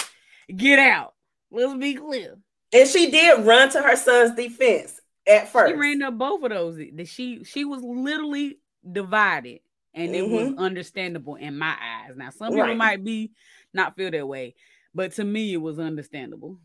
get 0.55 0.79
out. 0.79 1.13
Let's 1.51 1.75
be 1.75 1.93
clear. 1.93 2.37
And 2.73 2.87
she 2.89 3.11
did 3.11 3.45
run 3.45 3.69
to 3.71 3.81
her 3.83 3.95
son's 3.95 4.35
defense 4.35 4.99
at 5.27 5.47
first. 5.49 5.71
She 5.71 5.77
ran 5.77 6.01
up 6.01 6.17
both 6.17 6.43
of 6.43 6.49
those. 6.49 6.79
She 7.05 7.43
she 7.43 7.65
was 7.65 7.83
literally 7.83 8.57
divided, 8.91 9.59
and 9.93 10.15
it 10.15 10.27
was 10.27 10.55
understandable 10.57 11.35
in 11.35 11.55
my 11.57 11.75
eyes. 11.79 12.15
Now 12.17 12.31
some 12.31 12.49
people 12.49 12.63
Right. 12.65 12.77
might 12.77 13.03
be 13.03 13.31
not 13.73 13.95
feel 13.95 14.09
that 14.09 14.27
way, 14.27 14.55
but 14.95 15.11
to 15.13 15.23
me 15.23 15.53
it 15.53 15.57
was 15.61 15.77
understandable. 15.77 16.57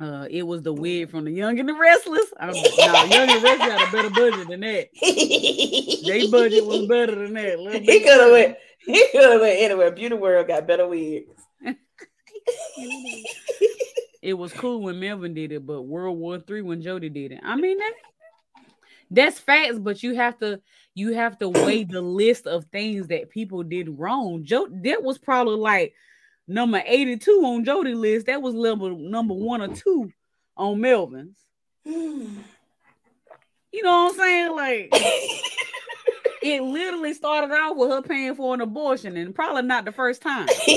Uh, 0.00 0.26
it 0.28 0.42
was 0.42 0.62
the 0.62 0.72
wig 0.72 1.08
from 1.10 1.24
the 1.24 1.30
Young 1.30 1.58
and 1.60 1.68
the 1.68 1.74
Restless. 1.74 2.26
I'm, 2.40 2.50
no, 2.50 3.04
Young 3.04 3.28
and 3.28 3.30
the 3.30 3.40
Restless 3.42 3.70
had 3.70 3.88
a 3.88 3.92
better 3.92 4.10
budget 4.10 4.48
than 4.48 4.60
that. 4.60 4.88
Their 6.06 6.30
budget 6.30 6.66
was 6.66 6.86
better 6.86 7.14
than 7.14 7.34
that. 7.34 7.82
He 7.82 8.00
could 8.00 8.20
have 8.20 8.32
went. 8.32 8.56
He 8.80 9.08
could 9.12 9.30
have 9.30 9.40
went 9.40 9.60
anywhere. 9.60 9.92
Beauty 9.92 10.16
World 10.16 10.48
got 10.48 10.66
better 10.66 10.88
wigs. 10.88 11.30
it 14.22 14.34
was 14.34 14.52
cool 14.52 14.82
when 14.82 14.98
Melvin 14.98 15.32
did 15.32 15.52
it, 15.52 15.64
but 15.64 15.82
World 15.82 16.18
War 16.18 16.40
Three 16.40 16.62
when 16.62 16.82
Jody 16.82 17.08
did 17.08 17.32
it. 17.32 17.40
I 17.42 17.54
mean 17.56 17.78
that 17.78 17.92
that's 19.10 19.38
facts, 19.38 19.78
but 19.78 20.02
you 20.02 20.14
have 20.16 20.38
to 20.38 20.60
you 20.94 21.14
have 21.14 21.38
to 21.38 21.48
weigh 21.48 21.84
the 21.84 22.02
list 22.02 22.46
of 22.46 22.64
things 22.66 23.08
that 23.08 23.30
people 23.30 23.62
did 23.62 23.98
wrong. 23.98 24.44
Joe 24.44 24.66
that 24.82 25.02
was 25.02 25.18
probably 25.18 25.56
like 25.56 25.94
number 26.46 26.82
82 26.84 27.30
on 27.44 27.64
Jody 27.64 27.94
list. 27.94 28.26
That 28.26 28.42
was 28.42 28.54
level 28.54 28.96
number 28.96 29.34
one 29.34 29.62
or 29.62 29.68
two 29.68 30.10
on 30.56 30.80
Melvin's. 30.80 31.38
You 33.74 33.82
know 33.82 34.04
what 34.04 34.12
I'm 34.12 34.18
saying? 34.18 34.54
Like 34.54 34.88
it 36.44 36.62
literally 36.62 37.12
started 37.12 37.52
out 37.52 37.76
with 37.76 37.90
her 37.90 38.02
paying 38.02 38.36
for 38.36 38.54
an 38.54 38.60
abortion, 38.60 39.16
and 39.16 39.34
probably 39.34 39.62
not 39.62 39.84
the 39.84 39.90
first 39.90 40.22
time. 40.22 40.46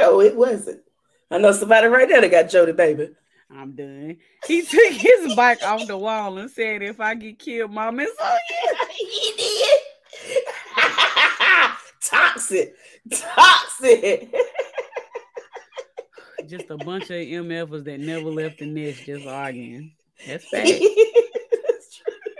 oh, 0.00 0.20
it 0.20 0.34
wasn't. 0.34 0.82
I 1.30 1.38
know 1.38 1.52
somebody 1.52 1.86
right 1.86 2.08
there 2.08 2.20
that 2.20 2.30
got 2.30 2.50
Jody, 2.50 2.72
baby. 2.72 3.10
I'm 3.50 3.76
done. 3.76 4.16
He 4.46 4.62
took 4.62 4.92
his 4.92 5.36
bike 5.36 5.62
off 5.62 5.86
the 5.86 5.96
wall 5.96 6.38
and 6.38 6.50
said, 6.50 6.82
"If 6.82 6.98
I 6.98 7.14
get 7.14 7.38
killed, 7.38 7.70
mom, 7.70 8.00
it's 8.00 8.20
on 8.20 8.38
you." 8.50 8.74
he 8.96 9.32
did. 9.36 9.80
Toxic. 12.02 12.74
Toxic. 13.10 14.34
Just 16.46 16.70
a 16.70 16.76
bunch 16.76 17.04
of 17.04 17.10
MFers 17.10 17.84
that 17.84 17.98
never 17.98 18.30
left 18.30 18.60
the 18.60 18.66
nest, 18.66 19.04
just 19.04 19.26
arguing. 19.26 19.92
That's 20.24 20.44
fact. 20.48 20.68
True. 20.68 20.84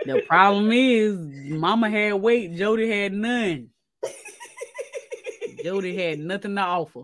The 0.04 0.22
problem 0.28 0.70
is, 0.70 1.18
Mama 1.50 1.90
had 1.90 2.12
weight, 2.14 2.54
Jody 2.54 2.88
had 2.88 3.12
none. 3.12 3.70
Jody 5.64 5.96
had 5.96 6.20
nothing 6.20 6.54
to 6.54 6.60
offer. 6.60 7.02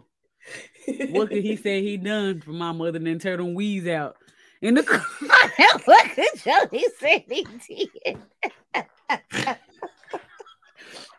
What 1.10 1.30
could 1.30 1.43
he 1.43 1.56
say 1.56 1.82
he 1.82 1.97
done 1.97 2.40
for 2.40 2.52
Mama 2.52 2.84
other 2.84 3.01
than 3.01 3.18
turn 3.18 3.39
them 3.39 3.55
weeds 3.55 3.89
out 3.89 4.16
in 4.60 4.74
the 4.74 4.84
car? 4.84 5.05
what 5.84 6.10
could 6.10 6.28
Jody 6.36 6.86
say 6.98 7.24
he 7.28 7.89
did. 8.05 8.18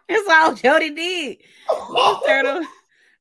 That's 0.07 0.29
all 0.29 0.53
Jody 0.53 0.89
did. 0.89 1.37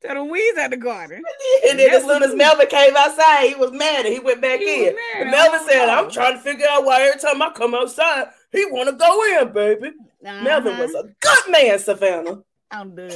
Turn 0.03 0.17
the 0.17 0.25
weeds 0.25 0.59
at 0.59 0.71
the 0.71 0.77
garden. 0.77 1.23
And 1.69 1.79
then 1.79 1.91
as 1.91 2.03
soon 2.03 2.23
as 2.25 2.35
Melvin 2.35 2.67
came 2.67 2.97
outside, 2.97 3.47
he 3.47 3.55
was 3.55 3.71
mad 3.71 4.05
and 4.05 4.13
he 4.13 4.19
went 4.19 4.41
back 4.41 4.59
he 4.59 4.89
in. 4.89 4.97
Melvin 5.31 5.61
said, 5.69 5.89
I'm 5.89 6.11
trying 6.11 6.35
to 6.35 6.41
figure 6.41 6.67
out 6.69 6.85
why 6.85 7.03
every 7.03 7.21
time 7.21 7.41
I 7.41 7.51
come 7.51 7.75
outside, 7.75 8.27
he 8.51 8.67
want 8.67 8.89
to 8.89 8.97
go 8.97 9.41
in, 9.41 9.53
baby. 9.53 9.93
Uh-huh. 10.27 10.43
Melvin 10.43 10.79
was 10.79 10.93
a 10.95 11.05
good 11.21 11.51
man, 11.51 11.79
Savannah. 11.79 12.43
I'm 12.73 12.95
done. 12.97 13.11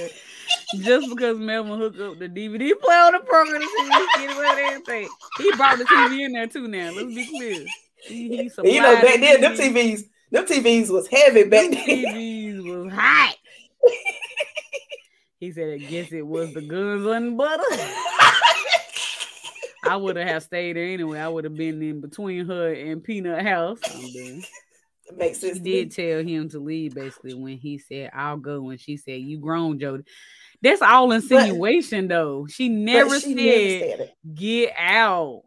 Just 0.81 1.09
because 1.09 1.39
Melvin 1.39 1.79
hooked 1.79 1.99
up 1.99 2.19
the 2.19 2.29
DVD 2.29 2.79
player 2.79 2.99
on 2.99 3.13
the 3.13 3.21
program 3.21 3.63
to 3.63 3.67
see 3.67 3.89
get 4.27 4.37
away 4.37 4.49
with 4.49 4.59
everything. 4.59 5.09
He 5.39 5.53
brought 5.57 5.79
the 5.79 5.85
TV 5.85 6.27
in 6.27 6.33
there 6.33 6.47
too 6.47 6.69
now. 6.69 6.93
Let's 6.93 7.15
be 7.15 7.27
clear. 7.27 7.65
He, 8.07 8.29
he 8.29 8.51
you 8.65 8.81
know, 8.81 8.95
back 9.01 9.19
then, 9.21 9.41
them 9.41 9.55
TVs, 9.55 10.03
them 10.31 10.45
TVs 10.45 10.91
was 10.91 11.09
heavy 11.09 11.45
back 11.45 11.71
them 11.71 11.81
then. 11.87 12.05
TVs 12.05 12.65
was 12.65 12.93
hot. 12.93 13.37
He 15.39 15.53
said, 15.53 15.75
I 15.75 15.79
guess 15.79 16.13
it 16.13 16.27
was 16.27 16.53
the 16.55 16.63
guns 16.63 17.07
and 17.07 17.37
butter. 17.37 17.63
I 19.85 19.97
would 19.97 20.17
have 20.17 20.43
stayed 20.43 20.77
there 20.77 20.85
anyway. 20.85 21.21
I 21.21 21.29
would 21.29 21.45
have 21.45 21.55
been 21.55 21.81
in 21.83 22.01
between 22.01 22.47
her 22.47 22.73
and 22.73 23.05
Peanut 23.05 23.45
House. 23.45 23.79
Makes 25.17 25.39
sense. 25.39 25.59
She 25.59 25.63
did 25.63 25.93
tell 25.93 26.23
him 26.23 26.49
to 26.49 26.59
leave 26.59 26.95
basically 26.95 27.35
when 27.35 27.59
he 27.59 27.79
said, 27.79 28.11
I'll 28.13 28.39
go. 28.39 28.61
When 28.63 28.79
she 28.79 28.97
said, 28.97 29.21
You 29.21 29.39
grown, 29.39 29.79
Jody. 29.79 30.03
That's 30.63 30.83
all 30.83 31.13
insinuation, 31.13 32.09
but, 32.09 32.15
though. 32.15 32.47
She 32.49 32.69
never 32.69 33.21
she 33.21 33.35
said, 33.35 33.99
never 33.99 34.11
get 34.35 34.75
out. 34.77 35.43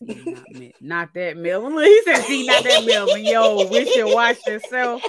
not, 0.00 0.44
not, 0.80 1.14
that 1.14 1.36
Melvin. 1.36 1.72
He 1.78 2.02
said, 2.04 2.22
see, 2.22 2.46
not 2.46 2.62
that 2.62 2.84
Melvin. 2.84 3.24
Yo, 3.24 3.66
we 3.68 3.90
should 3.90 4.14
watch 4.14 4.38
yourself. 4.46 5.02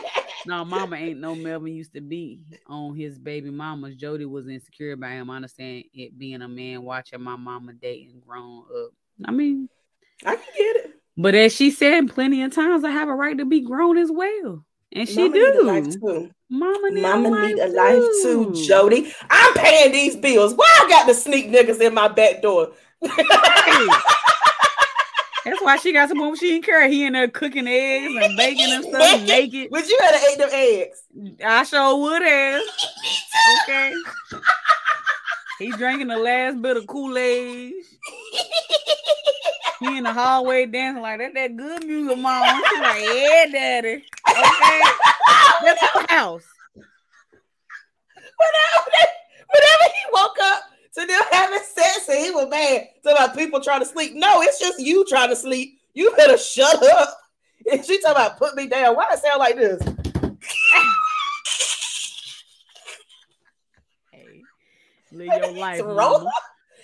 No, 0.46 0.66
mama 0.66 0.96
ain't 0.96 1.20
no 1.20 1.36
Melvin 1.36 1.74
used 1.74 1.94
to 1.94 2.02
be 2.02 2.42
on 2.68 2.96
his 2.96 3.20
baby 3.20 3.52
mamas. 3.52 3.96
Jody 3.96 4.26
was 4.26 4.48
insecure 4.48 4.94
about 4.94 5.12
him. 5.12 5.30
I 5.30 5.36
understand 5.36 5.86
it 5.94 6.18
being 6.18 6.42
a 6.42 6.48
man 6.48 6.84
watching 6.84 7.22
my 7.22 7.36
mama 7.36 7.74
dating 7.74 8.22
grown 8.26 8.60
up. 8.60 8.92
I 9.26 9.32
mean, 9.32 9.70
I 10.26 10.36
can 10.36 10.46
get 10.58 10.76
it. 10.78 10.92
But 11.18 11.36
as 11.36 11.54
she 11.54 11.70
said 11.72 12.10
plenty 12.10 12.42
of 12.42 12.54
times, 12.54 12.84
I 12.84 12.92
have 12.92 13.08
a 13.08 13.14
right 13.14 13.38
to 13.38 13.46
be 13.46 13.62
grown 13.62 13.98
as 13.98 14.12
well. 14.12 14.66
And 14.94 15.08
she 15.08 15.30
Mama 15.30 15.34
do. 15.34 15.72
Need 15.72 15.94
too. 15.94 16.32
Mama 16.50 16.90
need, 16.90 17.02
Mama 17.02 17.32
a, 17.32 17.48
need 17.48 17.58
life 17.58 17.70
a 17.70 17.74
life 17.74 18.04
too, 18.24 18.52
Jody. 18.54 19.14
I'm 19.30 19.54
paying 19.54 19.92
these 19.94 20.16
bills. 20.18 20.54
Why 20.54 20.68
I 20.82 20.90
got 20.90 21.08
the 21.08 21.14
sneak 21.14 21.50
niggas 21.50 21.80
in 21.80 21.94
my 21.94 22.08
back 22.08 22.42
door? 22.42 22.74
That's 25.46 25.62
why 25.62 25.78
she 25.78 25.92
got 25.94 26.10
some 26.10 26.20
woman 26.20 26.36
she 26.36 26.50
didn't 26.52 26.66
care. 26.66 26.88
He 26.88 27.06
in 27.06 27.14
there 27.14 27.28
cooking 27.28 27.68
eggs 27.68 28.14
and 28.16 28.38
baking 28.38 28.72
and 28.72 28.84
stuff 28.84 29.22
naked. 29.28 29.70
Would 29.72 29.90
you 29.90 29.98
have 30.02 30.24
ate 30.30 30.38
them 30.38 30.50
eggs? 30.52 31.04
I 31.44 31.64
sure 31.64 31.98
would 32.00 32.22
have. 32.22 32.62
okay. 33.64 33.94
he 35.60 35.72
drinking 35.72 36.08
the 36.08 36.18
last 36.18 36.62
bit 36.62 36.78
of 36.78 36.86
Kool-Aid. 36.88 37.74
He 39.80 39.98
in 39.98 40.04
the 40.04 40.14
hallway 40.14 40.68
dancing 40.68 41.02
like 41.02 41.18
that. 41.18 41.34
That 41.34 41.58
good 41.58 41.88
music, 41.88 42.20
mom. 42.20 42.64
She's 42.70 42.80
like, 42.80 43.02
yeah, 43.02 43.46
daddy. 43.52 44.04
Okay, 44.30 44.82
that's 45.64 45.96
our 45.96 46.06
house. 46.08 46.46
Whenever, 48.38 48.86
whenever 49.50 49.86
he 49.86 50.04
woke 50.14 50.38
up 50.44 50.64
to 50.94 51.06
them 51.08 51.22
having 51.32 51.60
sex, 52.12 52.18
and 52.18 52.26
he 52.26 52.32
was 52.32 52.50
mad. 52.50 52.88
So 53.04 53.14
about 53.14 53.36
people 53.36 53.62
trying 53.62 53.82
to 53.82 53.86
sleep. 53.86 54.14
No, 54.16 54.42
it's 54.42 54.60
just 54.60 54.80
you 54.80 55.06
trying 55.08 55.30
to 55.30 55.36
sleep. 55.36 55.80
You 55.94 56.12
better 56.16 56.38
shut 56.38 56.82
up. 56.84 57.18
And 57.72 57.86
she 57.86 58.02
talking 58.02 58.16
about 58.16 58.38
put 58.38 58.56
me 58.56 58.68
down. 58.68 58.96
Why 58.96 59.08
it 59.12 59.20
sound 59.20 59.40
like 59.40 59.56
this? 59.56 59.82
hey, 64.12 64.42
live 65.12 65.28
your 65.28 65.52
life. 65.58 65.82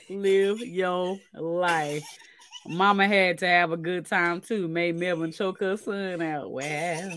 Live 0.10 0.60
your 0.60 1.18
life. 1.34 2.06
Mama 2.68 3.08
had 3.08 3.40
to 3.40 3.48
have 3.48 3.72
a 3.72 3.78
good 3.78 4.06
time 4.06 4.42
too. 4.42 4.68
Made 4.68 5.00
Melvin 5.00 5.32
choke 5.32 5.60
her 5.62 5.78
son 5.78 6.22
out. 6.22 6.52
Wow. 6.52 7.12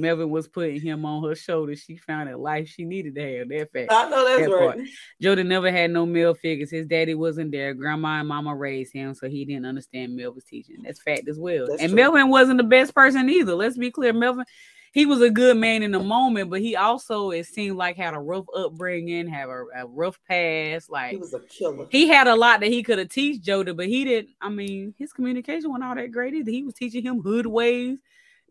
Melvin 0.00 0.30
was 0.30 0.48
putting 0.48 0.80
him 0.80 1.04
on 1.04 1.22
her 1.24 1.34
shoulder. 1.34 1.76
She 1.76 1.96
found 1.96 2.28
a 2.28 2.36
life 2.36 2.68
she 2.68 2.84
needed 2.84 3.14
to 3.16 3.38
have. 3.38 3.48
That 3.48 3.72
fact. 3.72 3.92
I 3.92 4.08
know 4.08 4.24
that's 4.24 4.48
that 4.48 4.54
right. 4.54 4.76
Part. 4.76 4.88
Jody 5.20 5.42
never 5.42 5.70
had 5.70 5.90
no 5.90 6.06
male 6.06 6.34
figures. 6.34 6.70
His 6.70 6.86
daddy 6.86 7.14
wasn't 7.14 7.52
there. 7.52 7.74
Grandma 7.74 8.20
and 8.20 8.28
mama 8.28 8.54
raised 8.54 8.92
him, 8.92 9.14
so 9.14 9.28
he 9.28 9.44
didn't 9.44 9.66
understand 9.66 10.16
Melvin's 10.16 10.44
teaching. 10.44 10.78
That's 10.82 11.02
fact 11.02 11.28
as 11.28 11.38
well. 11.38 11.66
That's 11.68 11.82
and 11.82 11.90
true. 11.90 11.96
Melvin 11.96 12.28
wasn't 12.28 12.58
the 12.58 12.64
best 12.64 12.94
person 12.94 13.28
either. 13.28 13.54
Let's 13.54 13.76
be 13.76 13.90
clear. 13.90 14.12
Melvin 14.12 14.44
he 14.92 15.06
was 15.06 15.22
a 15.22 15.30
good 15.30 15.56
man 15.56 15.82
in 15.82 15.90
the 15.90 15.98
moment, 15.98 16.50
but 16.50 16.60
he 16.60 16.76
also 16.76 17.30
it 17.30 17.46
seemed 17.46 17.78
like 17.78 17.96
had 17.96 18.12
a 18.12 18.18
rough 18.18 18.44
upbringing, 18.54 19.26
have 19.26 19.48
a, 19.48 19.64
a 19.74 19.86
rough 19.86 20.18
past. 20.28 20.90
Like 20.90 21.12
he 21.12 21.16
was 21.16 21.32
a 21.32 21.40
killer. 21.40 21.86
He 21.90 22.08
had 22.08 22.26
a 22.26 22.36
lot 22.36 22.60
that 22.60 22.70
he 22.70 22.82
could 22.82 22.98
have 22.98 23.08
teach 23.08 23.40
Jody, 23.40 23.72
but 23.72 23.86
he 23.86 24.04
didn't. 24.04 24.34
I 24.40 24.50
mean, 24.50 24.94
his 24.98 25.12
communication 25.12 25.70
wasn't 25.70 25.84
all 25.84 25.94
that 25.94 26.12
great 26.12 26.34
either. 26.34 26.50
He 26.50 26.62
was 26.62 26.74
teaching 26.74 27.02
him 27.02 27.22
hood 27.22 27.46
ways, 27.46 27.98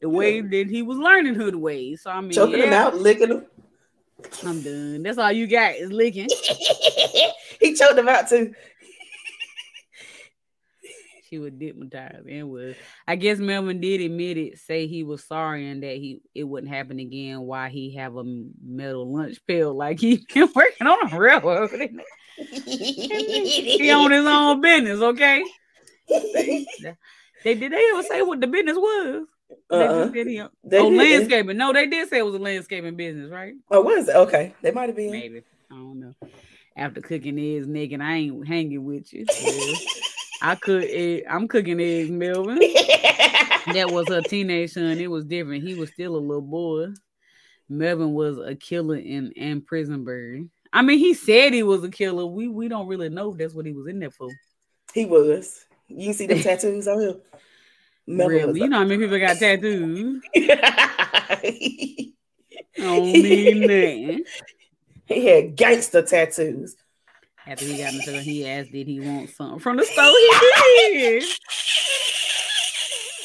the 0.02 0.10
way 0.10 0.42
that 0.42 0.68
he 0.70 0.82
was 0.82 0.98
learning 0.98 1.36
hood 1.36 1.56
ways. 1.56 2.02
So 2.04 2.12
I 2.12 2.22
mean, 2.22 2.32
choking 2.32 2.60
yeah. 2.60 2.66
him 2.66 2.74
out, 2.74 2.98
licking 2.98 3.30
him. 3.30 3.46
I'm 4.46 4.62
done. 4.62 5.04
That's 5.04 5.18
all 5.18 5.32
you 5.32 5.48
got 5.48 5.76
is 5.76 5.92
licking. 5.92 6.30
he 7.60 7.74
choked 7.74 7.98
him 7.98 8.10
out 8.10 8.30
too 8.30 8.54
she 11.32 11.40
was 11.40 11.54
hypnotized 11.58 12.28
and 12.28 12.52
was. 12.52 12.76
I 13.08 13.16
guess 13.16 13.40
Melvin 13.40 13.80
did 13.80 14.02
admit 14.02 14.38
it, 14.38 14.60
say 14.60 14.86
he 14.86 15.04
was 15.04 15.24
sorry 15.24 15.70
and 15.70 15.82
that 15.82 15.96
he 15.96 16.20
it 16.36 16.44
wouldn't 16.44 16.72
happen 16.72 17.00
again. 17.00 17.42
Why 17.42 17.70
he 17.70 17.96
have 17.96 18.18
a 18.18 18.24
metal 18.62 19.12
lunch 19.12 19.38
pill 19.48 19.74
like 19.74 20.00
he 20.00 20.26
been 20.34 20.50
working 20.54 20.88
on 20.88 21.12
a 21.12 21.18
railroad. 21.18 21.70
he 22.36 23.92
on 23.92 24.12
his 24.12 24.26
own 24.26 24.60
business, 24.60 25.00
okay? 25.00 25.44
They, 26.10 26.68
they 27.46 27.56
did 27.56 27.72
they 27.72 27.86
ever 27.94 28.04
say 28.04 28.22
what 28.22 28.42
the 28.42 28.48
business 28.48 28.76
was? 28.76 29.26
Uh-uh. 29.70 30.06
They 30.08 30.24
he, 30.24 30.44
they 30.64 30.80
oh, 30.80 30.90
did. 30.90 30.98
landscaping. 30.98 31.58
No, 31.58 31.74
they 31.74 31.88
did 31.88 32.10
say 32.10 32.20
it 32.20 32.26
was 32.26 32.36
a 32.36 32.40
landscaping 32.40 32.96
business, 32.96 33.32
right? 33.32 33.54
Oh, 33.70 33.82
was 33.82 34.08
it? 34.08 34.16
Okay, 34.16 34.54
they 34.62 34.72
might 34.72 34.90
have 34.90 34.96
been. 34.96 35.12
Maybe 35.12 35.44
I 35.72 35.76
don't 35.76 36.00
know. 36.00 36.14
After 36.76 37.02
cooking 37.02 37.40
eggs, 37.40 37.68
naked, 37.68 38.02
I 38.02 38.16
ain't 38.16 38.48
hanging 38.48 38.84
with 38.84 39.12
you. 39.14 39.26
I 40.42 40.56
could. 40.56 40.84
Egg, 40.86 41.24
I'm 41.30 41.48
cooking 41.48 41.80
eggs, 41.80 42.10
Melvin. 42.10 42.60
that 43.74 43.92
was 43.92 44.08
her 44.10 44.22
teenage 44.22 44.72
son. 44.72 44.98
It 44.98 45.10
was 45.10 45.26
different. 45.26 45.64
He 45.64 45.76
was 45.76 45.92
still 45.92 46.16
a 46.16 46.18
little 46.18 46.42
boy. 46.42 46.88
Melvin 47.70 48.14
was 48.14 48.38
a 48.40 48.56
killer 48.56 48.98
in 48.98 49.32
in 49.34 49.62
prison 49.62 50.04
bird. 50.04 50.50
I 50.74 50.82
mean, 50.82 51.00
he 51.00 51.14
said 51.14 51.54
he 51.54 51.64
was 51.64 51.84
a 51.84 51.90
killer. 51.90 52.26
We 52.26 52.48
we 52.48 52.68
don't 52.68 52.88
really 52.88 53.10
know 53.10 53.32
if 53.32 53.38
that's 53.38 53.54
what 53.54 53.66
he 53.66 53.74
was 53.74 53.88
in 53.88 54.00
there 54.00 54.12
for. 54.12 54.30
He 54.94 55.06
was. 55.06 55.66
You 55.88 56.06
can 56.06 56.14
see 56.14 56.28
them 56.28 56.42
tattoos 56.42 56.88
on 56.88 57.02
him. 57.02 57.22
Really? 58.08 58.62
You 58.62 58.68
know 58.68 58.80
how 58.80 58.84
many 58.84 59.04
people 59.04 59.20
got 59.20 59.38
tattoos? 59.38 60.22
Don't 62.78 63.04
mean. 63.14 64.24
He 65.06 65.26
had 65.26 65.56
gangster 65.56 66.02
tattoos. 66.02 66.76
After 67.46 67.66
he 67.66 67.78
got 67.78 67.94
into 67.94 68.16
it, 68.16 68.24
he 68.24 68.48
asked, 68.48 68.72
"Did 68.72 68.88
he 68.88 69.00
want 69.00 69.30
something 69.32 69.60
from 69.60 69.78
the 69.78 69.86
store?" 69.86 70.06
He 70.06 70.94
did. 70.94 71.24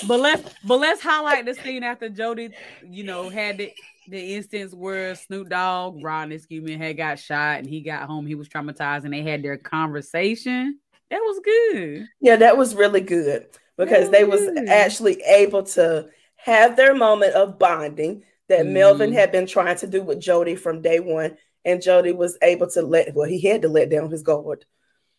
but 0.09 0.21
let's 0.21 0.55
but 0.65 0.79
let's 0.79 1.03
highlight 1.03 1.45
the 1.45 1.55
scene 1.55 1.83
after 1.83 2.09
Jody, 2.09 2.51
you 2.89 3.05
know, 3.05 3.29
had 3.29 3.59
the 3.59 3.73
the 4.09 4.37
instance 4.37 4.73
where 4.73 5.15
Snoop 5.15 5.49
Dogg, 5.51 6.03
Rodney, 6.03 6.37
excuse 6.37 6.63
me, 6.65 6.77
had 6.77 6.97
got 6.97 7.19
shot 7.19 7.59
and 7.59 7.69
he 7.69 7.83
got 7.83 8.07
home. 8.07 8.27
He 8.27 8.35
was 8.35 8.49
traumatized, 8.49 9.05
and 9.05 9.13
they 9.13 9.23
had 9.23 9.43
their 9.43 9.59
conversation. 9.59 10.81
That 11.11 11.21
was 11.21 11.41
good. 11.45 12.09
Yeah, 12.21 12.37
that 12.37 12.57
was 12.57 12.75
really 12.75 13.01
good 13.01 13.47
because 13.77 14.11
they 14.11 14.25
was 14.25 14.49
actually 14.69 15.23
able 15.23 15.63
to 15.63 16.09
have 16.37 16.77
their 16.77 16.95
moment 16.95 17.35
of 17.35 17.59
bonding 17.59 18.23
that 18.49 18.67
mm. 18.67 18.73
Melvin 18.73 19.13
had 19.13 19.33
been 19.33 19.47
trying 19.47 19.77
to 19.79 19.87
do 19.87 20.03
with 20.03 20.21
Jody 20.21 20.55
from 20.55 20.83
day 20.83 21.01
one 21.01 21.37
and 21.65 21.83
Jody 21.83 22.13
was 22.13 22.39
able 22.43 22.71
to 22.71 22.83
let 22.83 23.15
well, 23.15 23.29
he 23.29 23.41
had 23.41 23.63
to 23.63 23.69
let 23.69 23.91
down 23.91 24.11
his 24.11 24.23
guard 24.23 24.65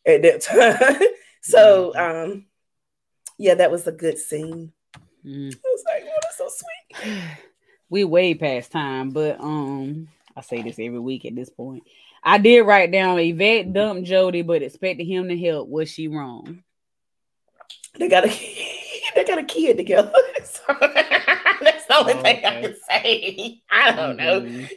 at 0.06 0.22
that 0.22 0.42
time. 0.42 1.02
so 1.42 1.92
mm-hmm. 1.96 2.32
um 2.32 2.46
yeah, 3.38 3.56
that 3.56 3.72
was 3.72 3.86
a 3.86 3.92
good 3.92 4.18
scene. 4.18 4.72
Mm. 5.26 5.54
I 5.54 5.60
was 5.64 5.84
like, 5.86 6.04
oh, 6.08 6.20
that's 6.24 6.38
so 6.38 6.50
sweet. 6.50 7.22
we 7.90 8.04
way 8.04 8.34
past 8.34 8.72
time, 8.72 9.12
but 9.12 9.40
um 9.40 10.08
I 10.36 10.42
say 10.42 10.62
this 10.62 10.80
every 10.80 11.00
week 11.00 11.26
at 11.26 11.36
this 11.36 11.50
point. 11.50 11.84
I 12.24 12.38
did 12.38 12.62
write 12.62 12.92
down 12.92 13.20
Yvette 13.20 13.74
dumped 13.74 14.08
Jody, 14.08 14.42
but 14.42 14.62
expected 14.62 15.06
him 15.06 15.30
to 15.30 15.38
help. 15.38 15.68
Was 15.68 15.90
she 15.90 16.08
wrong? 16.08 16.64
They 17.98 18.08
got 18.08 18.26
a 18.26 18.30
they 19.16 19.24
got 19.24 19.38
a 19.38 19.44
kid 19.44 19.78
together. 19.78 20.12
that's 20.42 21.86
the 21.86 21.98
only 21.98 22.14
thing 22.14 22.46
I 22.46 22.62
can 22.62 22.76
say. 22.90 23.62
I 23.72 23.92
don't 23.92 24.18
know. 24.18 24.68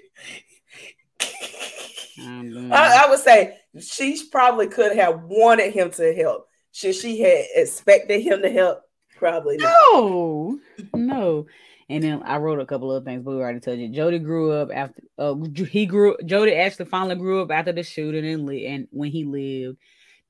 I, 2.73 3.05
I, 3.05 3.09
would 3.09 3.21
say 3.21 3.59
she 3.81 4.21
probably 4.31 4.69
could 4.69 4.95
have 4.97 5.23
wanted 5.23 5.73
him 5.73 5.91
to 5.93 6.15
help 6.15 6.47
should 6.73 6.95
she 6.95 7.21
had 7.21 7.47
expected 7.55 8.21
him 8.21 8.43
to 8.43 8.51
help? 8.51 8.83
Probably 9.17 9.57
not. 9.57 9.75
No, 9.93 10.59
no. 10.95 11.47
And 11.89 12.05
then 12.05 12.23
I 12.23 12.37
wrote 12.37 12.61
a 12.61 12.67
couple 12.67 12.93
of 12.93 13.05
things, 13.05 13.25
but 13.25 13.33
we 13.33 13.39
already 13.39 13.61
told 13.61 13.79
you. 13.79 13.89
Jody 13.89 14.21
grew 14.21 14.53
up 14.53 14.71
after. 14.73 15.03
Uh, 15.19 15.35
he 15.69 15.87
grew. 15.87 16.17
Jody 16.25 16.55
actually 16.55 16.87
finally 16.87 17.17
grew 17.17 17.43
up 17.43 17.51
after 17.51 17.73
the 17.73 17.83
shooting 17.83 18.25
and 18.25 18.47
li- 18.47 18.67
and 18.67 18.87
when 18.93 19.11
he 19.11 19.25
lived. 19.25 19.79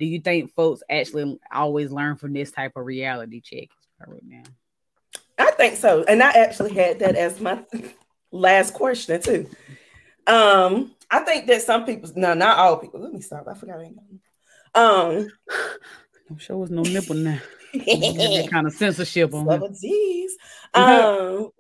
Do 0.01 0.07
you 0.07 0.19
think 0.19 0.55
folks 0.55 0.83
actually 0.91 1.39
always 1.53 1.93
learn 1.93 2.17
from 2.17 2.33
this 2.33 2.51
type 2.51 2.73
of 2.75 2.87
reality 2.87 3.43
check? 3.43 3.69
I 4.01 4.11
wrote 4.11 4.29
down. 4.29 4.45
I 5.39 5.51
think 5.53 5.77
so, 5.77 6.05
and 6.05 6.23
I 6.23 6.31
actually 6.31 6.73
had 6.73 6.99
that 7.01 7.17
as 7.17 7.39
my 7.39 7.63
last 8.33 8.73
question 8.73 9.21
too. 9.21 9.49
Um, 10.27 10.95
I 11.11 11.21
think 11.21 11.47
that 11.49 11.61
some 11.61 11.85
people, 11.85 12.11
no, 12.17 12.33
not 12.33 12.57
all 12.57 12.79
people. 12.79 13.01
Let 13.01 13.13
me 13.13 13.21
stop. 13.21 13.47
I 13.47 13.53
forgot. 13.53 13.81
Um, 14.75 15.29
I'm 16.31 16.39
sure 16.39 16.57
was 16.57 16.71
no 16.71 16.83
nipple 16.83 17.17
now. 17.17 17.39
that 17.75 18.49
kind 18.51 18.67
of 18.67 18.73
censorship 18.73 19.35
on 19.35 19.47
Some 19.47 19.69
disease. 19.69 20.37
Um, 20.73 21.51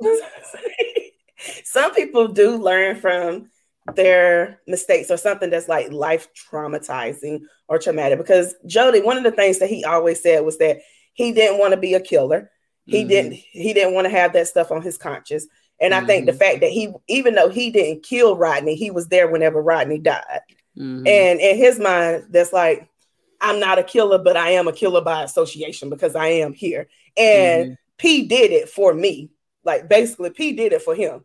some 1.64 1.92
people 1.94 2.28
do 2.28 2.56
learn 2.56 2.94
from 2.94 3.50
their 3.96 4.60
mistakes 4.66 5.10
or 5.10 5.16
something 5.16 5.50
that's 5.50 5.68
like 5.68 5.92
life 5.92 6.28
traumatizing 6.34 7.42
or 7.68 7.78
traumatic. 7.78 8.18
Because 8.18 8.54
Jody, 8.66 9.00
one 9.00 9.16
of 9.16 9.24
the 9.24 9.30
things 9.30 9.58
that 9.58 9.70
he 9.70 9.84
always 9.84 10.22
said 10.22 10.44
was 10.44 10.58
that 10.58 10.78
he 11.14 11.32
didn't 11.32 11.58
want 11.58 11.72
to 11.72 11.76
be 11.76 11.94
a 11.94 12.00
killer. 12.00 12.50
He 12.86 13.00
mm-hmm. 13.00 13.08
didn't. 13.08 13.32
He 13.34 13.72
didn't 13.72 13.94
want 13.94 14.06
to 14.06 14.10
have 14.10 14.32
that 14.32 14.48
stuff 14.48 14.70
on 14.70 14.82
his 14.82 14.96
conscience. 14.96 15.46
And 15.80 15.92
mm-hmm. 15.92 16.04
I 16.04 16.06
think 16.06 16.26
the 16.26 16.32
mm-hmm. 16.32 16.38
fact 16.38 16.60
that 16.60 16.70
he, 16.70 16.92
even 17.08 17.34
though 17.34 17.48
he 17.48 17.70
didn't 17.70 18.02
kill 18.02 18.36
Rodney, 18.36 18.74
he 18.74 18.90
was 18.90 19.08
there 19.08 19.30
whenever 19.30 19.62
Rodney 19.62 19.98
died. 19.98 20.40
Mm-hmm. 20.76 21.06
And 21.06 21.40
in 21.40 21.56
his 21.56 21.78
mind, 21.78 22.26
that's 22.30 22.52
like, 22.52 22.88
I'm 23.40 23.60
not 23.60 23.78
a 23.78 23.82
killer, 23.82 24.18
but 24.18 24.36
I 24.36 24.50
am 24.50 24.68
a 24.68 24.72
killer 24.72 25.00
by 25.00 25.22
association 25.22 25.88
because 25.88 26.14
I 26.14 26.28
am 26.28 26.52
here. 26.52 26.88
And 27.16 27.64
mm-hmm. 27.64 27.74
P 27.96 28.26
did 28.26 28.50
it 28.50 28.68
for 28.68 28.92
me. 28.92 29.30
Like 29.64 29.88
basically, 29.88 30.30
P 30.30 30.52
did 30.52 30.72
it 30.72 30.82
for 30.82 30.94
him. 30.94 31.24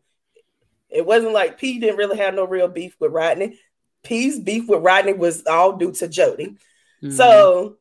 It 0.90 1.06
wasn't 1.06 1.34
like 1.34 1.58
P 1.58 1.80
didn't 1.80 1.98
really 1.98 2.18
have 2.18 2.34
no 2.34 2.46
real 2.46 2.68
beef 2.68 2.96
with 3.00 3.12
Rodney. 3.12 3.60
P's 4.04 4.40
beef 4.40 4.68
with 4.68 4.84
Rodney 4.84 5.14
was 5.14 5.46
all 5.46 5.78
due 5.78 5.92
to 5.94 6.08
Jody. 6.08 6.58
Mm-hmm. 7.02 7.12
So 7.12 7.78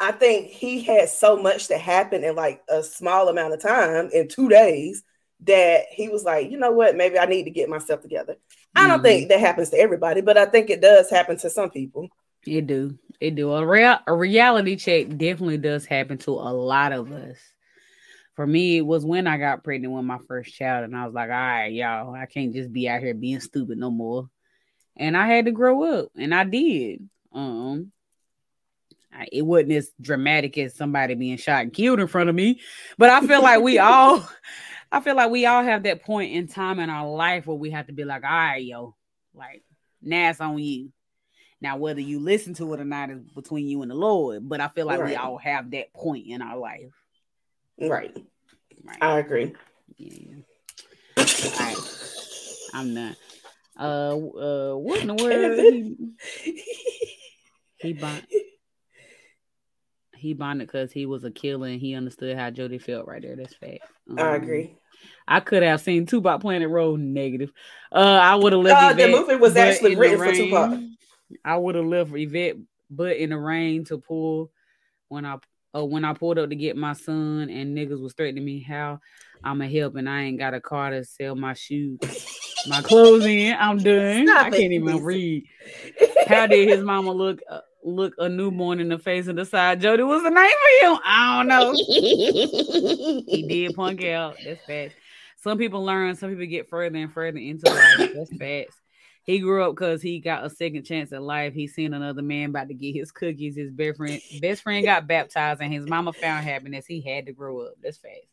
I 0.00 0.12
think 0.12 0.48
he 0.48 0.82
had 0.82 1.08
so 1.08 1.36
much 1.36 1.68
that 1.68 1.80
happened 1.80 2.24
in 2.24 2.34
like 2.34 2.62
a 2.68 2.82
small 2.82 3.28
amount 3.28 3.54
of 3.54 3.62
time 3.62 4.10
in 4.12 4.28
two 4.28 4.48
days 4.48 5.02
that 5.40 5.84
he 5.90 6.08
was 6.08 6.24
like, 6.24 6.50
you 6.50 6.58
know 6.58 6.72
what, 6.72 6.96
maybe 6.96 7.18
I 7.18 7.26
need 7.26 7.44
to 7.44 7.50
get 7.50 7.68
myself 7.68 8.00
together. 8.00 8.34
Mm-hmm. 8.34 8.84
I 8.84 8.88
don't 8.88 9.02
think 9.02 9.22
mm-hmm. 9.22 9.28
that 9.28 9.40
happens 9.40 9.70
to 9.70 9.78
everybody, 9.78 10.20
but 10.20 10.36
I 10.36 10.46
think 10.46 10.70
it 10.70 10.80
does 10.80 11.10
happen 11.10 11.36
to 11.38 11.50
some 11.50 11.70
people. 11.70 12.08
It 12.46 12.66
do. 12.66 12.98
It 13.20 13.34
do. 13.34 13.52
A 13.52 13.66
real 13.66 13.98
a 14.06 14.14
reality 14.14 14.76
check 14.76 15.08
definitely 15.08 15.58
does 15.58 15.84
happen 15.84 16.18
to 16.18 16.32
a 16.32 16.52
lot 16.52 16.92
of 16.92 17.10
us. 17.10 17.38
For 18.36 18.46
me, 18.46 18.76
it 18.76 18.86
was 18.86 19.04
when 19.04 19.26
I 19.26 19.38
got 19.38 19.64
pregnant 19.64 19.94
with 19.94 20.04
my 20.04 20.18
first 20.28 20.54
child, 20.54 20.84
and 20.84 20.96
I 20.96 21.06
was 21.06 21.14
like, 21.14 21.30
all 21.30 21.36
right, 21.36 21.72
y'all, 21.72 22.14
I 22.14 22.26
can't 22.26 22.54
just 22.54 22.72
be 22.72 22.88
out 22.88 23.00
here 23.00 23.14
being 23.14 23.40
stupid 23.40 23.78
no 23.78 23.90
more. 23.90 24.28
And 24.96 25.16
I 25.16 25.26
had 25.26 25.46
to 25.46 25.52
grow 25.52 26.00
up, 26.00 26.08
and 26.16 26.34
I 26.34 26.44
did. 26.44 27.08
Um, 27.32 27.92
it 29.32 29.42
wasn't 29.42 29.72
as 29.72 29.90
dramatic 30.00 30.58
as 30.58 30.74
somebody 30.74 31.14
being 31.14 31.38
shot 31.38 31.62
and 31.62 31.72
killed 31.72 32.00
in 32.00 32.06
front 32.06 32.28
of 32.28 32.34
me, 32.34 32.60
but 32.98 33.10
I 33.10 33.26
feel 33.26 33.42
like 33.42 33.62
we 33.62 33.78
all, 33.78 34.28
I 34.92 35.00
feel 35.00 35.16
like 35.16 35.30
we 35.30 35.46
all 35.46 35.62
have 35.62 35.84
that 35.84 36.04
point 36.04 36.32
in 36.32 36.46
time 36.46 36.78
in 36.78 36.90
our 36.90 37.08
life 37.08 37.46
where 37.46 37.56
we 37.56 37.70
have 37.70 37.86
to 37.86 37.92
be 37.92 38.04
like, 38.04 38.24
all 38.24 38.30
right, 38.30 38.62
yo, 38.62 38.94
like 39.34 39.62
now 40.02 40.30
it's 40.30 40.40
on 40.40 40.58
you. 40.58 40.92
Now, 41.60 41.78
whether 41.78 42.00
you 42.00 42.20
listen 42.20 42.52
to 42.54 42.74
it 42.74 42.80
or 42.80 42.84
not 42.84 43.10
is 43.10 43.22
between 43.34 43.66
you 43.66 43.80
and 43.80 43.90
the 43.90 43.94
Lord, 43.94 44.46
but 44.46 44.60
I 44.60 44.68
feel 44.68 44.86
like 44.86 45.00
right. 45.00 45.10
we 45.10 45.16
all 45.16 45.38
have 45.38 45.70
that 45.70 45.92
point 45.94 46.26
in 46.26 46.42
our 46.42 46.58
life. 46.58 46.92
Right. 47.78 48.16
right. 48.84 48.98
I 49.00 49.18
agree. 49.18 49.54
Yeah. 49.96 50.36
all 51.16 51.24
right. 51.58 51.76
I'm 52.74 52.94
not. 52.94 53.16
Uh, 53.78 54.16
uh, 54.16 54.76
what 54.76 55.00
in 55.00 55.08
the 55.08 55.14
world? 55.22 55.58
he, 56.42 56.62
he 57.78 57.92
bond, 57.92 58.26
he 60.16 60.34
bonded 60.34 60.66
because 60.68 60.92
he 60.92 61.06
was 61.06 61.24
a 61.24 61.30
killer 61.30 61.68
and 61.68 61.80
he 61.80 61.94
understood 61.94 62.36
how 62.36 62.50
Jody 62.50 62.78
felt 62.78 63.06
right 63.06 63.22
there. 63.22 63.36
That's 63.36 63.54
fact. 63.54 63.80
Um, 64.10 64.18
I 64.18 64.36
agree. 64.36 64.78
I 65.28 65.40
could 65.40 65.62
have 65.62 65.80
seen 65.80 66.06
Tupac 66.06 66.40
Planet 66.40 66.70
Road 66.70 67.00
negative. 67.00 67.52
Uh, 67.92 68.18
I 68.22 68.34
would 68.36 68.52
have 68.52 68.62
left. 68.62 68.82
Uh, 68.82 68.92
the 68.94 69.08
movie 69.08 69.36
was 69.36 69.56
actually 69.56 69.96
written 69.96 70.18
for 70.18 70.32
Tupac. 70.32 70.80
I 71.44 71.56
would 71.56 71.74
have 71.74 71.84
left 71.84 72.12
Yvette 72.14 72.56
but 72.90 73.16
in 73.16 73.30
the 73.30 73.38
rain 73.38 73.84
to 73.86 73.98
pull 73.98 74.50
when 75.08 75.24
I 75.24 75.36
uh, 75.74 75.84
when 75.84 76.04
I 76.04 76.12
pulled 76.12 76.38
up 76.38 76.50
to 76.50 76.56
get 76.56 76.76
my 76.76 76.92
son 76.92 77.48
and 77.50 77.76
niggas 77.76 78.00
was 78.00 78.14
threatening 78.14 78.44
me 78.44 78.60
how 78.62 79.00
I'ma 79.44 79.66
help 79.66 79.96
and 79.96 80.08
I 80.08 80.22
ain't 80.22 80.38
got 80.38 80.54
a 80.54 80.60
car 80.60 80.90
to 80.90 81.04
sell 81.04 81.34
my 81.34 81.54
shoes, 81.54 81.98
my 82.68 82.82
clothes 82.82 83.24
in. 83.24 83.56
I'm 83.58 83.78
done. 83.78 84.26
Stop 84.26 84.46
I 84.46 84.50
can't 84.50 84.72
it, 84.72 84.76
even 84.76 84.98
please. 84.98 85.02
read. 85.02 85.44
How 86.28 86.46
did 86.46 86.68
his 86.68 86.82
mama 86.82 87.12
look 87.12 87.40
uh, 87.50 87.60
look 87.84 88.14
a 88.18 88.28
newborn 88.28 88.80
in 88.80 88.88
the 88.88 88.98
face 88.98 89.26
and 89.28 89.36
decide 89.36 89.80
Jody 89.80 90.02
was 90.02 90.22
the 90.22 90.30
name 90.30 90.50
for 90.50 90.86
him? 90.86 90.98
I 91.04 91.38
don't 91.38 91.48
know. 91.48 91.72
he 93.26 93.44
did 93.48 93.74
punk 93.74 94.04
out. 94.04 94.36
That's 94.44 94.64
fast. 94.64 94.94
Some 95.42 95.58
people 95.58 95.84
learn, 95.84 96.16
some 96.16 96.30
people 96.30 96.46
get 96.46 96.68
further 96.68 96.98
and 96.98 97.12
further 97.12 97.38
into 97.38 97.70
life. 97.70 98.10
That's 98.14 98.36
fast. 98.36 98.76
He 99.26 99.40
grew 99.40 99.64
up 99.64 99.74
because 99.74 100.00
he 100.00 100.20
got 100.20 100.44
a 100.44 100.50
second 100.50 100.84
chance 100.84 101.12
at 101.12 101.20
life. 101.20 101.52
He 101.52 101.66
seen 101.66 101.94
another 101.94 102.22
man 102.22 102.50
about 102.50 102.68
to 102.68 102.74
get 102.74 102.94
his 102.94 103.10
cookies. 103.10 103.56
His 103.56 103.72
best 103.72 103.96
friend, 103.96 104.20
best 104.40 104.62
friend 104.62 104.84
got 104.84 105.08
baptized, 105.08 105.60
and 105.60 105.72
his 105.72 105.88
mama 105.88 106.12
found 106.12 106.44
happiness. 106.44 106.86
He 106.86 107.00
had 107.00 107.26
to 107.26 107.32
grow 107.32 107.62
up. 107.62 107.74
That's 107.82 107.98
fast. 107.98 108.28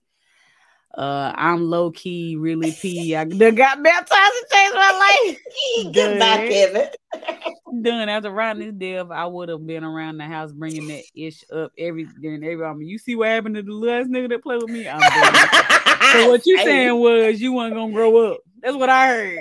Uh, 0.95 1.34
I'm 1.36 1.72
low 1.72 1.90
key, 1.90 2.36
really 2.36 2.72
p. 2.72 3.15
I 3.15 3.26
got 3.26 3.82
baptized 3.82 4.11
and 4.14 4.52
changed 4.52 4.76
my 4.76 5.26
life. 5.26 5.91
Get 5.94 6.20
back, 6.20 6.48
Kevin. 6.48 7.82
Done 7.82 8.10
after 8.10 8.30
Rodney's 8.30 8.74
death, 8.74 9.07
I 9.10 9.26
would 9.26 9.49
have 9.49 9.65
been 9.65 9.84
around 9.84 10.18
the 10.18 10.26
house 10.26 10.52
bringing 10.52 10.88
that 10.90 11.06
ish 11.15 11.44
up 11.52 11.72
every 11.76 12.06
during 12.22 12.44
every. 12.44 12.64
I 12.64 12.74
mean, 12.74 12.88
you 12.88 12.99
see 12.99 13.15
what 13.15 13.30
happened 13.30 13.56
to 13.56 13.64
the 13.64 13.74
last 13.74 14.10
nigga 14.10 14.30
that 14.30 14.44
played 14.44 14.61
with 14.61 14.70
me? 14.70 14.88
I'm 14.88 15.02
so 16.14 16.30
what 16.30 16.45
you 16.45 16.60
saying 16.60 16.99
was 16.99 17.41
you 17.41 17.53
weren't 17.53 17.74
gonna 17.74 17.91
grow 17.91 18.32
up. 18.32 18.41
That's 18.61 18.76
what 18.76 18.91
I 18.91 19.07
heard 19.07 19.40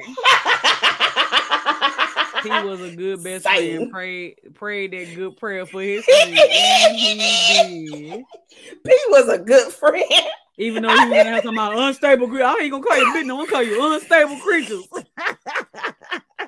he 2.43 2.51
was 2.51 2.81
a 2.81 2.95
good 2.95 3.23
best 3.23 3.45
Satan. 3.45 3.77
friend. 3.79 3.93
Prayed 3.93 4.37
prayed 4.55 4.93
that 4.93 5.15
good 5.15 5.37
prayer 5.37 5.67
for 5.67 5.83
his 5.83 6.05
friend, 6.07 6.39
and 6.39 6.97
he 6.97 7.89
did. 7.89 8.25
P 8.87 8.99
was 9.09 9.29
a 9.29 9.39
good 9.39 9.73
friend. 9.73 10.05
Even 10.59 10.83
though 10.83 10.91
he 10.91 11.11
went 11.11 11.29
out 11.29 11.43
talking 11.43 11.57
about 11.57 11.79
unstable 11.79 12.29
creatures, 12.29 12.47
I 12.47 12.59
ain't 12.63 12.71
gonna 12.71 12.85
call 12.85 12.99
you 12.99 13.07
bitch. 13.15 13.25
No, 13.27 13.41
I'm 13.41 13.47
gonna 13.47 13.51
call 13.51 13.63
you 13.63 13.95
unstable 13.95 14.37
creatures. 14.37 14.87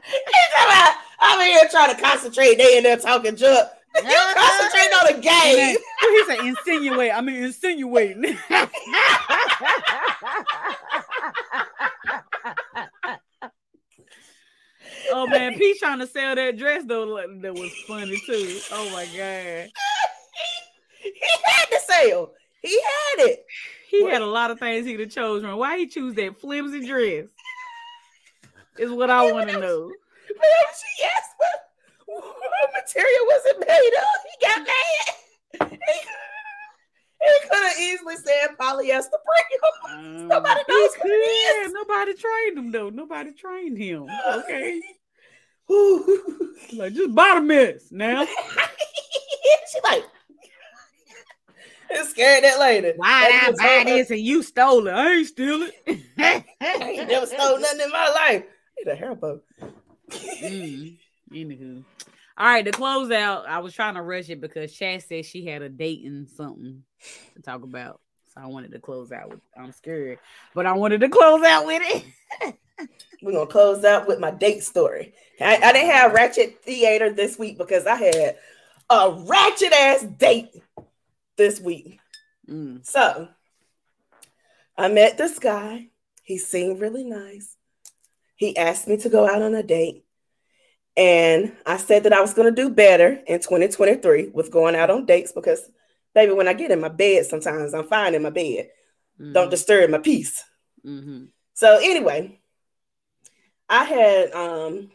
He's 0.04 0.52
about, 0.66 0.94
I'm 1.20 1.40
here 1.40 1.68
trying 1.70 1.94
to 1.94 2.00
concentrate. 2.00 2.56
They 2.56 2.76
in 2.76 2.82
there 2.84 2.98
talking 2.98 3.36
junk. 3.36 3.68
You 3.96 4.02
concentrate 4.34 4.92
on 4.92 5.06
the 5.14 5.20
game. 5.22 5.76
He 6.00 6.24
said 6.26 6.40
insinuate. 6.44 7.12
I 7.14 7.20
mean 7.20 7.44
insinuating. 7.44 8.36
Oh 15.14 15.26
man, 15.26 15.54
P 15.54 15.76
trying 15.78 16.00
to 16.00 16.06
sell 16.06 16.34
that 16.34 16.58
dress 16.58 16.84
though. 16.84 17.16
That 17.40 17.54
was 17.54 17.72
funny 17.86 18.20
too. 18.26 18.58
Oh 18.72 18.90
my 18.92 19.04
god. 19.06 19.70
he 21.02 21.12
had 21.44 21.66
to 21.66 21.80
sell. 21.86 22.32
He 22.60 22.80
had 22.80 23.26
it. 23.26 23.46
He 23.88 24.02
what? 24.02 24.12
had 24.12 24.22
a 24.22 24.26
lot 24.26 24.50
of 24.50 24.58
things 24.58 24.86
he 24.86 24.92
could 24.92 25.00
have 25.00 25.10
chose 25.10 25.42
from. 25.42 25.56
Why 25.56 25.78
he 25.78 25.86
choose 25.86 26.14
that 26.14 26.40
flimsy 26.40 26.86
dress? 26.86 27.26
Is 28.78 28.90
what 28.90 29.10
I 29.10 29.30
want 29.30 29.50
to 29.50 29.60
know. 29.60 29.92
But 30.28 30.46
she 30.74 31.04
asked 31.04 31.30
what, 31.36 31.60
what 32.06 32.70
material 32.74 33.24
was 33.26 33.42
it 33.46 33.60
made 33.60 33.92
of. 34.02 34.20
He 34.30 34.46
got 34.46 34.58
mad. 34.66 35.78
He 37.24 37.48
could 37.48 37.62
have 37.62 37.78
easily 37.78 38.16
said 38.16 38.56
polyester 38.58 39.18
premium. 39.24 40.22
Um, 40.22 40.28
nobody 40.28 40.60
knows 40.68 40.90
what 40.98 41.06
it 41.06 41.66
is. 41.66 41.72
Nobody 41.72 42.14
trained 42.14 42.58
him 42.58 42.70
though. 42.72 42.90
Nobody 42.90 43.32
trained 43.32 43.78
him. 43.78 44.08
Okay. 44.34 44.82
Like 46.76 46.92
just 46.92 47.14
bottom 47.14 47.46
mess 47.46 47.90
now. 47.90 48.24
she 49.72 49.80
like 49.82 50.04
it 51.90 52.06
scared 52.06 52.44
that 52.44 52.58
lady. 52.58 52.92
Why 52.96 53.40
I 53.42 53.52
buy 53.52 53.90
this 53.90 54.10
and 54.10 54.20
you 54.20 54.42
stole 54.42 54.86
it? 54.86 54.92
I 54.92 55.12
ain't 55.12 55.26
steal 55.26 55.62
it. 55.62 55.74
I 56.18 56.44
ain't 56.60 57.08
never 57.08 57.26
stole 57.26 57.60
nothing 57.60 57.80
in 57.80 57.90
my 57.90 58.08
life. 58.08 58.44
Need 58.78 58.92
a 58.92 58.96
hair 58.96 59.14
bow. 59.14 59.40
mm, 60.10 60.96
anywho. 61.32 61.84
All 62.36 62.46
right, 62.46 62.64
to 62.64 62.72
close 62.72 63.12
out, 63.12 63.46
I 63.46 63.60
was 63.60 63.74
trying 63.74 63.94
to 63.94 64.02
rush 64.02 64.28
it 64.28 64.40
because 64.40 64.72
Chad 64.72 65.02
said 65.02 65.24
she 65.24 65.46
had 65.46 65.62
a 65.62 65.68
date 65.68 66.04
and 66.04 66.28
something 66.28 66.82
to 67.36 67.42
talk 67.42 67.62
about. 67.62 68.00
So 68.34 68.40
I 68.40 68.46
wanted 68.46 68.72
to 68.72 68.80
close 68.80 69.12
out 69.12 69.30
with 69.30 69.40
I'm 69.56 69.70
scared, 69.70 70.18
but 70.52 70.66
I 70.66 70.72
wanted 70.72 71.00
to 71.02 71.08
close 71.08 71.44
out 71.44 71.66
with 71.66 71.82
it. 71.84 72.56
We're 73.22 73.32
gonna 73.32 73.46
close 73.46 73.84
out 73.84 74.06
with 74.06 74.18
my 74.20 74.30
date 74.30 74.62
story. 74.62 75.14
I, 75.40 75.56
I 75.56 75.72
didn't 75.72 75.90
have 75.90 76.12
Ratchet 76.12 76.62
Theater 76.62 77.12
this 77.12 77.38
week 77.38 77.58
because 77.58 77.86
I 77.86 77.96
had 77.96 78.36
a 78.90 79.24
ratchet 79.26 79.72
ass 79.72 80.02
date 80.02 80.50
this 81.36 81.60
week. 81.60 81.98
Mm. 82.48 82.84
So 82.86 83.28
I 84.76 84.88
met 84.88 85.18
this 85.18 85.38
guy. 85.38 85.88
He 86.22 86.38
seemed 86.38 86.80
really 86.80 87.04
nice. 87.04 87.56
He 88.36 88.56
asked 88.56 88.88
me 88.88 88.96
to 88.98 89.08
go 89.08 89.28
out 89.28 89.42
on 89.42 89.54
a 89.54 89.62
date. 89.62 90.04
And 90.96 91.52
I 91.66 91.76
said 91.76 92.04
that 92.04 92.12
I 92.12 92.20
was 92.20 92.34
going 92.34 92.54
to 92.54 92.62
do 92.62 92.70
better 92.70 93.20
in 93.26 93.40
2023 93.40 94.30
with 94.32 94.50
going 94.50 94.76
out 94.76 94.90
on 94.90 95.06
dates 95.06 95.32
because, 95.32 95.68
baby, 96.14 96.32
when 96.32 96.46
I 96.46 96.52
get 96.52 96.70
in 96.70 96.80
my 96.80 96.88
bed, 96.88 97.26
sometimes 97.26 97.74
I'm 97.74 97.88
fine 97.88 98.14
in 98.14 98.22
my 98.22 98.30
bed. 98.30 98.68
Mm-hmm. 99.20 99.32
Don't 99.32 99.50
disturb 99.50 99.90
my 99.90 99.98
peace. 99.98 100.44
Mm-hmm. 100.86 101.24
So, 101.54 101.78
anyway, 101.82 102.38
I 103.68 103.84
had 103.84 104.32
um 104.32 104.90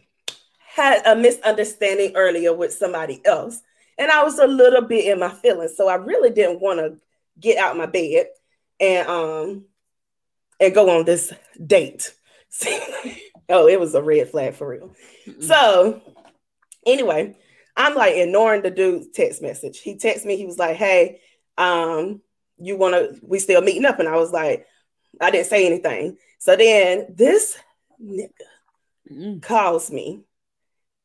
had 0.75 1.05
a 1.05 1.15
misunderstanding 1.15 2.13
earlier 2.15 2.53
with 2.53 2.73
somebody 2.73 3.21
else, 3.25 3.61
and 3.97 4.11
I 4.11 4.23
was 4.23 4.39
a 4.39 4.47
little 4.47 4.81
bit 4.81 5.05
in 5.05 5.19
my 5.19 5.29
feelings. 5.29 5.75
So 5.75 5.87
I 5.87 5.95
really 5.95 6.29
didn't 6.29 6.61
want 6.61 6.79
to 6.79 6.97
get 7.39 7.57
out 7.57 7.77
my 7.77 7.85
bed 7.85 8.27
and 8.79 9.07
um 9.07 9.65
and 10.59 10.73
go 10.73 10.97
on 10.97 11.05
this 11.05 11.33
date. 11.65 12.13
oh, 13.49 13.67
it 13.67 13.79
was 13.79 13.95
a 13.95 14.01
red 14.01 14.29
flag 14.29 14.55
for 14.55 14.67
real. 14.69 14.95
Mm-hmm. 15.27 15.41
So 15.41 16.01
anyway, 16.85 17.37
I'm 17.75 17.95
like 17.95 18.15
ignoring 18.15 18.61
the 18.61 18.71
dude's 18.71 19.07
text 19.13 19.41
message. 19.41 19.79
He 19.79 19.95
texted 19.95 20.25
me, 20.25 20.37
he 20.37 20.45
was 20.45 20.57
like, 20.57 20.75
Hey, 20.75 21.21
um, 21.57 22.21
you 22.57 22.77
wanna 22.77 23.09
we 23.21 23.39
still 23.39 23.61
meeting 23.61 23.85
up? 23.85 23.99
And 23.99 24.09
I 24.09 24.17
was 24.17 24.31
like, 24.31 24.65
I 25.19 25.31
didn't 25.31 25.47
say 25.47 25.65
anything. 25.65 26.17
So 26.39 26.55
then 26.55 27.07
this 27.09 27.57
nigga 28.01 28.29
mm. 29.11 29.41
calls 29.41 29.91
me 29.91 30.23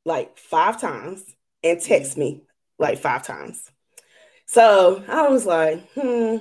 like 0.04 0.36
five 0.38 0.80
times 0.80 1.24
and 1.62 1.80
texts 1.80 2.16
me 2.16 2.42
like 2.78 2.98
five 2.98 3.26
times. 3.26 3.70
So 4.46 5.02
I 5.08 5.28
was 5.28 5.46
like, 5.46 5.88
hmm, 5.94 6.36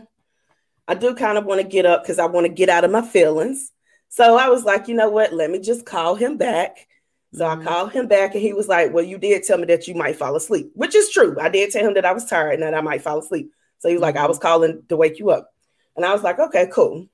I 0.87 0.95
do 0.95 1.15
kind 1.15 1.37
of 1.37 1.45
want 1.45 1.61
to 1.61 1.67
get 1.67 1.85
up 1.85 2.03
because 2.03 2.19
I 2.19 2.25
want 2.25 2.45
to 2.45 2.51
get 2.51 2.69
out 2.69 2.83
of 2.83 2.91
my 2.91 3.01
feelings. 3.01 3.71
So 4.09 4.37
I 4.37 4.49
was 4.49 4.63
like, 4.63 4.87
you 4.87 4.95
know 4.95 5.09
what? 5.09 5.33
Let 5.33 5.49
me 5.49 5.59
just 5.59 5.85
call 5.85 6.15
him 6.15 6.37
back. 6.37 6.87
So 7.33 7.45
mm-hmm. 7.45 7.61
I 7.61 7.63
called 7.63 7.91
him 7.93 8.07
back 8.07 8.33
and 8.33 8.41
he 8.41 8.53
was 8.53 8.67
like, 8.67 8.93
Well, 8.93 9.03
you 9.03 9.17
did 9.17 9.43
tell 9.43 9.57
me 9.57 9.65
that 9.65 9.87
you 9.87 9.95
might 9.95 10.17
fall 10.17 10.35
asleep, 10.35 10.71
which 10.75 10.93
is 10.93 11.09
true. 11.09 11.35
I 11.39 11.49
did 11.49 11.71
tell 11.71 11.87
him 11.87 11.95
that 11.95 12.05
I 12.05 12.11
was 12.11 12.25
tired 12.25 12.55
and 12.55 12.63
that 12.63 12.75
I 12.75 12.81
might 12.81 13.01
fall 13.01 13.19
asleep. 13.19 13.51
So 13.79 13.89
he 13.89 13.95
was 13.95 14.01
like, 14.01 14.17
I 14.17 14.27
was 14.27 14.37
mm-hmm. 14.37 14.47
calling 14.47 14.83
to 14.89 14.97
wake 14.97 15.19
you 15.19 15.31
up. 15.31 15.49
And 15.95 16.05
I 16.05 16.13
was 16.13 16.23
like, 16.23 16.39
Okay, 16.39 16.67
cool. 16.71 17.07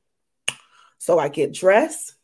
So 0.97 1.17
I 1.17 1.29
get 1.29 1.53
dressed 1.53 2.15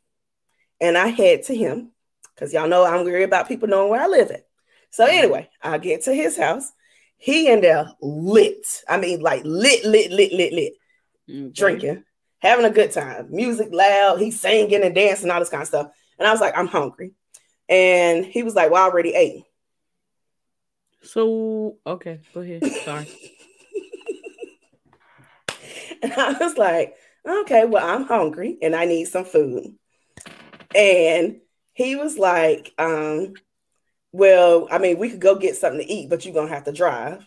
and 0.81 0.97
I 0.97 1.07
head 1.07 1.43
to 1.43 1.55
him 1.55 1.91
because 2.35 2.53
y'all 2.53 2.67
know 2.67 2.85
I'm 2.85 3.05
worried 3.05 3.23
about 3.23 3.47
people 3.47 3.67
knowing 3.67 3.89
where 3.89 4.01
I 4.01 4.07
live 4.07 4.31
at. 4.31 4.45
So 4.89 5.05
mm-hmm. 5.05 5.17
anyway, 5.17 5.49
I 5.61 5.77
get 5.77 6.03
to 6.03 6.13
his 6.13 6.37
house. 6.37 6.71
He 7.17 7.49
in 7.49 7.61
there 7.61 7.89
lit. 8.01 8.83
I 8.87 8.97
mean, 8.97 9.21
like 9.21 9.41
lit, 9.45 9.85
lit, 9.85 10.11
lit, 10.11 10.33
lit, 10.33 10.53
lit, 10.53 10.73
okay. 11.29 11.51
drinking, 11.51 12.03
having 12.39 12.65
a 12.65 12.69
good 12.69 12.91
time. 12.91 13.27
Music 13.31 13.69
loud. 13.71 14.19
He's 14.19 14.39
singing 14.39 14.83
and 14.83 14.93
dancing, 14.93 15.31
all 15.31 15.39
this 15.39 15.49
kind 15.49 15.61
of 15.61 15.67
stuff. 15.67 15.91
And 16.19 16.27
I 16.27 16.31
was 16.31 16.41
like, 16.41 16.57
I'm 16.57 16.67
hungry. 16.67 17.13
And 17.69 18.25
he 18.25 18.43
was 18.43 18.53
like, 18.53 18.69
Well, 18.69 18.83
I 18.83 18.85
already 18.85 19.13
ate. 19.13 19.43
So 21.01 21.77
okay, 21.85 22.19
go 22.33 22.41
ahead. 22.41 22.65
Sorry. 22.83 23.07
and 26.01 26.13
I 26.13 26.37
was 26.39 26.57
like, 26.57 26.95
okay, 27.25 27.65
well, 27.65 27.85
I'm 27.85 28.05
hungry 28.05 28.57
and 28.61 28.75
I 28.75 28.85
need 28.85 29.05
some 29.05 29.25
food. 29.25 29.75
And 30.73 31.41
he 31.75 31.97
was 31.97 32.17
like, 32.17 32.73
um, 32.77 33.33
well, 34.11 34.67
I 34.71 34.77
mean, 34.77 34.97
we 34.97 35.09
could 35.09 35.19
go 35.19 35.35
get 35.35 35.57
something 35.57 35.85
to 35.85 35.93
eat, 35.93 36.09
but 36.09 36.25
you're 36.25 36.33
gonna 36.33 36.49
have 36.49 36.63
to 36.63 36.71
drive. 36.71 37.23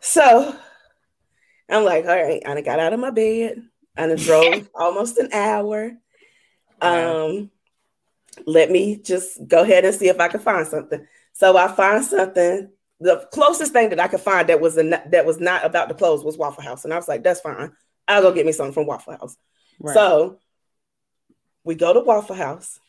So 0.00 0.56
I'm 1.68 1.84
like, 1.84 2.06
all 2.06 2.16
right, 2.16 2.42
I 2.46 2.60
got 2.62 2.80
out 2.80 2.94
of 2.94 3.00
my 3.00 3.10
bed 3.10 3.62
and 3.96 4.12
I 4.12 4.16
drove 4.16 4.68
almost 4.74 5.18
an 5.18 5.30
hour. 5.32 5.92
Um, 6.80 7.50
let 8.46 8.70
me 8.70 8.96
just 8.96 9.46
go 9.46 9.62
ahead 9.62 9.84
and 9.84 9.94
see 9.94 10.08
if 10.08 10.18
I 10.18 10.28
can 10.28 10.40
find 10.40 10.66
something. 10.66 11.06
So 11.34 11.56
I 11.56 11.68
find 11.68 12.02
something. 12.02 12.70
The 13.00 13.28
closest 13.30 13.74
thing 13.74 13.90
that 13.90 14.00
I 14.00 14.08
could 14.08 14.20
find 14.20 14.48
that 14.48 14.62
was 14.62 14.78
a, 14.78 15.02
that 15.10 15.26
was 15.26 15.38
not 15.38 15.66
about 15.66 15.90
to 15.90 15.94
close 15.94 16.24
was 16.24 16.38
Waffle 16.38 16.64
House, 16.64 16.84
and 16.84 16.94
I 16.94 16.96
was 16.96 17.08
like, 17.08 17.22
that's 17.22 17.40
fine. 17.40 17.72
I'll 18.08 18.22
go 18.22 18.32
get 18.32 18.46
me 18.46 18.52
something 18.52 18.72
from 18.72 18.86
Waffle 18.86 19.18
House. 19.18 19.36
Right. 19.78 19.92
So 19.92 20.38
we 21.62 21.74
go 21.74 21.92
to 21.92 22.00
Waffle 22.00 22.36
House 22.36 22.80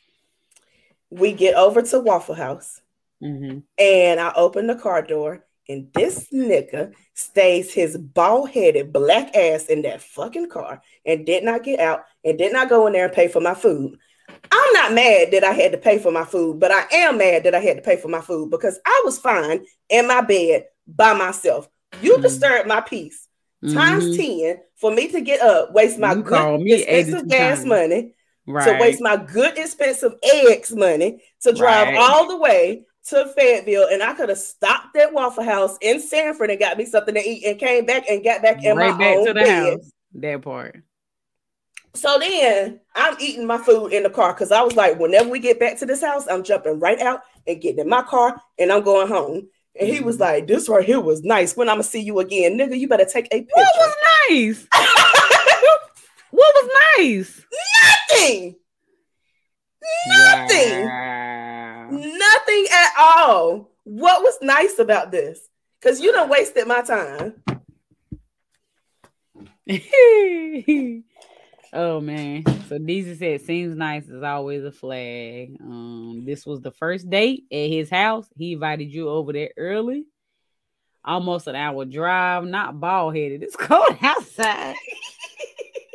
we 1.10 1.34
get 1.34 1.56
over 1.56 1.82
to 1.82 2.00
Waffle 2.00 2.36
House 2.36 2.82
mm-hmm. 3.22 3.60
and 3.78 4.20
I 4.20 4.34
open 4.36 4.68
the 4.68 4.76
car 4.76 5.02
door 5.02 5.46
and 5.70 5.92
this 5.94 6.28
nigga 6.34 6.94
stays 7.14 7.74
his 7.74 7.98
bald 7.98 8.50
headed 8.50 8.94
black 8.94 9.36
ass 9.36 9.66
in 9.66 9.82
that 9.82 10.02
fucking 10.02 10.50
car 10.50 10.82
and 11.06 11.26
did 11.26 11.44
not 11.44 11.64
get 11.64 11.80
out 11.80 12.04
and 12.24 12.38
did 12.38 12.54
not 12.54 12.70
go 12.70 12.88
in 12.88 12.94
there 12.94 13.06
and 13.06 13.14
pay 13.14 13.28
for 13.28 13.42
my 13.42 13.54
food. 13.54 13.98
I'm 14.52 14.74
not 14.74 14.94
mad 14.94 15.32
that 15.32 15.44
I 15.44 15.52
had 15.52 15.74
to 15.74 15.78
pay 15.78 16.00
for 16.00 16.12
my 16.12 16.24
food, 16.24 16.60
but 16.60 16.72
I 16.72 16.86
am 16.92 17.18
mad 17.18 17.44
that 17.44 17.56
I 17.56 17.60
had 17.60 17.78
to 17.78 17.84
pay 17.84 17.98
for 17.98 18.08
my 18.08 18.22
food 18.22 18.50
because 18.50 18.80
I 18.86 19.02
was 19.04 19.20
fine 19.20 19.66
in 19.90 20.08
my 20.08 20.22
bed 20.22 20.66
by 20.88 21.14
myself. 21.14 21.68
You 22.02 22.14
mm-hmm. 22.14 22.22
disturbed 22.22 22.68
my 22.68 22.82
peace 22.82 23.28
mm-hmm. 23.64 23.76
times 23.76 24.18
10 24.18 24.58
for 24.76 24.94
me 24.94 25.10
to 25.10 25.22
get 25.22 25.42
up, 25.42 25.74
waste 25.74 26.00
my 26.00 26.14
you 26.14 26.24
good 26.24 26.62
expensive 26.72 27.28
gas 27.28 27.66
money 27.66 28.14
right. 28.48 28.66
to 28.66 28.82
waste 28.82 29.02
my 29.02 29.18
good 29.18 29.58
expensive 29.58 30.14
eggs 30.24 30.72
money 30.72 31.22
to 31.42 31.54
drive 31.54 31.90
right. 31.90 31.98
all 31.98 32.28
the 32.28 32.38
way 32.38 32.86
to 33.10 33.32
Fayetteville, 33.38 33.88
and 33.92 34.04
I 34.04 34.14
could 34.14 34.30
have 34.30 34.38
stopped 34.38 34.96
at 34.98 35.14
Waffle 35.14 35.44
House 35.44 35.78
in 35.82 36.02
Sanford 36.02 36.50
and 36.50 36.60
got 36.60 36.78
me 36.78 36.86
something 36.86 37.16
to 37.16 37.22
eat, 37.22 37.46
and 37.46 37.60
came 37.60 37.86
back 37.86 38.10
and 38.10 38.24
got 38.24 38.42
back 38.42 38.64
in 38.64 38.76
right 38.76 38.92
my 38.92 38.98
back 38.98 39.18
own 39.18 39.26
to 39.28 39.34
the 39.34 39.40
bed. 39.42 39.74
house. 39.74 39.92
That 40.16 40.42
part. 40.42 40.84
So 41.98 42.20
then 42.20 42.80
I'm 42.96 43.16
eating 43.20 43.48
my 43.48 43.58
food 43.58 43.92
in 43.92 44.04
the 44.04 44.10
car 44.10 44.34
because 44.34 44.52
I 44.52 44.62
was 44.62 44.76
like, 44.76 45.00
whenever 45.00 45.30
we 45.30 45.40
get 45.40 45.60
back 45.60 45.80
to 45.80 45.86
this 45.86 46.02
house, 46.02 46.28
I'm 46.30 46.44
jumping 46.44 46.80
right 46.80 47.00
out 47.00 47.22
and 47.48 47.60
getting 47.60 47.80
in 47.80 47.90
my 47.90 48.04
car 48.04 48.40
and 48.60 48.72
I'm 48.72 48.84
going 48.84 49.08
home. 49.08 49.48
And 49.80 49.90
he 49.90 50.02
was 50.02 50.16
mm-hmm. 50.16 50.24
like, 50.24 50.48
This 50.48 50.70
right 50.70 50.86
here 50.86 51.00
was 51.00 51.24
nice. 51.24 51.56
When 51.58 51.70
I'm 51.70 51.76
gonna 51.76 51.84
see 51.84 52.02
you 52.02 52.20
again, 52.20 52.58
nigga, 52.58 52.78
you 52.78 52.88
better 52.88 53.06
take 53.06 53.28
a 53.28 53.42
picture. 53.42 53.52
What 53.56 53.76
was 53.78 53.96
nice? 54.30 54.68
what 56.32 56.56
was 56.56 56.70
nice? 56.98 57.46
Nothing. 58.10 58.56
Nothing. 60.08 60.86
Wow. 60.86 61.88
Nothing 61.92 62.66
at 62.72 62.92
all. 62.98 63.72
What 63.84 64.22
was 64.22 64.38
nice 64.42 64.80
about 64.80 65.12
this? 65.12 65.40
Because 65.80 66.02
you 66.02 66.12
don't 66.12 66.30
wasted 66.30 66.68
my 66.68 66.82
time. 66.82 67.36
oh 71.74 72.02
man. 72.02 72.44
So 72.68 72.78
Deezy 72.78 73.18
said 73.18 73.42
seems 73.42 73.76
nice 73.76 74.08
is 74.08 74.24
always 74.24 74.64
a 74.64 74.72
flag. 74.72 75.58
Um, 75.62 76.24
this 76.26 76.46
was 76.46 76.62
the 76.62 76.72
first 76.72 77.10
date 77.10 77.46
at 77.52 77.70
his 77.70 77.90
house. 77.90 78.28
He 78.38 78.54
invited 78.54 78.92
you 78.92 79.10
over 79.10 79.34
there 79.34 79.52
early. 79.58 80.06
Almost 81.04 81.48
an 81.48 81.56
hour 81.56 81.86
drive, 81.86 82.44
not 82.44 82.80
bald 82.80 83.16
headed. 83.16 83.44
It's 83.44 83.56
cold 83.56 83.98
outside 84.02 84.76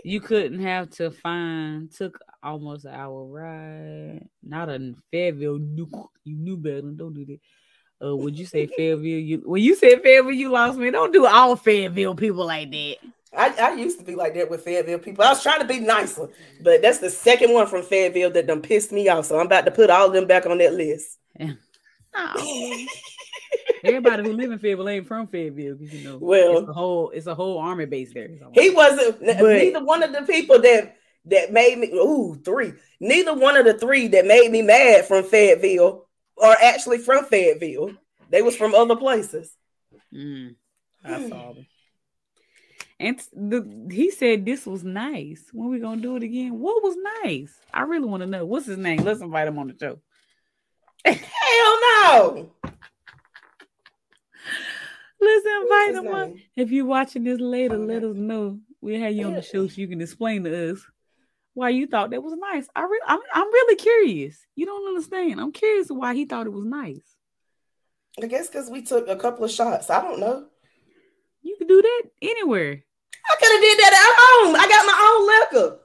you 0.05 0.21
couldn't 0.21 0.61
have 0.61 0.91
to 0.91 1.11
find 1.11 1.93
took 1.93 2.19
almost 2.43 2.85
an 2.85 2.95
hour 2.95 3.25
ride. 3.25 4.29
Not 4.43 4.69
in 4.69 4.97
Fayetteville. 5.11 5.59
You, 5.59 5.89
you 6.25 6.37
knew 6.37 6.57
better. 6.57 6.83
Don't 6.83 7.15
do 7.15 7.25
that. 7.27 7.41
Uh, 8.05 8.17
would 8.17 8.39
you 8.39 8.47
say 8.47 8.67
Fayetteville? 8.67 9.05
You 9.05 9.43
when 9.45 9.63
you 9.63 9.77
said 9.77 10.03
Fayetteville, 10.03 10.33
you 10.33 10.51
lost 10.51 10.79
me. 10.79 10.91
Don't 10.91 11.13
do 11.13 11.27
all 11.27 11.57
Fayetteville 11.57 12.17
people 12.17 12.47
like 12.47 12.71
that. 12.71 12.97
I, 13.35 13.55
I 13.59 13.75
used 13.75 13.99
to 13.99 14.05
be 14.05 14.15
like 14.15 14.35
that 14.35 14.51
with 14.51 14.63
Fayetteville 14.63 14.99
people. 14.99 15.25
I 15.25 15.31
was 15.31 15.43
trying 15.43 15.61
to 15.61 15.67
be 15.67 15.81
nicer, 15.81 16.29
but 16.61 16.83
that's 16.83 16.99
the 16.99 17.09
second 17.09 17.53
one 17.53 17.67
from 17.67 17.83
Fayetteville 17.83 18.31
that 18.33 18.47
done 18.47 18.61
pissed 18.61 18.93
me 18.93 19.09
off. 19.09 19.27
So 19.27 19.39
I'm 19.39 19.47
about 19.47 19.65
to 19.65 19.71
put 19.71 19.89
all 19.89 20.09
of 20.09 20.13
them 20.13 20.27
back 20.27 20.45
on 20.47 20.59
that 20.59 20.75
list. 20.75 21.19
Yeah. 21.39 21.53
oh. 22.15 22.87
Everybody 23.85 24.23
who 24.23 24.33
live 24.35 24.53
in 24.53 24.59
Fayetteville 24.59 24.89
ain't 24.89 25.07
from 25.07 25.27
Fayetteville 25.27 25.75
because 25.75 25.95
you 25.95 26.09
know, 26.09 26.19
well, 26.21 26.59
it's 26.59 26.69
a 26.69 26.73
whole 26.73 27.11
it's 27.11 27.27
a 27.27 27.35
whole 27.35 27.59
army 27.59 27.87
base 27.87 28.15
there. 28.15 28.29
He 28.55 28.71
wasn't 28.71 29.21
but, 29.21 29.39
neither 29.41 29.85
one 29.85 30.03
of 30.03 30.13
the 30.13 30.23
people 30.23 30.61
that 30.61 30.97
that 31.27 31.53
made 31.53 31.79
me 31.79 31.89
ooh 31.93 32.41
three. 32.45 32.73
Neither 33.01 33.35
one 33.35 33.57
of 33.57 33.65
the 33.65 33.75
three 33.75 34.09
that 34.09 34.27
made 34.27 34.51
me 34.51 34.63
mad 34.63 35.07
from 35.07 35.25
Fayetteville 35.25 36.07
are 36.41 36.57
actually 36.63 36.99
from 36.99 37.25
Fayetteville. 37.25 37.93
They 38.31 38.43
was 38.43 38.57
from 38.57 38.75
other 38.75 38.97
places. 38.97 39.55
Mm, 40.15 40.55
I 41.05 41.29
saw 41.29 41.53
them. 41.55 41.67
And 43.01 43.21
the, 43.33 43.89
he 43.91 44.13
said 44.13 44.47
this 44.47 44.65
was 44.65 44.85
nice. 44.85 45.43
When 45.53 45.71
we 45.71 45.81
gonna 45.81 46.01
do 46.01 46.17
it 46.17 46.23
again? 46.23 46.61
What 46.61 46.85
was 46.85 46.97
nice? 47.25 47.53
I 47.75 47.83
really 47.83 48.07
want 48.07 48.23
to 48.23 48.29
know. 48.29 48.47
What's 48.47 48.67
his 48.67 48.79
name? 48.79 49.03
Let's 49.03 49.21
invite 49.21 49.49
him 49.49 49.59
on 49.59 49.67
the 49.67 49.77
show. 49.79 49.99
Hell 51.05 51.21
no. 51.81 52.53
Let's 55.21 55.47
invite 55.47 55.95
him 55.95 56.15
on. 56.15 56.43
If 56.57 56.71
you're 56.71 56.85
watching 56.85 57.25
this 57.25 57.41
later, 57.41 57.77
oh, 57.77 57.85
let 57.85 58.03
us 58.03 58.17
know. 58.17 58.59
We'll 58.81 59.01
have 59.01 59.13
you 59.13 59.27
on 59.27 59.35
the 59.35 59.43
show 59.43 59.69
so 59.69 59.81
you 59.81 59.87
can 59.87 60.01
explain 60.01 60.43
to 60.45 60.73
us 60.73 60.85
why 61.55 61.69
you 61.69 61.87
thought 61.87 62.11
that 62.11 62.23
was 62.23 62.35
nice. 62.35 62.67
I 62.75 62.83
re- 62.83 63.01
I'm, 63.07 63.21
I'm 63.33 63.47
really 63.47 63.77
curious. 63.77 64.45
You 64.57 64.67
don't 64.67 64.89
understand. 64.89 65.41
I'm 65.41 65.53
curious 65.53 65.89
why 65.89 66.15
he 66.15 66.25
thought 66.25 66.47
it 66.47 66.53
was 66.53 66.65
nice. 66.65 67.17
I 68.23 68.27
guess 68.27 68.49
because 68.49 68.69
we 68.69 68.83
took 68.83 69.09
a 69.09 69.17
couple 69.17 69.45
of 69.45 69.51
shots. 69.51 69.91
I 69.91 70.03
don't 70.03 70.19
know. 70.19 70.47
You 71.43 71.57
could 71.57 71.69
do 71.69 71.81
that 71.81 72.03
anywhere. 72.21 72.83
I 73.31 73.37
could 73.37 73.53
have 73.53 73.61
did 73.61 73.79
that 73.79 73.93
at 73.95 74.15
home. 74.19 74.57
I 74.57 74.67
got 74.69 74.87
my 74.87 74.99
own 75.09 75.27
liquor. 75.37 75.79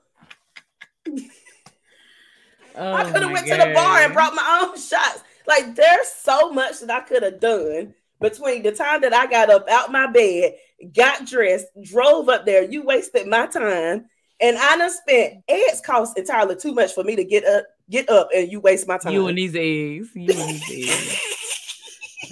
Oh 2.80 2.94
I 2.94 3.12
could 3.12 3.22
have 3.24 3.32
went 3.32 3.48
to 3.48 3.56
the 3.56 3.72
bar 3.74 4.04
and 4.04 4.14
brought 4.14 4.36
my 4.36 4.60
own 4.64 4.80
shots. 4.80 5.24
Like 5.48 5.76
there's 5.76 6.08
so 6.08 6.52
much 6.52 6.80
that 6.82 6.92
I 6.92 7.00
could 7.02 7.24
have 7.24 7.40
done 7.40 7.94
between 8.20 8.64
the 8.64 8.72
time 8.72 9.02
that 9.02 9.14
I 9.14 9.28
got 9.28 9.50
up 9.50 9.68
out 9.70 9.92
my 9.92 10.08
bed, 10.08 10.56
got 10.96 11.26
dressed, 11.26 11.68
drove 11.84 12.30
up 12.30 12.46
there. 12.46 12.64
You 12.64 12.84
wasted 12.84 13.28
my 13.28 13.48
time, 13.48 14.06
and 14.40 14.58
I 14.58 14.78
done 14.78 14.92
spent 14.92 15.44
eggs 15.48 15.82
cost 15.82 16.18
entirely 16.18 16.56
too 16.56 16.74
much 16.74 16.94
for 16.94 17.04
me 17.04 17.16
to 17.16 17.24
get 17.24 17.46
up, 17.46 17.66
get 17.90 18.10
up, 18.10 18.30
and 18.36 18.52
you 18.52 18.60
waste 18.60 18.88
my 18.88 18.98
time. 18.98 19.14
You 19.14 19.28
and 19.28 19.38
these 19.38 19.56
eggs. 19.56 20.10
You 20.14 20.34
and 20.34 20.50
these 20.50 20.90
eggs. 20.90 21.22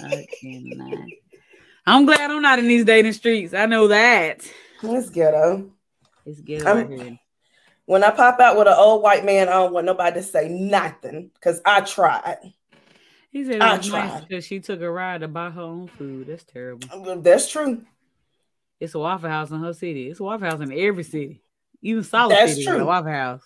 I 0.02 0.26
cannot. 0.40 0.98
I'm 1.86 2.04
glad 2.04 2.30
I'm 2.30 2.42
not 2.42 2.58
in 2.58 2.66
these 2.66 2.84
dating 2.84 3.12
streets. 3.12 3.54
I 3.54 3.66
know 3.66 3.88
that. 3.88 4.40
Let's 4.82 5.08
ghetto. 5.08 5.70
It's 6.24 6.40
good 6.40 6.66
I'm- 6.66 6.76
right 6.76 7.00
here. 7.00 7.18
When 7.86 8.02
I 8.02 8.10
pop 8.10 8.40
out 8.40 8.58
with 8.58 8.66
an 8.66 8.74
old 8.76 9.00
white 9.00 9.24
man, 9.24 9.48
I 9.48 9.52
don't 9.52 9.72
want 9.72 9.86
nobody 9.86 10.20
to 10.20 10.22
say 10.26 10.48
nothing 10.48 11.30
because 11.34 11.60
I 11.64 11.82
tried. 11.82 12.38
He 13.36 13.44
said 13.44 13.56
it 13.56 13.62
I 13.62 13.76
was 13.76 13.90
nice 13.90 14.10
tried. 14.10 14.28
because 14.28 14.46
she 14.46 14.60
took 14.60 14.80
a 14.80 14.90
ride 14.90 15.20
to 15.20 15.28
buy 15.28 15.50
her 15.50 15.60
own 15.60 15.88
food. 15.88 16.26
That's 16.26 16.42
terrible. 16.42 17.20
That's 17.20 17.50
true. 17.50 17.82
It's 18.80 18.94
a 18.94 18.98
Waffle 18.98 19.28
House 19.28 19.50
in 19.50 19.60
her 19.60 19.74
city. 19.74 20.08
It's 20.08 20.20
a 20.20 20.22
Waffle 20.22 20.48
House 20.48 20.60
in 20.60 20.72
every 20.72 21.04
city. 21.04 21.42
Even 21.82 22.02
Solid 22.02 22.34
That's 22.34 22.54
City 22.54 22.64
got 22.64 22.80
a. 22.80 22.84
Waffle 22.86 23.12
House. 23.12 23.42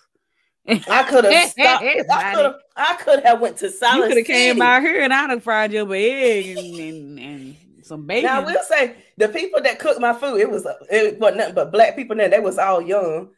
I 0.65 1.03
could 1.03 1.25
have 1.25 1.49
stopped. 1.49 1.83
I 1.83 2.33
could 2.33 2.45
have. 2.45 2.55
I 2.77 2.93
could 3.01 3.23
have 3.25 3.41
went 3.41 3.57
to 3.57 3.69
Solid. 3.69 3.97
You 3.97 4.07
could 4.07 4.17
have 4.19 4.27
came 4.27 4.59
by 4.59 4.79
here 4.79 5.01
and 5.01 5.13
I'd 5.13 5.29
have 5.29 5.43
fried 5.43 5.73
you 5.73 5.81
up 5.81 5.89
an 5.89 5.95
egg 5.95 6.57
and, 6.57 6.79
and, 6.79 7.19
and 7.19 7.55
some 7.83 8.05
bacon. 8.05 8.29
Now 8.29 8.43
I 8.43 8.45
will 8.45 8.63
say 8.63 8.95
the 9.17 9.27
people 9.27 9.61
that 9.61 9.77
cooked 9.77 9.99
my 9.99 10.13
food, 10.13 10.39
it 10.39 10.49
was 10.49 10.65
it 10.89 11.19
wasn't 11.19 11.39
nothing 11.39 11.55
but 11.55 11.73
black 11.73 11.97
people 11.97 12.15
there. 12.15 12.29
They 12.29 12.39
was 12.39 12.57
all 12.57 12.81
young, 12.81 13.31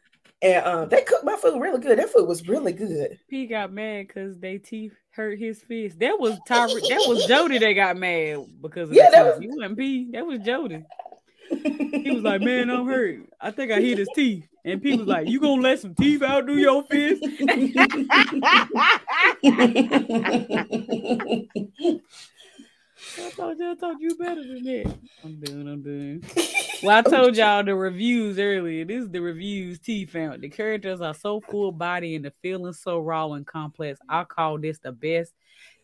and 0.44 0.64
um, 0.66 0.88
they 0.90 1.02
cooked 1.02 1.24
my 1.24 1.36
food 1.36 1.60
really 1.60 1.80
good. 1.80 1.98
That 1.98 2.10
food 2.10 2.28
was 2.28 2.46
really 2.46 2.72
good. 2.72 3.18
He 3.28 3.46
got 3.46 3.72
mad 3.72 4.06
because 4.06 4.38
they 4.38 4.58
teeth 4.58 4.92
hurt 5.10 5.38
his 5.38 5.62
fist. 5.62 5.98
That 6.00 6.20
was 6.20 6.38
Tyre- 6.46 6.68
That 6.68 7.04
was 7.08 7.26
Jody 7.26 7.58
that 7.58 7.72
got 7.72 7.96
mad 7.96 8.44
because 8.60 8.90
of 8.90 8.94
Yeah, 8.94 9.10
that 9.10 9.24
was- 9.24 9.40
You 9.42 9.48
wasn't 9.50 9.78
P. 9.78 10.10
That 10.12 10.26
was 10.26 10.40
Jody. 10.40 10.84
He 11.50 12.10
was 12.10 12.22
like, 12.22 12.40
"Man, 12.40 12.70
I'm 12.70 12.86
hurt. 12.88 13.20
I 13.40 13.50
think 13.50 13.70
I 13.72 13.80
hit 13.80 13.98
his 13.98 14.08
teeth." 14.14 14.46
And 14.64 14.82
P 14.82 14.96
was 14.96 15.06
like, 15.06 15.28
"You 15.28 15.40
gonna 15.40 15.60
let 15.62 15.78
some 15.78 15.94
teeth 15.94 16.22
outdo 16.22 16.56
your 16.56 16.82
fist?" 16.84 17.22
I 23.16 23.30
thought 23.30 23.60
I 23.60 23.74
thought 23.74 24.00
you 24.00 24.16
better 24.16 24.42
than 24.42 24.64
that. 24.64 24.98
I'm 25.24 25.40
done. 25.40 25.68
I'm 25.68 25.82
done. 25.82 26.22
Well, 26.82 26.98
I 26.98 27.00
told 27.00 27.34
y'all 27.34 27.64
the 27.64 27.74
reviews 27.74 28.38
earlier. 28.38 28.84
This 28.84 29.04
is 29.04 29.10
the 29.10 29.20
reviews 29.20 29.78
T 29.78 30.04
found. 30.04 30.42
The 30.42 30.50
characters 30.50 31.00
are 31.00 31.14
so 31.14 31.40
full 31.40 31.72
body 31.72 32.14
and 32.14 32.22
the 32.22 32.32
feelings 32.42 32.78
so 32.80 32.98
raw 32.98 33.32
and 33.32 33.46
complex. 33.46 33.98
I 34.06 34.24
call 34.24 34.58
this 34.58 34.80
the 34.80 34.92
best 34.92 35.32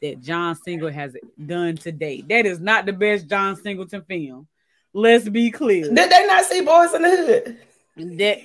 that 0.02 0.20
John 0.20 0.54
Singleton 0.56 0.98
has 0.98 1.16
done 1.46 1.76
to 1.78 1.92
date. 1.92 2.28
That 2.28 2.44
is 2.44 2.60
not 2.60 2.84
the 2.84 2.92
best 2.92 3.28
John 3.28 3.56
Singleton 3.56 4.02
film. 4.02 4.46
Let's 4.92 5.26
be 5.26 5.50
clear. 5.50 5.84
Did 5.84 6.10
they 6.10 6.26
not 6.26 6.44
see 6.44 6.60
Boys 6.60 6.92
in 6.92 7.00
the 7.00 7.08
Hood? 7.16 8.18
That 8.18 8.40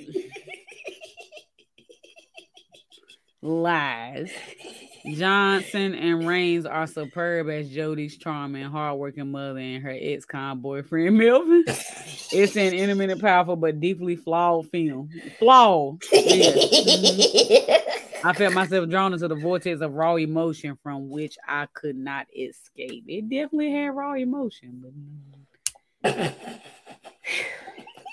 lies. 3.41 4.31
Johnson 5.13 5.93
and 5.95 6.23
Rhames 6.23 6.69
are 6.69 6.87
superb 6.87 7.49
as 7.49 7.69
Jody's 7.69 8.17
charming, 8.17 8.63
hardworking 8.65 9.31
mother 9.31 9.59
and 9.59 9.83
her 9.83 9.95
ex-con 9.99 10.59
boyfriend 10.59 11.17
Melvin. 11.19 11.63
It's 11.67 12.55
an 12.57 12.73
intimate 12.73 13.11
and 13.11 13.21
powerful 13.21 13.55
but 13.55 13.79
deeply 13.79 14.15
flawed 14.15 14.69
film. 14.69 15.09
Flawed. 15.39 16.01
Yes. 16.11 17.81
I 18.23 18.33
felt 18.33 18.53
myself 18.55 18.89
drawn 18.89 19.13
into 19.13 19.27
the 19.27 19.35
vortex 19.35 19.81
of 19.81 19.93
raw 19.93 20.15
emotion 20.15 20.77
from 20.81 21.09
which 21.09 21.37
I 21.47 21.67
could 21.73 21.95
not 21.95 22.25
escape. 22.35 23.03
It 23.07 23.29
definitely 23.29 23.71
had 23.71 23.95
raw 23.95 24.13
emotion, 24.13 24.81
but 24.83 24.91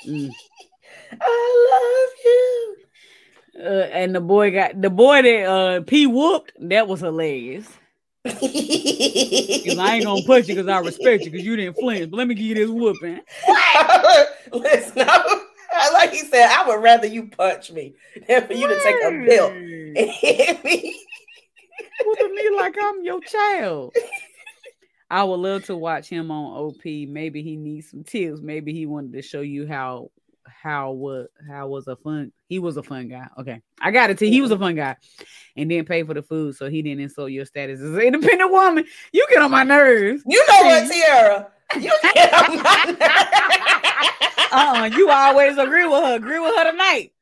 Mm. 0.06 0.30
I 1.20 1.68
love 1.70 2.10
you. 2.24 2.76
Uh, 3.58 3.62
and 3.92 4.14
the 4.14 4.20
boy 4.20 4.50
got 4.50 4.80
the 4.80 4.88
boy 4.90 5.22
that 5.22 5.44
uh 5.44 5.80
P 5.82 6.06
whooped. 6.06 6.52
That 6.60 6.88
was 6.88 7.00
hilarious. 7.00 7.68
'Cause 8.24 8.36
I 9.78 9.96
ain't 9.96 10.04
gonna 10.04 10.22
punch 10.22 10.48
you 10.48 10.54
because 10.54 10.68
I 10.68 10.78
respect 10.78 11.24
you 11.24 11.30
because 11.30 11.44
you 11.44 11.56
didn't 11.56 11.76
flinch. 11.76 12.10
But 12.10 12.16
let 12.16 12.28
me 12.28 12.34
give 12.34 12.44
you 12.46 12.54
this 12.54 12.70
whooping. 12.70 13.20
Listen, 14.52 15.04
I, 15.74 15.90
like 15.92 16.12
he 16.12 16.18
said, 16.18 16.46
I 16.48 16.66
would 16.68 16.82
rather 16.82 17.06
you 17.06 17.28
punch 17.28 17.72
me 17.72 17.94
than 18.28 18.46
for 18.46 18.52
you 18.52 18.68
to 18.68 18.80
take 18.82 18.96
a 19.02 19.26
belt 19.26 19.52
Word. 19.52 19.96
and 19.96 20.10
hit 20.10 20.64
me. 20.64 21.00
Whooping 22.06 22.34
me 22.34 22.50
like 22.56 22.76
I'm 22.80 23.02
your 23.02 23.20
child. 23.20 23.94
I 25.10 25.24
would 25.24 25.40
love 25.40 25.64
to 25.64 25.76
watch 25.76 26.08
him 26.08 26.30
on 26.30 26.56
OP. 26.56 26.84
Maybe 26.84 27.42
he 27.42 27.56
needs 27.56 27.90
some 27.90 28.04
tips. 28.04 28.40
Maybe 28.40 28.72
he 28.72 28.86
wanted 28.86 29.12
to 29.14 29.22
show 29.22 29.40
you 29.40 29.66
how 29.66 30.10
how 30.46 30.92
what 30.92 31.28
how 31.48 31.66
was 31.68 31.86
a 31.88 31.96
fun 31.96 32.32
he 32.52 32.58
was 32.58 32.76
a 32.76 32.82
fun 32.82 33.08
guy. 33.08 33.26
Okay. 33.38 33.62
I 33.80 33.90
got 33.90 34.10
it. 34.10 34.18
Too. 34.18 34.26
He 34.26 34.42
was 34.42 34.50
a 34.50 34.58
fun 34.58 34.76
guy 34.76 34.96
and 35.56 35.70
didn't 35.70 35.88
pay 35.88 36.02
for 36.02 36.12
the 36.12 36.20
food, 36.20 36.54
so 36.54 36.68
he 36.68 36.82
didn't 36.82 37.00
insult 37.00 37.30
your 37.30 37.46
status 37.46 37.80
as 37.80 37.94
an 37.94 38.00
independent 38.02 38.50
woman. 38.50 38.84
You 39.10 39.26
get 39.30 39.40
on 39.40 39.50
my 39.50 39.62
nerves. 39.62 40.22
You 40.26 40.44
know 40.46 40.64
what, 40.64 40.92
Tiara? 40.92 41.50
You 41.80 41.90
get 42.02 42.34
on 42.34 42.62
my 42.62 42.96
Uh-uh, 44.52 44.90
you 44.94 45.08
always 45.10 45.56
agree 45.56 45.86
with 45.86 46.04
her. 46.04 46.16
Agree 46.16 46.38
with 46.38 46.54
her 46.54 46.70
tonight. 46.70 47.12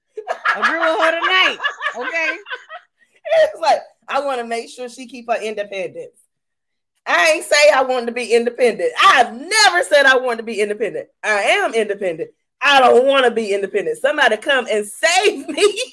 Agree 0.57 0.79
with 0.79 0.99
her 0.99 1.21
tonight. 1.21 1.59
Okay. 1.97 2.37
It's 3.45 3.61
like 3.61 3.83
I 4.09 4.21
want 4.23 4.41
to 4.41 4.45
make 4.45 4.69
sure 4.69 4.89
she 4.89 5.07
keep 5.07 5.31
her 5.31 5.41
independence. 5.41 6.19
I 7.07 7.35
ain't 7.35 7.45
say 7.45 7.71
I 7.73 7.85
wanted 7.85 8.07
to 8.07 8.13
be 8.13 8.35
independent. 8.35 8.91
I've 9.01 9.33
never 9.33 9.85
said 9.85 10.07
I 10.07 10.17
wanted 10.17 10.39
to 10.39 10.43
be 10.43 10.61
independent. 10.61 11.07
I 11.23 11.43
am 11.43 11.73
independent. 11.73 12.31
I 12.63 12.81
don't 12.81 13.07
want 13.07 13.25
to 13.25 13.31
be 13.31 13.53
independent. 13.55 13.99
Somebody 13.99 14.37
come 14.37 14.67
and 14.71 14.87
save 14.87 15.49
me. 15.49 15.93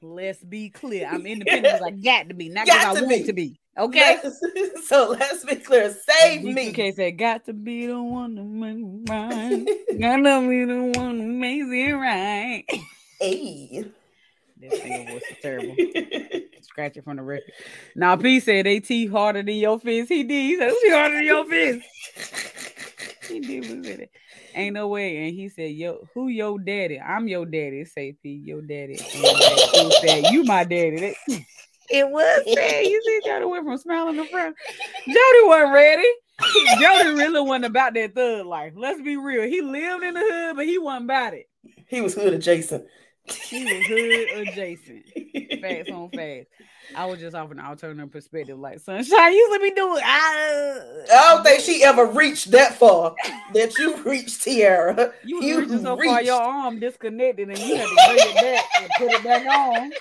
Let's 0.00 0.42
be 0.44 0.70
clear. 0.70 1.08
I'm 1.10 1.26
independent 1.26 1.82
I 1.82 1.90
got 2.02 2.28
to 2.28 2.34
be, 2.34 2.48
not 2.48 2.64
because 2.66 2.84
I 2.96 3.00
to 3.00 3.06
want 3.06 3.08
be. 3.08 3.24
to 3.24 3.32
be. 3.32 3.60
Okay. 3.76 4.18
Let's- 4.22 4.40
so 4.88 5.10
let's 5.10 5.44
be 5.44 5.56
clear. 5.56 5.94
Save 6.08 6.44
me. 6.44 6.70
Okay, 6.70 6.92
said 6.92 7.18
got 7.18 7.44
to 7.46 7.52
be 7.52 7.86
the 7.86 8.00
one 8.02 8.36
to 8.36 8.42
make 8.42 9.08
right. 9.10 9.64
Gotta 10.00 10.48
be 10.48 10.64
the 10.64 10.92
one 10.98 11.18
who 11.20 11.26
makes 11.26 11.66
it 11.68 11.92
right. 11.92 12.64
Hey. 13.20 13.84
That 14.60 14.72
single 14.72 15.04
voice 15.14 15.22
is 15.30 15.36
terrible. 15.40 15.76
Scratch 16.62 16.96
it 16.96 17.04
from 17.04 17.16
the 17.16 17.22
record. 17.22 17.52
Now 17.94 18.16
P 18.16 18.40
said 18.40 18.66
they 18.66 18.80
teeth 18.80 19.10
harder 19.12 19.42
than 19.42 19.54
your 19.54 19.78
fist. 19.78 20.08
He 20.08 20.22
did. 20.24 20.30
He 20.32 20.56
said 20.58 20.72
she 20.82 20.90
harder 20.90 21.14
than 21.14 21.24
your 21.24 21.44
fist. 21.44 21.86
He 23.28 23.40
did 23.40 23.60
was 23.62 23.70
in 23.86 24.00
it. 24.00 24.10
Ain't 24.54 24.74
no 24.74 24.88
way. 24.88 25.26
And 25.26 25.34
he 25.34 25.48
said, 25.48 25.72
Yo, 25.72 26.08
who 26.14 26.28
your 26.28 26.58
daddy? 26.58 26.98
I'm 27.00 27.28
your 27.28 27.46
daddy. 27.46 27.84
Say 27.84 28.16
P, 28.22 28.42
your 28.44 28.62
daddy. 28.62 28.98
And 29.14 29.42
he 29.74 29.90
said, 30.00 30.24
You 30.32 30.44
my 30.44 30.64
daddy. 30.64 30.98
That- 31.00 31.14
it 31.90 32.08
was 32.10 32.44
sad. 32.54 32.84
You 32.84 33.02
see, 33.04 33.20
Jody 33.24 33.44
went 33.44 33.64
from 33.64 33.78
smiling 33.78 34.16
to 34.16 34.26
frown. 34.26 34.54
Jody 35.06 35.44
wasn't 35.44 35.72
ready. 35.72 36.08
Jody 36.80 37.08
really 37.08 37.40
wasn't 37.40 37.64
about 37.66 37.94
that 37.94 38.14
thug 38.14 38.46
life. 38.46 38.72
Let's 38.76 39.00
be 39.02 39.16
real. 39.16 39.42
He 39.48 39.60
lived 39.60 40.04
in 40.04 40.14
the 40.14 40.20
hood, 40.20 40.56
but 40.56 40.66
he 40.66 40.78
wasn't 40.78 41.04
about 41.04 41.34
it. 41.34 41.46
He 41.88 42.00
was 42.00 42.14
hood 42.14 42.32
adjacent. 42.32 42.84
He 43.30 43.64
was 43.64 43.86
hood 43.86 44.48
adjacent. 44.48 45.06
Fast 45.60 45.90
on 45.90 46.10
fast. 46.10 46.46
I 46.94 47.04
was 47.06 47.20
just 47.20 47.34
off 47.36 47.50
an 47.50 47.60
alternative 47.60 48.10
perspective, 48.10 48.58
like 48.58 48.80
sunshine. 48.80 49.32
You 49.32 49.48
let 49.50 49.60
me 49.60 49.70
do 49.74 49.96
it. 49.96 50.02
I, 50.04 51.04
I 51.12 51.34
don't 51.34 51.44
think 51.44 51.60
she 51.60 51.84
ever 51.84 52.06
reached 52.06 52.50
that 52.52 52.76
far 52.76 53.14
that 53.54 53.76
you 53.78 53.96
reached, 54.02 54.42
Tiara. 54.42 55.12
you 55.24 55.42
you 55.42 55.60
reaching 55.60 55.82
so 55.82 55.96
far, 55.96 56.22
your 56.22 56.40
arm 56.40 56.80
disconnected, 56.80 57.48
and 57.48 57.58
you 57.58 57.76
had 57.76 57.86
to 57.86 57.94
bring 58.06 58.18
it 58.20 58.34
back 58.36 58.64
and 58.80 58.90
put 58.96 59.12
it 59.12 59.24
back 59.24 59.46
on. 59.46 59.92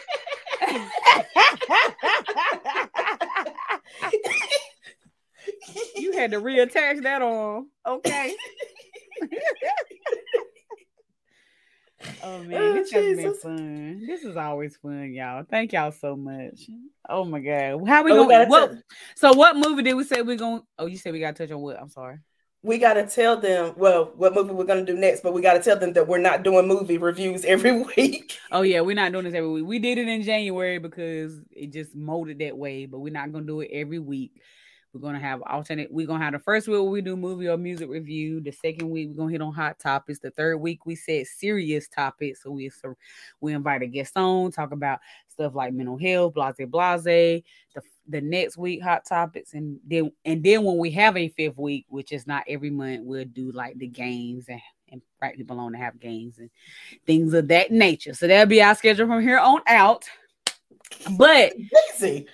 you 5.95 6.13
had 6.13 6.31
to 6.31 6.41
reattach 6.41 7.03
that 7.03 7.21
arm. 7.21 7.67
Okay. 7.87 8.35
oh 12.23 12.43
man, 12.43 12.61
Oh, 12.61 12.73
this 12.73 12.91
has 12.91 13.15
been 13.17 13.33
fun. 13.35 14.05
This 14.05 14.23
is 14.23 14.37
always 14.37 14.75
fun, 14.77 15.13
y'all. 15.13 15.43
Thank 15.49 15.73
y'all 15.73 15.91
so 15.91 16.15
much. 16.15 16.69
Oh 17.09 17.23
my 17.25 17.39
god, 17.39 17.87
how 17.87 18.03
we 18.03 18.11
Oh, 18.11 18.15
going? 18.15 18.29
gotta 18.29 18.49
What, 18.49 18.67
tell- 18.71 18.81
so, 19.15 19.33
what 19.33 19.55
movie 19.55 19.83
did 19.83 19.93
we 19.95 20.03
say 20.03 20.21
we're 20.21 20.35
gonna? 20.37 20.63
Oh, 20.77 20.85
you 20.85 20.97
said 20.97 21.13
we 21.13 21.19
got 21.19 21.35
to 21.35 21.45
touch 21.47 21.53
on 21.53 21.61
what? 21.61 21.79
I'm 21.79 21.89
sorry. 21.89 22.17
we 22.63 22.79
got 22.79 22.95
to 22.95 23.05
tell 23.07 23.37
them, 23.37 23.73
well, 23.77 24.11
what 24.17 24.33
movie 24.33 24.51
we're 24.51 24.65
to 24.65 24.83
do 24.83 24.95
next, 24.97 25.21
but 25.21 25.31
we 25.33 25.41
got 25.41 25.53
to 25.53 25.59
tell 25.61 25.77
them 25.79 25.93
that 25.93 26.07
we're 26.07 26.17
not 26.17 26.43
doing 26.43 26.67
movie 26.67 26.97
reviews 26.97 27.45
every 27.45 27.83
week. 27.97 28.39
Oh 28.51 28.61
yeah, 28.63 28.81
we're 28.81 28.95
not 28.95 29.11
doing 29.11 29.25
this 29.25 29.33
every 29.35 29.49
week. 29.49 29.65
We 29.65 29.79
did 29.79 29.97
it 29.97 30.07
in 30.07 30.23
January 30.23 30.79
because 30.79 31.39
it 31.51 31.71
just 31.71 31.95
molded 31.95 32.39
that 32.39 32.57
way, 32.57 32.85
but 32.87 32.99
we're 32.99 33.13
not 33.13 33.31
gonna 33.31 33.45
do 33.45 33.61
it 33.61 33.69
every 33.71 33.99
week. 33.99 34.41
We're 34.93 35.01
gonna 35.01 35.19
have 35.19 35.41
alternate. 35.43 35.91
We're 35.91 36.07
gonna 36.07 36.23
have 36.23 36.33
the 36.33 36.39
first 36.39 36.67
week 36.67 36.81
we 36.81 37.01
do 37.01 37.15
movie 37.15 37.47
or 37.47 37.57
music 37.57 37.89
review. 37.89 38.41
The 38.41 38.51
second 38.51 38.89
week 38.89 39.09
we're 39.09 39.17
gonna 39.17 39.31
hit 39.31 39.41
on 39.41 39.53
hot 39.53 39.79
topics. 39.79 40.19
The 40.19 40.31
third 40.31 40.57
week 40.57 40.85
we 40.85 40.95
said 40.95 41.27
serious 41.27 41.87
topics. 41.87 42.43
So 42.43 42.51
we 42.51 42.71
we 43.41 43.53
invite 43.53 43.83
a 43.83 43.87
guest 43.87 44.17
on, 44.17 44.51
talk 44.51 44.71
about 44.71 44.99
stuff 45.27 45.55
like 45.55 45.73
mental 45.73 45.97
health, 45.97 46.33
blase 46.33 46.55
blase. 46.67 47.03
The 47.03 47.81
the 48.07 48.21
next 48.21 48.57
week 48.57 48.81
hot 48.81 49.05
topics, 49.05 49.53
and 49.53 49.79
then 49.85 50.11
and 50.25 50.43
then 50.43 50.63
when 50.63 50.77
we 50.77 50.91
have 50.91 51.17
a 51.17 51.29
fifth 51.29 51.57
week, 51.57 51.85
which 51.89 52.11
is 52.11 52.25
not 52.25 52.45
every 52.47 52.69
month, 52.69 53.01
we'll 53.03 53.25
do 53.25 53.51
like 53.51 53.77
the 53.77 53.87
games 53.87 54.45
and 54.47 54.61
and 54.89 55.01
invite 55.21 55.37
people 55.37 55.59
on 55.59 55.73
to 55.73 55.77
have 55.77 55.99
games 55.99 56.37
and 56.37 56.49
things 57.05 57.33
of 57.33 57.47
that 57.49 57.71
nature. 57.71 58.13
So 58.13 58.27
that'll 58.27 58.45
be 58.45 58.61
our 58.61 58.75
schedule 58.75 59.07
from 59.07 59.21
here 59.21 59.37
on 59.37 59.61
out. 59.67 60.05
But 61.17 61.53
Easy. 61.93 62.27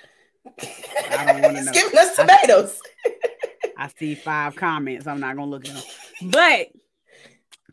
I 0.48 1.26
don't 1.26 1.42
wanna 1.42 1.62
know. 1.64 1.72
giving 1.72 1.98
us 2.00 2.16
tomatoes. 2.16 2.80
I 3.78 3.88
see 3.98 4.16
five 4.16 4.56
comments. 4.56 5.08
I'm 5.08 5.20
not 5.20 5.36
gonna 5.36 5.50
look 5.50 5.68
at 5.68 5.74
them. 5.74 5.84
But 6.32 6.68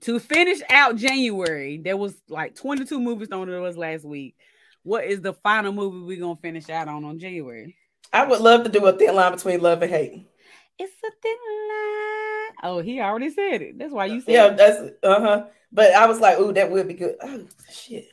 to 0.03 0.19
finish 0.19 0.61
out 0.71 0.97
January, 0.97 1.79
there 1.79 1.97
was 1.97 2.17
like 2.29 2.55
22 2.55 2.99
movies 3.01 3.29
thrown 3.29 3.49
at 3.51 3.63
us 3.63 3.77
last 3.77 4.05
week. 4.05 4.35
What 4.83 5.05
is 5.05 5.21
the 5.21 5.35
final 5.35 5.73
movie 5.73 5.99
we're 6.07 6.21
gonna 6.21 6.37
finish 6.41 6.69
out 6.71 6.89
on 6.89 7.05
on 7.05 7.19
January? 7.19 7.77
I 8.13 8.27
would 8.27 8.41
love 8.41 8.65
to 8.65 8.71
do 8.71 8.85
a 8.87 8.93
thin 8.93 9.15
line 9.15 9.33
between 9.33 9.61
love 9.61 9.83
and 9.83 9.91
hate. 9.91 10.27
It's 10.79 10.93
a 11.05 11.11
thin 11.23 11.37
line. 11.69 12.57
Oh, 12.63 12.81
he 12.83 13.01
already 13.01 13.31
said 13.31 13.61
it. 13.63 13.79
That's 13.79 13.93
why 13.93 14.07
you 14.07 14.21
said 14.23 14.33
Yeah, 14.33 14.47
it. 14.47 14.57
that's 14.57 14.79
uh 15.03 15.21
huh. 15.21 15.47
But 15.71 15.93
I 15.95 16.07
was 16.07 16.19
like, 16.19 16.39
ooh, 16.39 16.53
that 16.55 16.71
would 16.71 16.89
be 16.89 16.95
good. 16.95 17.17
Oh 17.23 17.47
shit. 17.73 18.07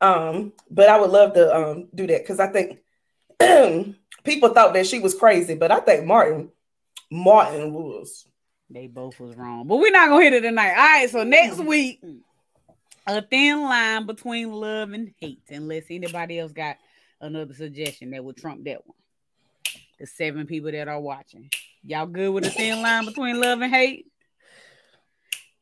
Um, 0.00 0.52
but 0.70 0.88
I 0.88 1.00
would 1.00 1.10
love 1.10 1.34
to 1.34 1.56
um 1.56 1.88
do 1.94 2.06
that 2.08 2.22
because 2.22 2.40
I 2.40 2.48
think 2.48 2.78
people 4.24 4.48
thought 4.50 4.74
that 4.74 4.86
she 4.86 4.98
was 4.98 5.14
crazy, 5.14 5.54
but 5.54 5.70
I 5.70 5.80
think 5.80 6.06
Martin, 6.06 6.50
Martin 7.10 7.72
was. 7.72 8.26
They 8.68 8.88
both 8.88 9.20
was 9.20 9.36
wrong, 9.36 9.66
but 9.66 9.76
we're 9.76 9.92
not 9.92 10.08
gonna 10.08 10.24
hit 10.24 10.32
it 10.32 10.40
tonight. 10.40 10.70
All 10.70 10.76
right, 10.76 11.10
so 11.10 11.22
next 11.22 11.56
mm-hmm. 11.56 11.66
week, 11.66 12.02
a 13.06 13.22
thin 13.22 13.62
line 13.62 14.06
between 14.06 14.52
love 14.52 14.92
and 14.92 15.12
hate, 15.20 15.42
unless 15.48 15.84
anybody 15.90 16.40
else 16.40 16.52
got 16.52 16.76
another 17.20 17.54
suggestion 17.54 18.10
that 18.10 18.24
would 18.24 18.36
trump 18.36 18.64
that 18.64 18.84
one. 18.86 18.96
The 20.00 20.06
seven 20.06 20.46
people 20.46 20.72
that 20.72 20.88
are 20.88 21.00
watching, 21.00 21.48
y'all 21.84 22.06
good 22.06 22.30
with 22.30 22.46
a 22.46 22.50
thin 22.50 22.82
line 22.82 23.04
between 23.04 23.40
love 23.40 23.60
and 23.60 23.72
hate? 23.72 24.06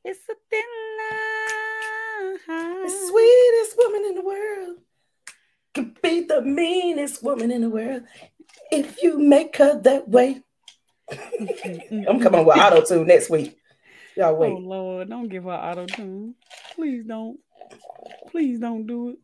It's 0.04 0.20
a 0.28 0.34
thin 0.50 0.62
line. 0.98 2.84
The 2.84 2.90
sweetest 2.90 3.78
woman 3.78 4.04
in 4.06 4.14
the 4.16 4.22
world 4.22 4.78
could 5.74 6.00
be 6.00 6.20
the 6.20 6.40
meanest 6.42 7.22
woman 7.22 7.50
in 7.50 7.60
the 7.62 7.68
world 7.68 8.04
if 8.70 9.02
you 9.02 9.18
make 9.18 9.56
her 9.56 9.78
that 9.80 10.08
way. 10.08 10.42
I'm 11.10 12.20
coming 12.20 12.44
with 12.44 12.56
mm-hmm. 12.56 12.60
auto 12.60 12.82
tune 12.82 13.06
next 13.06 13.28
week. 13.28 13.58
Y'all 14.16 14.30
oh, 14.30 14.34
wait. 14.34 14.52
Oh. 14.52 14.56
Lord, 14.56 15.10
don't 15.10 15.28
give 15.28 15.44
her 15.44 15.50
auto 15.50 15.86
tune. 15.86 16.34
Please 16.74 17.04
don't. 17.04 17.38
Please 18.30 18.60
don't 18.60 18.86
do 18.86 19.10
it. 19.10 19.18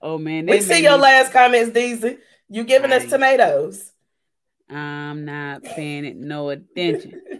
Oh 0.00 0.18
man, 0.18 0.46
We 0.46 0.60
see 0.60 0.82
your 0.82 0.96
me- 0.96 1.02
last 1.02 1.32
comments, 1.32 1.76
Deezy. 1.76 2.18
You 2.48 2.64
giving 2.64 2.92
us 2.92 3.06
tomatoes. 3.06 3.90
I'm 4.68 5.24
not 5.24 5.62
paying 5.62 6.04
it 6.04 6.16
no 6.16 6.50
attention. 6.50 7.20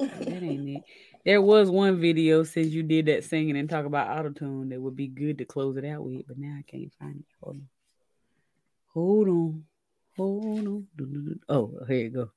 That 0.00 0.42
ain't 0.42 0.68
it. 0.68 0.82
There 1.24 1.40
was 1.40 1.70
one 1.70 2.00
video 2.00 2.42
since 2.44 2.68
you 2.68 2.82
did 2.82 3.06
that 3.06 3.24
singing 3.24 3.56
and 3.56 3.68
talk 3.68 3.86
about 3.86 4.08
autotune 4.08 4.68
that 4.70 4.80
would 4.80 4.94
be 4.94 5.08
good 5.08 5.38
to 5.38 5.46
close 5.46 5.76
it 5.76 5.84
out 5.84 6.04
with, 6.04 6.26
but 6.28 6.36
now 6.36 6.56
I 6.58 6.62
can't 6.70 6.92
find 7.00 7.20
it. 7.20 7.26
Hold 7.42 7.56
on. 7.56 7.68
Hold 8.92 9.28
on. 9.28 9.64
Hold 10.16 10.66
on. 10.98 11.40
Oh, 11.48 11.78
here 11.88 11.96
you 11.96 12.10
go. 12.10 12.30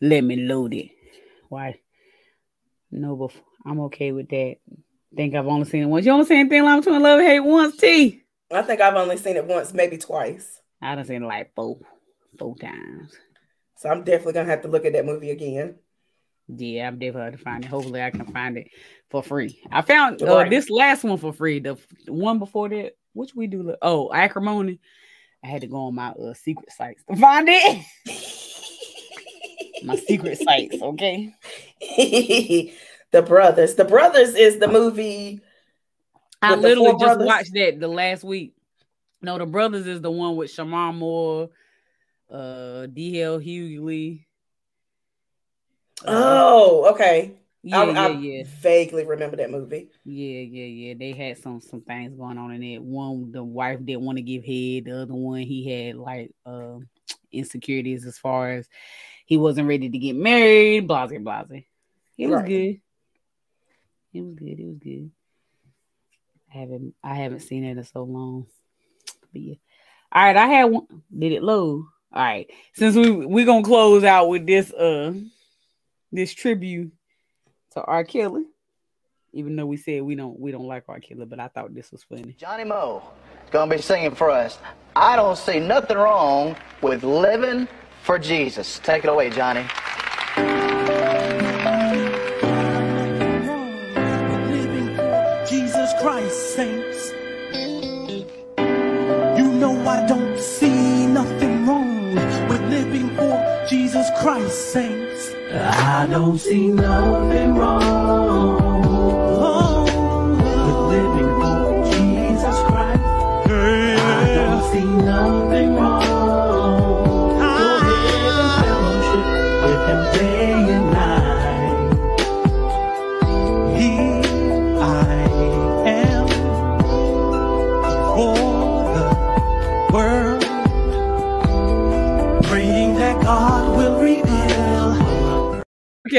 Let 0.00 0.24
me 0.24 0.36
load 0.36 0.74
it. 0.74 0.90
Why? 1.48 1.80
No, 2.90 3.16
before. 3.16 3.42
I'm 3.64 3.80
okay 3.80 4.12
with 4.12 4.28
that. 4.28 4.56
Think 5.14 5.34
I've 5.34 5.46
only 5.46 5.64
seen 5.64 5.84
it 5.84 5.86
once. 5.86 6.04
You 6.04 6.12
only 6.12 6.26
seen 6.26 6.48
Thin 6.48 6.64
Line 6.64 6.80
Between 6.80 7.02
Love 7.02 7.18
and 7.18 7.28
Hate 7.28 7.40
once, 7.40 7.76
T. 7.76 8.22
I 8.52 8.62
think 8.62 8.80
I've 8.80 8.94
only 8.94 9.16
seen 9.16 9.36
it 9.36 9.46
once, 9.46 9.72
maybe 9.72 9.96
twice. 9.96 10.60
I 10.82 10.94
done 10.94 11.04
seen 11.04 11.22
it 11.22 11.26
like 11.26 11.54
four, 11.54 11.78
four 12.38 12.54
times. 12.56 13.12
So 13.78 13.88
I'm 13.88 14.04
definitely 14.04 14.34
gonna 14.34 14.50
have 14.50 14.62
to 14.62 14.68
look 14.68 14.84
at 14.84 14.92
that 14.92 15.06
movie 15.06 15.30
again. 15.30 15.76
Yeah, 16.48 16.86
I'm 16.88 16.98
definitely 16.98 17.22
have 17.30 17.38
to 17.38 17.44
find 17.44 17.64
it. 17.64 17.68
Hopefully, 17.68 18.02
I 18.02 18.10
can 18.10 18.26
find 18.26 18.56
it 18.56 18.68
for 19.10 19.22
free. 19.22 19.60
I 19.70 19.82
found 19.82 20.22
uh, 20.22 20.26
Right. 20.26 20.50
this 20.50 20.70
last 20.70 21.02
one 21.04 21.18
for 21.18 21.32
free. 21.32 21.58
The, 21.58 21.76
the 22.04 22.12
one 22.12 22.38
before 22.38 22.68
that, 22.68 22.92
which 23.14 23.34
we 23.34 23.46
do. 23.48 23.62
look- 23.64 23.78
Oh, 23.82 24.12
acrimony. 24.12 24.78
I 25.44 25.48
had 25.48 25.62
to 25.62 25.66
go 25.66 25.76
on 25.86 25.94
my 25.94 26.10
uh, 26.10 26.34
secret 26.34 26.70
sites 26.72 27.02
to 27.10 27.16
find 27.16 27.48
it. 27.50 27.84
my 29.84 29.96
secret 29.96 30.38
sites. 30.38 30.80
Okay. 30.80 31.34
the 33.10 33.22
brothers. 33.22 33.74
The 33.74 33.84
brothers 33.84 34.34
is 34.34 34.58
the 34.58 34.68
movie. 34.68 35.40
I 36.42 36.54
literally 36.54 36.92
just 36.92 37.00
brothers? 37.00 37.26
watched 37.26 37.54
that 37.54 37.80
the 37.80 37.88
last 37.88 38.22
week. 38.24 38.54
No, 39.22 39.38
the 39.38 39.46
brothers 39.46 39.86
is 39.86 40.00
the 40.00 40.10
one 40.10 40.36
with 40.36 40.50
Shemar 40.54 40.94
Moore, 40.94 41.48
uh, 42.30 42.86
D.L. 42.86 43.40
Hughley. 43.40 44.24
Uh, 46.04 46.12
Oh, 46.58 46.90
okay. 46.92 47.32
yeah, 47.62 47.80
I, 47.80 47.84
yeah, 47.90 48.00
I 48.00 48.08
yeah. 48.08 48.42
vaguely 48.60 49.04
remember 49.04 49.36
that 49.36 49.50
movie. 49.50 49.90
Yeah, 50.04 50.40
yeah, 50.40 50.64
yeah. 50.64 50.94
They 50.98 51.12
had 51.12 51.36
some 51.36 51.60
some 51.60 51.82
things 51.82 52.16
going 52.16 52.38
on 52.38 52.50
in 52.52 52.62
it. 52.62 52.82
One, 52.82 53.30
the 53.30 53.44
wife 53.44 53.84
didn't 53.84 54.06
want 54.06 54.16
to 54.16 54.22
give 54.22 54.42
head. 54.42 54.84
The 54.86 55.02
other 55.02 55.14
one, 55.14 55.40
he 55.40 55.68
had 55.70 55.96
like 55.96 56.30
um 56.46 56.88
insecurities 57.30 58.06
as 58.06 58.16
far 58.16 58.52
as 58.52 58.68
he 59.26 59.36
wasn't 59.36 59.68
ready 59.68 59.90
to 59.90 59.98
get 59.98 60.16
married. 60.16 60.88
Blase, 60.88 61.10
blase. 61.20 61.64
It 62.16 62.26
was 62.28 62.36
Right. 62.36 62.46
good. 62.46 62.80
It 64.14 64.20
was 64.22 64.34
good. 64.34 64.58
It 64.60 64.66
was 64.66 64.78
good. 64.78 65.10
I 66.54 66.58
haven't 66.58 66.94
I 67.04 67.14
haven't 67.16 67.40
seen 67.40 67.64
it 67.64 67.76
in 67.76 67.84
so 67.84 68.04
long. 68.04 68.46
But 69.32 69.42
yeah. 69.42 69.54
All 70.10 70.22
right, 70.22 70.36
I 70.36 70.46
had 70.46 70.64
one. 70.64 70.86
Did 71.16 71.32
it 71.32 71.42
load? 71.42 71.84
All 72.12 72.22
right. 72.22 72.48
Since 72.74 72.96
we 72.96 73.10
we're 73.10 73.44
gonna 73.44 73.62
close 73.62 74.04
out 74.04 74.28
with 74.30 74.46
this 74.46 74.72
uh 74.72 75.12
this 76.16 76.32
tribute 76.34 76.92
to 77.72 77.82
R. 77.82 78.02
Kelly 78.04 78.46
even 79.36 79.54
though 79.54 79.66
we 79.66 79.76
said 79.76 80.02
we 80.02 80.14
don't 80.14 80.38
we 80.40 80.50
don't 80.50 80.66
like 80.66 80.84
R. 80.88 80.98
Kelly, 80.98 81.26
but 81.26 81.38
I 81.38 81.48
thought 81.48 81.74
this 81.74 81.92
was 81.92 82.02
funny. 82.02 82.34
Johnny 82.38 82.64
Moe 82.64 83.02
is 83.44 83.50
going 83.50 83.68
to 83.68 83.76
be 83.76 83.82
singing 83.82 84.14
for 84.14 84.30
us. 84.30 84.58
I 84.96 85.14
don't 85.14 85.36
see 85.36 85.60
nothing 85.60 85.98
wrong 85.98 86.56
with 86.80 87.04
living 87.04 87.68
for 88.02 88.18
Jesus. 88.18 88.78
Take 88.82 89.04
it 89.04 89.10
away, 89.10 89.28
Johnny. 89.28 89.66
living 94.50 94.96
for 94.96 95.44
Jesus 95.46 95.92
Christ, 96.00 96.54
saints. 96.54 97.12
You 99.38 99.52
know 99.52 99.86
I 99.86 100.06
don't 100.06 100.38
see 100.38 101.06
nothing 101.06 101.66
wrong 101.66 102.14
with 102.48 102.62
living 102.70 103.14
for 103.16 103.66
Jesus 103.68 104.08
Christ, 104.18 104.72
saints. 104.72 105.05
I 105.58 106.06
don't 106.10 106.38
see 106.38 106.68
nothing 106.68 107.54
wrong 107.54 108.65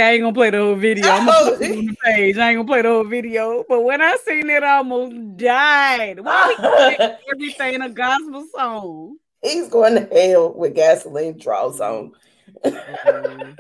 I 0.02 0.12
ain't 0.12 0.22
gonna 0.22 0.34
play 0.34 0.50
the 0.50 0.58
whole 0.58 0.76
video. 0.76 1.08
I'm 1.08 1.26
gonna 1.26 1.58
put 1.58 1.62
it 1.62 1.72
Oh. 1.72 1.78
on 1.80 1.86
the 1.86 1.92
oh. 1.92 2.06
page. 2.06 2.38
I 2.38 2.50
ain't 2.50 2.58
gonna 2.58 2.68
play 2.68 2.82
the 2.82 2.90
whole 2.90 3.04
video. 3.04 3.66
But 3.68 3.82
when 3.82 4.02
I 4.02 4.18
seen 4.26 4.50
it, 4.50 4.64
I 4.64 4.78
almost 4.78 5.38
died. 5.38 6.20
Why 6.20 6.56
we 7.00 7.16
everything 7.34 7.82
a 7.82 7.90
gospel 7.90 8.46
song? 8.56 9.18
He's 9.42 9.68
going 9.70 9.96
to 9.96 10.08
hell 10.14 10.54
with 10.54 10.76
gasoline 10.76 11.38
draws 11.38 11.80
on. 11.80 12.12
Oh, 12.66 13.54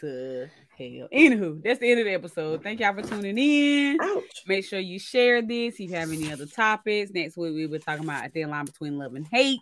to 0.00 0.48
hell. 0.76 1.08
Anywho, 1.12 1.62
that's 1.62 1.78
the 1.78 1.90
end 1.90 2.00
of 2.00 2.06
the 2.06 2.12
episode. 2.14 2.62
Thank 2.62 2.80
y'all 2.80 2.94
for 2.94 3.02
tuning 3.02 3.38
in. 3.38 3.98
Ouch. 4.00 4.42
Make 4.46 4.64
sure 4.64 4.80
you 4.80 4.98
share 4.98 5.42
this. 5.42 5.74
If 5.74 5.80
you 5.80 5.90
have 5.90 6.10
any 6.10 6.32
other 6.32 6.46
topics, 6.46 7.12
next 7.12 7.36
week 7.36 7.54
we 7.54 7.66
be 7.66 7.78
talking 7.78 8.04
about 8.04 8.26
a 8.26 8.28
thin 8.28 8.50
line 8.50 8.64
between 8.64 8.98
love 8.98 9.14
and 9.14 9.26
hate. 9.26 9.60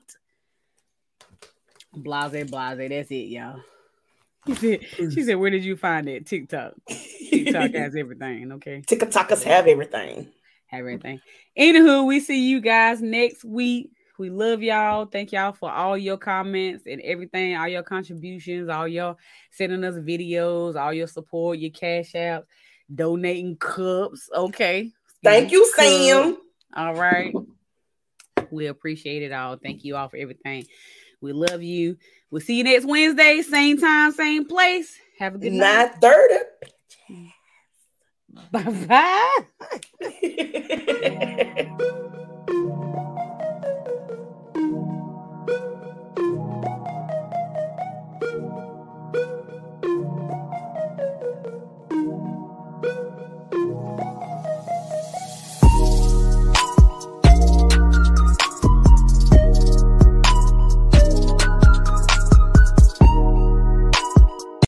Blase, 1.93 2.49
blase. 2.49 2.89
That's 2.89 3.11
it, 3.11 3.15
y'all. 3.15 3.61
She 4.47 4.55
said, 4.55 5.13
she 5.13 5.23
said, 5.23 5.35
Where 5.35 5.51
did 5.51 5.65
you 5.65 5.77
find 5.77 6.09
it? 6.09 6.27
TikTok. 6.27 6.75
TikTok 7.31 7.73
has 7.73 7.95
everything. 7.99 8.53
Okay. 8.53 8.83
TikTokers 8.87 9.43
have 9.45 9.67
everything. 9.67 10.29
Have 10.67 10.81
everything. 10.81 11.21
Anywho, 11.59 12.07
we 12.07 12.21
see 12.21 12.49
you 12.49 12.61
guys 12.61 13.01
next 13.03 13.45
week 13.45 13.91
We 14.19 14.31
love 14.31 14.63
y'all. 14.63 15.07
Thank 15.07 15.33
y'all 15.33 15.53
for 15.53 15.71
all 15.71 15.97
your 15.97 16.17
comments 16.17 16.85
and 16.87 17.01
everything, 17.03 17.57
all 17.57 17.69
your 17.69 17.85
contributions, 17.85 18.69
all 18.69 18.89
your 18.89 19.17
sending 19.53 19.85
us 19.85 19.95
videos, 19.95 20.75
all 20.75 20.93
your 20.93 21.07
support, 21.07 21.59
your 21.59 21.71
cash 21.71 22.13
apps, 22.13 22.45
donating 22.93 23.57
cups. 23.57 24.29
Okay. 24.35 24.91
Thank 25.23 25.53
you, 25.53 25.71
Cup. 25.75 25.85
Sam. 25.85 26.37
All 26.75 26.95
right. 26.95 27.33
We 28.51 28.67
appreciate 28.67 29.23
it 29.23 29.33
all. 29.33 29.57
Thank 29.57 29.85
you 29.85 29.97
all 29.97 30.09
for 30.09 30.17
everything. 30.17 30.67
We 31.21 31.33
love 31.33 31.63
you. 31.63 31.97
We'll 32.31 32.41
see 32.41 32.59
you 32.59 32.65
next 32.65 32.85
Wednesday, 32.85 33.43
same 33.43 33.79
time, 33.79 34.13
same 34.13 34.45
place. 34.47 34.99
Have 35.19 35.35
a 35.35 35.39
good 35.39 35.53
night. 35.53 36.01
Nine 36.01 36.01
thirty. 36.01 36.45
Bye 38.53 39.45
bye. 41.71 41.87